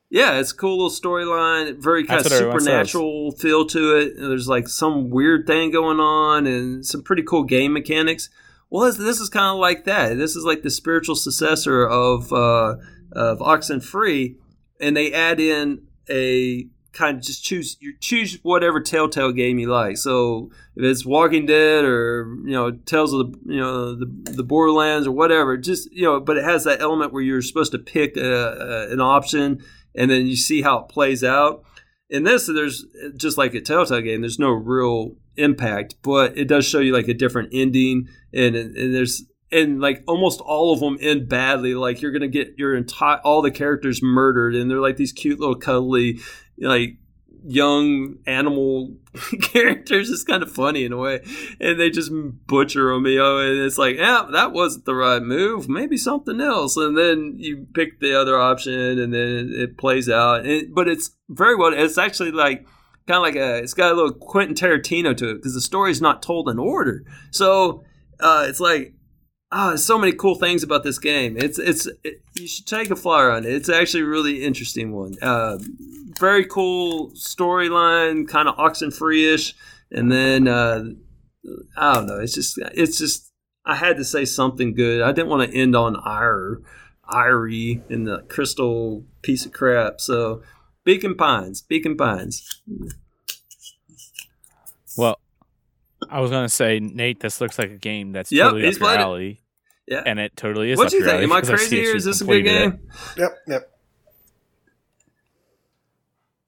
yeah, 0.09 0.38
it's 0.38 0.52
a 0.52 0.56
cool 0.56 0.76
little 0.84 0.90
storyline. 0.90 1.82
Very 1.82 2.04
kind 2.04 2.20
That's 2.20 2.26
of 2.26 2.32
what 2.32 2.36
everyone 2.42 2.60
says. 2.60 2.90
supernatural 2.90 3.32
feel 3.32 3.66
to 3.66 3.96
it. 3.96 4.16
And 4.16 4.30
there's 4.30 4.46
like 4.48 4.68
some 4.68 5.10
weird 5.10 5.46
thing 5.46 5.70
going 5.70 5.98
on 6.00 6.46
and 6.46 6.86
some 6.86 7.02
pretty 7.02 7.22
cool 7.24 7.44
game 7.44 7.72
mechanics. 7.72 8.28
Well, 8.70 8.86
this, 8.86 8.96
this 8.96 9.20
is 9.20 9.28
kind 9.28 9.52
of 9.52 9.59
like 9.59 9.84
that. 9.84 10.16
This 10.16 10.36
is 10.36 10.44
like 10.44 10.62
the 10.62 10.70
spiritual 10.70 11.16
successor 11.16 11.84
of 11.86 12.32
uh, 12.32 12.76
of 13.10 13.38
Oxenfree, 13.40 14.36
and 14.80 14.96
they 14.96 15.12
add 15.12 15.40
in 15.40 15.86
a 16.09 16.68
kind 16.93 17.16
of 17.16 17.23
just 17.23 17.44
choose 17.44 17.77
you 17.81 17.94
choose 18.01 18.39
whatever 18.43 18.81
Telltale 18.81 19.32
game 19.32 19.59
you 19.59 19.69
like. 19.69 19.97
So 19.97 20.51
if 20.77 20.85
it's 20.85 21.06
Walking 21.06 21.47
Dead 21.47 21.85
or 21.85 22.35
you 22.44 22.52
know 22.52 22.70
Tales 22.70 23.12
of 23.12 23.32
the 23.32 23.39
you 23.47 23.60
know 23.60 23.94
the 23.94 24.06
the 24.32 24.44
Borderlands 24.44 25.06
or 25.06 25.12
whatever, 25.12 25.56
just 25.56 25.90
you 25.93 26.05
know, 26.05 26.20
but 26.20 26.36
it 26.36 26.44
has 26.44 26.64
that 26.64 26.81
element 26.81 27.12
where 27.12 27.23
you're 27.23 27.43
supposed 27.43 27.73
to 27.73 27.78
pick 27.78 28.16
a, 28.16 28.23
a, 28.23 28.93
an 28.93 29.01
option 29.01 29.62
and 29.94 30.10
then 30.10 30.27
you 30.27 30.36
see 30.36 30.62
how 30.62 30.81
it 30.81 30.89
plays 30.89 31.23
out. 31.23 31.64
In 32.09 32.24
this, 32.24 32.47
there's 32.47 32.85
just 33.16 33.39
like 33.39 33.55
a 33.55 33.60
Telltale 33.60 34.02
game. 34.02 34.20
There's 34.20 34.39
no 34.39 34.51
real 34.51 35.16
impact, 35.36 35.97
but 36.02 36.36
it 36.36 36.47
does 36.47 36.66
show 36.66 36.81
you 36.81 36.93
like 36.93 37.09
a 37.09 37.14
different 37.14 37.51
ending, 37.52 38.09
and, 38.35 38.55
and 38.55 38.94
there's 38.94 39.24
and 39.51 39.81
like 39.81 40.02
almost 40.06 40.40
all 40.40 40.73
of 40.73 40.81
them 40.81 40.98
end 41.01 41.28
badly. 41.28 41.74
Like 41.74 42.02
you're 42.02 42.12
gonna 42.12 42.28
get 42.28 42.55
your 42.59 42.74
entire 42.74 43.19
all 43.19 43.43
the 43.43 43.51
characters 43.51 44.02
murdered, 44.02 44.55
and 44.55 44.70
they're 44.70 44.81
like 44.81 44.97
these 44.97 45.12
cute 45.12 45.40
little 45.40 45.55
cuddly 45.55 46.20
like 46.59 46.97
young 47.45 48.16
animal 48.27 48.95
characters 49.43 50.09
is 50.09 50.24
kind 50.24 50.43
of 50.43 50.53
funny 50.53 50.85
in 50.85 50.93
a 50.93 50.97
way. 50.97 51.20
And 51.61 51.79
they 51.79 51.91
just 51.91 52.11
butcher 52.47 52.93
them 52.93 53.07
you 53.07 53.19
know 53.19 53.39
and 53.39 53.59
it's 53.59 53.79
like 53.79 53.97
yeah 53.97 54.27
that 54.33 54.53
wasn't 54.53 54.85
the 54.85 54.95
right 54.95 55.23
move. 55.23 55.69
Maybe 55.69 55.97
something 55.97 56.41
else. 56.41 56.77
And 56.77 56.97
then 56.97 57.35
you 57.39 57.66
pick 57.74 58.01
the 58.01 58.19
other 58.19 58.39
option 58.39 58.99
and 58.99 59.12
then 59.12 59.53
it 59.55 59.79
plays 59.79 60.09
out. 60.09 60.47
And, 60.47 60.74
but 60.74 60.89
it's 60.89 61.11
very 61.29 61.57
well 61.57 61.73
it's 61.74 61.99
actually 61.99 62.33
like 62.33 62.66
kind 63.07 63.16
of 63.16 63.23
like 63.23 63.37
a 63.37 63.59
it's 63.59 63.74
got 63.74 63.93
a 63.93 63.95
little 63.95 64.12
quentin 64.12 64.55
tarantino 64.55 65.16
to 65.16 65.31
it 65.31 65.35
because 65.37 65.55
the 65.55 65.61
story's 65.61 66.01
not 66.01 66.23
told 66.23 66.49
in 66.49 66.59
order. 66.59 67.05
So 67.31 67.85
uh, 68.20 68.47
it's 68.49 68.61
like 68.61 68.95
Oh, 69.55 69.69
there's 69.69 69.85
so 69.85 69.99
many 69.99 70.12
cool 70.12 70.35
things 70.35 70.62
about 70.62 70.83
this 70.83 70.99
game. 70.99 71.37
It's 71.37 71.59
it's 71.59 71.87
it, 72.03 72.23
you 72.35 72.49
should 72.49 72.66
take 72.66 72.91
a 72.91 72.97
flyer 72.97 73.31
on 73.31 73.45
it. 73.45 73.53
It's 73.53 73.69
actually 73.69 74.03
a 74.03 74.07
really 74.07 74.43
interesting 74.43 74.93
one. 74.93 75.15
Uh, 75.20 75.59
very 76.19 76.47
cool 76.47 77.11
storyline, 77.11 78.27
kind 78.27 78.49
of 78.49 78.57
Oxenfree 78.57 79.35
ish, 79.35 79.55
and 79.91 80.11
then 80.11 80.49
uh, 80.49 80.85
I 81.77 81.95
don't 81.95 82.07
know. 82.07 82.19
It's 82.19 82.33
just 82.35 82.59
it's 82.74 82.97
just 82.97 83.31
I 83.66 83.77
had 83.77 83.99
to 83.99 84.05
say 84.05 84.24
something 84.24 84.74
good. 84.74 85.03
I 85.03 85.12
didn't 85.12 85.29
want 85.29 85.51
to 85.51 85.57
end 85.57 85.77
on 85.77 85.97
ire, 85.97 86.61
irie 87.12 87.83
in 87.91 88.05
the 88.05 88.23
crystal 88.23 89.05
piece 89.20 89.45
of 89.45 89.53
crap. 89.53 90.01
So 90.01 90.43
Beacon 90.85 91.15
Pines, 91.15 91.61
Beacon 91.61 91.97
Pines. 91.97 92.62
Well, 94.97 95.19
I 96.11 96.20
was 96.20 96.31
gonna 96.31 96.49
say, 96.49 96.81
Nate, 96.81 97.20
this 97.20 97.41
looks 97.41 97.59
like 97.59 97.70
a 97.70 97.79
game 97.79 98.12
that's 98.12 98.33
Yep, 98.33 98.53
totally 98.53 98.66
up 98.66 98.81
your 98.81 98.89
alley. 98.99 99.41
Yeah. 99.86 100.02
And 100.06 100.18
it 100.20 100.36
totally 100.36 100.70
is 100.70 100.78
What 100.78 100.90
do 100.90 100.96
you 100.96 101.04
think? 101.04 101.22
Am 101.22 101.32
I 101.32 101.40
crazy 101.40 101.86
or 101.86 101.96
is 101.96 102.04
this 102.04 102.20
a 102.20 102.24
good 102.24 102.44
completed 102.44 102.62
it. 102.62 102.70
game? 102.70 102.88
Yep, 103.16 103.38
yep. 103.48 103.68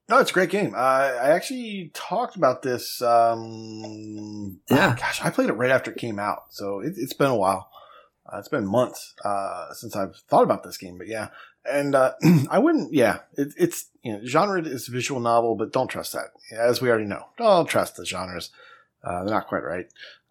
No, 0.08 0.18
it's 0.18 0.30
a 0.30 0.34
great 0.34 0.50
game. 0.50 0.74
Uh, 0.74 0.78
I 0.78 1.30
actually 1.30 1.90
talked 1.94 2.36
about 2.36 2.62
this. 2.62 3.00
Um, 3.00 4.60
Yeah. 4.70 4.94
Gosh, 4.98 5.22
I 5.22 5.30
played 5.30 5.48
it 5.48 5.54
right 5.54 5.70
after 5.70 5.90
it 5.90 5.96
came 5.96 6.18
out, 6.18 6.44
so 6.50 6.80
it, 6.80 6.94
it's 6.96 7.14
been 7.14 7.30
a 7.30 7.36
while. 7.36 7.70
Uh, 8.30 8.38
it's 8.38 8.48
been 8.48 8.66
months 8.66 9.14
uh, 9.24 9.72
since 9.72 9.96
I've 9.96 10.16
thought 10.28 10.42
about 10.42 10.62
this 10.62 10.76
game, 10.76 10.98
but 10.98 11.08
yeah. 11.08 11.28
And 11.64 11.94
uh, 11.94 12.12
I 12.50 12.58
wouldn't. 12.58 12.92
Yeah, 12.92 13.20
it, 13.32 13.54
it's 13.56 13.86
you 14.02 14.12
know 14.12 14.20
genre 14.24 14.62
is 14.62 14.88
visual 14.88 15.20
novel, 15.20 15.56
but 15.56 15.72
don't 15.72 15.88
trust 15.88 16.12
that. 16.12 16.26
As 16.52 16.82
we 16.82 16.90
already 16.90 17.06
know, 17.06 17.24
don't 17.38 17.66
trust 17.66 17.96
the 17.96 18.04
genres. 18.04 18.50
Uh, 19.02 19.24
they're 19.24 19.34
not 19.34 19.46
quite 19.48 19.64
right. 19.64 19.86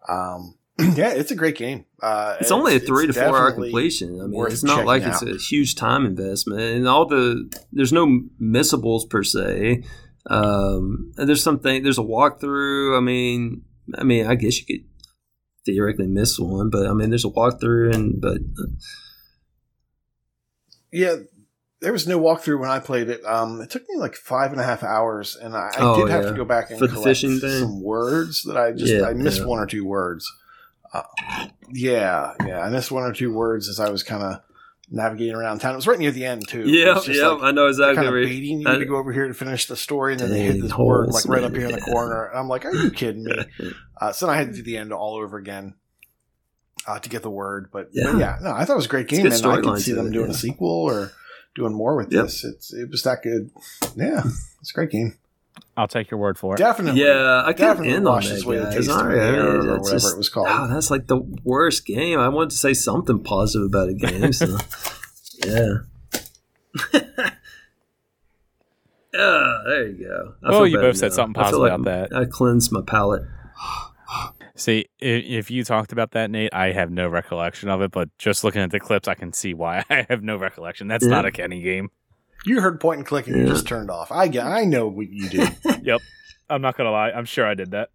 Um, 0.08 0.54
yeah, 0.96 1.10
it's 1.12 1.30
a 1.30 1.36
great 1.36 1.56
game. 1.56 1.84
Uh, 2.02 2.36
It's 2.40 2.50
only 2.50 2.74
a 2.76 2.80
three 2.80 3.06
to 3.06 3.12
four 3.12 3.36
hour 3.36 3.52
completion. 3.52 4.20
I 4.20 4.26
mean, 4.26 4.44
it's 4.46 4.64
not 4.64 4.84
like 4.84 5.02
checking 5.02 5.28
it's 5.28 5.44
a 5.44 5.46
huge 5.48 5.74
time 5.76 6.04
investment, 6.06 6.60
and 6.60 6.88
all 6.88 7.06
the 7.06 7.52
there's 7.72 7.92
no 7.92 8.22
missables 8.38 9.04
per 9.06 9.22
se. 9.22 9.84
Um, 10.28 11.12
and 11.16 11.28
there's 11.28 11.42
something 11.42 11.82
there's 11.82 11.98
a 11.98 12.02
walkthrough. 12.02 12.96
I 12.96 13.00
mean, 13.00 13.62
I 13.96 14.02
mean, 14.04 14.26
I 14.26 14.34
guess 14.34 14.58
you 14.58 14.66
could 14.66 14.86
theoretically 15.66 16.06
miss 16.08 16.38
one, 16.38 16.70
but 16.70 16.86
I 16.86 16.92
mean, 16.92 17.10
there's 17.10 17.24
a 17.24 17.28
walkthrough, 17.30 17.94
and 17.94 18.20
but 18.20 18.38
Yeah, 20.92 21.16
there 21.80 21.92
was 21.92 22.06
no 22.06 22.18
walkthrough 22.18 22.58
when 22.60 22.70
I 22.70 22.78
played 22.78 23.08
it. 23.08 23.24
Um, 23.24 23.60
it 23.60 23.70
took 23.70 23.82
me 23.88 23.96
like 23.98 24.14
five 24.14 24.52
and 24.52 24.60
a 24.60 24.64
half 24.64 24.82
hours, 24.82 25.36
and 25.36 25.54
I, 25.54 25.68
I 25.68 25.76
Oh, 25.78 25.96
did 26.02 26.10
have 26.10 26.24
yeah. 26.24 26.30
to 26.30 26.36
go 26.36 26.44
back 26.44 26.70
and 26.70 26.78
For 26.78 26.88
collect 26.88 27.18
some 27.18 27.82
words 27.82 28.42
that 28.44 28.56
I 28.56 28.72
just 28.72 28.92
Yeah, 28.92 29.02
I 29.06 29.12
missed 29.12 29.40
yeah. 29.40 29.46
one 29.46 29.58
or 29.58 29.66
two 29.66 29.84
words. 29.84 30.30
Uh, 30.94 31.02
yeah, 31.72 32.34
yeah, 32.46 32.60
I 32.60 32.70
missed 32.70 32.90
one 32.92 33.02
or 33.02 33.12
two 33.12 33.32
words 33.32 33.68
as 33.68 33.80
I 33.80 33.90
was 33.90 34.02
kind 34.04 34.22
of 34.22 34.40
navigating 34.90 35.34
around 35.34 35.58
town. 35.60 35.72
It 35.72 35.76
was 35.76 35.88
right 35.88 35.98
near 35.98 36.12
the 36.12 36.24
end 36.24 36.46
too. 36.48 36.68
Yeah, 36.68 37.00
yeah, 37.08 37.28
like, 37.28 37.42
I 37.42 37.50
know 37.50 37.66
exactly. 37.66 37.96
kind 37.96 38.08
of 38.08 38.14
you- 38.14 38.26
baiting 38.26 38.60
you 38.60 38.68
I- 38.68 38.78
to 38.78 38.84
go 38.84 38.96
over 38.96 39.12
here 39.12 39.26
to 39.26 39.34
finish 39.34 39.66
the 39.66 39.76
story, 39.76 40.12
and 40.12 40.20
then 40.20 40.30
they 40.30 40.42
hit 40.42 40.52
Dang, 40.52 40.60
this 40.62 40.78
word 40.78 41.08
like 41.10 41.26
right 41.26 41.42
up 41.42 41.54
here 41.56 41.66
in 41.66 41.72
the 41.72 41.80
corner, 41.80 42.26
and 42.26 42.38
I'm 42.38 42.48
like, 42.48 42.64
"Are 42.64 42.72
you 42.74 42.90
kidding 42.90 43.24
me?" 43.24 43.34
Uh, 44.00 44.12
so 44.12 44.26
then 44.26 44.34
I 44.34 44.38
had 44.38 44.48
to 44.50 44.54
do 44.56 44.62
the 44.62 44.76
end 44.76 44.92
all 44.92 45.14
over 45.16 45.36
again 45.38 45.74
uh, 46.86 46.98
to 46.98 47.08
get 47.08 47.22
the 47.22 47.30
word. 47.30 47.70
But 47.72 47.90
yeah. 47.92 48.04
Yeah. 48.06 48.12
but 48.12 48.18
yeah, 48.18 48.38
no, 48.42 48.50
I 48.52 48.64
thought 48.64 48.74
it 48.74 48.76
was 48.76 48.86
a 48.86 48.88
great 48.88 49.06
game, 49.08 49.22
good 49.22 49.32
and 49.32 49.46
I 49.46 49.56
could 49.56 49.64
storyline 49.64 49.78
see 49.80 49.92
them 49.92 50.08
it, 50.08 50.12
doing 50.12 50.26
yeah. 50.26 50.32
a 50.32 50.36
sequel 50.36 50.68
or 50.68 51.12
doing 51.54 51.72
more 51.72 51.96
with 51.96 52.12
Yep. 52.12 52.24
this. 52.24 52.44
It's 52.44 52.72
it 52.74 52.90
was 52.90 53.02
that 53.04 53.22
good. 53.22 53.50
Yeah, 53.96 54.22
it's 54.60 54.70
a 54.70 54.74
great 54.74 54.90
game. 54.90 55.16
I'll 55.76 55.88
take 55.88 56.10
your 56.10 56.20
word 56.20 56.38
for 56.38 56.54
it. 56.54 56.58
Definitely. 56.58 57.00
Yeah, 57.02 57.42
I 57.44 57.46
can't 57.52 57.58
definitely 57.58 57.94
end 57.94 58.06
on 58.06 58.14
washed 58.14 58.28
that, 58.28 58.34
its 58.36 58.44
way 58.44 58.56
to 58.58 58.62
guys. 58.64 58.88
All 58.88 59.04
right, 59.06 59.16
or 59.16 59.62
that's 59.64 59.66
whatever 59.80 59.90
just- 59.90 60.14
it 60.14 60.18
was 60.18 60.28
called. 60.28 60.46
Oh, 60.50 60.68
that's 60.68 60.90
like 60.90 61.06
the 61.08 61.16
worst 61.42 61.84
game. 61.86 62.18
I 62.20 62.28
wanted 62.28 62.50
to 62.50 62.56
say 62.56 62.74
something 62.74 63.22
positive 63.24 63.66
about 63.66 63.88
a 63.88 63.94
game. 63.94 64.32
So, 64.32 64.46
yeah. 65.46 65.78
yeah, 66.82 67.00
there 69.66 69.86
you 69.88 70.04
go. 70.06 70.34
I 70.42 70.50
Well, 70.50 70.66
you 70.66 70.76
better 70.76 70.88
both 70.88 70.96
said 70.98 71.10
now. 71.10 71.14
something 71.16 71.34
positive 71.42 71.60
like 71.60 71.72
about 71.72 72.10
that. 72.10 72.16
I 72.16 72.24
cleansed 72.24 72.72
my 72.72 72.82
palate. 72.82 73.22
See, 74.56 74.86
if 75.00 75.50
you 75.50 75.64
talked 75.64 75.90
about 75.92 76.12
that, 76.12 76.30
Nate, 76.30 76.54
I 76.54 76.70
have 76.70 76.90
no 76.92 77.08
recollection 77.08 77.68
of 77.68 77.82
it. 77.82 77.90
But 77.90 78.16
just 78.18 78.44
looking 78.44 78.62
at 78.62 78.70
the 78.70 78.78
clips, 78.78 79.08
I 79.08 79.14
can 79.14 79.32
see 79.32 79.52
why 79.54 79.82
I 79.90 80.06
have 80.08 80.22
no 80.22 80.36
recollection. 80.36 80.86
That's 80.86 81.04
Yeah. 81.04 81.10
not 81.10 81.24
a 81.26 81.32
Kenny 81.32 81.60
game. 81.60 81.90
You 82.46 82.60
heard 82.60 82.80
point 82.80 82.98
and 82.98 83.06
click, 83.06 83.26
and 83.26 83.36
you 83.36 83.46
just 83.46 83.66
turned 83.66 83.90
off. 83.90 84.12
I 84.12 84.28
get. 84.28 84.44
I 84.46 84.64
know 84.64 84.86
what 84.88 85.08
you 85.10 85.28
did. 85.28 85.56
Yep. 85.82 86.00
I'm 86.48 86.60
not 86.62 86.76
gonna 86.76 86.90
lie. 86.90 87.10
I'm 87.10 87.24
sure 87.24 87.46
I 87.46 87.54
did 87.54 87.70
that. 87.72 87.90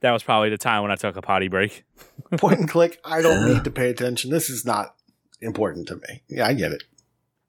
That 0.00 0.12
was 0.12 0.22
probably 0.22 0.50
the 0.50 0.58
time 0.58 0.82
when 0.82 0.90
I 0.90 0.96
took 0.96 1.16
a 1.16 1.22
potty 1.22 1.48
break. 1.48 1.84
point 2.38 2.60
and 2.60 2.68
click. 2.68 3.00
I 3.04 3.22
don't 3.22 3.46
Yeah. 3.48 3.54
need 3.54 3.64
to 3.64 3.70
pay 3.70 3.88
attention. 3.90 4.30
This 4.30 4.50
is 4.50 4.64
not 4.64 4.94
important 5.40 5.88
to 5.88 5.96
me. 5.96 6.22
Yeah, 6.28 6.46
I 6.46 6.54
get 6.54 6.72
it. 6.72 6.82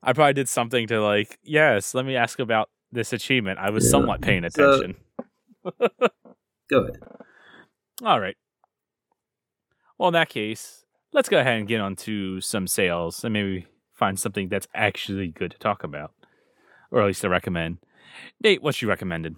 I 0.01 0.13
probably 0.13 0.33
did 0.33 0.49
something 0.49 0.87
to 0.87 1.01
like, 1.01 1.39
yes, 1.43 1.93
let 1.93 2.05
me 2.05 2.15
ask 2.15 2.39
about 2.39 2.69
this 2.91 3.11
achievement. 3.13 3.59
I 3.59 3.69
was 3.69 3.85
Yeah. 3.85 3.91
somewhat 3.91 4.21
paying 4.21 4.47
So- 4.49 4.73
attention. 4.73 4.95
Go 6.69 6.79
ahead. 6.83 6.97
All 8.03 8.19
right. 8.19 8.35
Well, 9.97 10.09
in 10.09 10.13
that 10.13 10.29
case, 10.29 10.85
let's 11.13 11.29
go 11.29 11.39
ahead 11.39 11.57
and 11.59 11.67
get 11.67 11.79
on 11.81 11.95
to 11.97 12.41
some 12.41 12.67
sales 12.67 13.23
and 13.23 13.33
maybe 13.33 13.67
find 14.03 14.19
something 14.19 14.49
that's 14.49 14.67
actually 14.75 15.29
good 15.29 15.51
to 15.51 15.57
talk 15.59 15.81
about, 15.81 16.11
or 16.91 16.99
at 16.99 17.07
least 17.07 17.21
to 17.21 17.29
recommend. 17.29 17.77
Nate, 18.41 18.61
what's 18.61 18.81
you 18.81 18.89
recommended? 18.89 19.37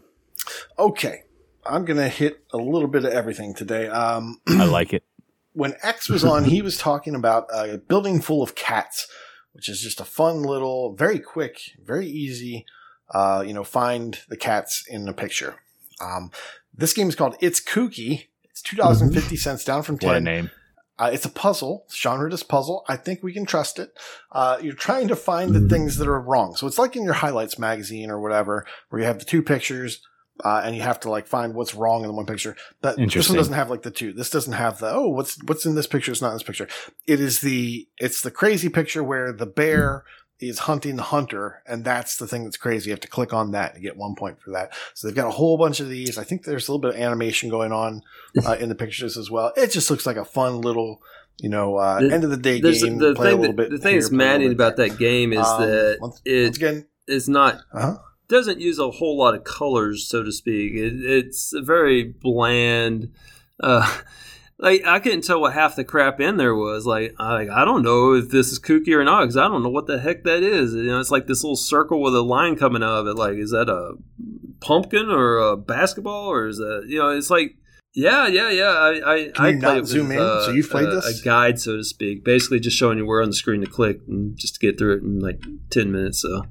Okay, 0.79 1.21
I'm 1.63 1.85
gonna 1.85 2.09
hit 2.09 2.43
a 2.51 2.57
little 2.57 2.87
bit 2.87 3.05
of 3.05 3.13
everything 3.13 3.53
today. 3.53 3.87
Um, 3.87 4.39
I 4.47 4.65
like 4.65 4.91
it. 4.91 5.03
when 5.53 5.75
X 5.83 6.09
was 6.09 6.23
on, 6.23 6.45
he 6.45 6.63
was 6.63 6.79
talking 6.79 7.13
about 7.13 7.45
a 7.53 7.77
building 7.77 8.21
full 8.21 8.41
of 8.41 8.55
cats, 8.55 9.07
which 9.53 9.69
is 9.69 9.81
just 9.81 10.01
a 10.01 10.03
fun 10.05 10.41
little, 10.41 10.95
very 10.95 11.19
quick, 11.19 11.59
very 11.83 12.07
easy, 12.07 12.65
uh, 13.13 13.43
you 13.45 13.53
know, 13.53 13.63
find 13.63 14.21
the 14.29 14.37
cats 14.37 14.83
in 14.89 15.07
a 15.07 15.13
picture. 15.13 15.57
Um, 16.01 16.31
this 16.73 16.91
game 16.93 17.07
is 17.07 17.15
called 17.15 17.35
It's 17.39 17.61
Kooky. 17.61 18.29
It's 18.49 18.63
two 18.63 18.75
dollars 18.77 18.99
and 18.99 19.13
fifty 19.13 19.37
cents 19.37 19.63
down 19.63 19.83
from 19.83 19.95
What 19.97 20.05
a 20.11 20.13
ten. 20.15 20.23
name. 20.23 20.51
Uh, 20.97 21.09
it's 21.11 21.25
a 21.25 21.29
puzzle, 21.29 21.85
genre 21.91 22.31
is 22.31 22.43
puzzle. 22.43 22.85
I 22.87 22.95
think 22.95 23.21
we 23.21 23.33
can 23.33 23.45
trust 23.45 23.79
it. 23.79 23.97
Uh, 24.31 24.57
you're 24.61 24.73
trying 24.73 25.09
to 25.09 25.15
find 25.15 25.53
the 25.53 25.67
things 25.67 25.97
that 25.97 26.07
are 26.07 26.19
wrong. 26.19 26.55
So 26.55 26.67
it's 26.67 26.79
like 26.79 26.95
in 26.95 27.03
your 27.03 27.13
highlights 27.13 27.59
magazine 27.59 28.09
or 28.09 28.21
whatever, 28.21 28.65
where 28.89 29.01
you 29.01 29.07
have 29.07 29.19
the 29.19 29.25
two 29.25 29.41
pictures, 29.41 30.01
uh, 30.43 30.61
and 30.63 30.75
you 30.75 30.81
have 30.81 30.99
to 31.01 31.09
like 31.09 31.27
find 31.27 31.53
what's 31.53 31.75
wrong 31.75 32.01
in 32.01 32.07
the 32.07 32.13
one 32.13 32.25
picture. 32.25 32.55
But 32.81 32.97
this 32.97 33.29
one 33.29 33.37
doesn't 33.37 33.53
have 33.53 33.69
like 33.69 33.83
the 33.83 33.91
two. 33.91 34.13
This 34.13 34.29
doesn't 34.29 34.53
have 34.53 34.79
the 34.79 34.91
oh, 34.91 35.09
what's 35.09 35.41
what's 35.43 35.65
in 35.65 35.75
this 35.75 35.87
picture? 35.87 36.11
It's 36.11 36.21
not 36.21 36.29
in 36.29 36.35
this 36.35 36.43
picture. 36.43 36.67
It 37.07 37.19
is 37.19 37.41
the 37.41 37.87
it's 37.97 38.21
the 38.21 38.31
crazy 38.31 38.69
picture 38.69 39.03
where 39.03 39.31
the 39.31 39.45
bear 39.45 40.03
is 40.39 40.59
hunting 40.59 40.95
the 40.97 41.03
hunter, 41.03 41.61
and 41.65 41.83
that's 41.85 42.17
the 42.17 42.27
thing 42.27 42.43
that's 42.43 42.57
crazy. 42.57 42.89
You 42.89 42.93
have 42.93 42.99
to 43.01 43.07
click 43.07 43.33
on 43.33 43.51
that 43.51 43.75
to 43.75 43.79
get 43.79 43.95
one 43.97 44.15
point 44.15 44.41
for 44.41 44.51
that. 44.51 44.73
So 44.93 45.07
they've 45.07 45.15
got 45.15 45.27
a 45.27 45.31
whole 45.31 45.57
bunch 45.57 45.79
of 45.79 45.87
these. 45.89 46.17
I 46.17 46.23
think 46.23 46.43
there's 46.43 46.67
a 46.67 46.71
little 46.71 46.81
bit 46.81 46.95
of 46.95 47.01
animation 47.01 47.49
going 47.49 47.71
on 47.71 48.01
uh, 48.45 48.53
in 48.59 48.69
the 48.69 48.75
pictures 48.75 49.17
as 49.17 49.31
well. 49.31 49.53
It 49.55 49.71
just 49.71 49.89
looks 49.89 50.05
like 50.05 50.17
a 50.17 50.25
fun 50.25 50.59
little, 50.61 51.01
you 51.39 51.49
know, 51.49 51.77
uh, 51.77 52.01
The- 52.01 52.11
end 52.13 52.23
of 52.25 52.29
the 52.31 52.37
day 52.37 52.59
game. 52.59 52.97
the 52.97 53.13
play 53.15 53.29
a 53.29 53.31
thing. 53.31 53.39
little 53.41 53.55
That, 53.55 53.69
bit 53.69 53.69
the 53.71 53.77
thing 53.77 53.95
that's 53.95 54.09
play 54.09 54.15
a 54.17 54.19
little 54.19 54.33
maddening 54.39 54.51
about 54.51 54.75
that 54.77 54.97
game 54.97 55.31
is 55.33 55.39
Um, 55.47 55.61
that 55.61 55.97
once, 56.01 56.21
it 56.25 56.43
once 56.43 56.57
again, 56.57 56.87
is 57.07 57.29
not 57.29 57.61
uh-huh. 57.71 57.97
doesn't 58.27 58.59
use 58.59 58.77
a 58.79 58.91
whole 58.91 59.17
lot 59.17 59.35
of 59.35 59.43
colors, 59.45 60.05
so 60.09 60.21
to 60.23 60.31
speak. 60.33 60.73
It, 60.73 60.93
it's 61.05 61.53
a 61.53 61.61
very 61.61 62.03
bland. 62.03 63.11
Uh, 63.59 63.99
like 64.57 64.85
I 64.85 64.99
couldn't 64.99 65.23
tell 65.23 65.41
what 65.41 65.53
half 65.53 65.75
the 65.75 65.83
crap 65.83 66.19
in 66.21 66.37
there 66.37 66.55
was. 66.55 66.85
Like 66.85 67.13
I, 67.19 67.33
like, 67.33 67.49
I 67.49 67.65
don't 67.65 67.83
know 67.83 68.13
if 68.13 68.29
this 68.29 68.51
is 68.51 68.59
kooky 68.59 68.93
or 68.93 69.03
not 69.03 69.21
because 69.21 69.37
I 69.37 69.47
don't 69.47 69.63
know 69.63 69.69
what 69.69 69.87
the 69.87 69.99
heck 69.99 70.23
that 70.23 70.43
is. 70.43 70.73
You 70.73 70.83
know, 70.83 70.99
it's 70.99 71.11
like 71.11 71.27
this 71.27 71.43
little 71.43 71.55
circle 71.57 72.01
with 72.01 72.15
a 72.15 72.21
line 72.21 72.55
coming 72.55 72.81
out 72.83 72.99
of 72.99 73.07
it. 73.07 73.15
Like, 73.15 73.35
is 73.35 73.51
that 73.51 73.69
a 73.69 73.93
pumpkin 74.61 75.09
or 75.09 75.37
a 75.39 75.57
basketball 75.57 76.27
or 76.29 76.47
is 76.47 76.57
that 76.57 76.85
you 76.87 76.99
know? 76.99 77.09
It's 77.09 77.29
like 77.29 77.57
yeah, 77.97 78.27
yeah, 78.27 78.49
yeah. 78.49 78.63
I 78.71 78.89
I, 78.89 79.31
Can 79.33 79.45
I 79.45 79.49
you 79.49 79.59
played 79.59 79.61
not 79.61 79.77
it 79.77 79.81
with, 79.81 79.89
zoom 79.89 80.11
in? 80.11 80.19
uh, 80.19 80.41
So 80.45 80.51
you've 80.51 80.69
played 80.69 80.87
uh, 80.87 80.95
this? 80.95 81.21
a 81.21 81.23
guide, 81.23 81.59
so 81.59 81.77
to 81.77 81.83
speak, 81.83 82.23
basically 82.25 82.59
just 82.59 82.77
showing 82.77 82.97
you 82.97 83.05
where 83.05 83.21
on 83.21 83.29
the 83.29 83.35
screen 83.35 83.61
to 83.61 83.67
click 83.67 83.99
and 84.07 84.37
just 84.37 84.55
to 84.55 84.59
get 84.59 84.77
through 84.77 84.97
it 84.97 85.03
in 85.03 85.19
like 85.19 85.41
ten 85.69 85.91
minutes. 85.91 86.21
So. 86.21 86.43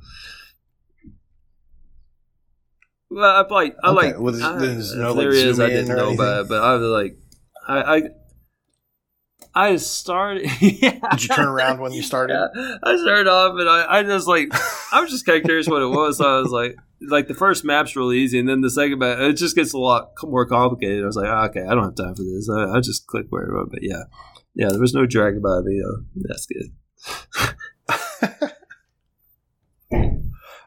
Well, 3.10 3.24
I 3.48 3.52
like 3.54 3.76
I 3.82 3.90
Okay, 3.90 4.06
like. 4.12 4.18
well, 4.18 4.32
there's- 4.32 4.42
I- 4.54 4.58
there's 4.58 4.92
if 4.92 4.98
no, 4.98 5.08
like, 5.12 5.16
there 5.18 5.30
is, 5.32 5.60
I 5.60 5.68
didn't 5.68 5.94
know 5.96 6.12
about 6.14 6.42
it, 6.42 6.48
but 6.48 6.62
I 6.62 6.74
was 6.74 6.82
like, 6.90 7.16
I 7.66 7.96
I, 7.96 8.02
I 9.54 9.76
started. 9.76 10.50
yeah. 10.60 10.98
Did 11.10 11.22
you 11.22 11.28
turn 11.28 11.46
around 11.46 11.80
when 11.80 11.92
you 11.92 12.02
started? 12.02 12.34
Yeah, 12.34 12.76
I 12.82 12.96
started 12.96 13.28
off 13.28 13.58
and 13.58 13.68
I, 13.68 13.98
I 13.98 14.02
just 14.02 14.26
like 14.26 14.48
I 14.92 15.00
was 15.00 15.10
just 15.10 15.26
kind 15.26 15.38
of 15.38 15.44
curious 15.44 15.68
what 15.68 15.82
it 15.82 15.86
was. 15.86 16.18
So 16.18 16.24
I 16.24 16.40
was 16.40 16.50
like, 16.50 16.76
like 17.08 17.28
the 17.28 17.34
first 17.34 17.64
map's 17.64 17.96
really 17.96 18.18
easy, 18.18 18.38
and 18.38 18.48
then 18.48 18.60
the 18.60 18.70
second 18.70 18.98
map 18.98 19.18
it 19.18 19.34
just 19.34 19.56
gets 19.56 19.72
a 19.72 19.78
lot 19.78 20.12
more 20.22 20.46
complicated. 20.46 21.02
I 21.02 21.06
was 21.06 21.16
like, 21.16 21.28
oh, 21.28 21.44
okay, 21.46 21.62
I 21.62 21.74
don't 21.74 21.84
have 21.84 21.94
time 21.94 22.14
for 22.14 22.22
this. 22.22 22.48
I, 22.50 22.76
I 22.76 22.80
just 22.80 23.06
click 23.06 23.26
where 23.30 23.50
I 23.50 23.54
want. 23.54 23.70
But 23.70 23.82
yeah, 23.82 24.04
yeah, 24.54 24.68
there 24.68 24.80
was 24.80 24.94
no 24.94 25.06
dragon 25.06 25.42
by 25.42 25.60
me. 25.60 25.82
Uh, 25.82 26.02
that's 26.28 26.46
good. 26.46 26.70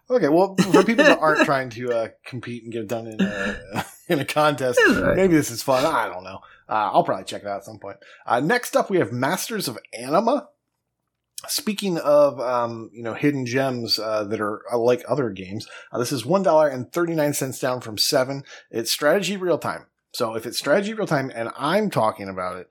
Okay, 0.09 0.29
well, 0.29 0.55
for 0.55 0.83
people 0.83 1.03
that 1.03 1.19
aren't 1.19 1.43
trying 1.45 1.69
to 1.71 1.91
uh, 1.91 2.07
compete 2.25 2.63
and 2.63 2.71
get 2.71 2.83
it 2.83 2.87
done 2.87 3.07
in 3.07 3.19
a, 3.19 3.85
in 4.07 4.19
a 4.19 4.25
contest, 4.25 4.79
right. 4.87 5.17
maybe 5.17 5.35
this 5.35 5.51
is 5.51 5.61
fun. 5.61 5.85
I 5.85 6.07
don't 6.07 6.23
know. 6.23 6.39
Uh, 6.69 6.91
I'll 6.93 7.03
probably 7.03 7.25
check 7.25 7.43
it 7.43 7.47
out 7.47 7.57
at 7.57 7.65
some 7.65 7.79
point. 7.79 7.97
Uh, 8.25 8.39
next 8.39 8.75
up, 8.75 8.89
we 8.89 8.97
have 8.97 9.11
Masters 9.11 9.67
of 9.67 9.77
Anima. 9.93 10.49
Speaking 11.47 11.99
of, 11.99 12.39
um, 12.39 12.89
you 12.91 13.03
know, 13.03 13.13
hidden 13.13 13.45
gems 13.45 13.99
uh, 13.99 14.23
that 14.23 14.41
are 14.41 14.61
uh, 14.73 14.77
like 14.77 15.03
other 15.07 15.29
games, 15.29 15.67
uh, 15.91 15.99
this 15.99 16.11
is 16.11 16.25
one 16.25 16.41
dollar 16.41 16.67
and 16.67 16.91
thirty 16.91 17.13
nine 17.13 17.33
cents 17.33 17.59
down 17.59 17.79
from 17.79 17.97
seven. 17.97 18.43
It's 18.71 18.91
strategy 18.91 19.37
real 19.37 19.59
time. 19.59 19.85
So 20.13 20.33
if 20.35 20.47
it's 20.47 20.57
strategy 20.57 20.95
real 20.95 21.05
time, 21.05 21.31
and 21.33 21.49
I'm 21.55 21.91
talking 21.91 22.27
about 22.27 22.57
it, 22.57 22.67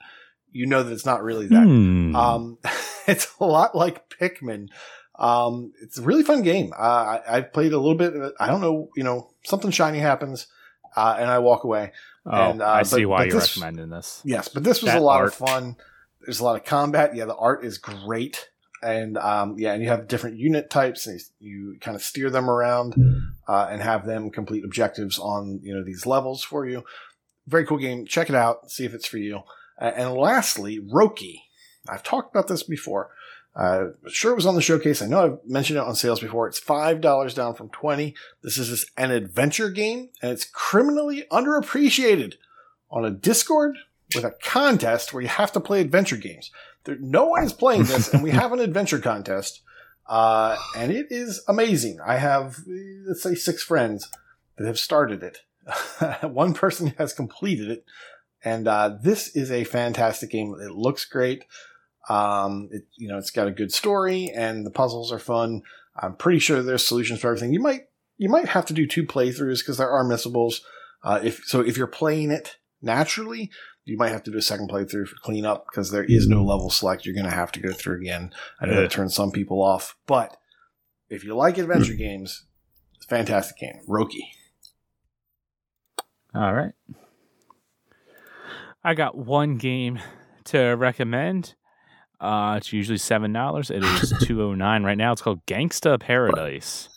you 0.50 0.66
know 0.66 0.82
that 0.82 0.92
it's 0.92 1.06
not 1.06 1.22
really 1.22 1.46
that 1.46 1.62
Hmm. 1.64 2.16
um, 2.16 2.58
it's 3.06 3.28
a 3.38 3.44
lot 3.44 3.76
like 3.76 4.10
Pikmin. 4.10 4.68
Um, 5.16 5.72
it's 5.80 5.98
a 5.98 6.02
really 6.02 6.24
fun 6.24 6.42
game. 6.42 6.72
Uh, 6.76 7.20
I, 7.26 7.36
I've 7.36 7.52
played 7.52 7.72
a 7.72 7.78
little 7.78 7.94
bit. 7.94 8.16
Of 8.16 8.22
it. 8.22 8.34
I 8.40 8.48
don't 8.48 8.60
know, 8.60 8.90
you 8.96 9.04
know, 9.04 9.30
something 9.44 9.70
shiny 9.70 10.00
happens, 10.00 10.48
uh, 10.96 11.16
and 11.20 11.30
I 11.30 11.38
walk 11.38 11.62
away. 11.62 11.92
Oh, 12.26 12.50
and, 12.50 12.62
uh, 12.62 12.66
I 12.68 12.82
see 12.82 13.04
but- 13.04 13.08
why 13.10 13.18
but 13.18 13.28
you're 13.28 13.40
this- 13.40 13.56
recommending 13.56 13.90
this. 13.90 14.20
Yes, 14.24 14.48
but 14.48 14.64
this 14.64 14.82
was 14.82 14.92
That 14.92 14.98
a 15.00 15.04
lot 15.04 15.20
art. 15.20 15.28
of 15.28 15.34
fun. 15.34 15.76
There's 16.20 16.40
a 16.40 16.44
lot 16.44 16.56
of 16.56 16.64
combat. 16.64 17.14
Yeah, 17.14 17.26
the 17.26 17.36
art 17.36 17.64
is 17.64 17.78
great, 17.78 18.48
and 18.82 19.16
um, 19.18 19.54
yeah, 19.58 19.72
and 19.74 19.82
you 19.82 19.88
have 19.88 20.08
different 20.08 20.38
unit 20.38 20.70
types, 20.70 21.06
and 21.06 21.20
you 21.38 21.76
kind 21.80 21.94
of 21.94 22.02
steer 22.02 22.30
them 22.30 22.50
around 22.50 22.94
uh, 23.46 23.68
and 23.70 23.80
have 23.80 24.06
them 24.06 24.30
complete 24.30 24.64
objectives 24.64 25.18
on 25.18 25.60
you 25.62 25.72
know 25.74 25.84
these 25.84 26.04
levels 26.04 26.42
for 26.42 26.66
you. 26.66 26.82
Very 27.46 27.64
cool 27.64 27.78
game. 27.78 28.06
Check 28.06 28.28
it 28.28 28.34
out. 28.34 28.70
See 28.70 28.84
if 28.84 28.92
it's 28.92 29.06
for 29.06 29.18
you. 29.18 29.42
Uh, 29.80 29.92
and 29.94 30.14
lastly, 30.14 30.80
Roki. 30.80 31.42
I've 31.88 32.02
talked 32.02 32.34
about 32.34 32.48
this 32.48 32.64
before. 32.64 33.10
Uh, 33.56 33.86
sure, 34.08 34.32
it 34.32 34.36
was 34.36 34.44
on 34.44 34.54
the 34.54 34.60
showcase. 34.60 35.00
I 35.00 35.06
know 35.06 35.24
I've 35.24 35.38
mentioned 35.50 35.78
it 35.78 35.84
on 35.84 35.94
sales 35.94 36.20
before. 36.20 36.46
It's 36.46 36.58
five 36.58 37.00
dollars 37.00 37.32
down 37.32 37.54
from 37.54 37.70
twenty. 37.70 38.14
This 38.42 38.58
is 38.58 38.90
an 38.98 39.10
adventure 39.10 39.70
game, 39.70 40.10
and 40.20 40.30
it's 40.30 40.44
criminally 40.44 41.24
underappreciated 41.32 42.34
on 42.90 43.06
a 43.06 43.10
Discord 43.10 43.78
with 44.14 44.24
a 44.24 44.34
contest 44.42 45.12
where 45.12 45.22
you 45.22 45.28
have 45.28 45.52
to 45.52 45.60
play 45.60 45.80
adventure 45.80 46.18
games. 46.18 46.50
There, 46.84 46.96
no 47.00 47.26
one 47.26 47.44
is 47.44 47.54
playing 47.54 47.84
this, 47.84 48.12
and 48.12 48.22
we 48.22 48.30
have 48.30 48.52
an 48.52 48.60
adventure 48.60 48.98
contest, 48.98 49.62
uh, 50.06 50.56
and 50.76 50.92
it 50.92 51.06
is 51.08 51.42
amazing. 51.48 51.98
I 52.04 52.18
have, 52.18 52.58
let's 53.06 53.22
say, 53.22 53.34
six 53.34 53.62
friends 53.62 54.08
that 54.56 54.66
have 54.66 54.78
started 54.78 55.22
it. 55.22 55.38
one 56.30 56.52
person 56.52 56.88
has 56.98 57.14
completed 57.14 57.70
it, 57.70 57.86
and 58.44 58.68
uh, 58.68 58.98
this 59.02 59.34
is 59.34 59.50
a 59.50 59.64
fantastic 59.64 60.30
game. 60.30 60.54
It 60.60 60.72
looks 60.72 61.06
great. 61.06 61.44
Um, 62.08 62.68
it, 62.72 62.86
you 62.96 63.08
know, 63.08 63.18
it's 63.18 63.30
got 63.30 63.48
a 63.48 63.52
good 63.52 63.72
story, 63.72 64.30
and 64.34 64.64
the 64.64 64.70
puzzles 64.70 65.12
are 65.12 65.18
fun. 65.18 65.62
I'm 65.96 66.14
pretty 66.14 66.38
sure 66.38 66.62
there's 66.62 66.86
solutions 66.86 67.20
for 67.20 67.28
everything. 67.28 67.52
You 67.52 67.60
might 67.60 67.88
you 68.18 68.28
might 68.28 68.48
have 68.48 68.66
to 68.66 68.74
do 68.74 68.86
two 68.86 69.04
playthroughs 69.04 69.58
because 69.58 69.76
there 69.78 69.90
are 69.90 70.04
missables. 70.04 70.62
Uh, 71.02 71.20
if 71.22 71.44
so, 71.44 71.60
if 71.60 71.76
you're 71.76 71.86
playing 71.86 72.30
it 72.30 72.56
naturally, 72.82 73.50
you 73.84 73.96
might 73.96 74.10
have 74.10 74.22
to 74.24 74.30
do 74.30 74.38
a 74.38 74.42
second 74.42 74.70
playthrough 74.70 75.08
for 75.08 75.16
cleanup 75.22 75.66
because 75.70 75.90
there 75.90 76.04
is 76.04 76.28
no 76.28 76.44
level 76.44 76.70
select. 76.70 77.04
You're 77.04 77.14
going 77.14 77.24
to 77.24 77.30
have 77.30 77.52
to 77.52 77.60
go 77.60 77.72
through 77.72 78.00
again. 78.00 78.32
I 78.60 78.66
know 78.66 78.72
Ugh. 78.72 78.78
that 78.78 78.90
turns 78.90 79.14
some 79.14 79.30
people 79.30 79.62
off, 79.62 79.96
but 80.06 80.36
if 81.08 81.24
you 81.24 81.34
like 81.34 81.58
adventure 81.58 81.94
games, 81.94 82.44
it's 82.96 83.06
a 83.06 83.08
fantastic 83.08 83.58
game. 83.58 83.80
Roki. 83.88 84.30
All 86.34 86.52
right. 86.52 86.72
I 88.82 88.94
got 88.94 89.16
one 89.16 89.56
game 89.56 90.00
to 90.44 90.58
recommend. 90.74 91.54
Uh, 92.20 92.54
it's 92.56 92.72
usually 92.72 92.98
seven 92.98 93.32
dollars. 93.32 93.70
It 93.70 93.84
is 93.84 94.12
two 94.22 94.42
oh 94.42 94.54
nine 94.54 94.82
right 94.84 94.96
now. 94.96 95.12
It's 95.12 95.22
called 95.22 95.44
Gangsta 95.46 96.00
Paradise. 96.00 96.88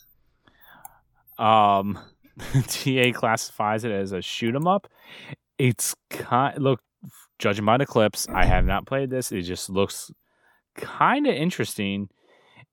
Um, 1.38 2.00
TA 2.68 3.12
classifies 3.14 3.84
it 3.84 3.91
as 3.91 4.12
a 4.12 4.22
shoot 4.22 4.56
'em 4.56 4.68
up. 4.68 4.88
It's 5.58 5.96
kind 6.10 6.58
look, 6.62 6.82
judging 7.38 7.66
by 7.66 7.78
the 7.78 7.86
clips, 7.86 8.28
I 8.30 8.46
have 8.46 8.66
not 8.66 8.86
played 8.86 9.10
this. 9.10 9.32
It 9.32 9.41
just 9.44 9.70
looks 9.70 10.12
kind 10.76 11.28
of 11.28 11.36
interesting. 11.36 12.10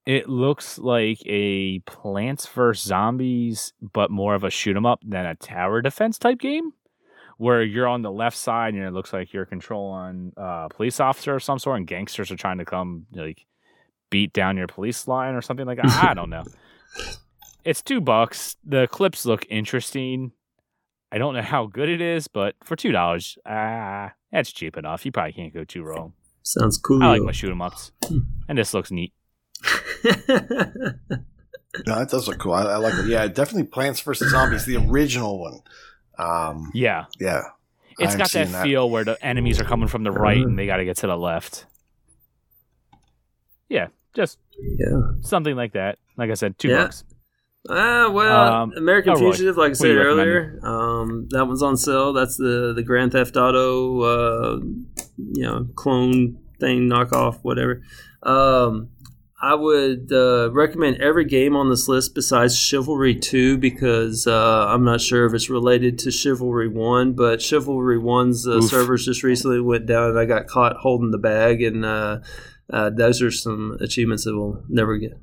It 0.04 0.28
looks 0.28 0.78
like 0.78 1.18
a 1.26 1.80
Plants 1.80 2.46
vs 2.46 2.84
Zombies, 2.84 3.72
but 3.92 4.08
more 4.10 4.36
of 4.36 4.44
a 4.44 4.50
shoot 4.50 4.76
'em 4.76 4.86
up 4.86 5.00
than 5.04 5.26
a 5.26 5.34
tower 5.34 5.82
defense 5.82 6.16
type 6.16 6.38
game, 6.38 6.72
where 7.38 7.62
you're 7.62 7.86
on 7.88 8.02
the 8.02 8.10
left 8.10 8.36
side 8.36 8.74
and 8.74 8.82
it 8.82 8.92
looks 8.92 9.12
like 9.12 9.32
you're 9.32 9.44
controlling 9.46 10.32
a 10.36 10.68
police 10.70 11.00
officer 11.00 11.34
of 11.36 11.42
some 11.42 11.58
sort, 11.58 11.76
and 11.78 11.86
gangsters 11.86 12.30
are 12.30 12.36
trying 12.36 12.58
to 12.58 12.64
come 12.64 13.06
like 13.12 13.44
beat 14.10 14.32
down 14.32 14.56
your 14.56 14.66
police 14.66 15.06
line 15.08 15.34
or 15.34 15.42
something 15.42 15.66
like 15.66 15.78
that. 15.78 16.04
I 16.04 16.14
don't 16.14 16.30
know. 16.30 16.44
It's 17.64 17.82
two 17.82 18.00
bucks. 18.00 18.54
The 18.64 18.86
clips 18.86 19.26
look 19.26 19.44
interesting. 19.50 20.30
I 21.10 21.18
don't 21.18 21.34
know 21.34 21.42
how 21.42 21.66
good 21.66 21.88
it 21.88 22.00
is, 22.00 22.28
but 22.28 22.54
for 22.62 22.76
two 22.76 22.92
dollars, 22.92 23.36
ah, 23.44 24.12
that's 24.30 24.52
cheap 24.52 24.76
enough. 24.76 25.04
You 25.04 25.10
probably 25.10 25.32
can't 25.32 25.52
go 25.52 25.64
too 25.64 25.82
wrong. 25.82 26.12
Sounds 26.44 26.78
cool. 26.78 27.02
I 27.02 27.08
like 27.08 27.22
my 27.22 27.32
shoot 27.32 27.50
'em 27.50 27.60
ups, 27.60 27.90
and 28.48 28.56
this 28.56 28.72
looks 28.72 28.92
neat. 28.92 29.12
No, 31.86 31.98
that 31.98 32.08
does 32.08 32.26
look 32.26 32.38
cool. 32.38 32.54
I, 32.54 32.62
I 32.62 32.76
like 32.76 32.94
it. 32.94 33.06
Yeah, 33.06 33.26
definitely 33.26 33.64
Plants 33.64 34.00
vs 34.00 34.30
Zombies, 34.30 34.64
the 34.64 34.76
original 34.76 35.38
one. 35.38 35.60
Um, 36.18 36.70
Yeah, 36.74 37.04
yeah, 37.20 37.42
it's 37.98 38.12
I'm 38.12 38.18
got 38.18 38.30
that 38.30 38.48
seeing 38.48 38.62
feel 38.62 38.88
where 38.90 39.04
the 39.04 39.22
enemies 39.24 39.60
are 39.60 39.64
coming 39.64 39.88
from 39.88 40.02
the 40.04 40.10
right 40.12 40.38
and 40.44 40.58
they 40.58 40.66
got 40.66 40.76
to 40.78 40.84
get 40.84 40.96
to 40.98 41.06
the 41.06 41.16
left. 41.16 41.66
Yeah, 43.68 43.88
just 44.14 44.38
yeah. 44.78 45.00
something 45.22 45.56
like 45.56 45.72
that. 45.72 45.98
Like 46.16 46.30
I 46.30 46.34
said, 46.34 46.58
two 46.58 46.68
Yeah. 46.68 46.84
bucks. 46.84 47.04
Ah, 47.68 48.08
well, 48.10 48.52
Um, 48.52 48.72
American 48.76 49.14
oh, 49.16 49.20
Roy, 49.20 49.32
Fugitive, 49.32 49.56
like 49.56 49.70
I 49.70 49.74
said 49.74 49.96
earlier, 49.96 50.60
um, 50.62 51.26
that 51.30 51.46
one's 51.46 51.62
on 51.62 51.76
sale. 51.76 52.12
That's 52.12 52.36
the 52.36 52.72
the 52.74 52.82
Grand 52.84 53.10
Theft 53.10 53.36
Auto, 53.36 54.00
uh, 54.02 54.60
you 55.18 55.42
know, 55.42 55.66
clone 55.74 56.38
thing, 56.60 56.88
knockoff, 56.88 57.40
whatever. 57.42 57.82
Um, 58.22 58.90
I 59.40 59.54
would 59.54 60.10
uh, 60.12 60.50
recommend 60.52 60.96
every 60.96 61.26
game 61.26 61.56
on 61.56 61.68
this 61.68 61.88
list 61.88 62.14
besides 62.14 62.58
Chivalry 62.58 63.14
2 63.14 63.58
because 63.58 64.26
uh, 64.26 64.66
I'm 64.68 64.82
not 64.82 65.02
sure 65.02 65.26
if 65.26 65.34
it's 65.34 65.50
related 65.50 65.98
to 66.00 66.10
Chivalry 66.10 66.68
1, 66.68 67.12
but 67.12 67.42
Chivalry 67.42 67.98
1's 67.98 68.48
uh, 68.48 68.62
servers 68.62 69.04
just 69.04 69.22
recently 69.22 69.60
went 69.60 69.84
down 69.84 70.10
and 70.10 70.18
I 70.18 70.24
got 70.24 70.46
caught 70.46 70.76
holding 70.76 71.10
the 71.10 71.18
bag, 71.18 71.62
and 71.62 71.84
uh, 71.84 72.20
uh, 72.72 72.90
those 72.90 73.20
are 73.20 73.30
some 73.30 73.76
achievements 73.80 74.24
that 74.24 74.34
we'll 74.34 74.64
never 74.70 74.96
get. 74.96 75.18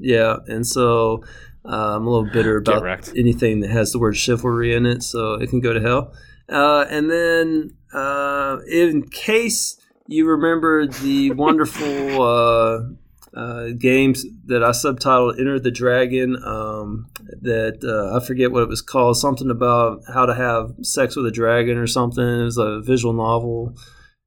Yeah, 0.00 0.36
and 0.46 0.66
so 0.66 1.22
uh, 1.62 1.96
I'm 1.96 2.06
a 2.06 2.10
little 2.10 2.30
bitter 2.32 2.56
about 2.56 3.10
anything 3.16 3.60
that 3.60 3.70
has 3.70 3.92
the 3.92 3.98
word 3.98 4.16
chivalry 4.16 4.74
in 4.74 4.86
it, 4.86 5.02
so 5.02 5.34
it 5.34 5.50
can 5.50 5.60
go 5.60 5.74
to 5.74 5.80
hell. 5.80 6.14
Uh, 6.48 6.86
and 6.88 7.10
then, 7.10 7.76
uh, 7.92 8.60
in 8.66 9.02
case 9.10 9.76
you 10.06 10.26
remember 10.26 10.86
the 10.86 11.32
wonderful 11.32 12.96
uh, 13.34 13.68
games 13.78 14.24
that 14.46 14.62
I 14.64 14.70
subtitled 14.70 15.38
"Enter 15.38 15.58
the 15.58 15.70
Dragon," 15.70 16.36
um, 16.44 17.08
that 17.42 17.80
uh, 17.84 18.16
I 18.16 18.24
forget 18.24 18.52
what 18.52 18.62
it 18.62 18.68
was 18.68 18.82
called, 18.82 19.16
something 19.16 19.50
about 19.50 20.00
how 20.12 20.26
to 20.26 20.34
have 20.34 20.72
sex 20.82 21.16
with 21.16 21.26
a 21.26 21.30
dragon 21.30 21.76
or 21.78 21.86
something. 21.86 22.24
It 22.24 22.44
was 22.44 22.58
a 22.58 22.80
visual 22.80 23.12
novel. 23.12 23.76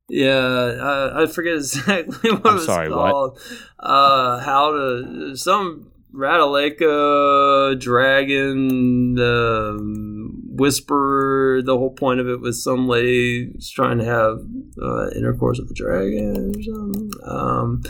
Yeah, 0.09 0.77
I, 0.81 1.23
I 1.23 1.25
forget 1.25 1.53
exactly 1.55 2.31
what 2.31 2.45
I'm 2.45 2.53
it 2.53 2.53
was 2.53 2.65
sorry, 2.65 2.89
what? 2.89 3.37
Uh, 3.79 4.39
how 4.39 4.71
to 4.71 5.35
some 5.35 5.91
Rataleka 6.13 7.79
dragon 7.79 9.17
um, 9.19 10.41
whisperer. 10.45 11.61
The 11.61 11.77
whole 11.77 11.93
point 11.93 12.19
of 12.19 12.27
it 12.27 12.41
was 12.41 12.63
some 12.63 12.87
lady 12.87 13.51
was 13.55 13.69
trying 13.69 13.99
to 13.99 14.05
have 14.05 14.39
uh, 14.81 15.09
intercourse 15.15 15.59
with 15.59 15.71
a 15.71 15.73
dragon 15.73 16.53
or 16.55 16.63
something. 16.63 17.11
Um, 17.25 17.81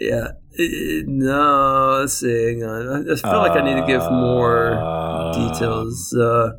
Yeah. 0.00 0.28
Uh, 0.58 1.02
no, 1.06 1.98
let's 2.00 2.14
see. 2.18 2.46
Hang 2.58 2.64
on. 2.64 3.08
I 3.08 3.12
I 3.12 3.16
feel 3.16 3.38
like 3.38 3.52
I 3.52 3.62
need 3.62 3.80
to 3.80 3.86
give 3.86 4.02
more 4.10 4.72
Uh, 4.74 5.32
details. 5.50 6.14
Uh, 6.14 6.52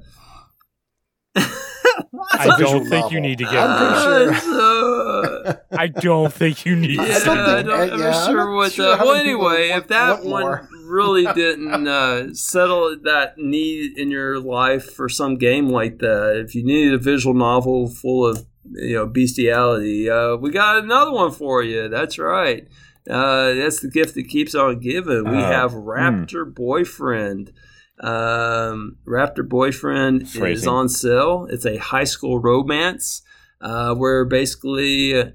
I 1.36 2.56
don't 2.60 2.86
think 2.88 3.12
you 3.12 3.20
need 3.22 3.38
to 3.40 3.44
give. 3.46 3.54
I'm 3.56 4.26
pretty 4.26 4.40
sure. 4.42 5.46
uh, 5.48 5.54
I 5.78 5.88
don't 5.88 6.34
think 6.34 6.66
you 6.66 6.76
need. 6.76 6.92
yeah, 6.96 7.02
I 7.04 7.20
don't 7.26 7.38
I 7.40 7.56
think- 7.56 7.68
don't, 7.68 7.70
uh, 7.70 7.94
I'm 7.94 8.00
yeah, 8.00 8.10
not 8.10 8.16
I'm 8.30 8.32
sure 8.36 8.56
what 8.56 8.72
sure 8.72 8.98
the. 8.98 9.04
Well, 9.04 9.16
anyway, 9.16 9.70
want- 9.70 9.84
if 9.84 9.88
that 9.90 10.24
one 10.26 10.42
more. 10.44 10.70
really 10.86 11.26
didn't 11.34 11.88
uh, 11.88 12.34
settle 12.34 12.96
that 13.04 13.38
need 13.38 13.98
in 13.98 14.10
your 14.12 14.40
life 14.40 14.94
for 14.94 15.10
some 15.10 15.36
game 15.38 15.70
like 15.70 16.00
that, 16.00 16.44
if 16.46 16.56
you 16.56 16.64
needed 16.66 16.94
a 16.94 16.98
visual 16.98 17.34
novel 17.36 17.88
full 17.90 18.26
of 18.26 18.46
you 18.72 18.96
know 18.96 19.06
bestiality, 19.08 20.10
uh, 20.10 20.36
we 20.38 20.52
got 20.52 20.84
another 20.84 21.12
one 21.12 21.32
for 21.32 21.64
you. 21.64 21.88
That's 21.90 22.18
right. 22.20 22.68
Uh, 23.10 23.54
that's 23.54 23.80
the 23.82 23.90
gift 23.90 24.16
that 24.16 24.28
keeps 24.28 24.54
on 24.56 24.80
giving. 24.80 25.24
We 25.24 25.38
Uh, 25.38 25.52
have 25.52 25.72
Raptor 25.74 26.46
Boyfriend. 26.54 27.52
Um, 28.00 28.98
Raptor 29.08 29.48
Boyfriend 29.48 30.24
is 30.54 30.68
on 30.68 30.90
sale. 30.90 31.48
It's 31.50 31.66
a 31.66 31.78
high 31.78 32.04
school 32.04 32.40
romance 32.40 33.22
uh, 33.62 33.96
where 33.96 34.24
basically 34.26 35.20
uh, 35.20 35.30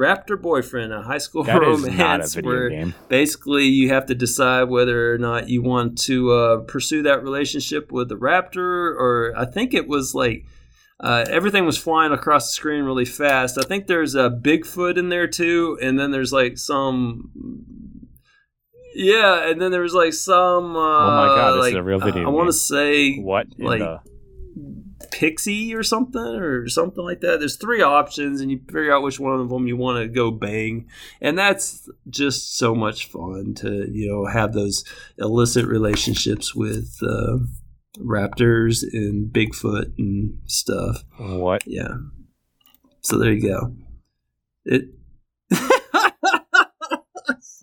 Raptor 0.00 0.40
Boyfriend, 0.40 0.92
a 0.92 1.02
high 1.02 1.18
school 1.18 1.42
That 1.44 1.60
romance 1.60 1.98
not 1.98 2.20
a 2.20 2.28
video 2.28 2.48
where 2.50 2.68
game. 2.70 2.94
basically 3.08 3.64
you 3.64 3.88
have 3.88 4.06
to 4.06 4.14
decide 4.14 4.64
whether 4.64 5.12
or 5.12 5.18
not 5.18 5.48
you 5.48 5.60
want 5.62 5.98
to 6.02 6.30
uh, 6.32 6.56
pursue 6.60 7.02
that 7.02 7.22
relationship 7.22 7.90
with 7.90 8.08
the 8.08 8.14
raptor 8.16 8.94
or 8.96 9.34
i 9.36 9.44
think 9.44 9.74
it 9.74 9.88
was 9.88 10.14
like 10.14 10.44
uh, 11.00 11.24
everything 11.28 11.64
was 11.64 11.78
flying 11.78 12.12
across 12.12 12.48
the 12.48 12.52
screen 12.52 12.82
really 12.84 13.04
fast 13.04 13.58
i 13.58 13.62
think 13.62 13.86
there's 13.86 14.14
a 14.14 14.30
bigfoot 14.30 14.96
in 14.98 15.08
there 15.08 15.26
too 15.28 15.78
and 15.80 15.98
then 15.98 16.10
there's 16.10 16.32
like 16.32 16.58
some 16.58 17.30
yeah 18.94 19.48
and 19.48 19.60
then 19.60 19.70
there 19.70 19.82
was 19.82 19.94
like 19.94 20.12
some 20.12 20.74
uh, 20.76 20.78
Oh 20.78 21.16
my 21.16 21.26
God, 21.36 21.58
this 21.58 21.68
is 21.68 21.74
a 21.74 21.82
real 21.82 22.00
video 22.00 22.26
i, 22.26 22.30
want 22.30 22.48
to 22.48 22.52
say 22.52 23.16
What 23.18 23.46
like- 23.58 23.80
the? 23.80 24.00
pixie 25.10 25.74
or 25.74 25.82
something 25.82 26.20
or 26.20 26.68
something 26.68 27.02
like 27.04 27.20
that. 27.20 27.38
There's 27.38 27.56
three 27.56 27.82
options, 27.82 28.40
and 28.40 28.50
you 28.50 28.58
figure 28.66 28.92
out 28.92 29.02
which 29.02 29.18
one 29.18 29.40
of 29.40 29.48
them 29.48 29.66
you 29.66 29.76
want 29.76 30.02
to 30.02 30.08
go 30.08 30.30
bang, 30.30 30.88
and 31.20 31.38
that's 31.38 31.88
just 32.08 32.56
so 32.58 32.74
much 32.74 33.06
fun 33.06 33.54
to 33.58 33.88
you 33.90 34.08
know 34.08 34.26
have 34.26 34.52
those 34.52 34.84
illicit 35.18 35.66
relationships 35.66 36.54
with 36.54 36.98
uh, 37.02 37.38
raptors 37.98 38.82
and 38.92 39.32
Bigfoot 39.32 39.92
and 39.98 40.38
stuff. 40.46 41.02
What? 41.18 41.62
Yeah. 41.66 41.88
So 43.02 43.18
there 43.18 43.32
you 43.32 43.48
go. 43.48 43.74
It. 44.64 44.84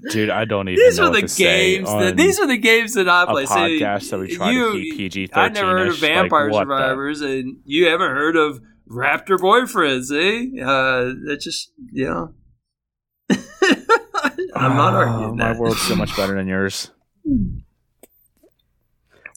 Dude, 0.09 0.29
I 0.29 0.45
don't 0.45 0.69
even 0.69 0.83
these 0.83 0.97
know 0.99 1.05
are 1.05 1.07
the 1.07 1.11
what 1.13 1.21
to 1.21 1.27
say 1.27 1.77
games 1.77 1.89
that 1.89 2.15
these 2.15 2.39
are 2.39 2.45
the 2.47 2.57
games 2.57 2.93
that 2.93 3.09
I 3.09 3.25
play. 3.25 3.45
See, 3.45 3.53
podcast 3.55 4.09
that 4.11 4.19
we 4.19 4.27
try 4.35 4.51
you- 4.51 4.73
to 4.73 4.79
keep 4.79 4.97
PG 4.97 5.29
I 5.33 5.49
never 5.49 5.77
heard 5.77 5.87
of 5.89 5.97
Vampire 5.97 6.51
Survivors, 6.53 7.21
and 7.21 7.57
you 7.65 7.87
haven't 7.87 8.11
heard 8.11 8.35
of 8.35 8.61
Raptor 8.89 9.37
Boyfriends, 9.39 10.11
eh? 10.11 10.61
Uh, 10.63 11.13
that 11.27 11.39
just 11.41 11.71
yeah. 11.91 12.25
I'm 14.55 14.75
not 14.75 14.93
arguing 14.93 15.37
My 15.37 15.53
that. 15.53 15.59
world's 15.59 15.81
so 15.81 15.95
much 15.95 16.15
better 16.15 16.35
than 16.35 16.47
yours. 16.47 16.91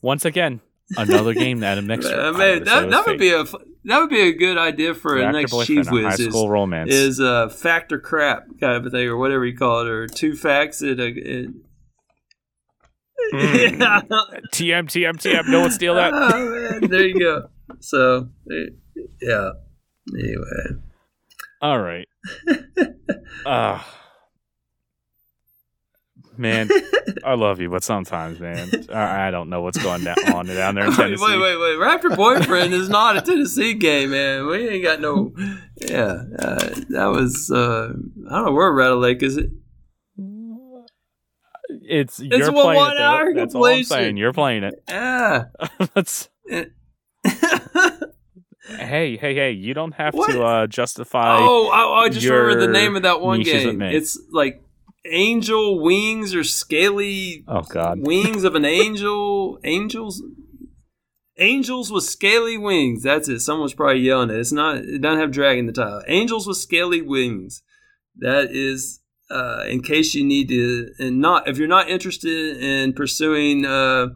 Once 0.03 0.25
again, 0.25 0.61
another 0.97 1.35
game 1.35 1.61
that 1.61 1.79
a 1.79 1.83
mixer. 1.83 2.19
Uh, 2.19 2.33
man, 2.33 2.65
that, 2.65 2.91
that 2.91 3.07
would 3.07 3.19
be 3.19 3.31
a 3.31 3.41
f- 3.43 3.55
that 3.85 4.01
would 4.01 4.11
be 4.11 4.21
a 4.21 4.33
good 4.33 4.59
idea 4.59 4.95
for 4.95 5.17
a 5.19 5.33
next 5.33 5.53
Chief 5.67 5.87
high 5.87 5.93
Whiz. 5.93 6.21
Is, 6.21 6.27
school 6.29 6.49
romance. 6.51 6.93
is 6.93 7.21
uh, 7.21 7.49
factor 7.49 7.99
crap 7.99 8.45
kind 8.61 8.75
of 8.75 8.87
a 8.87 8.91
thing, 8.91 9.07
or 9.09 9.17
whatever 9.17 9.45
you 9.47 9.57
call 9.57 9.81
it, 9.83 9.89
or 9.89 10.07
two 10.07 10.35
facts 10.35 10.83
in 10.83 10.99
a. 11.01 11.05
In, 11.07 11.61
Mm. 13.35 13.77
TM 14.53 14.85
TM 14.87 15.15
TM. 15.17 15.49
No 15.49 15.61
one 15.61 15.71
steal 15.71 15.95
that. 15.97 16.13
Oh, 16.15 16.79
man, 16.81 16.89
there 16.89 17.07
you 17.07 17.19
go. 17.19 17.49
So, 17.81 18.29
yeah. 19.21 19.51
Anyway. 20.17 20.81
All 21.61 21.79
right. 21.79 22.07
Uh, 23.45 23.83
man, 26.39 26.71
I 27.25 27.35
love 27.35 27.61
you, 27.61 27.69
but 27.71 27.83
sometimes, 27.83 28.39
man, 28.41 28.71
I, 28.93 29.29
I 29.29 29.31
don't 29.31 29.49
know 29.51 29.61
what's 29.63 29.83
going 29.83 30.05
down 30.05 30.17
on 30.33 30.47
down 30.47 30.75
there 30.77 30.85
in 30.85 30.91
Wait, 30.97 30.97
Tennessee. 30.97 31.25
wait, 31.25 31.39
wait, 31.39 31.57
wait. 31.57 31.77
Raptor 31.79 32.15
Boyfriend 32.17 32.73
is 32.73 32.89
not 32.89 33.17
a 33.17 33.21
Tennessee 33.23 33.75
game, 33.75 34.11
man. 34.11 34.47
We 34.47 34.69
ain't 34.69 34.85
got 34.85 35.01
no. 35.01 35.33
Yeah. 35.77 36.23
Uh, 36.39 36.71
that 36.91 37.07
was. 37.13 37.51
Uh, 37.51 37.93
I 38.31 38.35
don't 38.37 38.47
know 38.47 38.53
where 38.53 38.73
Rattle 38.73 38.99
Lake 38.99 39.23
is 39.23 39.37
it? 39.37 39.51
It's 41.71 42.19
you're 42.19 42.51
playing 42.53 42.81
it. 42.83 42.95
Though. 42.99 43.33
That's 43.35 43.55
all 43.55 43.67
I'm 43.67 43.85
saying. 43.85 44.17
You're 44.17 44.33
playing 44.33 44.65
it. 44.65 44.83
Yeah. 44.89 45.45
Let's. 45.95 46.29
Hey, 48.71 49.17
hey, 49.17 49.35
hey! 49.35 49.53
You 49.53 49.73
don't 49.73 49.93
have 49.95 50.13
What? 50.13 50.31
to 50.31 50.43
uh, 50.43 50.67
justify. 50.67 51.39
oh, 51.41 51.69
I, 51.71 52.05
I 52.05 52.09
just 52.11 52.27
remember 52.27 52.61
the 52.67 52.71
name 52.71 52.97
of 52.97 53.03
that 53.05 53.23
one 53.23 53.41
game. 53.43 53.81
It's 53.81 54.21
like 54.31 54.63
Angel 55.07 55.81
Wings 55.81 56.35
or 56.35 56.45
Scaly 56.45 57.45
Oh 57.49 57.63
God! 57.63 58.01
Wings 58.01 58.45
of 58.45 58.55
an 58.55 58.65
Angel. 58.65 59.59
Angels. 59.65 60.23
Angels 61.41 61.93
with 61.93 62.03
scaly 62.03 62.59
wings. 62.59 63.05
That's 63.05 63.29
it. 63.29 63.41
Someone's 63.41 63.73
probably 63.73 64.01
yelling 64.01 64.31
it. 64.31 64.41
It's 64.41 64.53
not. 64.53 64.79
It 64.79 65.01
doesn't 65.01 65.21
have 65.21 65.31
dragon 65.31 65.61
in 65.61 65.67
the 65.67 65.73
title. 65.73 66.03
Angels 66.09 66.47
with 66.47 66.57
scaly 66.57 67.03
wings. 67.03 67.63
That 68.17 68.51
is. 68.51 69.01
Uh, 69.31 69.63
in 69.69 69.83
case 69.83 70.15
you 70.15 70.25
need 70.25 70.49
to, 70.49 70.89
and 70.99 71.21
not 71.21 71.47
if 71.47 71.59
you're 71.59 71.69
not 71.69 71.91
interested 71.91 72.57
in 72.57 72.95
pursuing 72.95 73.67
uh, 73.67 74.07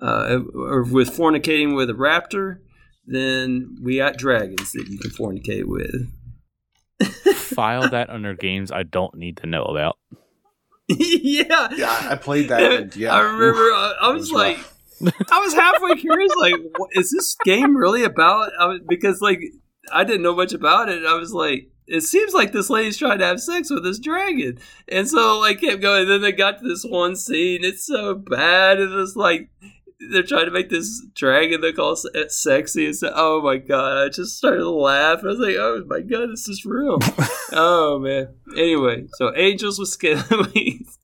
uh, 0.00 0.38
or 0.54 0.84
with 0.84 1.14
fornicating 1.14 1.76
with 1.76 1.90
a 1.90 1.92
raptor, 1.92 2.60
then 3.06 3.76
we 3.82 3.98
got 3.98 4.16
dragons 4.16 4.72
that 4.72 4.86
you 4.88 4.98
can 4.98 5.10
fornicate 5.10 5.66
with. 5.66 6.08
File 7.36 7.88
that 7.90 8.08
under 8.10 8.34
games 8.34 8.72
I 8.72 8.84
don't 8.84 9.14
need 9.16 9.36
to 9.38 9.46
know 9.46 9.64
about. 9.64 9.98
yeah, 10.88 11.68
Yeah, 11.76 12.08
I 12.10 12.16
played 12.16 12.48
that. 12.48 12.60
and 12.72 12.96
yeah, 12.96 13.14
I 13.14 13.20
remember. 13.20 13.60
I, 13.72 13.94
I 14.02 14.08
was, 14.08 14.30
was 14.30 14.32
like. 14.32 14.58
I 15.30 15.40
was 15.40 15.54
halfway 15.54 15.94
curious, 16.00 16.32
like, 16.40 16.54
what, 16.76 16.90
is 16.92 17.10
this 17.10 17.36
game 17.44 17.76
really 17.76 18.04
about? 18.04 18.52
Was, 18.58 18.80
because 18.88 19.20
like 19.20 19.40
I 19.92 20.04
didn't 20.04 20.22
know 20.22 20.34
much 20.34 20.52
about 20.52 20.88
it. 20.88 21.04
I 21.04 21.14
was 21.14 21.32
like, 21.32 21.68
it 21.86 22.02
seems 22.02 22.32
like 22.32 22.52
this 22.52 22.70
lady's 22.70 22.96
trying 22.96 23.18
to 23.18 23.26
have 23.26 23.40
sex 23.40 23.70
with 23.70 23.82
this 23.82 23.98
dragon, 23.98 24.58
and 24.88 25.08
so 25.08 25.38
like 25.40 25.60
kept 25.60 25.82
going. 25.82 26.06
then 26.08 26.22
they 26.22 26.32
got 26.32 26.58
to 26.60 26.68
this 26.68 26.84
one 26.84 27.16
scene. 27.16 27.64
It's 27.64 27.86
so 27.86 28.14
bad, 28.14 28.78
It 28.78 28.88
was 28.90 29.16
like. 29.16 29.50
They're 30.12 30.22
trying 30.24 30.46
to 30.46 30.50
make 30.50 30.70
this 30.70 31.02
dragon 31.14 31.60
they 31.60 31.72
call 31.72 31.96
se- 31.96 32.28
sexy. 32.28 32.86
And 32.86 32.96
so, 32.96 33.12
oh 33.14 33.40
my 33.42 33.56
god! 33.58 34.06
I 34.06 34.08
just 34.08 34.36
started 34.36 34.58
to 34.58 34.70
laugh. 34.70 35.20
I 35.22 35.26
was 35.26 35.38
like, 35.38 35.56
"Oh 35.56 35.82
my 35.86 36.00
god, 36.00 36.30
this 36.30 36.48
is 36.48 36.64
real." 36.64 36.98
oh 37.52 37.98
man. 38.00 38.28
Anyway, 38.56 39.06
so 39.14 39.32
angels 39.36 39.78
with 39.78 39.88
skin 39.88 40.22
wings. 40.54 40.98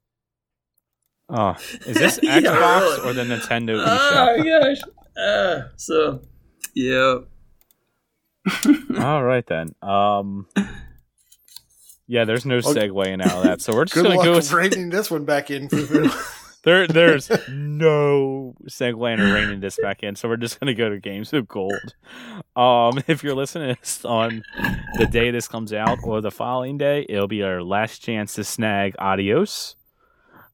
Oh, 1.29 1.55
is 1.87 1.97
this 1.97 2.19
Yeah, 2.23 2.41
Xbox 2.41 2.81
really. 2.81 3.11
or 3.11 3.12
the 3.12 3.23
Nintendo 3.23 3.83
Oh 3.87 3.87
eShop? 3.87 4.39
my 4.39 4.45
gosh. 4.75 4.81
Uh, 5.17 5.69
so, 5.77 6.23
yeah. 6.75 7.19
All 9.05 9.23
right 9.23 9.47
then. 9.47 9.75
Um, 9.83 10.49
yeah, 12.09 12.25
there's 12.25 12.45
no 12.45 12.57
Okay. 12.57 12.89
segueing 12.89 13.23
out 13.25 13.33
of 13.37 13.45
that, 13.45 13.61
so 13.61 13.73
we're 13.73 13.85
just 13.85 13.95
Good 13.95 14.05
gonna 14.05 14.17
luck 14.17 14.25
go. 14.25 14.35
with 14.35 14.53
reining 14.53 14.91
this 14.91 15.11
one 15.11 15.25
back 15.25 15.51
in. 15.53 15.69
There, 16.62 16.87
there's 16.87 17.31
no 17.49 18.55
segueing 18.69 19.19
or 19.19 19.32
reining 19.35 19.61
this 19.61 19.78
back 19.82 20.03
in, 20.03 20.15
so 20.15 20.28
we're 20.28 20.37
just 20.37 20.61
gonna 20.61 20.74
go 20.74 20.91
to 20.91 20.99
games 20.99 21.32
of 21.32 21.49
gold. 21.49 21.95
Um, 22.55 23.03
if 23.07 23.23
you're 23.24 23.35
listening 23.35 23.77
on 24.05 24.43
the 24.99 25.07
day 25.07 25.31
this 25.31 25.49
comes 25.49 25.73
out 25.73 25.99
or 26.05 26.20
the 26.20 26.31
following 26.31 26.77
day, 26.77 27.07
it'll 27.09 27.28
be 27.28 27.43
our 27.43 27.62
last 27.62 28.01
chance 28.03 28.35
to 28.35 28.45
snag 28.45 28.95
Adios. 28.99 29.77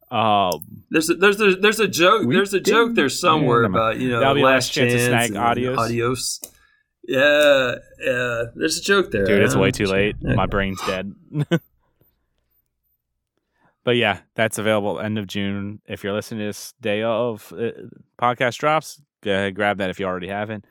Um, 0.08 0.84
There's 0.90 1.10
a, 1.10 1.14
there's 1.14 1.40
a, 1.40 1.56
there's 1.56 1.80
a 1.80 1.88
joke. 1.88 2.28
There's 2.30 2.54
a 2.54 2.60
joke 2.60 2.94
there 2.94 3.08
somewhere 3.08 3.62
Yeah, 3.62 3.68
never 3.68 3.78
mind. 3.78 3.94
about 3.96 4.00
you 4.00 4.10
know 4.10 4.20
That'll 4.20 4.34
be 4.36 4.42
last 4.42 4.68
last 4.68 4.72
chance 4.74 4.92
to 4.92 5.00
snag 5.04 5.34
adios. 5.36 5.78
Adios. 5.78 6.40
Yeah, 7.08 7.74
yeah. 8.04 8.42
There's 8.54 8.78
a 8.78 8.82
joke 8.82 9.10
there. 9.10 9.24
dude, 9.26 9.42
it's 9.42 9.56
Uh, 9.56 9.58
way 9.58 9.72
too 9.72 9.86
late. 9.86 10.14
My 10.22 10.46
brain's 10.46 10.80
dead. 10.86 11.12
but 13.86 13.94
yeah, 13.94 14.18
that's 14.34 14.58
available 14.58 14.98
end 14.98 15.16
of 15.16 15.28
June. 15.28 15.80
If 15.86 16.02
you're 16.02 16.12
listening 16.12 16.40
to 16.40 16.46
this 16.46 16.74
day 16.80 17.04
of 17.04 17.52
uh, 17.52 17.70
podcast 18.20 18.58
drops, 18.58 19.00
go 19.22 19.30
ahead 19.30 19.54
grab 19.54 19.78
that 19.78 19.90
if 19.90 20.00
you 20.00 20.06
already 20.06 20.26
haven't. 20.26 20.64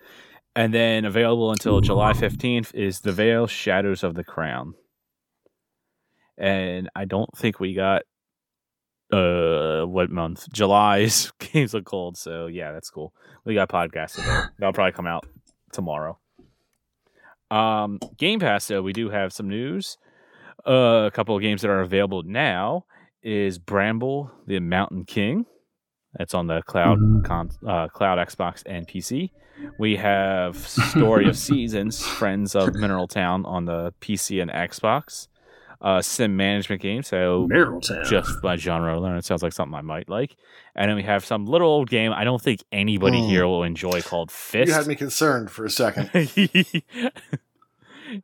And 0.53 0.73
then 0.73 1.05
available 1.05 1.51
until 1.51 1.79
July 1.79 2.11
15th 2.11 2.75
is 2.75 2.99
The 2.99 3.13
Veil 3.13 3.47
Shadows 3.47 4.03
of 4.03 4.15
the 4.15 4.25
Crown. 4.25 4.73
And 6.37 6.89
I 6.93 7.05
don't 7.05 7.29
think 7.37 7.61
we 7.61 7.73
got 7.73 8.01
uh 9.13 9.85
what 9.85 10.09
month? 10.09 10.51
July's 10.51 11.31
Games 11.39 11.73
of 11.73 11.85
cold, 11.85 12.17
So 12.17 12.47
yeah, 12.47 12.73
that's 12.73 12.89
cool. 12.89 13.13
We 13.45 13.55
got 13.55 13.69
podcasts. 13.69 14.17
That'll 14.59 14.73
probably 14.73 14.91
come 14.91 15.07
out 15.07 15.25
tomorrow. 15.71 16.19
Um, 17.49 17.99
Game 18.17 18.41
Pass, 18.41 18.67
though, 18.67 18.81
we 18.81 18.91
do 18.91 19.09
have 19.09 19.31
some 19.31 19.47
news. 19.47 19.97
Uh, 20.67 21.05
a 21.07 21.11
couple 21.11 21.33
of 21.33 21.41
games 21.41 21.61
that 21.61 21.69
are 21.69 21.79
available 21.79 22.21
now 22.23 22.83
is 23.25 23.57
Bramble, 23.59 24.31
the 24.47 24.59
Mountain 24.61 25.03
King. 25.05 25.45
That's 26.17 26.33
on 26.33 26.47
the 26.47 26.61
cloud, 26.61 26.97
Mhm. 26.99 27.25
con- 27.25 27.49
uh, 27.67 27.87
cloud 27.89 28.17
Xbox 28.25 28.63
and 28.65 28.87
PC. 28.87 29.31
We 29.79 29.97
have 29.97 30.55
Story 30.57 31.27
of 31.27 31.35
Seasons, 31.49 32.05
Friends 32.05 32.55
of 32.55 32.73
Mineral 32.75 33.07
Town 33.07 33.45
on 33.45 33.65
the 33.65 33.93
PC 33.99 34.41
and 34.41 34.49
Xbox. 34.51 35.27
Uh, 35.81 36.01
sim 36.01 36.37
management 36.37 36.81
game, 36.81 37.03
so 37.03 37.45
Mineral 37.49 37.81
Town. 37.81 38.05
just 38.05 38.41
by 38.41 38.55
genre 38.55 38.97
alone, 38.97 39.17
it 39.17 39.25
sounds 39.25 39.43
like 39.43 39.51
something 39.51 39.75
I 39.75 39.81
might 39.81 40.07
like. 40.07 40.35
And 40.73 40.89
then 40.89 40.95
we 40.95 41.03
have 41.03 41.25
some 41.25 41.45
little 41.45 41.67
old 41.67 41.89
game 41.89 42.13
I 42.13 42.23
don't 42.23 42.41
think 42.41 42.63
anybody 42.71 43.19
Hmm. 43.21 43.27
here 43.27 43.45
will 43.45 43.63
enjoy 43.63 44.01
called 44.01 44.31
Fist. 44.31 44.67
You 44.69 44.73
had 44.73 44.87
me 44.87 44.95
concerned 44.95 45.51
for 45.51 45.65
a 45.65 45.69
second. 45.69 46.09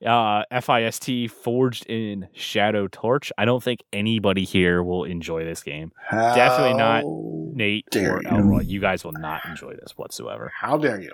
uh, 0.06 0.44
FIST 0.52 1.30
Forged 1.30 1.86
in 1.88 2.28
Shadow 2.34 2.88
Torch. 2.88 3.32
I 3.38 3.46
don't 3.46 3.64
think 3.64 3.82
anybody 3.94 4.44
here 4.44 4.84
will 4.84 5.04
enjoy 5.06 5.44
this 5.46 5.64
game. 5.64 5.92
Definitely 6.12 6.78
not 6.78 7.04
Nate 7.56 7.86
Dare 7.92 8.18
or 8.18 8.22
you. 8.24 8.30
Elroy, 8.30 8.62
you 8.62 8.80
guys 8.80 9.04
will 9.04 9.12
not 9.14 9.46
enjoy 9.46 9.74
this 9.76 9.98
whatsoever. 9.98 10.52
How 10.60 10.78
dare 10.78 11.00
you? 11.02 11.12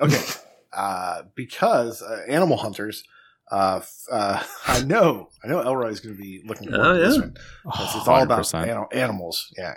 Okay, 0.00 0.22
uh, 0.72 1.22
because 1.34 2.02
uh, 2.02 2.22
Animal 2.28 2.56
Hunters. 2.56 3.04
Uh, 3.48 3.76
f- 3.80 4.02
uh, 4.10 4.42
I 4.66 4.82
know, 4.82 5.28
I 5.44 5.46
know. 5.46 5.60
Elroy's 5.60 6.00
going 6.00 6.16
to 6.16 6.20
be 6.20 6.42
looking 6.44 6.68
forward 6.68 6.84
Oh, 6.84 6.92
to 6.94 6.98
this 6.98 7.14
yeah. 7.14 7.20
one. 7.22 7.34
'cause 7.72 7.96
it's 7.96 8.08
all 8.08 8.22
about 8.22 8.40
100%. 8.42 8.66
ani- 8.66 8.86
animals. 9.00 9.54
Yeah, 9.56 9.74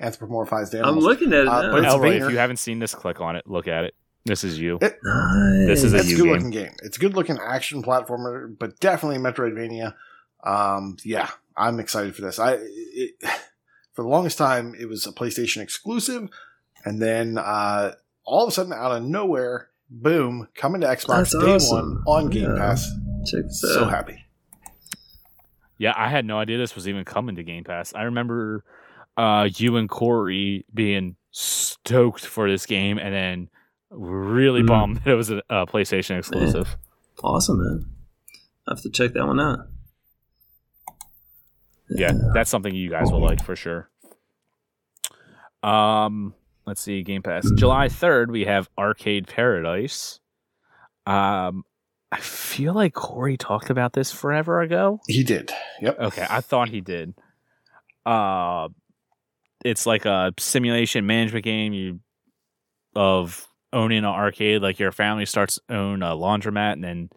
anthropomorphized 0.00 0.74
animals. 0.74 0.96
I'm 0.96 0.98
looking 0.98 1.28
at 1.32 1.40
it 1.42 1.48
Uh, 1.48 1.62
now. 1.62 1.72
but 1.72 1.84
Elroy, 1.84 2.10
Vader. 2.10 2.26
if 2.26 2.32
you 2.32 2.38
haven't 2.38 2.56
seen 2.56 2.80
this, 2.80 2.92
click 2.94 3.20
on 3.20 3.36
it. 3.36 3.46
Look 3.46 3.68
at 3.68 3.84
it. 3.84 3.94
This 4.24 4.42
is 4.44 4.58
you. 4.58 4.78
It- 4.80 4.98
Nice. 5.02 5.66
This 5.66 5.84
is 5.84 5.92
a 5.92 5.98
it's 5.98 6.08
you 6.10 6.16
good 6.18 6.24
game. 6.24 6.32
looking 6.32 6.50
game. 6.50 6.72
It's 6.82 6.96
a 6.96 7.00
good 7.00 7.14
looking 7.14 7.38
action 7.44 7.82
platformer, 7.82 8.56
but 8.58 8.78
definitely 8.80 9.18
Metroidvania. 9.18 9.94
Um, 10.42 10.96
yeah, 11.04 11.30
I'm 11.56 11.78
excited 11.80 12.14
for 12.16 12.22
this. 12.22 12.38
I 12.38 12.58
it, 12.60 13.14
for 13.92 14.02
the 14.02 14.08
longest 14.08 14.38
time 14.38 14.74
it 14.78 14.86
was 14.88 15.06
a 15.06 15.12
PlayStation 15.12 15.58
exclusive, 15.62 16.28
and 16.84 17.00
then 17.02 17.38
uh, 17.38 17.92
all 18.24 18.44
of 18.44 18.48
a 18.48 18.52
sudden, 18.52 18.72
out 18.72 18.92
of 18.92 19.02
nowhere, 19.02 19.68
boom, 19.90 20.48
coming 20.54 20.80
to 20.82 20.86
Xbox 20.86 21.06
That's 21.32 21.38
day 21.38 21.54
awesome. 21.54 22.02
one 22.04 22.24
on 22.24 22.30
Game 22.30 22.50
Yeah. 22.50 22.56
Pass. 22.56 22.90
Check 23.26 23.44
So 23.48 23.84
out. 23.84 23.90
happy. 23.90 24.24
Yeah, 25.78 25.92
I 25.96 26.08
had 26.08 26.24
no 26.24 26.38
idea 26.38 26.56
this 26.56 26.74
was 26.74 26.88
even 26.88 27.04
coming 27.04 27.36
to 27.36 27.42
Game 27.42 27.64
Pass. 27.64 27.92
I 27.94 28.02
remember 28.04 28.64
uh, 29.16 29.48
you 29.56 29.76
and 29.76 29.88
Corey 29.88 30.64
being 30.72 31.16
stoked 31.30 32.24
for 32.24 32.48
this 32.50 32.64
game, 32.66 32.98
and 32.98 33.12
then 33.14 33.48
really 33.94 34.62
Mm. 34.62 34.66
bummed 34.66 34.96
that 34.98 35.08
it 35.12 35.14
was 35.14 35.30
a, 35.30 35.42
a 35.48 35.66
PlayStation 35.66 36.18
exclusive. 36.18 36.76
Awesome, 37.22 37.58
man. 37.62 37.86
I 38.66 38.72
have 38.72 38.82
to 38.82 38.90
check 38.90 39.12
that 39.14 39.26
one 39.26 39.40
out. 39.40 39.60
yeah, 41.90 42.12
that's 42.32 42.50
something 42.50 42.74
you 42.74 42.90
guys 42.90 43.10
will 43.12 43.20
like 43.20 43.44
for 43.44 43.54
sure. 43.56 43.90
Um, 45.62 46.34
let's 46.66 46.80
see, 46.80 47.02
Game 47.02 47.22
Pass. 47.22 47.46
July 47.56 47.88
third, 47.88 48.30
we 48.30 48.44
have 48.44 48.68
Arcade 48.78 49.26
Paradise. 49.26 50.20
Um, 51.06 51.64
I 52.10 52.18
feel 52.20 52.74
like 52.74 52.94
Corey 52.94 53.36
talked 53.36 53.70
about 53.70 53.92
this 53.92 54.10
forever 54.12 54.60
ago. 54.60 55.00
He 55.08 55.22
did. 55.24 55.52
Yep. 55.80 55.98
Okay, 56.00 56.26
I 56.28 56.40
thought 56.40 56.68
he 56.68 56.80
did. 56.80 57.14
Uh, 58.06 58.68
it's 59.64 59.86
like 59.86 60.04
a 60.04 60.32
simulation 60.38 61.06
management 61.06 61.44
game. 61.44 61.72
You 61.72 62.00
of 62.94 63.46
owning 63.74 63.98
an 63.98 64.04
arcade. 64.06 64.62
Like 64.62 64.78
your 64.78 64.92
family 64.92 65.26
starts 65.26 65.56
to 65.68 65.74
own 65.74 66.02
a 66.02 66.12
laundromat, 66.16 66.72
and 66.74 66.84
then 66.84 67.10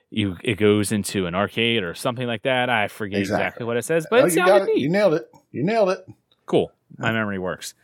you 0.10 0.36
it 0.42 0.54
goes 0.56 0.90
into 0.92 1.26
an 1.26 1.34
arcade 1.34 1.82
or 1.82 1.94
something 1.94 2.26
like 2.26 2.42
that. 2.42 2.68
I 2.70 2.88
forget 2.88 3.20
exactly, 3.20 3.44
Exactly. 3.46 3.66
what 3.66 3.76
it 3.76 3.84
says, 3.84 4.06
but 4.10 4.22
Oh, 4.22 4.26
it 4.26 4.30
you 4.32 4.36
got 4.36 4.48
sounded 4.48 4.68
it. 4.70 4.74
neat. 4.74 4.82
You 4.82 4.88
nailed 4.90 5.14
it. 5.14 5.28
You 5.52 5.62
nailed 5.64 5.90
it. 5.90 6.04
cool. 6.46 6.72
My 6.98 7.12
memory 7.12 7.38
works. 7.38 7.74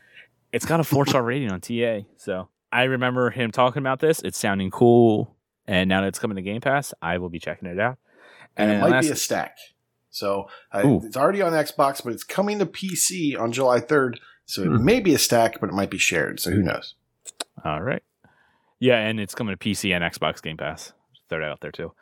It's 0.52 0.64
got 0.66 0.80
a 0.80 0.84
four 0.84 1.06
star 1.06 1.22
rating 1.22 1.50
on 1.50 1.60
TA, 1.60 2.00
so 2.16 2.48
I 2.72 2.84
remember 2.84 3.30
him 3.30 3.50
talking 3.50 3.80
about 3.80 4.00
this. 4.00 4.20
It's 4.20 4.38
sounding 4.38 4.70
cool, 4.70 5.34
and 5.66 5.88
now 5.88 6.00
that 6.02 6.08
it's 6.08 6.18
coming 6.18 6.36
to 6.36 6.42
Game 6.42 6.60
Pass, 6.60 6.92
I 7.02 7.18
will 7.18 7.28
be 7.30 7.38
checking 7.38 7.68
it 7.68 7.78
out. 7.78 7.98
and 8.56 8.70
it 8.70 8.80
might 8.80 9.00
be 9.00 9.08
a 9.10 9.16
stack. 9.16 9.56
So 10.10 10.48
uh, 10.72 10.82
Ooh. 10.84 11.00
it's 11.04 11.16
already 11.16 11.40
on 11.40 11.52
Xbox, 11.52 12.04
but 12.04 12.12
it's 12.12 12.22
coming 12.24 12.58
to 12.58 12.66
PC 12.66 13.38
on 13.38 13.50
July 13.50 13.80
3rd. 13.80 14.16
So 14.44 14.62
it 14.62 14.66
Hmm. 14.68 14.84
may 14.84 15.00
be 15.00 15.14
a 15.14 15.18
stack, 15.18 15.58
but 15.58 15.70
it 15.70 15.72
might 15.74 15.90
be 15.90 15.96
shared. 15.98 16.38
So 16.40 16.50
who 16.50 16.62
knows? 16.62 16.94
All 17.64 17.80
right. 17.80 18.02
Yeah, 18.80 18.98
and 18.98 19.20
it's 19.20 19.34
coming 19.34 19.56
to 19.56 19.58
PC 19.58 19.94
and 19.94 20.02
Xbox 20.02 20.42
Game 20.42 20.56
Pass. 20.56 20.92
Throw 21.28 21.38
that 21.38 21.48
out 21.48 21.60
there 21.60 21.70
too. 21.72 21.92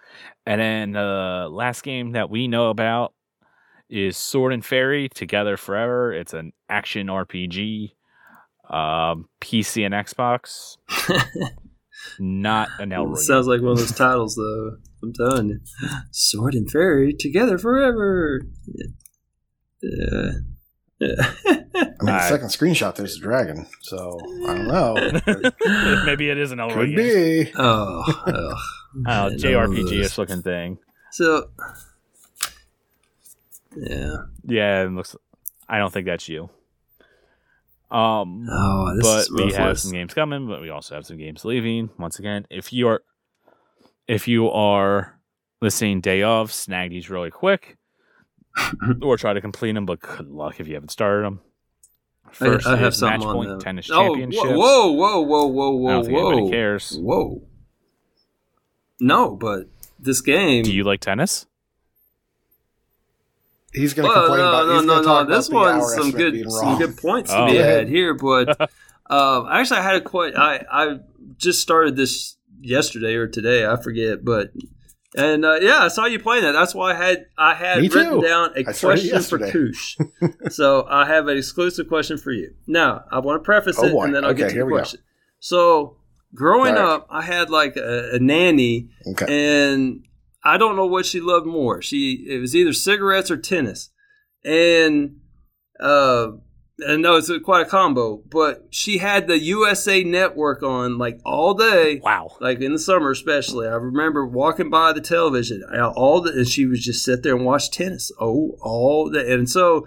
And 0.47 0.61
then 0.61 0.93
the 0.93 1.49
last 1.51 1.83
game 1.83 2.13
that 2.13 2.31
we 2.31 2.49
know 2.49 2.71
about 2.71 3.13
is 3.89 4.17
Sword 4.17 4.53
and 4.53 4.65
Fairy 4.65 5.09
Together 5.09 5.57
Forever. 5.57 6.13
It's 6.13 6.33
an 6.33 6.53
action 6.69 7.09
RPG, 7.09 7.91
um, 8.71 9.29
PC 9.41 9.85
and 9.85 9.95
Xbox. 9.95 10.79
Not 12.19 12.69
an 12.79 12.93
Elroy. 12.93 13.17
Sounds 13.17 13.47
like 13.47 13.61
one 13.61 13.73
of 13.73 13.79
those 13.79 13.93
titles, 13.93 14.37
though. 14.37 14.77
I'm 15.03 15.13
telling 15.13 15.49
you. 15.49 15.61
Sword 16.11 16.55
and 16.55 16.71
Fairy 16.71 17.13
together 17.13 17.59
forever. 17.59 18.41
Yeah. 19.83 20.31
Yeah. 21.01 21.15
I 21.19 21.53
mean, 21.53 21.73
the 21.75 21.97
Alright. 22.03 22.29
second 22.29 22.49
screenshot, 22.49 22.95
there's 22.95 23.17
a 23.17 23.21
dragon. 23.21 23.67
So 23.81 24.19
I 24.47 24.55
don't 24.55 24.69
know. 24.69 26.03
Maybe 26.05 26.29
it 26.29 26.37
is 26.39 26.53
an 26.53 26.61
Elroy 26.61 26.87
Could 26.87 26.97
game. 26.97 27.45
be. 27.47 27.53
oh, 27.57 28.03
oh. 28.27 28.55
Oh, 29.07 29.31
JRPG-ish 29.33 30.19
looking 30.19 30.43
thing. 30.43 30.79
So, 31.13 31.49
yeah. 33.77 34.17
Yeah, 34.45 34.83
it 34.85 34.91
looks. 34.93 35.17
I 35.69 35.79
don't 35.79 35.93
think 35.93 36.07
that's 36.07 36.29
you. 36.29 36.51
Um, 37.91 38.47
Oh, 38.51 38.93
this 38.97 39.05
but 39.07 39.19
is 39.21 39.31
we 39.33 39.43
have 39.53 39.59
ruthless. 39.61 39.83
some 39.83 39.93
games 39.93 40.15
coming, 40.15 40.47
but 40.47 40.61
we 40.61 40.71
also 40.71 40.95
have 40.95 41.07
some 41.07 41.17
games 41.19 41.45
leaving. 41.45 41.91
Once 41.99 42.19
again, 42.19 42.47
if 42.51 42.73
you 42.73 42.89
are 42.89 43.03
if 44.07 44.27
you 44.29 44.51
are 44.51 45.19
listening 45.63 46.01
day 46.01 46.23
of, 46.23 46.53
snag 46.53 46.91
these 46.91 47.11
really 47.11 47.31
quick, 47.31 47.77
or 49.03 49.17
try 49.17 49.33
to 49.33 49.41
complete 49.41 49.73
them. 49.73 49.87
But 49.87 50.01
good 50.01 50.29
luck 50.29 50.61
if 50.61 50.69
you 50.69 50.75
haven't 50.75 50.91
started 50.91 51.25
them. 51.25 51.41
First, 52.33 52.67
I, 52.67 52.75
I 52.75 52.77
have 52.77 52.93
is 52.93 52.99
something 52.99 53.21
Match 53.21 53.27
on 53.27 53.35
Point 53.35 53.49
them. 53.51 53.61
Tennis 53.61 53.91
Oh, 53.91 54.09
Championships. 54.15 54.45
whoa, 54.45 54.91
whoa, 54.93 55.21
whoa, 55.21 55.47
whoa, 55.47 55.71
whoa, 55.71 55.71
I 55.71 55.73
whoa, 55.73 55.91
don't 55.95 56.05
think 56.05 56.19
anybody 56.19 56.43
whoa. 56.43 56.51
cares. 56.51 56.97
Whoa. 57.01 57.43
No, 59.01 59.35
but 59.35 59.67
this 59.99 60.21
game. 60.21 60.63
Do 60.63 60.73
you 60.73 60.85
like 60.85 61.01
tennis? 61.01 61.47
He's 63.73 63.95
going 63.95 64.09
to 64.09 64.13
Well, 64.15 64.27
complain 64.27 64.41
no, 64.41 64.49
about. 64.49 64.67
no, 64.67 64.75
he's 64.77 64.85
no, 64.85 64.93
gonna 64.95 65.01
no. 65.01 65.07
talk 65.07 65.29
This 65.29 65.49
about 65.49 65.59
the 65.59 65.71
one's 65.71 65.83
hour 65.85 65.89
some 65.91 65.99
estimate 66.09 66.17
good, 66.19 66.33
being 66.33 66.51
some 66.51 66.69
wrong. 66.69 66.79
good 66.79 66.97
points 66.97 67.31
to 67.31 67.39
Oh. 67.39 67.47
be 67.47 67.53
Go 67.53 67.59
had 67.59 67.69
ahead. 67.69 67.89
here. 67.89 68.15
But 68.15 68.61
um, 69.11 69.47
actually, 69.51 69.79
I 69.79 69.83
had 69.83 69.95
a 69.97 70.01
quite. 70.01 70.37
I 70.37 70.65
I 70.71 70.99
just 71.37 71.61
started 71.61 71.97
this 71.97 72.37
yesterday 72.61 73.15
or 73.15 73.27
today. 73.29 73.67
I 73.67 73.81
forget, 73.81 74.25
but 74.25 74.51
and 75.17 75.45
uh, 75.45 75.59
yeah, 75.61 75.79
I 75.79 75.89
saw 75.89 76.07
you 76.07 76.19
playing 76.21 76.45
that. 76.45 76.53
That's 76.53 76.75
why 76.75 76.93
I 76.93 76.95
had 76.95 77.27
I 77.37 77.55
had 77.55 77.79
Me 77.81 77.89
written 77.89 78.21
too. 78.21 78.27
down 78.27 78.51
a 78.57 78.61
I 78.61 78.73
question 78.73 79.23
for. 79.23 79.39
Koosh. 79.51 79.97
so 80.51 80.87
I 80.89 81.07
have 81.07 81.27
an 81.29 81.37
exclusive 81.37 81.89
question 81.89 82.17
for 82.19 82.33
you. 82.33 82.55
Now 82.67 83.05
I 83.11 83.19
want 83.19 83.41
to 83.41 83.45
preface 83.45 83.77
Oh, 83.79 83.87
it, 83.87 83.93
boy. 83.93 84.05
and 84.05 84.15
then 84.15 84.25
I'll 84.25 84.31
Okay, 84.31 84.43
get 84.43 84.51
to 84.55 84.65
the 84.65 84.67
question. 84.71 85.01
So 85.41 85.97
growing 86.35 86.75
right. 86.75 86.85
up, 86.85 87.07
I 87.11 87.23
had 87.23 87.51
like 87.51 87.77
a, 87.77 88.11
a 88.15 88.19
nanny 88.21 88.89
Okay. 89.13 89.27
and 89.29 90.05
I 90.45 90.57
don't 90.59 90.77
know 90.77 90.87
what 90.87 91.07
she 91.07 91.21
loved 91.21 91.47
more. 91.47 91.83
She 91.83 92.27
it 92.29 92.39
was 92.41 92.55
either 92.55 92.73
cigarettes 92.73 93.31
or 93.31 93.37
tennis, 93.37 93.91
and 94.45 95.17
uh, 95.81 96.29
I 96.89 96.97
know 96.97 97.17
it's 97.17 97.29
a, 97.29 97.41
quite 97.41 97.67
a 97.67 97.71
combo. 97.71 98.23
But 98.31 98.67
she 98.71 98.99
had 98.99 99.27
the 99.27 99.39
USA 99.39 100.03
Network 100.05 100.63
on 100.63 100.99
like 100.99 101.21
all 101.25 101.55
day, 101.55 102.01
Wow. 102.03 102.37
like 102.41 102.61
in 102.61 102.73
the 102.73 102.79
summer 102.79 103.11
especially. 103.11 103.67
I 103.67 103.75
remember 103.75 104.27
walking 104.27 104.71
by 104.71 104.93
the 104.93 105.01
television 105.01 105.63
all 105.95 106.21
the, 106.21 106.33
and 106.33 106.49
she 106.49 106.67
would 106.67 106.81
just 106.81 107.05
sit 107.05 107.23
there 107.23 107.37
and 107.37 107.45
watch 107.45 107.71
tennis. 107.71 108.11
Oh, 108.21 108.57
all 108.61 109.11
the 109.11 109.33
and 109.33 109.49
so 109.49 109.87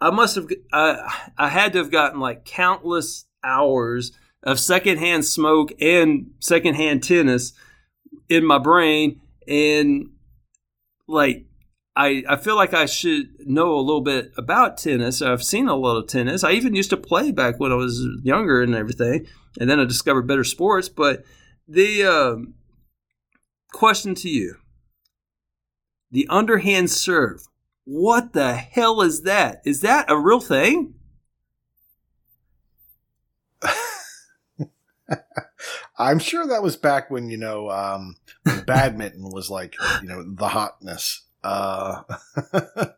I 0.00 0.10
must 0.10 0.34
have 0.36 0.48
I 0.72 1.30
I 1.38 1.48
had 1.48 1.72
to 1.72 1.78
have 1.78 1.90
gotten 1.90 2.20
like 2.20 2.44
countless 2.44 3.26
hours 3.42 4.12
of 4.42 4.60
secondhand 4.60 5.24
smoke 5.24 5.72
and 5.80 6.30
secondhand 6.40 7.02
tennis 7.02 7.52
in 8.28 8.44
my 8.44 8.58
brain 8.58 9.20
and 9.48 10.10
like 11.06 11.46
I, 11.96 12.24
I 12.28 12.36
feel 12.36 12.56
like 12.56 12.74
I 12.74 12.86
should 12.86 13.46
know 13.46 13.74
a 13.74 13.80
little 13.80 14.00
bit 14.00 14.32
about 14.36 14.78
tennis. 14.78 15.22
I've 15.22 15.44
seen 15.44 15.68
a 15.68 15.76
lot 15.76 15.96
of 15.96 16.08
tennis. 16.08 16.42
I 16.42 16.50
even 16.52 16.74
used 16.74 16.90
to 16.90 16.96
play 16.96 17.30
back 17.30 17.60
when 17.60 17.70
I 17.70 17.76
was 17.76 18.04
younger 18.22 18.62
and 18.62 18.74
everything. 18.74 19.26
And 19.60 19.70
then 19.70 19.78
I 19.78 19.84
discovered 19.84 20.26
better 20.26 20.42
sports. 20.42 20.88
But 20.88 21.24
the 21.68 22.04
um, 22.04 22.54
question 23.72 24.14
to 24.16 24.28
you 24.28 24.56
the 26.10 26.26
underhand 26.30 26.90
serve. 26.90 27.46
What 27.84 28.32
the 28.34 28.54
hell 28.54 29.02
is 29.02 29.22
that? 29.22 29.62
Is 29.66 29.80
that 29.82 30.10
a 30.10 30.16
real 30.16 30.40
thing? 30.40 30.94
I'm 35.98 36.18
sure 36.20 36.46
that 36.46 36.62
was 36.62 36.76
back 36.76 37.10
when 37.10 37.28
you 37.30 37.36
know 37.36 37.68
um, 37.68 38.16
badminton 38.66 39.28
was 39.30 39.50
like 39.50 39.74
you 40.02 40.08
know 40.08 40.24
the 40.24 40.48
hotness 40.48 41.23
Uh, 41.44 42.02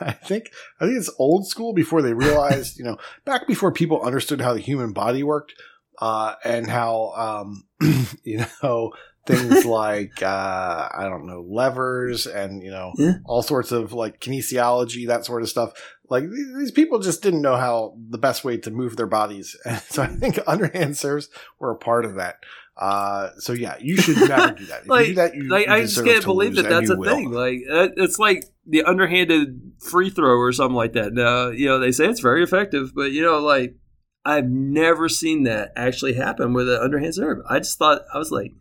I 0.00 0.12
think 0.12 0.50
I 0.80 0.86
think 0.86 0.96
it's 0.98 1.10
old 1.18 1.46
school 1.46 1.72
before 1.72 2.02
they 2.02 2.14
realized, 2.14 2.78
you 2.78 2.84
know, 2.84 2.96
back 3.24 3.46
before 3.46 3.72
people 3.72 4.00
understood 4.02 4.40
how 4.40 4.54
the 4.54 4.60
human 4.60 4.92
body 4.92 5.22
worked, 5.22 5.54
uh, 6.00 6.34
and 6.44 6.68
how 6.68 7.12
um, 7.16 7.64
you 8.24 8.44
know 8.62 8.92
things 9.26 9.64
like 9.82 10.22
uh, 10.22 10.88
I 10.92 11.06
don't 11.08 11.26
know 11.26 11.44
levers 11.46 12.26
and 12.26 12.62
you 12.62 12.70
know 12.70 12.92
Yeah. 12.96 13.14
all 13.26 13.42
sorts 13.42 13.72
of 13.72 13.92
like 13.92 14.20
kinesiology 14.20 15.06
that 15.08 15.24
sort 15.24 15.42
of 15.42 15.48
stuff. 15.48 15.72
Like 16.08 16.24
these 16.30 16.56
these 16.58 16.70
people 16.72 16.98
just 17.00 17.22
didn't 17.22 17.42
know 17.42 17.56
how 17.56 17.96
the 18.08 18.18
best 18.18 18.44
way 18.44 18.56
to 18.58 18.70
move 18.70 18.96
their 18.96 19.06
bodies, 19.06 19.56
and 19.64 19.80
so 19.82 20.02
I 20.02 20.06
think 20.08 20.38
underhand 20.46 20.96
serves 20.96 21.28
were 21.58 21.70
a 21.72 21.76
part 21.76 22.04
of 22.04 22.14
that. 22.14 22.36
Uh, 22.80 23.30
so 23.38 23.52
yeah, 23.52 23.76
you 23.78 23.96
should 23.98 24.16
never 24.16 24.52
do 24.52 24.64
that. 24.66 24.80
If 24.84 24.88
Like- 24.88 25.02
you 25.08 25.12
do 25.12 25.14
that, 25.16 25.34
you, 25.34 25.42
like 25.50 25.66
you 25.66 25.72
I 25.72 25.80
just 25.82 26.02
can't 26.02 26.22
to 26.22 26.26
believe 26.26 26.54
lose, 26.54 26.62
that 26.64 26.70
that's 26.70 26.88
a 26.90 26.96
will. 26.96 27.14
thing. 27.14 27.30
Like 27.30 27.58
uh, 27.70 27.88
it's 27.96 28.18
like 28.18 28.44
the 28.66 28.82
underhanded 28.84 29.72
free 29.80 30.08
throw 30.08 30.38
or 30.38 30.50
something 30.52 30.74
like 30.76 30.94
that. 30.94 31.12
Now 31.12 31.48
you 31.50 31.66
know 31.66 31.78
they 31.78 31.92
say 31.92 32.06
it's 32.06 32.20
very 32.20 32.42
effective, 32.42 32.92
but 32.94 33.12
you 33.12 33.22
know 33.22 33.38
like 33.38 33.76
I've 34.24 34.46
never 34.48 35.08
seen 35.10 35.42
that 35.44 35.72
actually 35.76 36.14
happen 36.14 36.52
with 36.54 36.68
an 36.70 36.80
underhand 36.80 37.14
serve. 37.14 37.38
I 37.48 37.58
just 37.58 37.78
thought 37.78 38.00
I 38.14 38.18
was 38.18 38.30
like, 38.30 38.52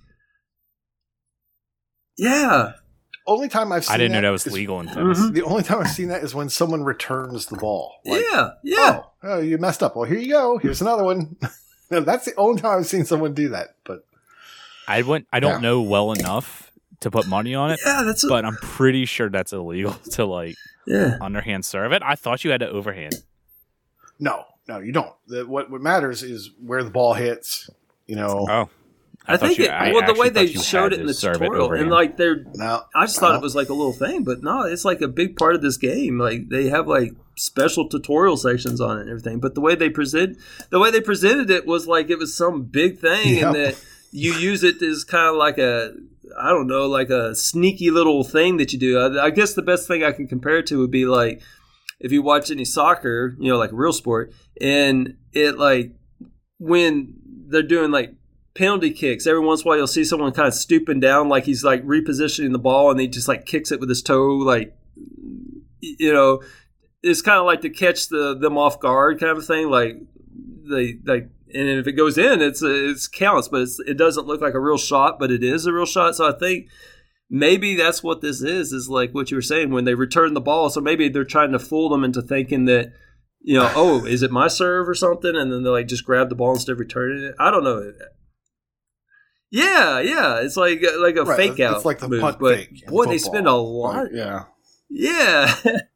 yeah, 2.17 2.73
Only 3.27 3.47
time 3.47 3.71
I've 3.71 3.85
seen 3.85 3.93
I 3.93 3.97
didn't 3.97 4.11
know 4.13 4.17
that 4.17 4.21
that 4.27 4.31
was 4.31 4.47
is- 4.47 4.53
legal 4.53 4.79
in 4.81 4.87
tennis. 4.87 5.19
Mhm. 5.19 5.33
The 5.33 5.43
only 5.43 5.63
time 5.63 5.79
I've 5.79 5.87
seen 5.91 6.09
that 6.09 6.23
is 6.23 6.33
when 6.35 6.49
someone 6.49 6.83
returns 6.83 7.45
the 7.45 7.57
ball. 7.57 7.93
Like, 8.05 8.23
yeah, 8.31 8.49
yeah. 8.63 8.99
Oh, 9.03 9.11
oh, 9.23 9.39
you 9.39 9.57
messed 9.57 9.83
up. 9.83 9.95
Well, 9.95 10.05
here 10.09 10.17
you 10.17 10.29
go. 10.33 10.57
Here's 10.57 10.81
another 10.81 11.03
one. 11.03 11.37
No, 11.91 11.99
That's 12.01 12.25
the 12.25 12.35
only 12.35 12.61
time 12.61 12.79
I've 12.79 12.87
seen 12.87 13.05
someone 13.05 13.33
do 13.33 13.49
that. 13.49 13.75
But 13.85 13.99
I 14.89 15.01
went. 15.03 15.27
I 15.31 15.39
don't 15.39 15.61
Yeah. 15.61 15.69
know 15.69 15.81
well 15.81 16.11
enough 16.11 16.71
to 17.01 17.09
put 17.11 17.27
money 17.27 17.55
on 17.55 17.71
it, 17.71 17.79
Yeah, 17.85 18.01
that's 18.05 18.25
a, 18.25 18.27
but 18.27 18.43
I'm 18.43 18.57
pretty 18.57 19.05
sure 19.05 19.29
that's 19.29 19.53
illegal 19.53 19.93
to 20.11 20.25
like 20.25 20.55
yeah. 20.85 21.17
underhand 21.21 21.63
serve 21.63 21.93
it. 21.93 22.01
I 22.05 22.15
thought 22.15 22.43
you 22.43 22.51
had 22.51 22.59
to 22.59 22.69
overhand. 22.69 23.13
no, 24.19 24.43
no, 24.67 24.79
you 24.79 24.91
don't. 24.91 25.13
The, 25.27 25.45
what 25.47 25.69
what 25.71 25.81
matters 25.81 26.23
is 26.23 26.51
where 26.61 26.83
the 26.83 26.89
ball 26.89 27.13
hits. 27.13 27.69
You 28.07 28.15
know, 28.15 28.47
Oh, 28.49 28.69
I, 29.27 29.37
thought 29.37 29.47
think 29.49 29.59
you- 29.59 29.65
it, 29.65 29.71
I 29.71 29.93
well 29.93 30.05
the 30.13 30.19
way 30.19 30.29
they 30.29 30.47
showed 30.47 30.93
it 30.93 30.99
in 30.99 31.05
the 31.05 31.13
tutorial 31.13 31.71
and 31.73 31.89
like 31.91 32.17
they're 32.17 32.43
no, 32.55 32.81
I 32.95 33.05
just 33.05 33.19
thought 33.19 33.33
no. 33.33 33.37
it 33.37 33.41
was 33.41 33.55
like 33.55 33.69
a 33.69 33.73
little 33.73 33.93
thing, 33.93 34.23
but 34.23 34.41
no, 34.43 34.63
it's 34.63 34.83
like 34.85 35.01
a 35.01 35.07
big 35.07 35.35
part 35.37 35.53
of 35.55 35.61
this 35.61 35.77
game. 35.77 36.17
Like 36.17 36.49
they 36.49 36.69
have 36.69 36.87
like 36.87 37.13
special 37.37 37.87
tutorial 37.87 38.35
sections 38.35 38.81
on 38.81 38.97
it 38.97 39.01
and 39.01 39.09
everything. 39.11 39.39
But 39.39 39.53
the 39.55 39.61
way 39.61 39.75
they 39.75 39.89
present, 39.89 40.37
the 40.71 40.79
way 40.79 40.89
they 40.91 41.01
presented 41.01 41.49
it 41.51 41.65
was 41.67 41.87
like 41.87 42.09
it 42.09 42.17
was 42.17 42.35
some 42.35 42.63
big 42.63 42.97
thing, 42.99 43.35
Yeah. 43.37 43.47
and 43.47 43.55
that 43.55 43.85
you 44.11 44.33
use 44.33 44.63
it 44.63 44.81
as 44.81 45.03
kind 45.03 45.27
of 45.29 45.35
like 45.35 45.57
a, 45.57 45.93
I 46.39 46.49
don't 46.49 46.67
know, 46.67 46.87
like 46.87 47.09
a 47.09 47.35
sneaky 47.35 47.91
little 47.91 48.23
thing 48.23 48.57
that 48.57 48.73
you 48.73 48.79
do. 48.79 48.99
I, 48.99 49.25
I 49.25 49.29
guess 49.29 49.53
the 49.53 49.61
best 49.61 49.87
thing 49.87 50.03
I 50.03 50.11
can 50.11 50.27
compare 50.27 50.57
it 50.57 50.67
to 50.67 50.79
would 50.79 50.91
be 50.91 51.05
like 51.05 51.41
if 51.99 52.11
you 52.11 52.21
watch 52.21 52.49
any 52.49 52.65
soccer, 52.65 53.35
you 53.39 53.49
know, 53.49 53.57
like 53.57 53.71
real 53.73 53.93
sport, 53.93 54.33
and 54.61 55.17
it 55.33 55.57
like 55.57 55.93
when 56.57 57.15
they're 57.47 57.63
doing 57.63 57.91
like 57.91 58.13
penalty 58.55 58.91
kicks. 58.91 59.25
Every 59.25 59.39
once 59.39 59.61
in 59.61 59.67
a 59.67 59.69
while, 59.69 59.77
you'll 59.77 59.87
see 59.87 60.03
someone 60.03 60.31
kind 60.33 60.47
of 60.47 60.53
stooping 60.53 60.99
down, 60.99 61.29
like 61.29 61.45
he's 61.45 61.63
like 61.63 61.83
repositioning 61.85 62.51
the 62.51 62.59
ball, 62.59 62.91
and 62.91 62.99
he 62.99 63.07
just 63.07 63.27
like 63.27 63.45
kicks 63.45 63.71
it 63.71 63.79
with 63.79 63.89
his 63.89 64.01
toe, 64.01 64.35
like 64.35 64.75
you 65.81 66.11
know, 66.11 66.41
it's 67.01 67.21
kind 67.21 67.39
of 67.39 67.45
like 67.45 67.61
to 67.61 67.69
catch 67.69 68.09
the 68.09 68.37
them 68.37 68.57
off 68.57 68.79
guard, 68.79 69.19
kind 69.19 69.37
of 69.37 69.45
thing. 69.45 69.69
Like 69.69 69.97
they 70.69 70.99
like, 71.05 71.29
and 71.53 71.79
if 71.79 71.87
it 71.87 71.93
goes 71.93 72.17
in, 72.17 72.41
it's 72.41 72.61
it's 72.61 73.07
counts, 73.07 73.47
but 73.47 73.61
it's, 73.61 73.79
it 73.79 73.97
doesn't 73.97 74.27
look 74.27 74.41
like 74.41 74.53
a 74.53 74.59
real 74.59 74.77
shot, 74.77 75.19
but 75.19 75.31
it 75.31 75.43
is 75.43 75.65
a 75.65 75.73
real 75.73 75.85
shot. 75.85 76.15
So 76.15 76.27
I 76.27 76.37
think. 76.37 76.67
Maybe 77.31 77.75
that's 77.75 78.01
what 78.01 78.21
this 78.21 78.41
is, 78.41 78.73
is 78.73 78.89
like 78.89 79.13
what 79.13 79.29
you 79.29 79.37
were 79.37 79.43
saying 79.43 79.69
when 79.69 79.85
they 79.85 79.93
return 79.93 80.33
the 80.33 80.41
ball. 80.41 80.71
So 80.71 80.81
maybe 80.81 81.09
they're 81.09 81.23
trying 81.23 81.51
to 81.51 81.59
fool 81.59 81.87
them 81.87 82.03
into 82.03 82.23
thinking 82.23 82.65
that, 82.65 82.91
you 83.39 83.53
know, 83.53 83.71
oh, 83.75 84.03
is 84.07 84.23
it 84.23 84.31
my 84.31 84.47
serve 84.47 84.89
or 84.89 84.95
something? 84.95 85.35
And 85.35 85.51
then 85.51 85.61
they 85.61 85.69
like 85.69 85.87
just 85.87 86.03
grab 86.03 86.29
the 86.29 86.35
ball 86.35 86.53
instead 86.53 86.71
of 86.71 86.79
returning 86.79 87.23
it. 87.23 87.35
I 87.37 87.51
don't 87.51 87.63
know. 87.63 87.93
Yeah, 89.51 89.99
yeah, 89.99 90.41
it's 90.41 90.57
like 90.57 90.81
like 90.99 91.15
a 91.15 91.23
Right, 91.23 91.37
fake 91.37 91.59
out. 91.59 91.77
It's 91.77 91.85
like 91.85 91.99
the 91.99 92.09
move, 92.09 92.21
punt 92.21 92.39
but 92.39 92.55
fake. 92.57 92.87
boy, 92.87 93.05
they 93.05 93.17
spend 93.17 93.47
a 93.47 93.53
lot. 93.53 94.05
Like, 94.05 94.11
yeah, 94.13 94.43
Yeah, 94.89 95.53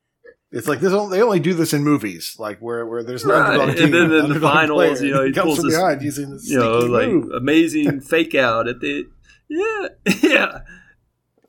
it's 0.54 0.68
like 0.68 0.80
this. 0.80 0.94
Only, 0.94 1.18
they 1.18 1.24
only 1.24 1.40
do 1.40 1.56
this 1.56 1.74
in 1.74 1.84
movies, 1.84 2.36
like 2.38 2.60
where 2.60 2.86
where 2.86 3.04
there's 3.04 3.24
an 3.24 3.32
Right, 3.32 3.60
and 3.60 3.76
team, 3.76 3.90
then 3.90 4.12
in 4.12 4.30
the 4.30 4.40
finals, 4.40 5.00
player, 5.00 5.06
you 5.06 5.14
know, 5.14 5.26
he 5.26 5.32
comes 5.34 5.56
pulls 5.56 5.64
this- 5.64 5.76
behind 5.76 6.02
using 6.04 6.30
this 6.30 6.48
you 6.48 6.60
know, 6.60 6.78
like 6.80 7.08
move. 7.08 7.32
amazing 7.32 8.02
fake 8.14 8.36
out 8.36 8.68
at 8.68 8.80
the. 8.80 9.08
Yeah, 9.50 9.88
yeah, 10.22 10.60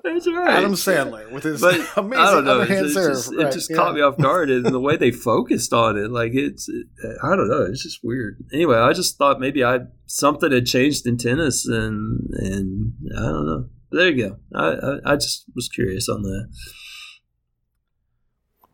that's 0.03 0.27
right. 0.27 0.49
Adam 0.49 0.73
Sandler 0.73 1.31
with 1.31 1.45
his 1.45 1.61
but 1.61 1.75
amazing 1.97 2.25
I 2.25 2.31
don't 2.31 2.45
know. 2.47 2.61
It, 2.61 2.63
underhand 2.63 2.87
it 2.87 2.91
serve. 2.91 3.13
just, 3.13 3.33
it 3.35 3.53
just 3.53 3.71
yeah. 3.71 3.77
caught 3.77 3.95
me 3.95 4.01
off 4.01 4.17
guard, 4.17 4.51
and 4.51 4.65
the 4.65 4.81
way 4.81 4.97
they 4.97 5.11
focused 5.11 5.75
on 5.75 5.99
it, 5.99 6.11
like 6.11 6.33
it's, 6.33 6.67
it, 6.71 6.87
I 7.23 7.37
don't 7.37 7.49
know. 7.49 7.63
It's 7.63 7.83
just 7.83 8.01
weird. 8.03 8.43
Anyway, 8.55 8.79
I 8.79 8.95
just 8.95 9.19
thought 9.19 9.39
maybe 9.39 9.63
I 9.63 9.81
something 10.07 10.51
had 10.51 10.65
changed 10.65 11.07
in 11.07 11.19
tennis, 11.19 11.67
and 11.67 12.21
and 12.33 12.95
I 13.15 13.21
don't 13.23 13.47
know. 13.47 13.69
But 13.91 13.97
there 13.99 14.11
you 14.11 14.29
go. 14.29 14.37
I, 14.55 14.67
I 14.73 15.13
I 15.13 15.17
just 15.17 15.45
was 15.55 15.69
curious 15.69 16.09
on 16.09 16.23
that. 16.23 16.49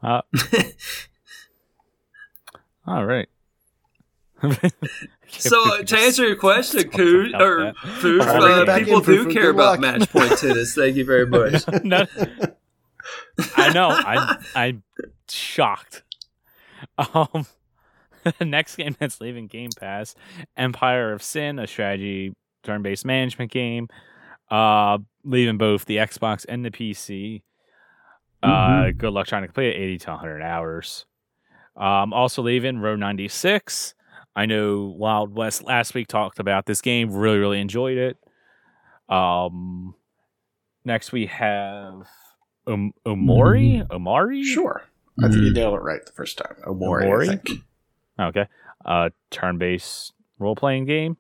Uh, 0.02 0.22
all 2.86 3.05
right. 3.05 3.28
So 5.32 5.85
to 5.85 5.97
answer 5.97 6.27
your 6.27 6.35
question, 6.35 6.90
Coot 6.90 7.40
or. 7.40 7.72
Food, 8.01 8.20
I'll 8.22 8.40
bring 8.40 8.52
it 8.52 8.62
uh, 8.62 8.66
back 8.66 8.85
people 8.85 8.98
in 8.98 9.05
for 9.05 9.12
do 9.12 9.24
food. 9.24 9.32
care 9.32 9.51
about 9.51 9.78
luck. 9.78 10.01
match 10.01 10.10
point 10.10 10.36
tennis. 10.39 10.74
Thank 10.74 10.97
you 10.97 11.05
very 11.05 11.24
much. 11.27 11.62
No, 11.85 12.05
I 13.56 13.72
know. 13.72 13.90
I 13.90 14.36
I'm 14.56 14.82
shocked. 15.28 16.02
Um, 16.98 17.47
the 18.39 18.44
next 18.44 18.74
game 18.77 18.97
that's 18.98 19.20
leaving 19.20 19.47
Game 19.47 19.70
Pass, 19.78 20.16
Empire 20.56 21.12
of 21.12 21.22
Sin, 21.22 21.59
a 21.60 21.66
strategy 21.68 22.35
turn-based 22.64 23.05
management 23.05 23.52
game, 23.52 23.86
uh, 24.51 24.98
leaving 25.24 25.59
both 25.59 25.85
the 25.85 25.98
Xbox 25.98 26.44
and 26.48 26.64
the 26.64 26.70
PC. 26.72 27.43
Uh, 28.42 28.48
Mhm. 28.84 28.98
good 28.98 29.12
luck 29.12 29.26
trying 29.26 29.46
to 29.46 29.52
play 29.52 29.68
it 29.70 29.76
80 29.76 29.98
to 29.98 30.10
100 30.12 30.42
hours. 30.42 31.04
Um, 31.76 32.12
also 32.12 32.42
leaving 32.42 32.78
Road 32.78 32.98
96. 32.98 33.94
I 34.36 34.46
know 34.46 34.94
Wild 34.96 35.34
West 35.34 35.62
last 35.64 35.94
week 35.94 36.08
talked 36.08 36.38
about 36.38 36.66
this 36.66 36.80
game. 36.80 37.10
Really, 37.12 37.38
really 37.38 37.60
enjoyed 37.60 37.98
it. 37.98 38.16
Um, 39.14 39.94
next 40.84 41.12
we 41.12 41.26
have 41.26 42.08
um, 42.66 42.92
Omori. 43.04 43.88
Omari. 43.90 44.44
Sure, 44.44 44.84
I 45.22 45.28
think 45.28 45.42
you 45.42 45.52
nailed 45.52 45.74
it 45.74 45.82
right 45.82 46.04
the 46.04 46.12
first 46.12 46.38
time. 46.38 46.54
Omori, 46.66 47.04
Omori? 47.06 47.28
I 47.28 47.36
think. 47.36 47.60
Okay. 48.18 48.46
Uh, 48.84 49.10
turn-based 49.30 50.12
role-playing 50.38 50.84
game. 50.86 51.16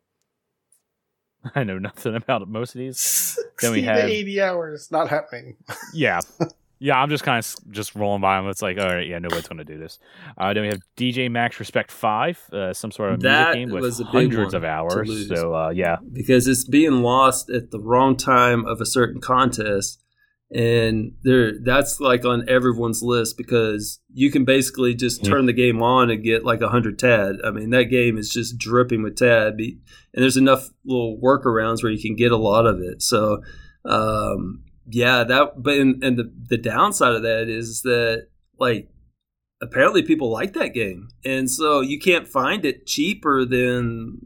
I 1.54 1.64
know 1.64 1.78
nothing 1.78 2.14
about 2.14 2.46
most 2.48 2.74
of 2.74 2.78
these. 2.78 3.38
Then 3.60 3.72
we 3.72 3.82
60 3.82 3.86
to 3.86 4.00
have- 4.00 4.08
80 4.10 4.40
hours. 4.40 4.90
Not 4.90 5.08
happening. 5.08 5.56
Yeah. 5.92 6.20
Yeah, 6.82 6.98
I'm 6.98 7.10
just 7.10 7.22
kind 7.24 7.38
of 7.38 7.70
just 7.70 7.94
rolling 7.94 8.22
by 8.22 8.36
them. 8.38 8.48
It's 8.48 8.62
like, 8.62 8.78
all 8.78 8.86
right, 8.86 9.06
yeah, 9.06 9.18
nobody's 9.18 9.46
going 9.46 9.58
to 9.58 9.64
do 9.64 9.78
this. 9.78 9.98
Uh, 10.38 10.54
then 10.54 10.62
we 10.62 10.68
have 10.68 10.80
DJ 10.96 11.30
Max 11.30 11.60
Respect 11.60 11.92
5, 11.92 12.50
uh, 12.52 12.72
some 12.72 12.90
sort 12.90 13.12
of 13.12 13.20
That 13.20 13.54
music 13.54 13.60
game 13.60 13.70
with 13.74 13.82
was 13.82 14.00
a 14.00 14.04
hundreds 14.04 14.54
of 14.54 14.64
hours. 14.64 15.28
So, 15.28 15.54
uh, 15.54 15.68
yeah. 15.70 15.96
because 16.10 16.48
it's 16.48 16.64
being 16.64 17.02
lost 17.02 17.50
at 17.50 17.70
the 17.70 17.78
wrong 17.78 18.16
time 18.16 18.64
of 18.64 18.80
a 18.80 18.86
certain 18.86 19.20
contest 19.20 20.02
and 20.52 21.12
there 21.22 21.52
that's 21.62 22.00
like 22.00 22.24
on 22.24 22.48
everyone's 22.48 23.02
list 23.04 23.36
because 23.36 24.00
you 24.12 24.32
can 24.32 24.44
basically 24.44 24.94
just 24.96 25.22
Yeah. 25.22 25.30
turn 25.30 25.46
the 25.46 25.52
game 25.52 25.80
on 25.80 26.10
and 26.10 26.24
get 26.24 26.44
like 26.44 26.60
100 26.60 26.98
tad 26.98 27.36
i 27.44 27.52
mean 27.52 27.70
that 27.70 27.84
game 27.84 28.18
is 28.18 28.30
just 28.30 28.58
dripping 28.58 29.04
with 29.04 29.14
tad 29.14 29.52
and 29.60 29.78
there's 30.12 30.36
enough 30.36 30.70
little 30.84 31.20
workarounds 31.22 31.84
where 31.84 31.92
you 31.92 32.02
can 32.02 32.16
get 32.16 32.32
a 32.32 32.36
lot 32.36 32.66
of 32.66 32.80
it 32.80 33.00
so 33.00 33.42
um 33.84 34.64
yeah 34.90 35.24
that 35.24 35.62
but 35.62 35.76
and, 35.78 36.02
and 36.02 36.18
the 36.18 36.32
the 36.48 36.58
downside 36.58 37.14
of 37.14 37.22
that 37.22 37.48
is 37.48 37.82
that 37.82 38.28
like 38.58 38.88
apparently 39.60 40.02
people 40.02 40.30
like 40.30 40.54
that 40.54 40.72
game. 40.74 41.08
And 41.24 41.50
so 41.50 41.80
you 41.80 41.98
can't 41.98 42.26
find 42.26 42.64
it 42.64 42.86
cheaper 42.86 43.44
than 43.44 44.18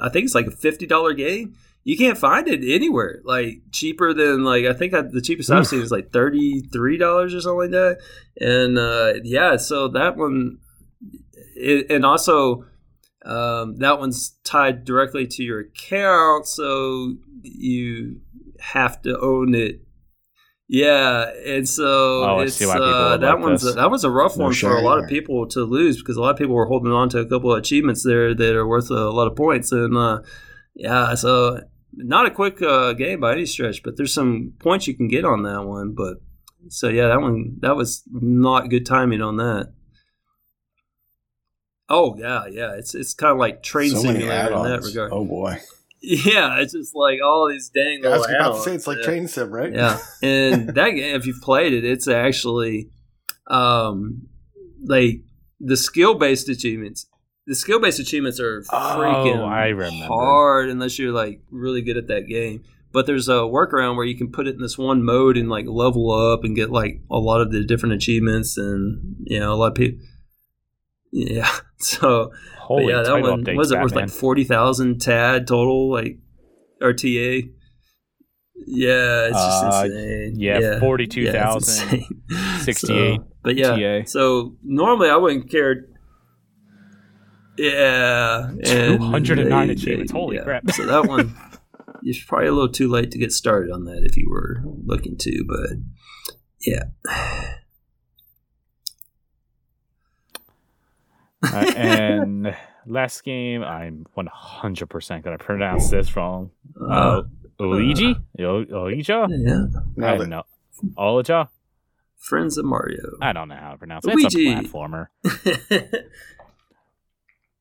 i 0.00 0.08
think 0.08 0.24
it's 0.24 0.34
like 0.34 0.46
a 0.46 0.50
$50 0.50 1.16
game. 1.16 1.54
You 1.84 1.96
can't 1.96 2.18
find 2.18 2.46
it 2.48 2.60
anywhere 2.62 3.20
like 3.24 3.62
cheaper 3.72 4.12
than 4.12 4.44
like 4.44 4.66
i 4.66 4.72
think 4.72 4.94
I, 4.94 5.02
the 5.02 5.22
cheapest 5.22 5.50
i've 5.50 5.66
seen 5.66 5.80
is 5.80 5.90
like 5.90 6.10
$33 6.10 7.00
or 7.00 7.28
something 7.40 7.56
like 7.56 7.70
that. 7.70 7.98
And 8.40 8.78
uh 8.78 9.14
yeah 9.24 9.56
so 9.56 9.88
that 9.88 10.16
one 10.16 10.58
it, 11.56 11.90
and 11.90 12.04
also 12.04 12.64
um, 13.24 13.76
that 13.78 13.98
one's 13.98 14.36
tied 14.44 14.84
directly 14.84 15.26
to 15.26 15.42
your 15.42 15.60
account 15.60 16.46
so 16.46 17.14
you 17.42 18.20
have 18.60 19.02
to 19.02 19.18
own 19.18 19.54
it 19.54 19.80
yeah 20.68 21.30
and 21.46 21.68
so 21.68 22.24
Oh, 22.24 22.38
it's 22.40 22.56
see 22.56 22.66
why 22.66 22.74
people 22.74 22.86
uh, 22.86 23.16
that 23.16 23.34
like 23.34 23.42
one's 23.42 23.62
this. 23.62 23.74
that 23.74 23.90
was 23.90 24.04
a 24.04 24.10
rough 24.10 24.36
No 24.36 24.44
one 24.44 24.54
for 24.54 24.76
a 24.76 24.82
lot 24.82 24.98
of 25.02 25.08
people 25.08 25.46
to 25.48 25.64
lose 25.64 25.98
because 25.98 26.16
a 26.16 26.20
lot 26.20 26.30
of 26.30 26.36
people 26.36 26.54
were 26.54 26.66
holding 26.66 26.92
on 26.92 27.08
to 27.10 27.18
a 27.20 27.26
couple 27.26 27.52
of 27.52 27.58
achievements 27.58 28.02
there 28.04 28.34
that 28.34 28.54
are 28.54 28.66
worth 28.66 28.90
a 28.90 29.10
lot 29.10 29.26
of 29.26 29.34
points 29.36 29.72
and 29.72 29.96
uh, 29.96 30.20
yeah 30.74 31.14
so 31.14 31.60
not 31.94 32.26
a 32.26 32.30
quick 32.30 32.60
uh, 32.60 32.92
game 32.92 33.20
by 33.20 33.32
any 33.32 33.46
stretch 33.46 33.82
but 33.82 33.96
there's 33.96 34.12
some 34.12 34.52
points 34.58 34.86
you 34.86 34.94
can 34.94 35.08
get 35.08 35.24
on 35.24 35.42
that 35.42 35.64
one 35.64 35.92
but 35.94 36.18
so 36.70 36.88
yeah, 36.88 37.08
that 37.08 37.20
one 37.20 37.56
that 37.60 37.76
was 37.76 38.02
not 38.10 38.68
good 38.68 38.84
timing 38.84 39.22
on 39.22 39.36
that. 39.36 39.72
Oh 41.88 42.16
yeah, 42.18 42.46
yeah. 42.50 42.72
It's 42.74 42.94
it's 42.94 43.14
kind 43.14 43.32
of 43.32 43.38
like 43.38 43.62
train 43.62 43.90
so 43.90 43.98
simulator 44.00 44.52
in 44.52 44.62
that 44.64 44.82
regard. 44.82 45.12
Oh 45.12 45.24
boy. 45.24 45.58
Yeah, 46.00 46.60
it's 46.60 46.72
just 46.72 46.94
like 46.94 47.18
all 47.24 47.48
these 47.50 47.70
dang 47.70 48.06
I 48.06 48.16
was 48.16 48.26
about 48.26 48.56
to 48.56 48.60
say 48.60 48.74
it's 48.74 48.86
like 48.86 48.98
yeah. 48.98 49.04
train 49.04 49.28
sim, 49.28 49.50
right? 49.50 49.72
Yeah, 49.72 49.98
and 50.22 50.68
that 50.70 50.90
game, 50.90 51.16
if 51.16 51.26
you've 51.26 51.42
played 51.42 51.72
it, 51.72 51.84
it's 51.84 52.06
actually 52.06 52.90
um 53.48 54.28
like 54.84 55.22
the 55.60 55.76
skill 55.76 56.14
based 56.14 56.48
achievements. 56.48 57.06
The 57.46 57.54
skill 57.54 57.80
based 57.80 57.98
achievements 57.98 58.38
are 58.38 58.60
freaking 58.62 59.38
Oh, 59.38 59.44
I 59.44 59.68
remember. 59.68 60.06
hard 60.06 60.68
unless 60.68 60.98
you're 60.98 61.12
like 61.12 61.40
really 61.50 61.82
good 61.82 61.96
at 61.96 62.08
that 62.08 62.28
game. 62.28 62.62
But 62.92 63.06
there's 63.06 63.28
a 63.28 63.42
workaround 63.42 63.96
where 63.96 64.06
you 64.06 64.16
can 64.16 64.30
put 64.32 64.46
it 64.46 64.54
in 64.54 64.62
this 64.62 64.78
one 64.78 65.02
mode 65.02 65.36
and 65.36 65.48
like 65.48 65.66
level 65.66 66.10
up 66.10 66.44
and 66.44 66.54
get 66.56 66.70
like 66.70 67.00
a 67.10 67.18
lot 67.18 67.40
of 67.40 67.50
the 67.50 67.64
different 67.64 67.94
achievements 67.94 68.56
and 68.56 69.16
you 69.24 69.40
know 69.40 69.52
a 69.52 69.56
lot 69.56 69.68
of 69.68 69.74
people. 69.74 70.04
Yeah, 71.12 71.50
so 71.78 72.32
Holy 72.58 72.92
yeah, 72.92 73.02
that 73.02 73.20
one 73.22 73.44
was 73.56 73.70
it 73.72 73.80
worth 73.80 73.94
like 73.94 74.10
forty 74.10 74.44
thousand 74.44 75.00
tad 75.00 75.46
total, 75.46 75.90
like 75.90 76.18
RTA. 76.82 77.50
Yeah, 78.66 79.28
it's 79.28 79.36
just 79.36 79.64
Uh, 79.64 79.82
insane. 79.86 80.34
yeah, 80.40 80.80
42,000, 80.80 81.56
it's 81.58 81.82
insane. 81.82 82.22
68 82.60 83.16
So, 83.20 83.26
but 83.42 83.56
yeah, 83.56 84.00
TA. 84.00 84.04
so 84.06 84.56
normally 84.62 85.08
I 85.08 85.16
wouldn't 85.16 85.48
care. 85.50 85.86
Yeah, 87.56 88.50
and 88.50 89.24
209 89.24 89.70
achievements. 89.70 90.12
Holy 90.12 90.36
yeah. 90.36 90.42
crap. 90.42 90.70
So 90.72 90.86
that 90.86 91.06
one, 91.06 91.34
it's 92.02 92.22
probably 92.24 92.48
a 92.48 92.52
little 92.52 92.68
too 92.70 92.88
late 92.88 93.10
to 93.12 93.18
get 93.18 93.32
started 93.32 93.72
on 93.72 93.84
that 93.84 94.02
if 94.04 94.16
you 94.16 94.28
were 94.30 94.62
looking 94.84 95.16
to, 95.18 95.44
but 95.48 95.70
yeah. 96.60 96.84
Uh, 101.42 101.72
and 101.76 102.56
last 102.86 103.22
game, 103.24 103.62
I'm 103.62 104.04
100% 104.16 105.22
going 105.22 105.38
to 105.38 105.44
pronounce 105.44 105.90
this 105.90 106.14
wrong. 106.16 106.50
Uh, 106.80 107.22
Luigi? 107.60 108.16
O- 108.40 108.64
Olija? 108.64 109.28
yeah, 109.30 110.06
I 110.06 110.16
don't 110.16 110.28
know. 110.30 110.42
Olija? 110.96 111.48
Friends 112.16 112.58
of 112.58 112.64
Mario. 112.64 113.16
I 113.22 113.32
don't 113.32 113.48
know 113.48 113.56
how 113.56 113.72
to 113.72 113.78
pronounce 113.78 114.04
it. 114.04 114.14
It's 114.16 114.34
a 114.34 114.38
Luigi. 114.38 114.54
platformer. 114.68 115.06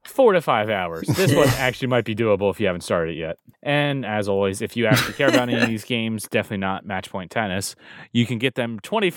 Four 0.04 0.34
to 0.34 0.42
five 0.42 0.70
hours. 0.70 1.06
This 1.08 1.36
one 1.36 1.48
actually 1.58 1.90
might 1.90 2.06
be 2.06 2.16
doable 2.16 2.50
if 2.50 2.60
you 2.60 2.66
haven't 2.66 2.82
started 2.82 3.18
it 3.18 3.20
yet. 3.20 3.38
And 3.62 4.06
as 4.06 4.30
always, 4.30 4.62
if 4.62 4.78
you 4.78 4.86
actually 4.88 5.14
care 5.14 5.28
about 5.28 5.50
any 5.50 5.60
of 5.62 5.68
these 5.68 5.84
games, 5.84 6.24
definitely 6.30 6.58
not 6.60 6.86
Match 6.86 7.10
Point 7.12 7.30
Tennis. 7.30 7.76
You 8.14 8.26
can 8.26 8.38
get 8.38 8.56
them 8.56 8.80
20 8.80 9.12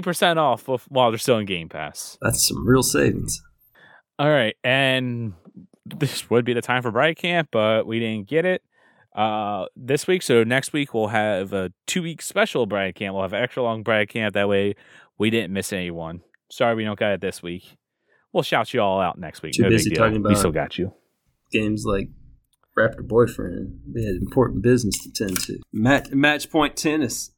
percent 0.00 0.38
off 0.38 0.66
while 0.88 1.10
they're 1.10 1.18
still 1.18 1.36
in 1.38 1.44
Game 1.46 1.68
Pass. 1.68 2.16
That's 2.22 2.48
some 2.48 2.66
real 2.66 2.82
savings. 2.82 3.42
All 4.20 4.28
right, 4.28 4.54
and 4.62 5.32
this 5.86 6.28
would 6.28 6.44
be 6.44 6.52
the 6.52 6.60
time 6.60 6.82
for 6.82 6.90
Bright 6.90 7.16
Camp, 7.16 7.48
but 7.50 7.86
we 7.86 7.98
didn't 7.98 8.28
get 8.28 8.44
it 8.44 8.62
uh, 9.16 9.64
this 9.74 10.06
week. 10.06 10.20
So 10.20 10.44
next 10.44 10.74
week 10.74 10.92
we'll 10.92 11.06
have 11.06 11.54
a 11.54 11.72
two 11.86 12.02
week 12.02 12.20
special 12.20 12.66
Bright 12.66 12.96
Camp. 12.96 13.14
We'll 13.14 13.22
have 13.22 13.32
an 13.32 13.42
extra 13.42 13.62
long 13.62 13.82
Bright 13.82 14.10
Camp. 14.10 14.34
That 14.34 14.46
way 14.46 14.74
we 15.16 15.30
didn't 15.30 15.54
miss 15.54 15.72
anyone. 15.72 16.20
Sorry 16.50 16.74
we 16.74 16.84
don't 16.84 16.98
got 16.98 17.12
it 17.12 17.22
this 17.22 17.42
week. 17.42 17.78
We'll 18.32 18.42
shout 18.42 18.74
you 18.74 18.82
all 18.82 19.00
out 19.00 19.18
next 19.18 19.40
week. 19.42 19.54
Too 19.54 19.62
no 19.62 19.70
busy 19.70 19.88
big 19.88 19.96
deal. 19.96 20.06
talking 20.06 20.22
we 20.22 20.34
still 20.34 20.52
got 20.52 20.76
you. 20.76 20.92
Games 21.50 21.84
like 21.86 22.08
Raptor 22.78 23.08
Boyfriend. 23.08 23.80
We 23.94 24.04
had 24.04 24.16
important 24.16 24.62
business 24.62 25.02
to 25.02 25.10
tend 25.12 25.40
to. 25.40 25.58
Match, 25.72 26.10
match 26.10 26.50
point 26.50 26.76
tennis. 26.76 27.30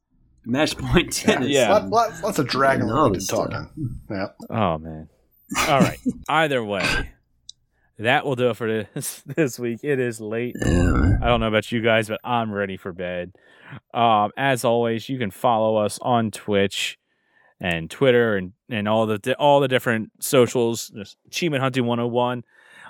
Match 0.45 0.77
point 0.77 1.13
tennis. 1.15 1.49
Yeah. 1.49 1.71
Lot- 1.71 1.89
lot- 1.91 2.23
lots 2.25 2.39
of 2.41 2.49
dragon 2.49 2.89
And 2.89 2.93
related 2.93 3.29
talking. 3.29 3.71
Yeah. 4.11 4.27
Oh 4.51 4.79
man. 4.79 5.09
All 5.69 5.81
right. 5.81 5.99
Either 6.29 6.65
way, 6.65 7.11
that 7.99 8.25
will 8.25 8.37
do 8.37 8.51
it 8.51 8.57
for 8.57 8.85
this 8.95 9.23
this 9.27 9.59
week. 9.59 9.81
It 9.83 9.99
is 9.99 10.21
late. 10.21 10.57
I 10.65 11.27
don't 11.27 11.41
know 11.41 11.49
about 11.49 11.71
you 11.71 11.81
guys, 11.81 12.09
but 12.09 12.21
I'm 12.25 12.53
ready 12.53 12.77
for 12.77 12.93
bed. 12.93 13.33
Um, 13.95 14.33
as 14.37 14.65
always, 14.65 15.09
you 15.09 15.19
can 15.19 15.31
follow 15.31 15.77
us 15.77 15.99
on 16.03 16.31
Twitch 16.31 16.99
and 17.61 17.91
Twitter 17.91 18.37
and, 18.37 18.53
and 18.69 18.89
all 18.89 19.07
the 19.07 19.35
all 19.39 19.61
the 19.61 19.69
different 19.69 20.11
socials. 20.21 20.89
Just 20.89 21.17
Achievement 21.27 21.63
Hunting 21.63 21.87
101. 21.87 22.45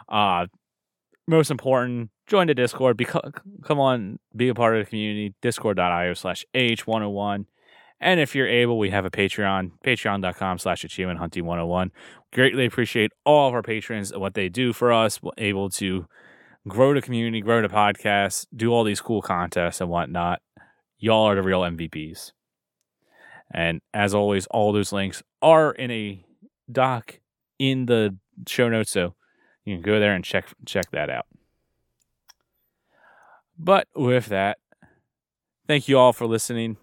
Uh, 0.08 0.46
most 1.28 1.50
important, 1.50 2.10
join 2.26 2.46
the 2.48 2.54
Discord. 2.54 2.96
Beco- 2.96 3.32
come 3.62 3.78
on, 3.78 4.18
be 4.34 4.48
a 4.48 4.54
part 4.54 4.76
of 4.76 4.84
the 4.84 4.90
community. 4.90 5.34
Discord.io 5.40 6.14
slash 6.14 6.44
AH101. 6.54 7.46
And 8.00 8.18
if 8.18 8.34
you're 8.34 8.48
able, 8.48 8.78
we 8.78 8.90
have 8.90 9.04
a 9.04 9.10
Patreon, 9.10 9.70
patreon.com 9.84 10.58
slash 10.58 10.82
achievement 10.82 11.20
hunting 11.20 11.44
101. 11.46 11.92
Greatly 12.32 12.64
appreciate 12.64 13.12
all 13.24 13.48
of 13.48 13.54
our 13.54 13.62
patrons 13.62 14.10
and 14.10 14.20
what 14.20 14.34
they 14.34 14.48
do 14.48 14.72
for 14.72 14.92
us, 14.92 15.20
able 15.36 15.68
to 15.70 16.06
grow 16.66 16.94
the 16.94 17.02
community, 17.02 17.40
grow 17.40 17.60
the 17.60 17.68
podcast, 17.68 18.46
do 18.54 18.70
all 18.70 18.84
these 18.84 19.00
cool 19.00 19.20
contests 19.20 19.80
and 19.80 19.90
whatnot. 19.90 20.40
Y'all 20.98 21.28
are 21.28 21.34
the 21.34 21.42
real 21.42 21.60
MVPs. 21.60 22.32
And 23.52 23.80
as 23.92 24.14
always, 24.14 24.46
all 24.46 24.72
those 24.72 24.92
links 24.92 25.22
are 25.42 25.72
in 25.72 25.90
a 25.90 26.24
doc 26.70 27.20
in 27.58 27.86
the 27.86 28.16
show 28.48 28.68
notes, 28.68 28.90
so 28.92 29.14
you 29.64 29.74
can 29.76 29.82
go 29.82 30.00
there 30.00 30.14
and 30.14 30.24
check 30.24 30.46
check 30.64 30.90
that 30.92 31.10
out. 31.10 31.26
But 33.58 33.88
with 33.94 34.26
that, 34.26 34.58
thank 35.66 35.86
you 35.86 35.98
all 35.98 36.12
for 36.14 36.26
listening. 36.26 36.78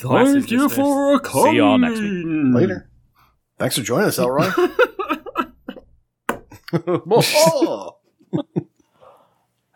Class 0.00 0.28
is 0.28 0.34
Thank 0.34 0.50
you 0.50 0.68
dismissed. 0.68 0.76
for 0.76 1.18
coming. 1.20 1.52
See 1.52 1.56
y'all 1.56 1.78
next 1.78 2.00
week. 2.00 2.24
Later. 2.26 2.90
Thanks 3.58 3.76
for 3.76 3.82
joining 3.82 4.08
us, 4.08 4.18
Elroy. 4.18 4.50
oh, 6.86 7.96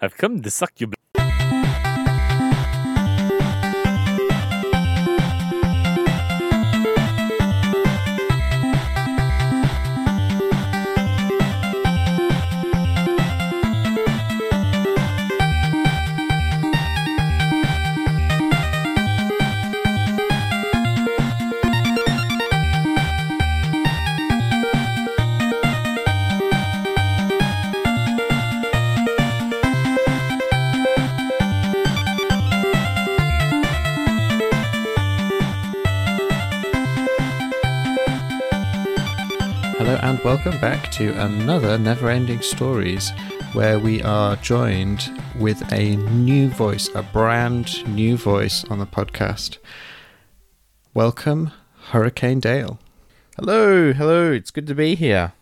I've 0.00 0.16
come 0.16 0.42
to 0.42 0.50
suck 0.50 0.80
your. 0.80 0.90
Welcome 40.28 40.60
back 40.60 40.90
to 40.92 41.10
another 41.22 41.78
Never 41.78 42.10
Ending 42.10 42.42
Stories, 42.42 43.10
where 43.54 43.78
we 43.78 44.02
are 44.02 44.36
joined 44.36 45.10
with 45.40 45.72
a 45.72 45.96
new 45.96 46.50
voice, 46.50 46.90
a 46.94 47.02
brand 47.02 47.88
new 47.88 48.18
voice 48.18 48.62
on 48.64 48.78
the 48.78 48.84
podcast. 48.84 49.56
Welcome, 50.92 51.50
Hurricane 51.92 52.40
Dale. 52.40 52.78
Hello, 53.38 53.94
hello. 53.94 54.30
It's 54.30 54.50
good 54.50 54.66
to 54.66 54.74
be 54.74 54.96
here. 54.96 55.32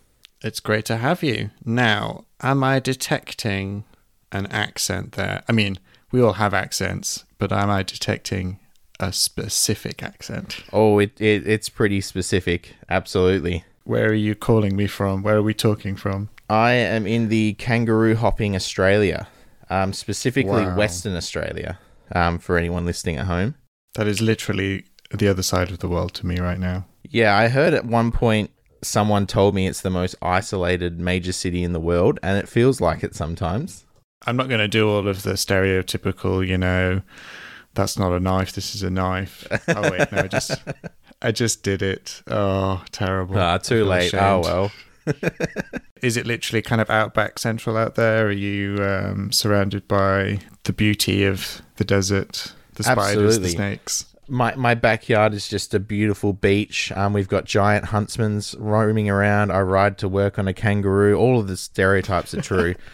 It's 0.41 0.61
great 0.61 0.85
to 0.85 0.95
have 0.95 1.21
you. 1.21 1.49
Now, 1.65 2.23
am 2.41 2.63
I 2.63 2.79
detecting 2.79 3.83
an 4.31 4.45
accent 4.45 5.11
there? 5.11 5.43
I 5.49 5.51
mean, 5.51 5.79
we 6.13 6.21
all 6.21 6.33
have 6.33 6.53
accents, 6.53 7.25
but 7.39 7.51
am 7.51 7.69
I 7.69 7.83
detecting 7.83 8.57
a 9.01 9.11
specific 9.11 10.01
accent? 10.01 10.63
Oh, 10.71 10.97
it, 10.99 11.19
it 11.19 11.45
it's 11.45 11.67
pretty 11.67 11.99
specific. 11.99 12.77
Absolutely. 12.89 13.65
Where 13.87 14.09
are 14.09 14.13
you 14.13 14.35
calling 14.35 14.75
me 14.75 14.85
from? 14.85 15.23
Where 15.23 15.37
are 15.37 15.41
we 15.41 15.53
talking 15.53 15.95
from? 15.95 16.29
I 16.49 16.73
am 16.73 17.07
in 17.07 17.29
the 17.29 17.53
kangaroo 17.53 18.15
hopping 18.15 18.53
Australia, 18.53 19.29
um, 19.69 19.93
specifically 19.93 20.65
Wow. 20.65 20.75
Western 20.75 21.15
Australia. 21.15 21.79
Um, 22.11 22.37
for 22.37 22.57
anyone 22.57 22.85
listening 22.85 23.15
at 23.15 23.27
home. 23.27 23.55
That 23.95 24.05
is 24.07 24.21
literally 24.21 24.83
the 25.13 25.29
other 25.29 25.41
side 25.41 25.71
of 25.71 25.79
the 25.79 25.87
world 25.87 26.13
to 26.15 26.27
me 26.27 26.37
right 26.37 26.59
now. 26.59 26.85
Yeah, 27.03 27.37
I 27.37 27.47
heard 27.47 27.73
at 27.73 27.85
one 27.85 28.11
point 28.11 28.51
someone 28.83 29.25
told 29.25 29.55
me 29.55 29.67
it's 29.67 29.81
the 29.81 29.89
most 29.89 30.15
isolated 30.21 30.99
major 30.99 31.31
city 31.31 31.63
in 31.63 31.71
the 31.71 31.79
world, 31.79 32.19
and 32.21 32.37
it 32.37 32.49
feels 32.49 32.81
like 32.81 33.05
it 33.05 33.15
sometimes. 33.15 33.85
I'm 34.25 34.35
not 34.35 34.49
going 34.49 34.59
to 34.59 34.67
do 34.67 34.89
all 34.89 35.07
of 35.07 35.23
the 35.23 35.33
stereotypical, 35.33 36.45
you 36.45 36.57
know, 36.57 37.03
that's 37.73 37.97
not 37.97 38.11
a 38.11 38.19
knife, 38.19 38.51
this 38.51 38.75
is 38.75 38.83
a 38.83 38.89
knife. 38.89 39.47
Oh 39.69 39.91
wait, 39.91 40.11
no, 40.11 40.27
just 40.27 40.51
I 41.21 41.31
just 41.31 41.63
did 41.63 41.81
it. 41.81 42.21
Oh, 42.27 42.83
terrible. 42.91 43.37
Ah, 43.37 43.57
too 43.57 43.85
late. 43.85 44.13
Oh 44.13 44.41
well. 44.43 44.71
Is 46.01 46.17
it 46.17 46.27
literally 46.27 46.61
kind 46.61 46.81
of 46.81 46.89
outback 46.89 47.39
central 47.39 47.75
out 47.77 47.95
there? 47.95 48.27
Are 48.27 48.31
you 48.31 48.77
um, 48.83 49.31
surrounded 49.31 49.87
by 49.87 50.39
the 50.63 50.73
beauty 50.73 51.23
of 51.23 51.61
the 51.77 51.83
desert, 51.83 52.53
the 52.75 52.83
spiders, 52.83 53.39
the 53.39 53.49
snakes? 53.49 54.05
my 54.27 54.55
my 54.55 54.75
backyard 54.75 55.33
is 55.33 55.47
just 55.47 55.73
a 55.73 55.79
beautiful 55.79 56.33
beach. 56.33 56.91
Um, 56.91 57.13
we've 57.13 57.27
got 57.27 57.45
giant 57.45 57.85
huntsmans 57.85 58.55
roaming 58.59 59.09
around. 59.09 59.51
I 59.51 59.61
ride 59.61 59.97
to 59.99 60.09
work 60.09 60.37
on 60.37 60.47
a 60.47 60.53
kangaroo. 60.53 61.15
All 61.15 61.39
of 61.39 61.47
the 61.47 61.57
stereotypes 61.57 62.33
are 62.33 62.41
true. 62.41 62.75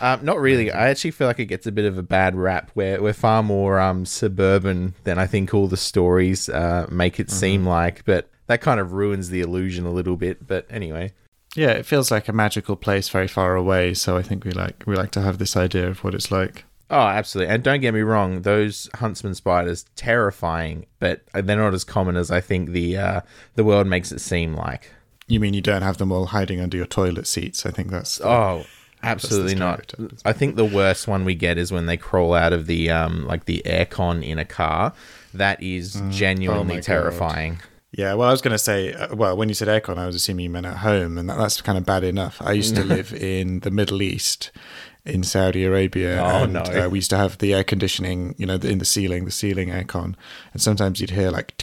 um, 0.00 0.24
not 0.24 0.40
really. 0.40 0.70
I 0.70 0.88
actually 0.88 1.12
feel 1.12 1.26
like 1.26 1.38
it 1.38 1.46
gets 1.46 1.66
a 1.66 1.72
bit 1.72 1.84
of 1.84 1.98
a 1.98 2.02
bad 2.02 2.34
rap. 2.34 2.70
We're 2.74 3.00
we're 3.00 3.12
far 3.12 3.42
more 3.42 3.80
um 3.80 4.04
suburban 4.04 4.94
than 5.04 5.18
I 5.18 5.26
think 5.26 5.54
all 5.54 5.66
the 5.68 5.76
stories 5.76 6.48
uh, 6.48 6.86
make 6.90 7.18
it 7.20 7.30
seem 7.30 7.66
like. 7.66 8.04
But 8.04 8.28
that 8.46 8.60
kind 8.60 8.80
of 8.80 8.92
ruins 8.92 9.30
the 9.30 9.40
illusion 9.40 9.86
a 9.86 9.90
little 9.92 10.16
bit. 10.16 10.46
But 10.46 10.66
anyway. 10.70 11.12
Yeah, 11.54 11.70
it 11.70 11.86
feels 11.86 12.10
like 12.10 12.28
a 12.28 12.34
magical 12.34 12.76
place 12.76 13.08
very 13.08 13.28
far 13.28 13.54
away. 13.56 13.94
So 13.94 14.16
I 14.18 14.22
think 14.22 14.44
we 14.44 14.50
like 14.50 14.84
we 14.86 14.94
like 14.94 15.10
to 15.12 15.22
have 15.22 15.38
this 15.38 15.56
idea 15.56 15.88
of 15.88 16.04
what 16.04 16.14
it's 16.14 16.30
like. 16.30 16.64
Oh, 16.88 17.00
absolutely. 17.00 17.52
And 17.52 17.64
don't 17.64 17.80
get 17.80 17.94
me 17.94 18.00
wrong, 18.00 18.42
those 18.42 18.88
huntsman 18.94 19.34
spiders 19.34 19.84
terrifying, 19.96 20.86
but 21.00 21.22
they're 21.32 21.56
not 21.56 21.74
as 21.74 21.82
common 21.82 22.16
as 22.16 22.30
I 22.30 22.40
think 22.40 22.70
the 22.70 22.96
uh, 22.96 23.20
the 23.54 23.64
world 23.64 23.86
makes 23.86 24.12
it 24.12 24.20
seem 24.20 24.54
like. 24.54 24.92
You 25.26 25.40
mean 25.40 25.54
you 25.54 25.60
don't 25.60 25.82
have 25.82 25.98
them 25.98 26.12
all 26.12 26.26
hiding 26.26 26.60
under 26.60 26.76
your 26.76 26.86
toilet 26.86 27.26
seats? 27.26 27.66
I 27.66 27.72
think 27.72 27.90
that's 27.90 28.20
Oh, 28.20 28.64
absolutely 29.06 29.54
not. 29.54 29.94
I 30.24 30.32
think 30.32 30.56
the 30.56 30.64
worst 30.64 31.06
one 31.08 31.24
we 31.24 31.34
get 31.34 31.58
is 31.58 31.72
when 31.72 31.86
they 31.86 31.96
crawl 31.96 32.34
out 32.34 32.52
of 32.52 32.66
the 32.66 32.90
um 32.90 33.26
like 33.26 33.44
the 33.46 33.62
aircon 33.64 34.24
in 34.24 34.38
a 34.38 34.44
car. 34.44 34.92
That 35.34 35.62
is 35.62 35.96
Oh 35.96 36.02
my 36.04 36.10
genuinely 36.10 36.74
God. 36.76 36.82
terrifying. 36.84 37.60
Yeah, 37.92 38.12
well, 38.14 38.28
I 38.28 38.32
was 38.32 38.42
going 38.42 38.52
to 38.52 38.58
say, 38.58 38.92
uh, 38.92 39.14
well, 39.14 39.36
when 39.36 39.48
you 39.48 39.54
said 39.54 39.68
aircon, 39.68 39.96
I 39.96 40.04
was 40.06 40.14
assuming 40.16 40.44
you 40.44 40.50
meant 40.50 40.66
at 40.66 40.78
home, 40.78 41.16
and 41.16 41.30
that, 41.30 41.38
that's 41.38 41.62
kind 41.62 41.78
of 41.78 41.86
bad 41.86 42.04
enough. 42.04 42.36
I 42.42 42.52
used 42.52 42.74
to 42.76 42.84
live 42.94 43.12
in 43.14 43.60
the 43.60 43.70
Middle 43.70 44.02
East, 44.02 44.50
in 45.06 45.22
Saudi 45.22 45.64
Arabia, 45.64 46.20
Oh, 46.22 46.42
and 46.44 46.52
no. 46.54 46.60
uh, 46.60 46.88
we 46.90 46.98
used 46.98 47.08
to 47.10 47.16
have 47.16 47.38
the 47.38 47.54
air 47.54 47.64
conditioning, 47.64 48.34
you 48.36 48.44
know, 48.44 48.56
in 48.56 48.78
the 48.78 48.84
ceiling, 48.84 49.24
the 49.24 49.30
ceiling 49.30 49.70
aircon, 49.70 50.14
and 50.52 50.60
sometimes 50.60 51.00
you'd 51.00 51.10
hear 51.10 51.30
like 51.30 51.54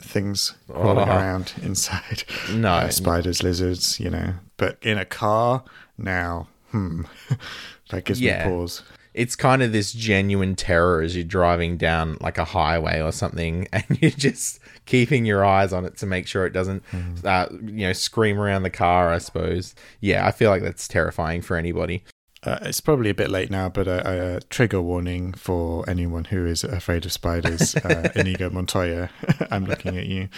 things 0.00 0.54
crawling 0.68 1.08
Oh. 1.08 1.12
around 1.12 1.52
inside. 1.62 2.24
No. 2.52 2.68
Uh, 2.74 2.88
spiders, 2.90 3.42
lizards, 3.42 3.98
you 3.98 4.10
know. 4.10 4.34
But 4.56 4.78
in 4.82 4.98
a 4.98 5.04
car 5.04 5.64
now, 5.98 6.48
hmm, 6.70 7.02
that 7.90 8.04
gives 8.04 8.20
Yeah. 8.20 8.46
me 8.48 8.50
pause. 8.52 8.82
It's 9.14 9.36
kind 9.36 9.62
of 9.62 9.72
this 9.72 9.92
genuine 9.92 10.56
terror 10.56 11.02
as 11.02 11.14
you're 11.14 11.22
driving 11.24 11.76
down 11.76 12.16
like 12.22 12.38
a 12.38 12.44
highway 12.44 13.00
or 13.02 13.12
something, 13.12 13.68
and 13.72 13.84
you're 14.00 14.10
just 14.10 14.58
keeping 14.86 15.26
your 15.26 15.44
eyes 15.44 15.72
on 15.72 15.84
it 15.84 15.98
to 15.98 16.06
make 16.06 16.26
sure 16.26 16.46
it 16.46 16.52
doesn't, 16.54 16.82
Hmm. 16.90 17.14
uh, 17.24 17.46
you 17.50 17.86
know, 17.86 17.92
scream 17.92 18.40
around 18.40 18.62
the 18.62 18.70
car. 18.70 19.12
I 19.12 19.18
suppose. 19.18 19.74
Yeah, 20.00 20.26
I 20.26 20.30
feel 20.30 20.48
like 20.50 20.62
that's 20.62 20.88
terrifying 20.88 21.42
for 21.42 21.56
anybody. 21.56 22.04
Uh, 22.44 22.58
it's 22.62 22.80
probably 22.80 23.08
a 23.10 23.14
bit 23.14 23.30
late 23.30 23.50
now, 23.50 23.68
but 23.68 23.86
a, 23.86 24.36
a 24.36 24.40
trigger 24.50 24.80
warning 24.82 25.32
for 25.34 25.88
anyone 25.88 26.24
who 26.24 26.44
is 26.46 26.64
afraid 26.64 27.04
of 27.04 27.12
spiders. 27.12 27.76
uh, 27.84 28.08
Inigo 28.16 28.50
Montoya, 28.50 29.10
I'm 29.50 29.64
looking 29.66 29.96
at 29.96 30.06
you. 30.06 30.28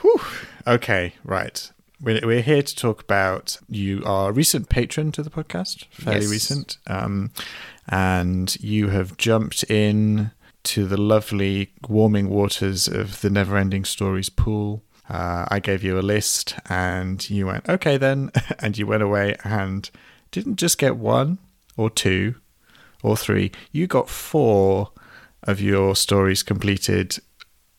Whew. 0.00 0.20
Okay, 0.66 1.12
right. 1.22 1.70
We're, 2.00 2.20
we're 2.24 2.42
here 2.42 2.62
to 2.62 2.76
talk 2.76 3.02
about 3.02 3.56
you 3.68 4.02
are 4.04 4.28
a 4.30 4.32
recent 4.32 4.68
patron 4.68 5.12
to 5.12 5.22
the 5.22 5.30
podcast, 5.30 5.86
fairly 5.86 6.20
Yes. 6.22 6.30
recent, 6.30 6.78
um, 6.86 7.30
and 7.88 8.54
you 8.60 8.88
have 8.88 9.16
jumped 9.16 9.62
in 9.70 10.30
to 10.64 10.86
the 10.86 10.96
lovely 11.00 11.72
warming 11.88 12.28
waters 12.28 12.86
of 12.88 13.20
the 13.22 13.28
Neverending 13.30 13.86
Stories 13.86 14.28
pool. 14.28 14.82
Uh, 15.08 15.46
I 15.48 15.58
gave 15.60 15.82
you 15.84 15.98
a 15.98 16.02
list, 16.02 16.54
and 16.68 17.28
you 17.30 17.46
went, 17.46 17.68
okay, 17.68 17.96
then, 17.96 18.30
and 18.58 18.76
you 18.76 18.86
went 18.86 19.02
away 19.02 19.36
and 19.44 19.88
didn't 20.32 20.56
just 20.56 20.76
get 20.78 20.96
one 20.96 21.38
or 21.76 21.88
two 21.88 22.34
or 23.02 23.16
three, 23.16 23.52
you 23.72 23.86
got 23.86 24.08
four 24.10 24.90
of 25.44 25.60
your 25.60 25.94
stories 25.94 26.42
completed 26.42 27.18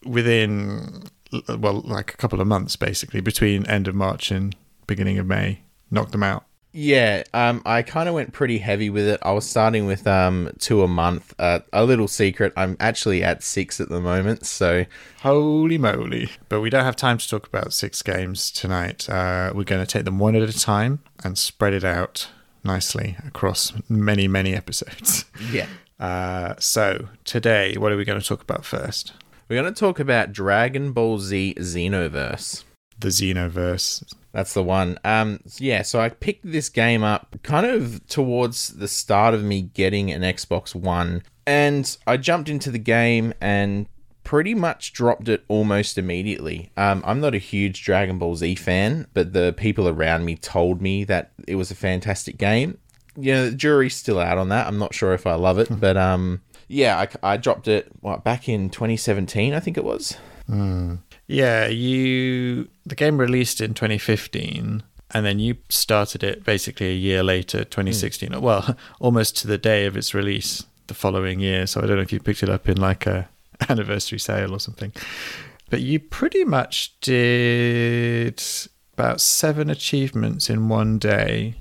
within, 0.05 1.03
well, 1.47 1.81
like 1.81 2.13
a 2.13 2.17
couple 2.17 2.41
of 2.41 2.47
months, 2.47 2.75
basically, 2.75 3.21
between 3.21 3.65
end 3.67 3.87
of 3.87 3.95
March 3.95 4.31
and 4.31 4.55
beginning 4.85 5.17
of 5.19 5.25
May. 5.25 5.61
Knocked 5.89 6.11
them 6.11 6.23
out. 6.23 6.43
Yeah, 6.73 7.23
um, 7.33 7.63
I 7.65 7.81
kind 7.81 8.07
of 8.07 8.13
went 8.13 8.33
pretty 8.33 8.59
heavy 8.59 8.89
with 8.89 9.07
it. 9.07 9.19
I 9.23 9.31
was 9.31 9.49
starting 9.49 9.85
with 9.87 10.05
um 10.05 10.51
two 10.59 10.83
a 10.83 10.87
month. 10.87 11.33
Uh, 11.39 11.59
a 11.73 11.83
little 11.85 12.07
secret, 12.07 12.53
I'm 12.55 12.75
actually 12.79 13.23
at 13.23 13.41
six 13.41 13.79
at 13.79 13.89
the 13.89 14.01
moment. 14.01 14.45
So 14.45 14.85
Holy 15.21 15.77
moly. 15.77 16.29
But 16.49 16.61
we 16.61 16.69
don't 16.69 16.83
have 16.83 16.95
time 16.95 17.17
to 17.17 17.27
talk 17.27 17.47
about 17.47 17.73
six 17.73 18.01
games 18.01 18.51
tonight. 18.51 19.09
Uh, 19.09 19.51
we're 19.55 19.63
going 19.63 19.83
to 19.83 19.91
take 19.91 20.05
them 20.05 20.19
one 20.19 20.35
at 20.35 20.47
a 20.47 20.59
time 20.59 20.99
and 21.23 21.37
spread 21.37 21.73
it 21.73 21.83
out 21.85 22.29
nicely 22.63 23.15
across 23.25 23.73
many, 23.89 24.27
many 24.27 24.53
episodes. 24.53 25.25
yeah, 25.51 25.67
Uh, 25.99 26.53
so 26.59 27.07
today, 27.23 27.75
what 27.75 27.91
are 27.91 27.97
we 27.97 28.05
going 28.05 28.19
to 28.19 28.25
talk 28.25 28.43
about 28.43 28.63
first? 28.63 29.13
We're 29.49 29.55
gonna 29.61 29.71
talk 29.71 29.99
about 29.99 30.33
Dragon 30.33 30.91
Ball 30.91 31.19
Z 31.19 31.55
Xenoverse. 31.57 32.63
The 32.99 33.09
Xenoverse. 33.09 34.03
That's 34.33 34.53
the 34.53 34.63
one. 34.63 34.99
Um, 35.03 35.39
yeah, 35.57 35.81
so 35.81 35.99
I 35.99 36.09
picked 36.09 36.51
this 36.51 36.69
game 36.69 37.03
up 37.03 37.37
kind 37.43 37.65
of 37.65 38.05
towards 38.07 38.69
the 38.69 38.87
start 38.87 39.33
of 39.33 39.43
me 39.43 39.61
getting 39.61 40.11
an 40.11 40.21
Xbox 40.21 40.75
One, 40.75 41.23
and 41.45 41.97
I 42.05 42.17
jumped 42.17 42.49
into 42.49 42.69
the 42.71 42.79
game 42.79 43.33
and 43.39 43.87
pretty 44.27 44.53
much 44.53 44.91
dropped 44.91 45.29
it 45.29 45.45
almost 45.47 45.97
immediately. 45.97 46.69
Um, 46.75 47.01
I'm 47.05 47.21
not 47.21 47.33
a 47.33 47.37
huge 47.37 47.85
Dragon 47.85 48.19
Ball 48.19 48.35
Z 48.35 48.55
fan, 48.55 49.07
but 49.13 49.31
the 49.31 49.53
people 49.55 49.87
around 49.87 50.25
me 50.25 50.35
told 50.35 50.81
me 50.81 51.05
that 51.05 51.31
it 51.47 51.55
was 51.55 51.71
a 51.71 51.75
fantastic 51.75 52.37
game. 52.37 52.77
You 53.15 53.33
know, 53.33 53.49
the 53.49 53.55
jury's 53.55 53.95
still 53.95 54.19
out 54.19 54.37
on 54.37 54.49
that. 54.49 54.67
I'm 54.67 54.77
not 54.77 54.93
sure 54.93 55.13
if 55.13 55.25
I 55.25 55.35
love 55.35 55.59
it, 55.59 55.69
but 55.79 55.95
um, 55.95 56.41
yeah, 56.67 57.07
I, 57.23 57.33
I 57.33 57.37
dropped 57.37 57.67
it 57.67 57.89
what 58.01 58.23
back 58.23 58.49
in 58.49 58.69
2017, 58.69 59.53
I 59.53 59.59
think 59.59 59.77
it 59.77 59.83
was. 59.83 60.17
Hmm. 60.47 60.95
Yeah, 61.27 61.67
you. 61.67 62.69
The 62.85 62.95
game 62.95 63.17
released 63.19 63.59
in 63.59 63.73
2015, 63.73 64.83
and 65.11 65.25
then 65.25 65.39
you 65.39 65.57
started 65.69 66.23
it 66.23 66.43
basically 66.43 66.87
a 66.87 66.95
year 66.95 67.23
later, 67.23 67.63
2016. 67.63 68.31
Hmm. 68.31 68.39
Well, 68.39 68.77
almost 68.99 69.37
to 69.37 69.47
the 69.47 69.57
day 69.57 69.85
of 69.85 69.97
its 69.97 70.13
release 70.13 70.65
the 70.87 70.93
following 70.93 71.39
year. 71.39 71.67
So 71.67 71.81
I 71.81 71.85
don't 71.85 71.97
know 71.97 72.01
if 72.01 72.13
you 72.13 72.19
picked 72.19 72.43
it 72.43 72.49
up 72.49 72.67
in 72.67 72.77
like 72.77 73.05
a 73.05 73.29
anniversary 73.69 74.19
sale 74.19 74.53
or 74.53 74.59
something. 74.59 74.93
But 75.69 75.81
you 75.81 75.99
pretty 75.99 76.45
much 76.45 76.97
did 77.01 78.41
about 78.93 79.21
seven 79.21 79.69
achievements 79.69 80.49
in 80.49 80.69
one 80.69 80.97
day. 80.97 81.55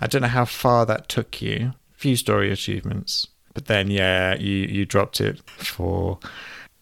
I 0.00 0.06
don't 0.06 0.22
know 0.22 0.28
how 0.28 0.44
far 0.44 0.84
that 0.86 1.08
took 1.08 1.40
you. 1.40 1.72
Few 1.94 2.16
story 2.16 2.52
achievements. 2.52 3.28
But 3.56 3.64
then, 3.64 3.90
yeah, 3.90 4.36
you, 4.36 4.66
you 4.66 4.84
dropped 4.84 5.18
it 5.18 5.40
for 5.48 6.18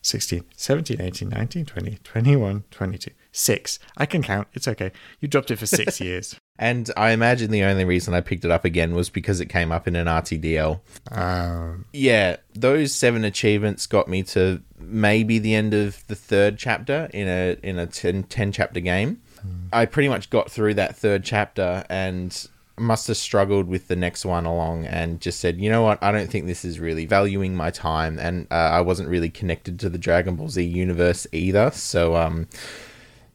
16, 0.02 0.42
17, 0.56 1.01
18, 1.01 1.28
19, 1.28 1.66
20, 1.66 1.98
21, 2.02 2.64
22, 2.68 3.12
6. 3.30 3.78
I 3.96 4.06
can 4.06 4.24
count. 4.24 4.48
It's 4.55 4.66
okay. 4.66 4.90
You 5.20 5.28
dropped 5.28 5.52
it 5.52 5.60
for 5.60 5.66
six 5.66 6.01
years. 6.01 6.34
And 6.59 6.90
I 6.96 7.12
imagine 7.12 7.52
the 7.52 7.62
only 7.62 7.84
reason 7.84 8.12
I 8.12 8.22
picked 8.22 8.44
it 8.44 8.51
up 8.51 8.64
again 8.64 8.92
was 8.92 9.09
because 9.09 9.40
it 9.40 9.46
came 9.46 9.70
up 9.70 9.86
in 9.86 9.94
an 9.94 10.09
RTDL. 10.09 10.80
Um, 11.12 11.84
Yeah, 11.92 12.38
those 12.55 12.92
seven 12.92 13.22
achievements 13.24 13.86
got 13.86 14.09
me 14.09 14.24
to 14.24 14.60
maybe 14.76 15.38
the 15.38 15.55
end 15.55 15.74
of 15.74 16.05
the 16.09 16.16
third 16.16 16.59
chapter 16.59 17.09
in 17.14 17.28
a 17.28 17.56
in 17.62 17.78
a 17.78 17.86
10, 17.86 18.24
10 18.24 18.51
chapter 18.51 18.80
game. 18.80 19.20
I 19.72 19.86
pretty 19.86 20.09
much 20.09 20.28
got 20.30 20.51
through 20.51 20.74
that 20.74 20.96
third 20.96 21.22
chapter 21.22 21.84
and 21.88 22.48
must 22.78 23.06
have 23.09 23.16
struggled 23.16 23.68
with 23.68 23.88
the 23.88 23.96
next 23.96 24.24
one 24.24 24.46
along 24.46 24.86
and 24.86 25.20
just 25.20 25.40
said, 25.40 25.60
you 25.60 25.70
know 25.70 25.82
what, 25.82 26.02
I 26.02 26.10
don't 26.12 26.30
think 26.30 26.46
this 26.46 26.64
is 26.64 26.80
really 26.80 27.06
valuing 27.06 27.55
my 27.55 27.70
time, 27.70 28.18
and 28.18 28.46
uh, 28.51 28.55
I 28.55 28.80
wasn't 28.80 29.09
really 29.09 29.30
connected 29.30 29.78
to 29.80 29.88
the 29.88 29.98
Dragon 29.98 30.36
Ball 30.36 30.48
Z 30.48 30.62
universe 30.62 31.26
either, 31.32 31.70
so 31.70 32.16
um. 32.16 32.48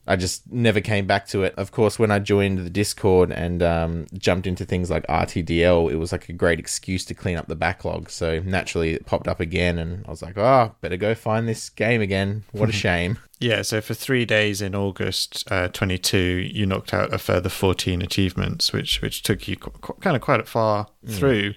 I 0.10 0.16
just 0.16 0.52
never 0.52 0.82
came 0.82 1.06
back 1.06 1.28
to 1.28 1.44
it. 1.44 1.54
Of 1.56 1.72
course, 1.72 2.00
when 2.00 2.10
I 2.10 2.18
joined 2.20 2.58
the 2.58 2.70
Discord 2.70 3.32
and 3.32 3.62
um, 3.64 4.08
jumped 4.18 4.48
into 4.48 4.66
things 4.66 4.90
like 4.90 5.06
RTDL, 5.08 5.92
it 5.92 5.96
was 5.98 6.12
like 6.12 6.28
a 6.30 6.34
great 6.34 6.60
excuse 6.60 7.06
to 7.06 7.14
clean 7.14 7.38
up 7.38 7.48
the 7.48 7.56
backlog. 7.56 8.10
So 8.10 8.40
naturally, 8.40 8.94
it 8.96 9.06
popped 9.06 9.28
up 9.28 9.40
again, 9.40 9.78
and 9.78 10.04
I 10.08 10.10
was 10.10 10.22
like, 10.22 10.38
"Oh, 10.38 10.76
better 10.82 10.98
go 10.98 11.14
find 11.16 11.48
this 11.48 11.70
game 11.70 12.02
again." 12.02 12.44
What 12.52 12.70
a 12.70 12.72
shame. 12.86 13.20
yeah, 13.40 13.62
so 13.62 13.80
for 13.82 13.94
three 13.94 14.26
days 14.26 14.62
in 14.62 14.74
August 14.76 15.44
uh, 15.52 15.68
22, 15.70 16.18
you 16.54 16.66
knocked 16.66 16.94
out 16.94 17.14
a 17.14 17.18
further 17.20 17.50
14 17.50 18.02
achievements, 18.02 18.74
which 18.74 19.02
which 19.02 19.22
took 19.24 19.48
you 19.48 19.56
qu- 19.56 19.72
qu- 19.80 19.94
kind 20.02 20.16
of 20.16 20.22
quite 20.22 20.46
far 20.48 20.88
through. 21.08 21.54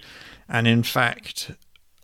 And 0.47 0.67
in 0.67 0.83
fact, 0.83 1.51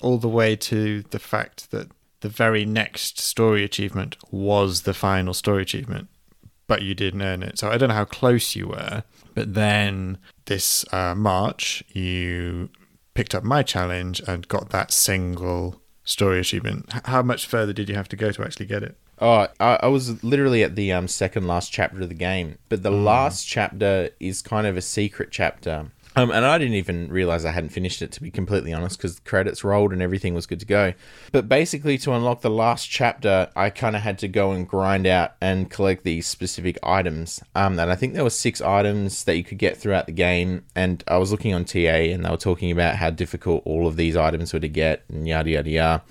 all 0.01 0.17
the 0.17 0.27
way 0.29 0.55
to 0.55 1.03
the 1.11 1.19
fact 1.19 1.69
that 1.71 1.89
the 2.21 2.29
very 2.29 2.65
next 2.65 3.19
story 3.19 3.63
achievement 3.63 4.17
was 4.31 4.81
the 4.81 4.93
final 4.93 5.33
story 5.33 5.61
achievement, 5.61 6.07
but 6.69 6.83
you 6.83 6.95
didn't 6.95 7.21
earn 7.21 7.43
it. 7.43 7.59
So 7.59 7.69
I 7.69 7.77
don't 7.77 7.89
know 7.89 7.95
how 7.95 8.05
close 8.05 8.55
you 8.55 8.67
were, 8.69 9.03
but 9.33 9.53
then 9.55 10.17
this 10.45 10.85
uh, 10.93 11.15
March, 11.15 11.83
you 11.89 12.69
picked 13.15 13.35
up 13.35 13.43
my 13.43 13.61
challenge 13.63 14.21
and 14.25 14.47
got 14.47 14.69
that 14.69 14.91
single 14.91 15.81
story 16.05 16.39
achievement. 16.39 16.85
H- 16.95 17.01
How 17.05 17.21
much 17.23 17.45
further 17.47 17.73
did 17.73 17.89
you 17.89 17.95
have 17.95 18.07
to 18.09 18.15
go 18.15 18.31
to 18.31 18.43
actually 18.43 18.67
get 18.67 18.83
it? 18.83 18.95
Oh, 19.21 19.47
I, 19.59 19.79
I 19.83 19.87
was 19.87 20.23
literally 20.23 20.63
at 20.63 20.75
the 20.77 20.93
um, 20.93 21.07
second 21.09 21.45
last 21.47 21.73
chapter 21.73 22.01
of 22.01 22.07
the 22.07 22.15
game, 22.15 22.57
but 22.69 22.83
the 22.83 22.91
last 22.91 23.45
chapter 23.45 24.11
is 24.19 24.41
kind 24.41 24.65
of 24.65 24.77
a 24.77 24.81
secret 24.81 25.29
chapter. 25.31 25.91
Um, 26.19 26.31
and 26.31 26.45
I 26.45 26.57
didn't 26.57 26.73
even 26.73 27.07
realize 27.07 27.45
I 27.45 27.51
hadn't 27.51 27.69
finished 27.69 28.01
it, 28.01 28.11
to 28.11 28.21
be 28.21 28.29
completely 28.29 28.73
honest, 28.73 28.97
because 28.97 29.15
the 29.15 29.21
credits 29.21 29.63
rolled 29.63 29.93
and 29.93 30.01
everything 30.01 30.33
was 30.33 30.45
good 30.45 30.59
to 30.59 30.65
go. 30.65 30.93
But 31.31 31.47
basically, 31.47 31.97
to 31.99 32.11
unlock 32.11 32.41
the 32.41 32.49
last 32.49 32.89
chapter, 32.89 33.49
I 33.55 33.69
kind 33.69 33.95
of 33.95 34.01
had 34.01 34.19
to 34.19 34.27
go 34.27 34.51
and 34.51 34.67
grind 34.67 35.07
out 35.07 35.35
and 35.39 35.69
collect 35.69 36.03
these 36.03 36.27
specific 36.27 36.77
items. 36.83 37.41
Um, 37.55 37.79
and 37.79 37.89
I 37.89 37.95
think 37.95 38.15
there 38.15 38.23
were 38.25 38.29
six 38.29 38.59
items 38.59 39.23
that 39.23 39.37
you 39.37 39.45
could 39.45 39.59
get 39.59 39.77
throughout 39.77 40.07
the 40.07 40.11
game. 40.11 40.65
And 40.75 41.01
I 41.07 41.17
was 41.19 41.31
looking 41.31 41.53
on 41.53 41.63
TA, 41.63 41.77
and 41.77 42.25
they 42.25 42.29
were 42.29 42.35
talking 42.35 42.69
about 42.69 42.95
how 42.95 43.11
difficult 43.11 43.63
all 43.65 43.87
of 43.87 43.95
these 43.95 44.17
items 44.17 44.51
were 44.51 44.59
to 44.59 44.67
get, 44.67 45.05
and 45.07 45.25
yada 45.25 45.49
yada 45.49 45.69
yada. 45.69 46.03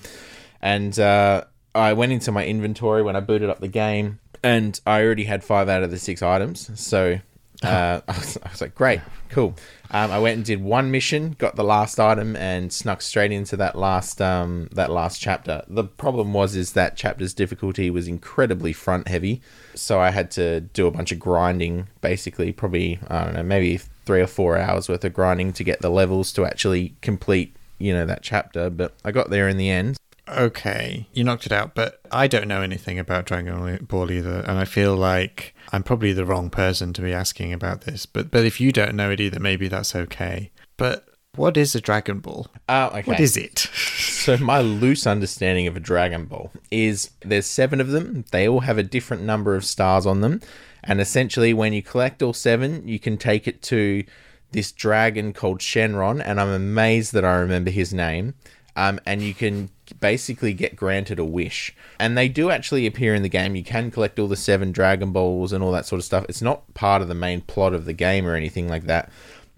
And 0.62 0.98
uh, 0.98 1.44
I 1.74 1.92
went 1.92 2.12
into 2.12 2.32
my 2.32 2.46
inventory 2.46 3.02
when 3.02 3.14
I 3.14 3.20
booted 3.20 3.50
up 3.50 3.60
the 3.60 3.68
game, 3.68 4.20
and 4.42 4.80
I 4.86 5.02
already 5.02 5.24
had 5.24 5.44
five 5.44 5.68
out 5.68 5.82
of 5.82 5.90
the 5.90 5.98
six 5.98 6.22
items. 6.22 6.70
So 6.80 7.20
uh, 7.62 8.00
I, 8.08 8.18
was, 8.18 8.38
I 8.44 8.50
was 8.50 8.60
like, 8.60 8.74
great, 8.74 9.00
cool. 9.30 9.54
Um, 9.90 10.10
I 10.10 10.18
went 10.18 10.36
and 10.36 10.44
did 10.44 10.62
one 10.62 10.90
mission, 10.90 11.34
got 11.38 11.56
the 11.56 11.64
last 11.64 11.98
item, 11.98 12.36
and 12.36 12.72
snuck 12.72 13.00
straight 13.02 13.32
into 13.32 13.56
that 13.56 13.76
last 13.76 14.20
um, 14.20 14.68
that 14.72 14.90
last 14.90 15.20
chapter. 15.20 15.62
The 15.66 15.84
problem 15.84 16.32
was 16.32 16.54
is 16.54 16.72
that 16.72 16.96
chapter's 16.96 17.34
difficulty 17.34 17.90
was 17.90 18.06
incredibly 18.06 18.72
front 18.72 19.08
heavy, 19.08 19.40
so 19.74 19.98
I 19.98 20.10
had 20.10 20.30
to 20.32 20.60
do 20.60 20.86
a 20.86 20.90
bunch 20.90 21.10
of 21.10 21.18
grinding. 21.18 21.88
Basically, 22.00 22.52
probably 22.52 22.98
I 23.08 23.24
don't 23.24 23.34
know, 23.34 23.42
maybe 23.42 23.78
three 23.78 24.20
or 24.20 24.26
four 24.26 24.58
hours 24.58 24.88
worth 24.88 25.04
of 25.04 25.14
grinding 25.14 25.52
to 25.54 25.64
get 25.64 25.80
the 25.80 25.90
levels 25.90 26.32
to 26.34 26.44
actually 26.44 26.94
complete, 27.00 27.54
you 27.78 27.92
know, 27.92 28.06
that 28.06 28.22
chapter. 28.22 28.70
But 28.70 28.94
I 29.04 29.10
got 29.10 29.30
there 29.30 29.48
in 29.48 29.56
the 29.56 29.70
end. 29.70 29.98
Okay, 30.30 31.06
you 31.12 31.24
knocked 31.24 31.46
it 31.46 31.52
out, 31.52 31.74
but 31.74 32.00
I 32.12 32.26
don't 32.26 32.48
know 32.48 32.62
anything 32.62 32.98
about 32.98 33.26
Dragon 33.26 33.84
Ball 33.86 34.10
either, 34.10 34.40
and 34.40 34.58
I 34.58 34.64
feel 34.64 34.94
like 34.96 35.54
I'm 35.72 35.82
probably 35.82 36.12
the 36.12 36.26
wrong 36.26 36.50
person 36.50 36.92
to 36.94 37.02
be 37.02 37.12
asking 37.12 37.52
about 37.52 37.82
this. 37.82 38.06
But 38.06 38.30
but 38.30 38.44
if 38.44 38.60
you 38.60 38.72
don't 38.72 38.94
know 38.94 39.10
it 39.10 39.20
either, 39.20 39.40
maybe 39.40 39.68
that's 39.68 39.94
okay. 39.94 40.50
But 40.76 41.06
what 41.34 41.56
is 41.56 41.74
a 41.74 41.80
Dragon 41.80 42.20
Ball? 42.20 42.48
Oh, 42.68 42.86
okay. 42.86 43.02
What 43.02 43.20
is 43.20 43.36
it? 43.36 43.70
So 44.18 44.36
my 44.36 44.60
loose 44.60 45.06
understanding 45.06 45.66
of 45.68 45.74
a 45.74 45.80
Dragon 45.80 46.26
Ball 46.26 46.50
is 46.70 47.12
there's 47.22 47.46
seven 47.46 47.80
of 47.80 47.88
them. 47.88 48.26
They 48.30 48.46
all 48.46 48.60
have 48.60 48.76
a 48.76 48.82
different 48.82 49.22
number 49.22 49.56
of 49.56 49.64
stars 49.64 50.04
on 50.04 50.20
them, 50.20 50.42
and 50.84 51.00
essentially, 51.00 51.54
when 51.54 51.72
you 51.72 51.82
collect 51.82 52.22
all 52.22 52.34
seven, 52.34 52.86
you 52.86 52.98
can 52.98 53.16
take 53.16 53.48
it 53.48 53.62
to 53.62 54.04
this 54.52 54.72
dragon 54.72 55.32
called 55.32 55.60
Shenron, 55.60 56.22
and 56.24 56.40
I'm 56.40 56.48
amazed 56.48 57.12
that 57.12 57.24
I 57.24 57.36
remember 57.36 57.70
his 57.70 57.94
name. 57.94 58.34
Um, 58.78 59.00
and 59.04 59.20
you 59.20 59.34
can 59.34 59.70
basically 59.98 60.52
get 60.54 60.76
granted 60.76 61.18
a 61.18 61.24
wish. 61.24 61.74
And 61.98 62.16
they 62.16 62.28
do 62.28 62.48
actually 62.50 62.86
appear 62.86 63.12
in 63.12 63.22
the 63.22 63.28
game. 63.28 63.56
You 63.56 63.64
can 63.64 63.90
collect 63.90 64.20
all 64.20 64.28
the 64.28 64.36
seven 64.36 64.70
Dragon 64.70 65.10
Balls 65.10 65.52
and 65.52 65.64
all 65.64 65.72
that 65.72 65.84
sort 65.84 65.98
of 65.98 66.04
stuff. 66.04 66.24
It's 66.28 66.40
not 66.40 66.72
part 66.74 67.02
of 67.02 67.08
the 67.08 67.14
main 67.14 67.40
plot 67.40 67.74
of 67.74 67.86
the 67.86 67.92
game 67.92 68.24
or 68.24 68.36
anything 68.36 68.68
like 68.68 68.84
that. 68.84 69.10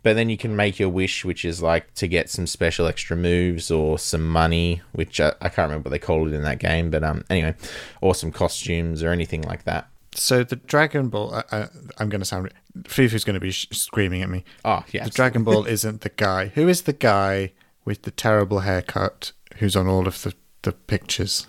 But 0.03 0.15
then 0.15 0.31
you 0.31 0.39
can 0.39 0.57
make 0.57 0.79
your 0.79 0.89
wish, 0.89 1.23
which 1.23 1.45
is 1.45 1.61
like 1.61 1.93
to 1.97 2.09
get 2.09 2.31
some 2.31 2.47
special 2.47 2.87
extra 2.87 3.15
moves 3.15 3.71
or 3.71 3.99
some 3.99 4.27
money, 4.27 4.81
which 4.93 5.21
I, 5.21 5.35
I 5.43 5.51
can't 5.51 5.69
remember 5.69 5.91
what 5.91 5.91
they 5.91 5.99
call 5.99 6.27
it 6.27 6.33
in 6.33 6.43
that 6.45 6.59
game. 6.59 6.91
But 6.91 7.05
um, 7.05 7.23
anyway, 7.29 7.55
or 8.01 8.15
some 8.15 8.33
costumes 8.33 9.03
or 9.03 9.11
anything 9.11 9.43
like 9.43 9.65
that. 9.65 9.91
So 10.15 10.45
the 10.45 10.57
Dragon 10.57 11.11
Ball, 11.11 11.35
I, 11.35 11.45
I, 11.53 11.69
I'm 11.99 12.09
going 12.09 12.23
to 12.23 12.25
sound. 12.25 12.51
Fufu's 12.85 13.25
going 13.25 13.35
to 13.35 13.41
be 13.41 13.51
sh- 13.51 13.69
screaming 13.73 14.23
at 14.23 14.31
me. 14.31 14.45
Oh, 14.65 14.83
yeah. 14.93 15.05
The 15.05 15.11
Dragon 15.11 15.45
Ball 15.45 15.67
isn't 15.67 16.01
the 16.01 16.09
guy. 16.09 16.47
Who 16.47 16.69
is 16.69 16.83
the 16.83 16.95
guy 16.95 17.53
with 17.85 18.03
the 18.03 18.11
terrible 18.11 18.61
haircut 18.61 19.33
who's 19.57 19.77
on 19.77 19.87
all 19.87 20.07
of 20.07 20.23
the, 20.23 20.35
the 20.63 20.73
pictures? 20.73 21.47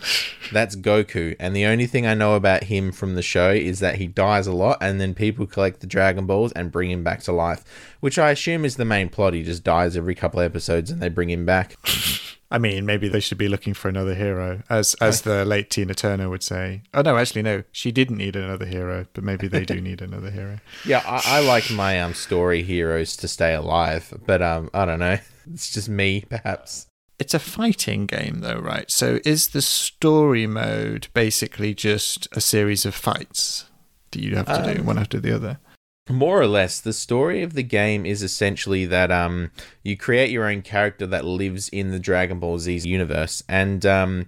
That's 0.52 0.76
Goku, 0.76 1.36
and 1.40 1.56
the 1.56 1.66
only 1.66 1.88
thing 1.88 2.06
I 2.06 2.14
know 2.14 2.36
about 2.36 2.66
him 2.66 2.92
from 2.92 3.16
the 3.16 3.22
show 3.22 3.52
is 3.52 3.80
that 3.80 3.96
he 3.96 4.08
dies 4.08 4.48
a 4.48 4.54
lot, 4.54 4.78
and 4.82 5.00
then 5.00 5.14
people 5.14 5.46
collect 5.46 5.80
the 5.80 5.88
Dragon 5.88 6.26
Balls 6.26 6.52
and 6.54 6.72
bring 6.72 6.92
him 6.92 7.04
back 7.04 7.22
to 7.24 7.32
life, 7.32 7.64
which 8.00 8.20
I 8.20 8.32
assume 8.32 8.66
is 8.66 8.76
the 8.76 8.86
main 8.86 9.10
plot. 9.10 9.34
He 9.34 9.44
just 9.44 9.64
dies 9.64 9.96
every 9.98 10.16
couple 10.16 10.40
episodes, 10.40 10.92
and 10.92 11.02
they 11.02 11.10
bring 11.10 11.30
him 11.30 11.46
back. 11.46 11.76
I 12.52 12.58
mean, 12.58 12.86
maybe 12.86 13.08
they 13.08 13.22
should 13.22 13.38
be 13.38 13.48
looking 13.48 13.74
for 13.74 13.88
another 13.90 14.14
hero, 14.14 14.62
as 14.70 14.94
as 15.02 15.22
the 15.22 15.46
late 15.46 15.70
Tina 15.70 15.94
Turner 15.94 16.30
would 16.30 16.44
say. 16.44 16.84
Oh 16.94 17.02
no, 17.02 17.18
actually 17.18 17.42
no, 17.44 17.64
she 17.72 17.92
didn't 17.92 18.18
need 18.18 18.36
another 18.36 18.66
hero, 18.66 19.06
but 19.14 19.24
maybe 19.24 19.48
they 19.48 19.64
do 19.66 19.80
need 19.90 20.02
another 20.02 20.30
hero. 20.30 20.60
Yeah, 20.86 21.02
I, 21.06 21.22
I 21.38 21.40
like 21.42 21.72
my 21.72 22.00
um 22.02 22.14
story 22.14 22.62
heroes 22.64 23.16
to 23.18 23.28
stay 23.28 23.54
alive, 23.54 24.14
but 24.26 24.42
um 24.42 24.70
I 24.74 24.86
don't 24.86 25.00
know. 25.00 25.18
It's 25.54 25.72
just 25.72 25.90
me, 25.90 26.24
perhaps. 26.30 26.86
It's 27.18 27.34
a 27.34 27.40
fighting 27.40 28.06
game, 28.06 28.42
though, 28.42 28.60
right? 28.60 28.90
So 28.92 29.20
is 29.26 29.50
the 29.50 29.62
story 29.62 30.46
mode 30.48 31.08
basically 31.14 31.74
just 31.74 32.28
a 32.32 32.40
series 32.42 32.86
of 32.86 32.94
fights 32.96 33.66
that 34.12 34.22
you 34.22 34.36
have 34.36 34.46
to 34.48 34.74
do 34.74 34.80
Um, 34.82 34.86
one 34.86 34.98
after 35.00 35.20
the 35.20 35.36
other? 35.36 35.60
More 36.12 36.42
or 36.42 36.48
less, 36.48 36.82
the 36.82 36.94
story 36.94 37.42
of 37.42 37.54
the 37.54 37.64
game 37.64 38.06
is 38.06 38.22
essentially 38.22 38.86
that 38.86 39.12
um, 39.12 39.52
you 39.82 39.96
create 39.96 40.30
your 40.30 40.46
own 40.46 40.62
character 40.62 41.08
that 41.08 41.24
lives 41.24 41.70
in 41.70 41.92
the 41.92 42.00
Dragon 42.00 42.40
Ball 42.40 42.60
Z 42.60 42.80
universe, 42.80 43.44
and 43.48 43.86
um, 43.86 44.28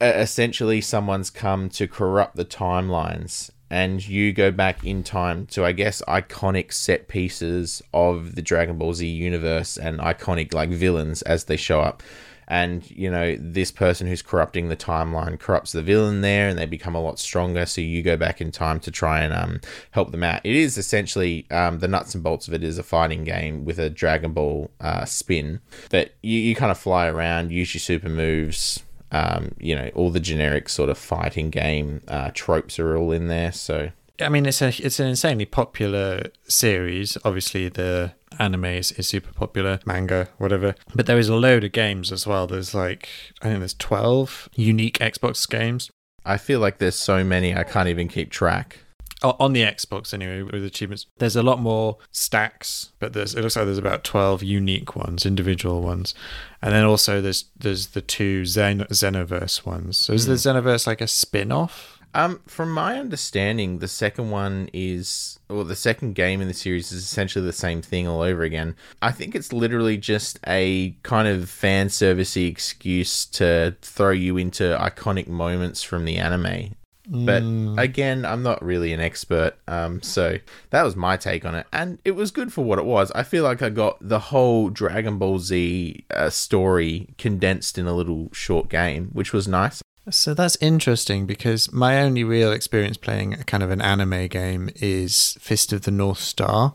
essentially, 0.00 0.80
someone's 0.80 1.30
come 1.30 1.68
to 1.70 1.86
corrupt 1.86 2.34
the 2.34 2.44
timelines, 2.44 3.50
and 3.70 4.06
you 4.06 4.32
go 4.32 4.50
back 4.50 4.84
in 4.84 5.04
time 5.04 5.46
to, 5.46 5.64
I 5.64 5.72
guess, 5.72 6.02
iconic 6.08 6.72
set 6.72 7.06
pieces 7.06 7.80
of 7.94 8.34
the 8.34 8.42
Dragon 8.42 8.76
Ball 8.76 8.94
Z 8.94 9.06
universe 9.06 9.76
and 9.76 10.00
iconic 10.00 10.52
like 10.52 10.70
villains 10.70 11.22
as 11.22 11.44
they 11.44 11.56
show 11.56 11.80
up. 11.80 12.02
And 12.50 12.90
you 12.90 13.08
know, 13.08 13.36
this 13.38 13.70
person 13.70 14.08
who's 14.08 14.22
corrupting 14.22 14.68
the 14.68 14.76
timeline 14.76 15.38
corrupts 15.38 15.70
the 15.70 15.82
villain 15.82 16.20
there, 16.20 16.48
and 16.48 16.58
they 16.58 16.66
become 16.66 16.96
a 16.96 17.00
lot 17.00 17.20
stronger. 17.20 17.64
So 17.64 17.80
you 17.80 18.02
go 18.02 18.16
back 18.16 18.40
in 18.40 18.50
time 18.50 18.80
to 18.80 18.90
try 18.90 19.20
and 19.20 19.32
um, 19.32 19.60
help 19.92 20.10
them 20.10 20.24
out. 20.24 20.40
It 20.42 20.56
is 20.56 20.76
essentially 20.76 21.46
um, 21.52 21.78
the 21.78 21.86
nuts 21.86 22.12
and 22.12 22.24
bolts 22.24 22.48
of 22.48 22.54
it 22.54 22.64
is 22.64 22.76
a 22.76 22.82
fighting 22.82 23.22
game 23.22 23.64
with 23.64 23.78
a 23.78 23.88
Dragon 23.88 24.32
Ball 24.32 24.68
uh, 24.80 25.04
spin, 25.04 25.60
but 25.90 26.12
you, 26.22 26.40
you 26.40 26.56
kind 26.56 26.72
of 26.72 26.78
fly 26.78 27.06
around, 27.06 27.52
use 27.52 27.72
your 27.72 27.80
super 27.80 28.08
moves. 28.08 28.82
Um, 29.12 29.56
you 29.58 29.74
know, 29.74 29.90
all 29.94 30.10
the 30.10 30.20
generic 30.20 30.68
sort 30.68 30.88
of 30.88 30.96
fighting 30.96 31.50
game 31.50 32.00
uh, 32.06 32.30
tropes 32.32 32.78
are 32.78 32.96
all 32.96 33.10
in 33.10 33.26
there. 33.26 33.50
So 33.50 33.90
I 34.20 34.28
mean, 34.28 34.46
it's 34.46 34.62
a 34.62 34.68
it's 34.68 35.00
an 35.00 35.08
insanely 35.08 35.46
popular 35.46 36.24
series. 36.46 37.16
Obviously, 37.24 37.68
the 37.68 38.12
anime 38.38 38.64
is, 38.66 38.92
is 38.92 39.06
super 39.06 39.32
popular, 39.32 39.80
manga, 39.84 40.28
whatever. 40.38 40.74
But 40.94 41.06
there 41.06 41.18
is 41.18 41.28
a 41.28 41.34
load 41.34 41.64
of 41.64 41.72
games 41.72 42.12
as 42.12 42.26
well. 42.26 42.46
There's 42.46 42.74
like 42.74 43.08
I 43.42 43.46
think 43.46 43.58
there's 43.60 43.74
twelve 43.74 44.48
unique 44.54 44.98
Xbox 44.98 45.48
games 45.48 45.90
I 46.24 46.36
feel 46.36 46.60
like 46.60 46.78
there's 46.78 46.96
so 46.96 47.24
many 47.24 47.54
I 47.54 47.64
can't 47.64 47.88
even 47.88 48.08
keep 48.08 48.30
track. 48.30 48.78
O- 49.22 49.36
on 49.38 49.52
the 49.52 49.62
Xbox 49.62 50.14
anyway 50.14 50.42
with 50.42 50.64
achievements. 50.64 51.06
There's 51.18 51.36
a 51.36 51.42
lot 51.42 51.60
more 51.60 51.98
stacks, 52.10 52.92
but 52.98 53.12
there's 53.12 53.34
it 53.34 53.42
looks 53.42 53.56
like 53.56 53.66
there's 53.66 53.78
about 53.78 54.04
twelve 54.04 54.42
unique 54.42 54.96
ones, 54.96 55.26
individual 55.26 55.82
ones, 55.82 56.14
and 56.62 56.72
then 56.72 56.84
also 56.84 57.20
there's 57.20 57.46
there's 57.58 57.88
the 57.88 58.00
two 58.00 58.46
Zen 58.46 58.80
Xenoverse 58.90 59.66
ones. 59.66 59.98
So 59.98 60.12
is 60.14 60.26
the 60.26 60.32
hmm. 60.32 60.58
Xenoverse 60.58 60.86
like 60.86 61.00
a 61.00 61.06
spin 61.06 61.52
off? 61.52 61.98
Um, 62.14 62.40
from 62.46 62.72
my 62.72 62.98
understanding, 62.98 63.78
the 63.78 63.88
second 63.88 64.30
one 64.30 64.68
is, 64.72 65.38
or 65.48 65.64
the 65.64 65.76
second 65.76 66.14
game 66.14 66.40
in 66.40 66.48
the 66.48 66.54
series 66.54 66.90
is 66.90 67.04
essentially 67.04 67.44
the 67.44 67.52
same 67.52 67.82
thing 67.82 68.08
all 68.08 68.20
over 68.20 68.42
again. 68.42 68.74
I 69.00 69.12
think 69.12 69.34
it's 69.34 69.52
literally 69.52 69.96
just 69.96 70.40
a 70.46 70.96
kind 71.02 71.28
of 71.28 71.48
fan 71.48 71.88
servicey 71.88 72.48
excuse 72.48 73.26
to 73.26 73.76
throw 73.80 74.10
you 74.10 74.36
into 74.36 74.76
iconic 74.80 75.28
moments 75.28 75.82
from 75.82 76.04
the 76.04 76.16
anime. 76.16 76.74
But 77.12 77.42
again, 77.76 78.24
I'm 78.24 78.44
not 78.44 78.62
really 78.64 78.92
an 78.92 79.00
expert, 79.00 79.54
um, 79.66 80.00
so 80.00 80.38
that 80.70 80.84
was 80.84 80.94
my 80.94 81.16
take 81.16 81.44
on 81.44 81.56
it, 81.56 81.66
and 81.72 81.98
it 82.04 82.12
was 82.12 82.30
good 82.30 82.52
for 82.52 82.64
what 82.64 82.78
it 82.78 82.84
was. 82.84 83.10
I 83.12 83.24
feel 83.24 83.42
like 83.42 83.62
I 83.62 83.68
got 83.68 83.96
the 84.00 84.20
whole 84.20 84.70
Dragon 84.70 85.18
Ball 85.18 85.40
Z 85.40 86.04
uh, 86.14 86.30
story 86.30 87.08
condensed 87.18 87.78
in 87.78 87.88
a 87.88 87.94
little 87.94 88.28
short 88.32 88.68
game, 88.68 89.08
which 89.12 89.32
was 89.32 89.48
nice. 89.48 89.82
So 90.08 90.34
that's 90.34 90.56
interesting 90.60 91.26
because 91.26 91.72
my 91.72 92.00
only 92.00 92.24
real 92.24 92.52
experience 92.52 92.96
playing 92.96 93.34
a 93.34 93.44
kind 93.44 93.62
of 93.62 93.70
an 93.70 93.82
anime 93.82 94.28
game 94.28 94.70
is 94.76 95.36
Fist 95.40 95.72
of 95.72 95.82
the 95.82 95.90
North 95.90 96.20
Star, 96.20 96.74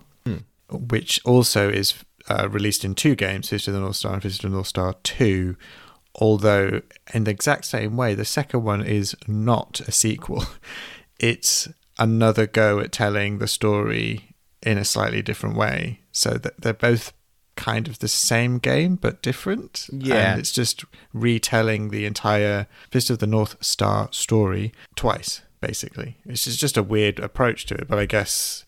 which 0.69 1.19
also 1.25 1.69
is 1.69 1.95
uh, 2.29 2.47
released 2.49 2.85
in 2.85 2.95
two 2.95 3.15
games 3.15 3.49
Fist 3.49 3.67
of 3.67 3.73
the 3.73 3.79
North 3.79 3.95
Star 3.95 4.13
and 4.13 4.21
Fist 4.21 4.43
of 4.43 4.51
the 4.51 4.55
North 4.55 4.67
Star 4.67 4.95
2. 5.03 5.55
Although, 6.15 6.81
in 7.13 7.25
the 7.25 7.31
exact 7.31 7.65
same 7.65 7.97
way, 7.97 8.13
the 8.13 8.25
second 8.25 8.63
one 8.63 8.81
is 8.81 9.15
not 9.27 9.81
a 9.81 9.91
sequel, 9.91 10.45
it's 11.19 11.67
another 11.97 12.45
go 12.47 12.79
at 12.79 12.91
telling 12.91 13.39
the 13.39 13.47
story 13.47 14.35
in 14.61 14.77
a 14.77 14.85
slightly 14.85 15.21
different 15.21 15.55
way. 15.55 15.99
So 16.11 16.31
that 16.31 16.61
they're 16.61 16.73
both 16.73 17.11
kind 17.55 17.87
of 17.87 17.99
the 17.99 18.07
same 18.07 18.57
game 18.59 18.95
but 18.95 19.21
different. 19.21 19.89
Yeah. 19.91 20.31
And 20.31 20.39
it's 20.39 20.51
just 20.51 20.83
retelling 21.13 21.89
the 21.89 22.05
entire 22.05 22.67
Fist 22.91 23.09
of 23.09 23.19
the 23.19 23.27
North 23.27 23.55
Star 23.63 24.09
story 24.11 24.73
twice, 24.95 25.41
basically. 25.61 26.17
It's 26.25 26.43
just, 26.55 26.77
a 26.77 26.83
weird 26.83 27.19
approach 27.19 27.65
to 27.67 27.75
it, 27.75 27.87
but 27.87 27.97
I 27.99 28.05
guess 28.05 28.65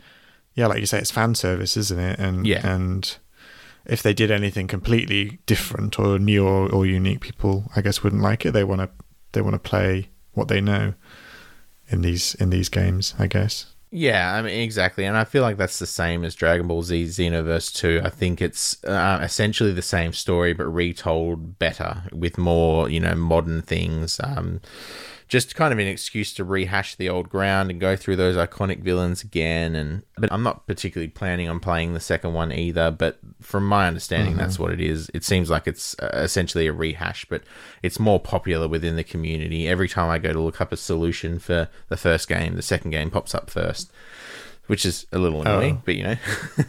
yeah, 0.55 0.65
like 0.68 0.80
you 0.80 0.88
say, 0.88 0.97
it's 0.97 1.11
fan 1.11 1.35
service, 1.35 1.77
isn't 1.77 1.99
it? 1.99 2.18
And 2.19 2.47
Yeah. 2.47 2.65
and 2.68 3.15
if 3.85 4.01
they 4.01 4.14
did 4.14 4.31
anything 4.31 4.68
completely 4.68 5.39
different 5.45 5.99
or 5.99 6.18
new 6.19 6.45
or, 6.45 6.69
or 6.72 6.85
unique, 6.85 7.22
people 7.22 7.72
I 7.76 7.81
guess 7.81 8.03
wouldn't 8.03 8.22
like 8.23 8.45
it. 8.45 8.51
They 8.53 8.64
want 8.64 8.81
to 8.81 8.89
they 9.34 9.41
want 9.41 9.53
to 9.53 9.69
play 9.69 10.09
what 10.34 10.47
they 10.47 10.59
know 10.61 10.93
in 11.89 12.01
these 12.01 12.34
in 12.35 12.49
these 12.49 12.69
games, 12.69 13.14
I 13.19 13.27
guess. 13.27 13.68
Yeah, 13.89 14.34
I 14.35 14.41
mean 14.41 14.59
exactly, 14.59 15.05
and 15.05 15.15
I 15.15 15.23
feel 15.23 15.43
like 15.43 15.55
that's 15.55 15.80
the 15.80 15.85
same 15.85 16.26
as 16.26 16.35
Dragon 16.35 16.68
Ball 16.68 16.84
Z 16.84 17.05
Xenoverse 17.05 17.73
2. 17.73 18.01
I 18.03 18.09
think 18.09 18.41
it's 18.41 18.84
uh, 18.84 19.19
essentially 19.23 19.72
the 19.72 19.81
same 19.81 20.11
story 20.11 20.51
but 20.53 20.65
retold 20.65 21.57
better 21.57 22.03
with 22.11 22.38
more, 22.38 22.89
you 22.89 22.99
know, 22.99 23.15
modern 23.15 23.61
things. 23.61 24.19
Um, 24.22 24.59
just 25.28 25.56
kind 25.56 25.74
of 25.74 25.80
an 25.80 25.88
excuse 25.88 26.34
to 26.36 26.44
rehash 26.44 26.95
the 26.95 27.10
old 27.10 27.28
ground 27.30 27.70
and 27.70 27.80
go 27.82 27.95
through 27.95 28.16
those 28.16 28.36
iconic 28.38 28.82
villains 28.82 29.24
again. 29.24 29.76
And 29.76 30.04
but 30.18 30.32
I'm 30.32 30.44
not 30.44 30.66
particularly 30.68 31.10
planning 31.10 31.49
on 31.49 31.60
playing 31.60 31.94
the 31.94 31.99
second 31.99 32.34
one 32.34 32.52
either. 32.54 32.91
But 32.91 33.20
from 33.41 33.66
my 33.68 33.88
understanding, 33.88 34.34
Mm-hmm. 34.34 34.40
that's 34.41 34.58
what 34.60 34.72
it 34.72 34.80
is. 34.82 35.12
It 35.14 35.24
seems 35.24 35.49
like 35.49 35.68
it's 35.68 35.95
uh, 35.99 36.10
essentially 36.14 36.68
a 36.68 36.74
rehash, 36.74 37.26
but 37.26 37.44
it's 37.84 37.99
more 37.99 38.20
popular 38.20 38.68
within 38.68 38.95
the 38.95 39.04
community. 39.04 39.68
Every 39.68 39.90
time 39.90 40.10
I 40.10 40.18
go 40.18 40.32
to 40.34 40.40
look 40.40 40.62
up 40.62 40.72
a 40.72 40.78
solution 40.78 41.40
for 41.40 41.68
the 41.90 41.98
first 41.98 42.28
game, 42.30 42.56
the 42.56 42.62
second 42.62 42.91
game 42.91 43.10
pops 43.12 43.36
up 43.36 43.49
first, 43.49 43.91
which 44.68 44.86
is 44.86 45.06
a 45.12 45.18
little 45.20 45.41
annoying. 45.41 45.76
Oh. 45.80 45.82
But 45.86 45.95
you 45.95 46.04
know, 46.04 46.16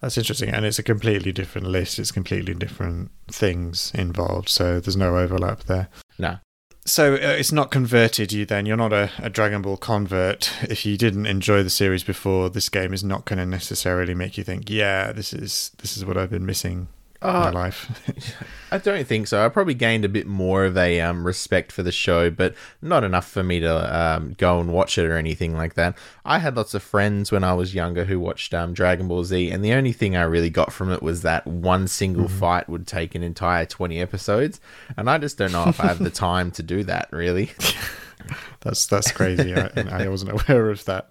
That's 0.00 0.18
interesting, 0.18 0.50
and 0.50 0.66
it's 0.66 0.78
a 0.78 0.82
completely 0.82 1.32
different 1.32 1.66
list. 1.66 1.98
It's 1.98 2.10
completely 2.12 2.52
different 2.52 3.10
things 3.28 3.90
involved, 3.94 4.50
so 4.50 4.78
there's 4.78 4.96
no 4.98 5.16
overlap 5.16 5.64
there. 5.64 5.88
no. 6.18 6.38
So 6.86 7.14
uh, 7.14 7.16
it's 7.16 7.52
not 7.52 7.70
converted 7.70 8.32
you 8.32 8.44
then. 8.44 8.66
You're 8.66 8.76
not 8.76 8.92
a, 8.92 9.10
a 9.18 9.30
Dragon 9.30 9.62
Ball 9.62 9.78
convert. 9.78 10.52
If 10.64 10.84
you 10.84 10.98
didn't 10.98 11.26
enjoy 11.26 11.62
the 11.62 11.70
series 11.70 12.04
before, 12.04 12.50
this 12.50 12.68
game 12.68 12.92
is 12.92 13.02
not 13.02 13.24
going 13.24 13.38
to 13.38 13.46
necessarily 13.46 14.14
make 14.14 14.36
you 14.36 14.44
think, 14.44 14.68
"Yeah, 14.68 15.12
this 15.12 15.32
is 15.32 15.70
this 15.78 15.96
is 15.96 16.04
what 16.04 16.18
I've 16.18 16.30
been 16.30 16.44
missing 16.44 16.88
in 17.24 17.32
my 17.32 17.48
Uh, 17.48 17.52
life." 17.52 18.34
I 18.72 18.78
don't 18.78 19.06
think 19.06 19.28
so. 19.28 19.44
I 19.44 19.48
probably 19.50 19.74
gained 19.74 20.04
a 20.04 20.08
bit 20.08 20.26
more 20.26 20.64
of 20.64 20.76
a 20.76 21.00
um, 21.00 21.24
respect 21.24 21.70
for 21.70 21.84
the 21.84 21.92
show, 21.92 22.28
but 22.28 22.54
not 22.82 23.04
enough 23.04 23.28
for 23.28 23.44
me 23.44 23.60
to 23.60 23.96
um, 23.96 24.34
go 24.36 24.58
and 24.60 24.72
watch 24.72 24.98
it 24.98 25.06
or 25.06 25.16
anything 25.16 25.56
like 25.56 25.74
that. 25.74 25.96
I 26.24 26.40
had 26.40 26.56
lots 26.56 26.74
of 26.74 26.82
friends 26.82 27.30
when 27.30 27.44
I 27.44 27.52
was 27.54 27.72
younger 27.72 28.04
who 28.04 28.18
watched 28.18 28.52
um, 28.52 28.72
Dragon 28.74 29.06
Ball 29.06 29.22
Z, 29.22 29.50
and 29.50 29.64
the 29.64 29.72
only 29.74 29.92
thing 29.92 30.16
I 30.16 30.22
really 30.22 30.50
got 30.50 30.72
from 30.72 30.90
it 30.90 31.02
was 31.04 31.22
that 31.22 31.46
one 31.46 31.86
single 31.86 32.26
fight 32.26 32.68
would 32.68 32.86
take 32.86 33.14
an 33.14 33.22
entire 33.22 33.64
20 33.64 34.00
episodes, 34.00 34.60
and 34.96 35.08
I 35.08 35.18
just 35.18 35.38
don't 35.38 35.52
know 35.52 35.68
if 35.68 35.78
I 35.78 35.86
have 35.86 36.00
the 36.00 36.10
time 36.28 36.50
to 36.52 36.62
do 36.64 36.82
that, 36.84 37.08
really. 37.12 37.52
That's 38.60 38.86
that's 38.86 39.12
crazy. 39.12 39.54
I, 39.54 39.70
I 39.90 40.08
wasn't 40.08 40.32
aware 40.32 40.70
of 40.70 40.84
that. 40.86 41.10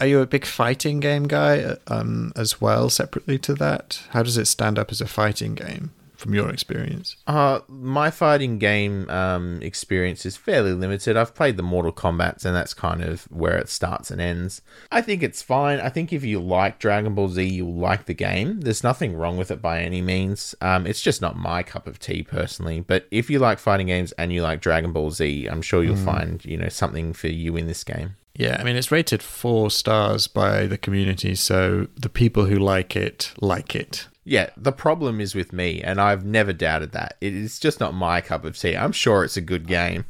Are 0.00 0.06
you 0.06 0.20
a 0.20 0.26
big 0.26 0.46
fighting 0.46 0.98
game 0.98 1.28
guy 1.28 1.76
um, 1.86 2.32
as 2.34 2.58
well, 2.58 2.88
separately 2.88 3.38
to 3.40 3.52
that? 3.54 4.02
How 4.10 4.22
does 4.22 4.38
it 4.38 4.46
stand 4.46 4.78
up 4.78 4.90
as 4.90 5.02
a 5.02 5.06
fighting 5.06 5.54
game 5.54 5.92
from 6.16 6.32
your 6.32 6.48
experience? 6.48 7.16
Uh, 7.26 7.60
my 7.68 8.10
fighting 8.10 8.58
game 8.58 9.10
um, 9.10 9.60
experience 9.60 10.24
is 10.24 10.38
fairly 10.38 10.72
limited. 10.72 11.18
I've 11.18 11.34
played 11.34 11.58
the 11.58 11.62
Mortal 11.62 11.92
Kombat's, 11.92 12.46
and 12.46 12.56
that's 12.56 12.72
kind 12.72 13.02
of 13.02 13.24
where 13.24 13.58
it 13.58 13.68
starts 13.68 14.10
and 14.10 14.22
ends. 14.22 14.62
I 14.90 15.02
think 15.02 15.22
it's 15.22 15.42
fine. 15.42 15.80
I 15.80 15.90
think 15.90 16.14
if 16.14 16.24
you 16.24 16.40
like 16.40 16.78
Dragon 16.78 17.14
Ball 17.14 17.28
Z, 17.28 17.44
you'll 17.44 17.74
like 17.74 18.06
the 18.06 18.14
game. 18.14 18.62
There's 18.62 18.82
nothing 18.82 19.14
wrong 19.14 19.36
with 19.36 19.50
it 19.50 19.60
by 19.60 19.82
any 19.82 20.00
means. 20.00 20.54
Um, 20.62 20.86
it's 20.86 21.02
just 21.02 21.20
not 21.20 21.36
my 21.36 21.62
cup 21.62 21.86
of 21.86 21.98
tea 21.98 22.22
personally. 22.22 22.80
But 22.80 23.06
if 23.10 23.28
you 23.28 23.38
like 23.38 23.58
fighting 23.58 23.88
games 23.88 24.12
and 24.12 24.32
you 24.32 24.42
like 24.42 24.62
Dragon 24.62 24.94
Ball 24.94 25.10
Z, 25.10 25.46
I'm 25.46 25.60
sure 25.60 25.84
you'll 25.84 25.96
find 25.96 26.42
you 26.42 26.56
know 26.56 26.70
something 26.70 27.12
for 27.12 27.28
you 27.28 27.56
in 27.56 27.66
this 27.66 27.84
game. 27.84 28.16
Yeah, 28.34 28.56
I 28.60 28.64
mean 28.64 28.76
it's 28.76 28.92
rated 28.92 29.22
four 29.22 29.70
stars 29.70 30.26
by 30.26 30.66
the 30.66 30.78
community, 30.78 31.34
so 31.34 31.88
the 31.96 32.08
people 32.08 32.46
who 32.46 32.56
like 32.56 32.96
it 32.96 33.32
like 33.40 33.74
it. 33.74 34.08
Yeah, 34.24 34.50
the 34.56 34.72
problem 34.72 35.20
is 35.20 35.34
with 35.34 35.52
me, 35.52 35.82
and 35.82 36.00
I've 36.00 36.24
never 36.24 36.52
doubted 36.52 36.92
that. 36.92 37.16
It 37.20 37.34
is 37.34 37.58
just 37.58 37.80
not 37.80 37.94
my 37.94 38.20
cup 38.20 38.44
of 38.44 38.56
tea. 38.56 38.76
I'm 38.76 38.92
sure 38.92 39.24
it's 39.24 39.36
a 39.36 39.42
good 39.42 39.66
game. 39.66 40.04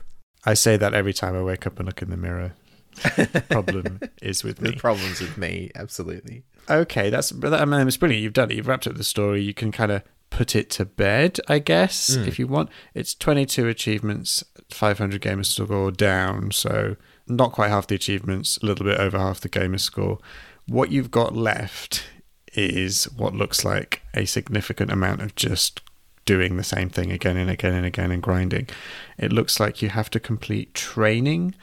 I 0.45 0.55
say 0.55 0.77
that 0.77 0.95
every 0.95 1.13
time 1.13 1.35
I 1.35 1.43
wake 1.43 1.67
up 1.67 1.79
and 1.79 1.87
look 1.87 2.03
in 2.03 2.11
the 2.11 2.17
mirror. 2.17 2.55
The 3.03 3.45
problem 3.49 4.01
is 4.23 4.43
with 4.45 4.59
The 4.59 4.71
me. 4.73 4.77
problem's 4.77 5.21
with 5.21 5.39
me, 5.39 5.71
absolutely. 5.75 6.45
Okay, 6.69 7.09
that's 7.09 7.31
that, 7.31 7.55
I 7.55 7.65
mean, 7.65 7.87
it's 7.87 7.97
brilliant. 7.97 8.23
You've 8.23 8.33
done 8.33 8.51
it. 8.51 8.57
You've 8.57 8.69
wrapped 8.69 8.87
up 8.87 8.97
the 8.97 9.05
story. 9.05 9.43
You 9.43 9.55
can 9.55 9.73
kind 9.73 9.93
of 9.93 10.03
put 10.29 10.55
it 10.55 10.71
to 10.71 10.85
bed, 10.85 11.39
I 11.49 11.59
guess, 11.59 12.15
hmm. 12.15 12.25
if 12.25 12.39
you 12.39 12.47
want. 12.47 12.71
It's 12.95 13.15
22 13.15 13.69
achievements, 13.69 14.45
500 14.71 15.21
gamer 15.21 15.45
score 15.45 15.91
down, 15.91 16.51
so 16.51 16.97
not 17.31 17.53
quite 17.53 17.69
half 17.69 17.87
the 17.87 17.95
achievements, 17.95 18.59
a 18.63 18.67
little 18.67 18.85
bit 18.85 18.99
over 18.99 19.19
half 19.19 19.41
the 19.41 19.49
gamer 19.49 19.79
score. 19.79 20.19
What 20.67 20.91
you've 20.91 21.11
got 21.11 21.35
left 21.35 22.05
is 22.55 23.05
what 23.05 23.35
looks 23.35 23.65
like 23.65 24.03
a 24.15 24.25
significant 24.25 24.91
amount 24.91 25.23
of 25.23 25.35
just 25.37 25.81
doing 26.27 26.57
the 26.57 26.65
same 26.65 26.91
thing 26.91 27.11
again 27.11 27.37
and 27.37 27.51
again 27.51 27.75
and 27.75 27.87
again 27.87 28.11
and 28.11 28.23
grinding. 28.23 28.69
It 29.19 29.33
looks 29.33 29.59
like 29.59 29.83
you 29.83 29.89
have 29.89 30.11
to 30.11 30.21
complete 30.21 30.75
training 30.75 31.55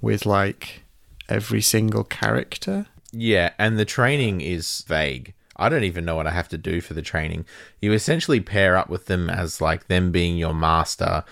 with 0.00 0.26
like 0.26 0.82
every 1.28 1.62
single 1.62 2.04
character. 2.04 2.86
Yeah, 3.12 3.50
and 3.58 3.78
the 3.78 3.84
training 3.84 4.40
is 4.40 4.84
vague. 4.86 5.34
I 5.56 5.68
don't 5.68 5.84
even 5.84 6.04
know 6.04 6.16
what 6.16 6.26
I 6.26 6.32
have 6.32 6.48
to 6.50 6.58
do 6.58 6.80
for 6.80 6.94
the 6.94 7.02
training. 7.02 7.46
You 7.80 7.92
essentially 7.92 8.40
pair 8.40 8.76
up 8.76 8.90
with 8.90 9.06
them 9.06 9.30
as 9.30 9.60
like 9.60 9.88
them 9.88 10.12
being 10.12 10.36
your 10.36 10.54
master, 10.54 11.24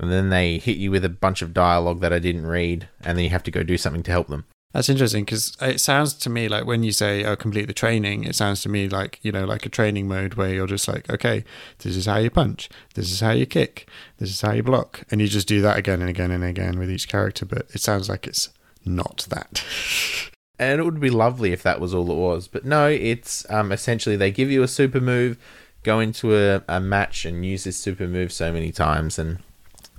and 0.00 0.10
then 0.10 0.30
they 0.30 0.58
hit 0.58 0.78
you 0.78 0.90
with 0.90 1.04
a 1.04 1.10
bunch 1.10 1.42
of 1.42 1.54
dialogue 1.54 2.00
that 2.00 2.12
I 2.12 2.18
didn't 2.18 2.46
read, 2.46 2.88
and 3.02 3.16
then 3.16 3.24
you 3.24 3.30
have 3.30 3.42
to 3.44 3.50
go 3.50 3.62
do 3.62 3.76
something 3.76 4.02
to 4.04 4.10
help 4.10 4.28
them. 4.28 4.46
That's 4.72 4.88
interesting 4.88 5.24
because 5.24 5.56
it 5.60 5.80
sounds 5.80 6.14
to 6.14 6.30
me 6.30 6.48
like 6.48 6.64
when 6.64 6.84
you 6.84 6.92
say, 6.92 7.24
oh, 7.24 7.36
complete 7.36 7.66
the 7.66 7.72
training, 7.72 8.24
it 8.24 8.36
sounds 8.36 8.62
to 8.62 8.68
me 8.68 8.88
like, 8.88 9.18
you 9.22 9.32
know, 9.32 9.44
like 9.44 9.66
a 9.66 9.68
training 9.68 10.06
mode 10.08 10.34
where 10.34 10.54
you're 10.54 10.68
just 10.68 10.86
like, 10.86 11.10
okay, 11.10 11.44
this 11.80 11.96
is 11.96 12.06
how 12.06 12.18
you 12.18 12.30
punch, 12.30 12.68
this 12.94 13.10
is 13.10 13.20
how 13.20 13.32
you 13.32 13.46
kick, 13.46 13.88
this 14.18 14.30
is 14.30 14.40
how 14.40 14.52
you 14.52 14.62
block. 14.62 15.02
And 15.10 15.20
you 15.20 15.26
just 15.26 15.48
do 15.48 15.60
that 15.62 15.76
again 15.76 16.00
and 16.00 16.08
again 16.08 16.30
and 16.30 16.44
again 16.44 16.78
with 16.78 16.90
each 16.90 17.08
character. 17.08 17.44
But 17.44 17.66
it 17.70 17.80
sounds 17.80 18.08
like 18.08 18.26
it's 18.26 18.50
not 18.84 19.26
that. 19.30 19.64
And 20.60 20.78
it 20.78 20.84
would 20.84 21.00
be 21.00 21.08
lovely 21.08 21.54
if 21.54 21.62
that 21.62 21.80
was 21.80 21.94
all 21.94 22.10
it 22.10 22.16
was, 22.16 22.46
but 22.46 22.66
no, 22.66 22.86
it's 22.86 23.50
um, 23.50 23.72
essentially 23.72 24.14
they 24.14 24.30
give 24.30 24.50
you 24.50 24.62
a 24.62 24.68
super 24.68 25.00
move, 25.00 25.38
go 25.82 26.00
into 26.00 26.36
a, 26.36 26.62
a 26.68 26.78
match 26.78 27.24
and 27.24 27.46
use 27.46 27.64
this 27.64 27.78
super 27.78 28.06
move 28.06 28.30
so 28.30 28.52
many 28.52 28.70
times, 28.70 29.18
and 29.18 29.38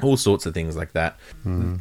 all 0.04 0.18
sorts 0.18 0.46
of 0.46 0.54
things 0.54 0.76
like 0.76 0.94
that. 0.94 1.18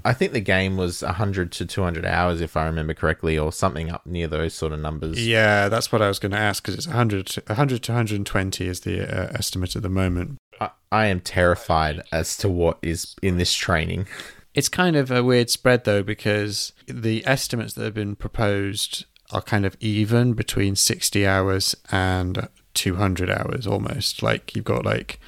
I 0.04 0.12
think 0.12 0.32
the 0.32 0.40
game 0.40 0.76
was 0.76 1.02
100 1.02 1.52
to 1.52 1.66
200 1.66 2.04
hours, 2.04 2.40
if 2.40 2.56
I 2.56 2.66
remember 2.66 2.94
correctly, 2.94 3.38
or 3.38 3.52
something 3.52 3.90
up 3.90 4.06
near 4.06 4.26
those 4.26 4.54
sort 4.54 4.72
of 4.72 4.80
numbers. 4.80 5.26
yeah, 5.26 5.68
that's 5.68 5.92
what 5.92 6.02
I 6.02 6.08
was 6.08 6.18
going 6.18 6.32
to 6.32 6.38
ask 6.38 6.62
because 6.62 6.74
it's 6.74 6.86
100 6.86 7.26
to, 7.26 7.42
100 7.46 7.82
to 7.84 7.92
120 7.92 8.66
is 8.66 8.80
the 8.80 9.02
uh, 9.02 9.32
estimate 9.34 9.76
at 9.76 9.82
the 9.82 9.88
moment. 9.88 10.38
I, 10.60 10.70
I 10.92 11.06
am 11.06 11.20
terrified 11.20 12.02
as 12.12 12.36
to 12.38 12.48
what 12.48 12.78
is 12.82 13.14
in 13.22 13.36
this 13.36 13.52
training. 13.54 14.06
It's 14.54 14.68
kind 14.68 14.96
of 14.96 15.10
a 15.10 15.22
weird 15.22 15.48
spread 15.48 15.84
though 15.84 16.02
because 16.02 16.72
the 16.86 17.24
estimates 17.26 17.74
that 17.74 17.84
have 17.84 17.94
been 17.94 18.16
proposed 18.16 19.04
are 19.32 19.40
kind 19.42 19.64
of 19.64 19.76
even 19.78 20.32
between 20.32 20.74
60 20.74 21.24
hours 21.24 21.76
and 21.92 22.48
200 22.74 23.30
hours 23.30 23.66
almost. 23.66 24.22
Like 24.24 24.56
you've 24.56 24.64
got 24.64 24.84
like 24.84 25.20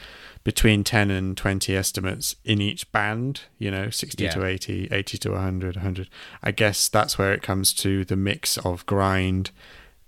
between 0.44 0.82
10 0.84 1.10
and 1.10 1.36
20 1.36 1.76
estimates 1.76 2.36
in 2.44 2.60
each 2.60 2.90
band, 2.92 3.42
you 3.58 3.70
know, 3.70 3.90
60 3.90 4.28
to 4.28 4.40
Yeah. 4.40 4.46
80, 4.46 4.88
80 4.90 5.18
to 5.18 5.30
100, 5.30 5.76
100. 5.76 6.08
I 6.42 6.50
guess 6.50 6.88
that's 6.88 7.16
where 7.18 7.32
it 7.32 7.42
comes 7.42 7.72
to 7.74 8.04
the 8.04 8.16
mix 8.16 8.58
of 8.58 8.84
grind 8.86 9.50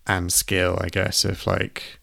and 0.07 0.33
skill, 0.33 0.79
I 0.81 0.89
guess, 0.89 1.25
If, 1.25 1.47
like, 1.47 1.99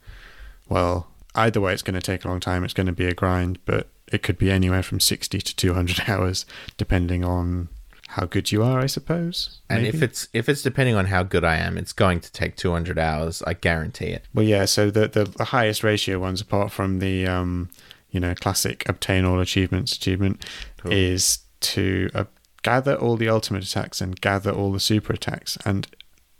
well, 0.70 1.08
either 1.36 1.62
way, 1.62 1.74
it's 1.74 1.82
going 1.84 2.00
to 2.00 2.02
take 2.02 2.24
a 2.26 2.28
long 2.28 2.40
time. 2.40 2.64
It's 2.64 2.74
going 2.74 2.88
to 2.88 2.94
be 2.94 3.06
a 3.06 3.14
grind, 3.14 3.60
but 3.66 3.88
it 4.12 4.24
could 4.24 4.38
be 4.38 4.50
anywhere 4.52 4.84
from 4.84 5.00
60 5.00 5.40
to 5.40 5.56
200 5.56 6.04
hours, 6.10 6.46
depending 6.78 7.24
on 7.24 7.70
how 8.10 8.26
good 8.26 8.52
you 8.52 8.62
are, 8.64 8.80
I 8.80 8.88
suppose. 8.88 9.62
And 9.70 9.84
maybe? 9.84 9.96
if 9.98 10.04
it's 10.04 10.28
if 10.34 10.50
it's 10.50 10.62
depending 10.62 10.96
on 10.96 11.06
how 11.06 11.24
good 11.24 11.46
I 11.46 11.56
am, 11.56 11.78
it's 11.78 11.94
going 11.94 12.20
to 12.20 12.32
take 12.32 12.58
200 12.58 13.00
hours. 13.00 13.42
I 13.48 13.54
guarantee 13.54 14.08
it. 14.08 14.26
Well, 14.34 14.44
yeah. 14.46 14.66
So 14.66 14.92
the, 14.92 15.08
the 15.08 15.24
the 15.24 15.46
highest 15.46 15.82
ratio 15.84 16.20
ones, 16.20 16.42
apart 16.42 16.72
from 16.74 17.00
the 17.00 17.26
um, 17.26 17.70
you 18.12 18.20
know, 18.20 18.36
classic 18.36 18.88
obtain 18.88 19.26
all 19.26 19.40
achievements 19.40 19.96
achievement, 19.96 20.46
Cool. 20.78 20.92
is 20.92 21.40
to 21.62 22.10
uh, 22.14 22.26
gather 22.64 22.96
all 22.96 23.16
the 23.18 23.30
ultimate 23.30 23.64
attacks 23.64 24.02
and 24.02 24.20
gather 24.22 24.52
all 24.52 24.72
the 24.72 24.80
super 24.80 25.14
attacks. 25.14 25.58
And 25.66 25.88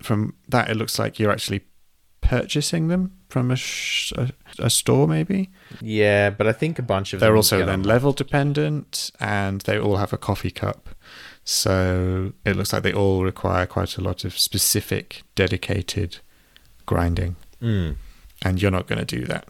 from 0.02 0.36
that, 0.50 0.70
it 0.70 0.76
looks 0.78 0.98
like 1.00 1.20
you're 1.20 1.32
actually 1.32 1.62
purchasing 2.22 2.88
them 2.88 3.12
from 3.30 3.52
a 3.52 3.56
sh- 3.56 4.12
a, 4.18 4.32
a 4.60 4.70
store, 4.70 5.08
maybe. 5.08 5.50
Yeah, 5.82 6.30
but 6.30 6.48
I 6.48 6.52
think 6.52 6.78
a 6.80 6.84
bunch 6.84 7.14
of 7.14 7.20
They're 7.20 7.36
also 7.36 7.66
then 7.66 7.84
level 7.84 8.14
dependent, 8.14 9.12
and 9.20 9.62
they 9.62 9.80
all 9.80 9.98
have 9.98 10.14
a 10.14 10.18
coffee 10.18 10.52
cup. 10.52 10.90
So 11.44 12.34
it 12.46 12.56
looks 12.56 12.72
like 12.74 12.84
they 12.84 12.94
all 12.94 13.24
require 13.24 13.66
quite 13.66 13.98
a 13.98 14.02
lot 14.02 14.24
of 14.26 14.38
specific, 14.38 15.24
dedicated 15.36 16.20
grinding. 16.86 17.36
Mm. 17.62 17.96
And 18.44 18.62
you're 18.62 18.72
not 18.72 18.88
going 18.88 19.06
to 19.06 19.18
do 19.20 19.26
that. 19.26 19.48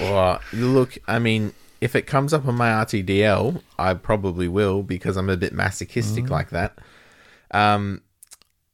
Well, 0.00 0.40
look, 0.52 0.96
I 1.06 1.18
mean, 1.18 1.52
if 1.80 1.94
it 1.94 2.02
comes 2.06 2.32
up 2.32 2.46
on 2.46 2.54
my 2.54 2.70
RTDL, 2.70 3.62
I 3.78 3.94
probably 3.94 4.48
will 4.48 4.82
because 4.82 5.16
I'm 5.18 5.28
a 5.28 5.36
bit 5.36 5.52
masochistic 5.52 6.24
Mm. 6.24 6.30
like 6.30 6.50
that. 6.50 6.78
Um, 7.50 8.00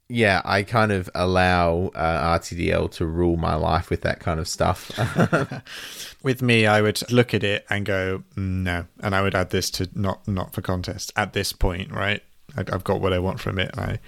yeah, 0.09 0.41
I 0.45 0.63
kind 0.63 0.93
of 0.93 1.11
allow 1.17 1.91
uh, 1.97 2.39
RTDL 2.39 2.93
to 2.93 3.07
rule 3.07 3.37
my 3.37 3.57
life 3.57 3.91
with 3.91 4.03
that 4.03 4.21
kind 4.21 4.39
of 4.39 4.47
stuff. 4.47 4.93
With 6.23 6.43
me, 6.43 6.67
I 6.67 6.81
would 6.83 7.11
look 7.11 7.35
at 7.35 7.43
it 7.45 7.65
and 7.71 7.85
go, 7.85 8.23
"Mm, 8.37 8.63
no, 8.63 8.87
and 9.01 9.15
I 9.17 9.23
would 9.23 9.35
add 9.35 9.51
this 9.51 9.71
to 9.73 9.89
not 9.95 10.27
not 10.29 10.53
for 10.55 10.61
contest 10.63 11.13
at 11.17 11.33
this 11.33 11.53
point, 11.53 11.91
right? 11.93 12.23
I, 12.57 12.61
I've 12.61 12.85
got 12.85 13.01
what 13.01 13.13
I 13.13 13.19
want 13.19 13.41
from 13.41 13.59
it, 13.59 13.71
and 13.77 13.81
I 13.81 13.99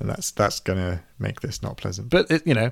and 0.00 0.08
that's 0.08 0.30
that's 0.30 0.60
gonna 0.60 1.02
make 1.18 1.40
this 1.40 1.60
not 1.62 1.76
pleasant. 1.76 2.10
But 2.10 2.30
it, 2.30 2.46
you 2.46 2.54
know, 2.54 2.70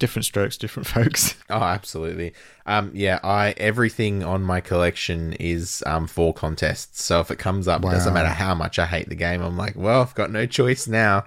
different 0.00 0.24
strokes, 0.24 0.56
different 0.56 0.86
folks. 0.88 1.36
Oh, 1.48 1.62
absolutely. 1.62 2.32
Um, 2.66 2.90
yeah, 2.92 3.20
I 3.22 3.54
everything 3.56 4.24
on 4.24 4.42
my 4.42 4.60
collection 4.60 5.34
is 5.34 5.84
um 5.86 6.08
for 6.08 6.34
contests. 6.34 7.04
So 7.04 7.20
if 7.20 7.30
it 7.30 7.38
comes 7.38 7.68
up, 7.68 7.82
doesn't 7.82 8.12
matter 8.12 8.28
how 8.28 8.56
much 8.56 8.80
I 8.80 8.86
hate 8.86 9.08
the 9.08 9.14
game, 9.14 9.40
I'm 9.42 9.56
like, 9.56 9.76
well, 9.76 10.02
I've 10.02 10.14
got 10.16 10.32
no 10.32 10.46
choice 10.46 10.88
now. 10.88 11.26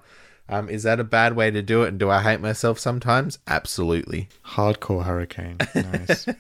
Um, 0.49 0.67
is 0.67 0.83
that 0.83 0.99
a 0.99 1.05
bad 1.05 1.37
way 1.37 1.51
to 1.51 1.61
do 1.61 1.83
it? 1.83 1.87
And 1.87 1.99
do 1.99 2.09
I 2.09 2.21
hate 2.21 2.41
myself 2.41 2.77
sometimes? 2.77 3.39
Absolutely. 3.47 4.27
Hardcore 4.45 5.05
hurricane. 5.05 5.57
Nice. 5.73 6.27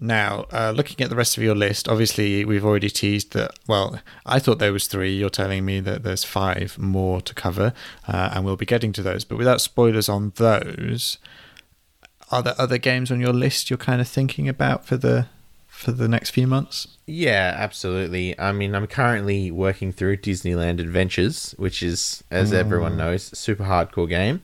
now, 0.00 0.46
uh, 0.52 0.72
looking 0.74 1.02
at 1.02 1.10
the 1.10 1.16
rest 1.16 1.36
of 1.36 1.42
your 1.42 1.54
list, 1.54 1.88
obviously 1.88 2.44
we've 2.44 2.64
already 2.64 2.88
teased 2.88 3.32
that. 3.32 3.52
Well, 3.66 4.00
I 4.24 4.38
thought 4.38 4.58
there 4.58 4.72
was 4.72 4.86
three. 4.86 5.16
You're 5.16 5.30
telling 5.30 5.64
me 5.64 5.80
that 5.80 6.02
there's 6.04 6.24
five 6.24 6.78
more 6.78 7.20
to 7.20 7.34
cover, 7.34 7.72
uh, 8.06 8.30
and 8.32 8.44
we'll 8.44 8.56
be 8.56 8.66
getting 8.66 8.92
to 8.94 9.02
those. 9.02 9.24
But 9.24 9.38
without 9.38 9.60
spoilers 9.60 10.08
on 10.08 10.32
those, 10.36 11.18
are 12.30 12.42
there 12.42 12.54
other 12.58 12.78
games 12.78 13.10
on 13.10 13.20
your 13.20 13.32
list 13.32 13.70
you're 13.70 13.76
kind 13.76 14.00
of 14.00 14.08
thinking 14.08 14.48
about 14.48 14.86
for 14.86 14.96
the 14.96 15.26
for 15.66 15.92
the 15.92 16.08
next 16.08 16.30
few 16.30 16.46
months? 16.46 16.88
Yeah, 17.06 17.54
absolutely. 17.56 18.38
I 18.38 18.52
mean, 18.52 18.74
I'm 18.74 18.86
currently 18.86 19.50
working 19.50 19.92
through 19.92 20.18
Disneyland 20.18 20.80
Adventures, 20.80 21.54
which 21.56 21.82
is, 21.82 22.22
as 22.30 22.52
everyone 22.52 22.96
knows, 22.96 23.32
a 23.32 23.36
super 23.36 23.64
hardcore 23.64 24.08
game. 24.08 24.42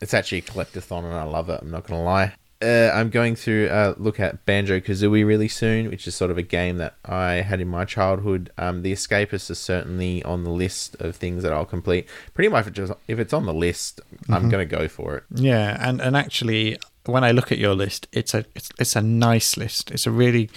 It's 0.00 0.14
actually 0.14 0.38
a 0.38 0.42
collectathon, 0.42 1.04
and 1.04 1.14
I 1.14 1.22
love 1.22 1.48
it. 1.50 1.60
I'm 1.62 1.70
not 1.70 1.86
gonna 1.86 2.02
lie. 2.02 2.34
Uh, 2.62 2.92
I'm 2.94 3.10
going 3.10 3.34
through 3.34 3.68
uh, 3.68 3.94
look 3.96 4.20
at 4.20 4.46
Banjo 4.46 4.78
Kazooie 4.78 5.26
really 5.26 5.48
soon, 5.48 5.90
which 5.90 6.06
is 6.06 6.14
sort 6.14 6.30
of 6.30 6.38
a 6.38 6.42
game 6.42 6.78
that 6.78 6.94
I 7.04 7.34
had 7.34 7.60
in 7.60 7.68
my 7.68 7.84
childhood. 7.84 8.52
Um, 8.56 8.82
the 8.82 8.92
Escapist 8.92 9.50
is 9.50 9.58
certainly 9.58 10.22
on 10.22 10.44
the 10.44 10.50
list 10.50 10.94
of 11.00 11.16
things 11.16 11.42
that 11.42 11.52
I'll 11.52 11.64
complete. 11.64 12.08
Pretty 12.34 12.48
much, 12.48 12.62
if 12.62 12.66
it's, 12.68 12.76
just, 12.76 12.92
if 13.08 13.18
it's 13.18 13.32
on 13.32 13.46
the 13.46 13.54
list, 13.54 14.00
I'm 14.28 14.48
gonna 14.48 14.64
go 14.64 14.86
for 14.86 15.16
it. 15.16 15.24
Yeah, 15.34 15.76
and 15.80 16.00
and 16.00 16.16
actually, 16.16 16.78
when 17.06 17.24
I 17.24 17.32
look 17.32 17.50
at 17.50 17.58
your 17.58 17.74
list, 17.74 18.06
it's 18.12 18.32
a 18.32 18.44
it's 18.54 18.70
it's 18.78 18.94
a 18.94 19.02
nice 19.02 19.56
list. 19.56 19.90
It's 19.90 20.06
a 20.06 20.12
really 20.12 20.48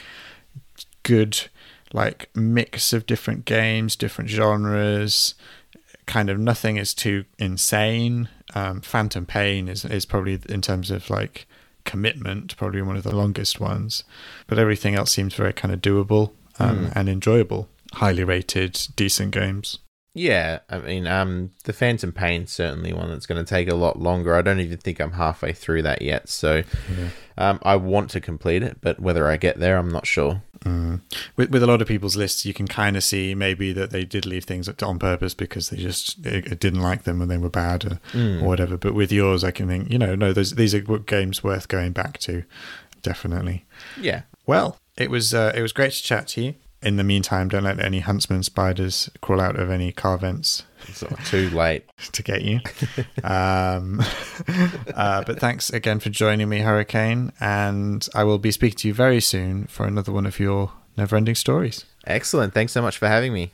good 1.02 1.48
like 1.91 2.30
mix 2.36 2.94
of 2.94 3.06
different 3.06 3.45
games, 3.45 3.95
different 3.95 4.30
genres. 4.30 5.34
Kind 6.06 6.30
of 6.30 6.38
nothing 6.38 6.77
is 6.77 6.94
too 6.94 7.26
insane. 7.40 8.30
Um, 8.53 8.82
Phantom 8.82 9.26
Pain 9.26 9.68
is 9.68 9.86
is 9.86 10.06
probably 10.06 10.40
in 10.48 10.61
terms 10.61 10.91
of 10.91 11.10
like 11.10 11.48
commitment, 11.86 12.57
probably 12.57 12.82
one 12.82 12.98
of 12.98 13.03
the 13.03 13.16
longest 13.16 13.60
ones. 13.60 14.03
But 14.48 14.60
everything 14.60 14.95
else 14.95 15.12
seems 15.12 15.34
very 15.34 15.53
kind 15.53 15.74
of 15.74 15.82
doable 15.82 16.34
um, 16.60 16.91
and 16.94 17.07
enjoyable. 17.07 17.70
Highly 17.94 18.24
rated, 18.24 18.88
decent 18.95 19.32
games. 19.32 19.80
Yeah, 20.18 20.60
I 20.70 20.80
mean, 20.80 21.08
um, 21.08 21.52
the 21.66 21.74
Phantom 21.74 22.14
Pain 22.14 22.48
certainly 22.48 22.94
one 22.94 23.10
that's 23.10 23.26
going 23.26 23.44
to 23.44 23.48
take 23.48 23.68
a 23.68 23.76
lot 23.76 24.00
longer. 24.00 24.34
I 24.34 24.42
don't 24.42 24.62
even 24.62 24.78
think 24.78 25.02
I'm 25.02 25.12
halfway 25.12 25.52
through 25.52 25.82
that 25.82 26.02
yet, 26.02 26.30
so 26.30 26.64
um, 27.38 27.60
I 27.64 27.76
want 27.76 28.12
to 28.12 28.22
complete 28.22 28.64
it, 28.64 28.78
but 28.80 28.98
whether 28.98 29.28
I 29.28 29.36
get 29.36 29.60
there, 29.60 29.78
I'm 29.78 29.90
not 29.90 30.08
sure. 30.08 30.42
Mm. 30.64 31.02
With 31.36 31.50
with 31.52 31.62
a 31.62 31.68
lot 31.68 31.82
of 31.82 31.90
people's 31.90 32.16
lists, 32.16 32.46
you 32.46 32.54
can 32.54 32.66
kind 32.66 32.96
of 32.96 33.04
see 33.04 33.36
maybe 33.36 33.74
that 33.74 33.92
they 33.92 34.06
did 34.06 34.26
leave 34.26 34.46
things 34.46 34.70
on 34.70 35.00
purpose 35.00 35.34
because 35.34 35.70
they 35.70 35.78
just 35.78 36.24
they 36.24 36.40
didn't 36.40 36.82
like 36.82 37.04
them 37.04 37.20
when 37.20 37.28
they 37.28 37.38
were 37.38 37.50
bad 37.50 37.84
or, 37.84 38.00
or 38.16 38.48
whatever. 38.48 38.78
But 38.78 38.94
with 38.94 39.12
yours, 39.12 39.44
I 39.44 39.52
can 39.52 39.68
think, 39.68 39.92
you 39.92 40.00
know, 40.00 40.16
no, 40.16 40.32
those 40.32 40.56
these 40.56 40.74
are 40.74 40.80
games 40.80 41.44
worth 41.44 41.68
going 41.68 41.92
back 41.92 42.20
to, 42.20 42.46
definitely. 43.02 43.66
Yeah, 44.00 44.22
Well, 44.46 44.78
it 44.96 45.10
was 45.10 45.34
uh, 45.34 45.52
it 45.54 45.62
was 45.62 45.74
great 45.74 45.92
to 45.92 46.04
chat 46.04 46.28
to 46.30 46.42
you. 46.42 46.56
In 46.86 46.98
the 46.98 47.03
meantime, 47.03 47.49
don't 47.49 47.64
let 47.64 47.80
any 47.80 47.99
huntsman 47.99 48.44
spiders 48.44 49.10
crawl 49.20 49.41
out 49.41 49.60
of 49.60 49.72
any 49.72 49.91
car 49.91 50.20
vents 50.20 50.64
it's 50.88 50.99
sort 50.99 51.12
of 51.14 51.26
too 51.26 51.49
late. 51.49 51.84
to 52.12 52.24
get 52.24 52.44
you. 52.44 52.60
um, 53.24 54.02
uh, 54.94 55.24
but 55.24 55.40
thanks 55.40 55.70
again 55.72 55.99
for 55.99 56.10
joining 56.10 56.48
me, 56.48 56.60
Hurricane, 56.60 57.32
and 57.40 58.07
I 58.14 58.24
will 58.24 58.38
be 58.38 58.52
speaking 58.52 58.78
to 58.78 58.88
you 58.90 58.94
very 58.94 59.20
soon 59.20 59.66
for 59.66 59.86
another 59.86 60.12
one 60.12 60.26
of 60.26 60.40
your 60.40 60.72
never-ending 60.98 61.36
stories. 61.36 61.86
Excellent. 62.06 62.53
Thanks 62.53 62.72
so 62.72 62.82
much 62.82 62.98
for 62.98 63.07
having 63.07 63.34
me. 63.34 63.52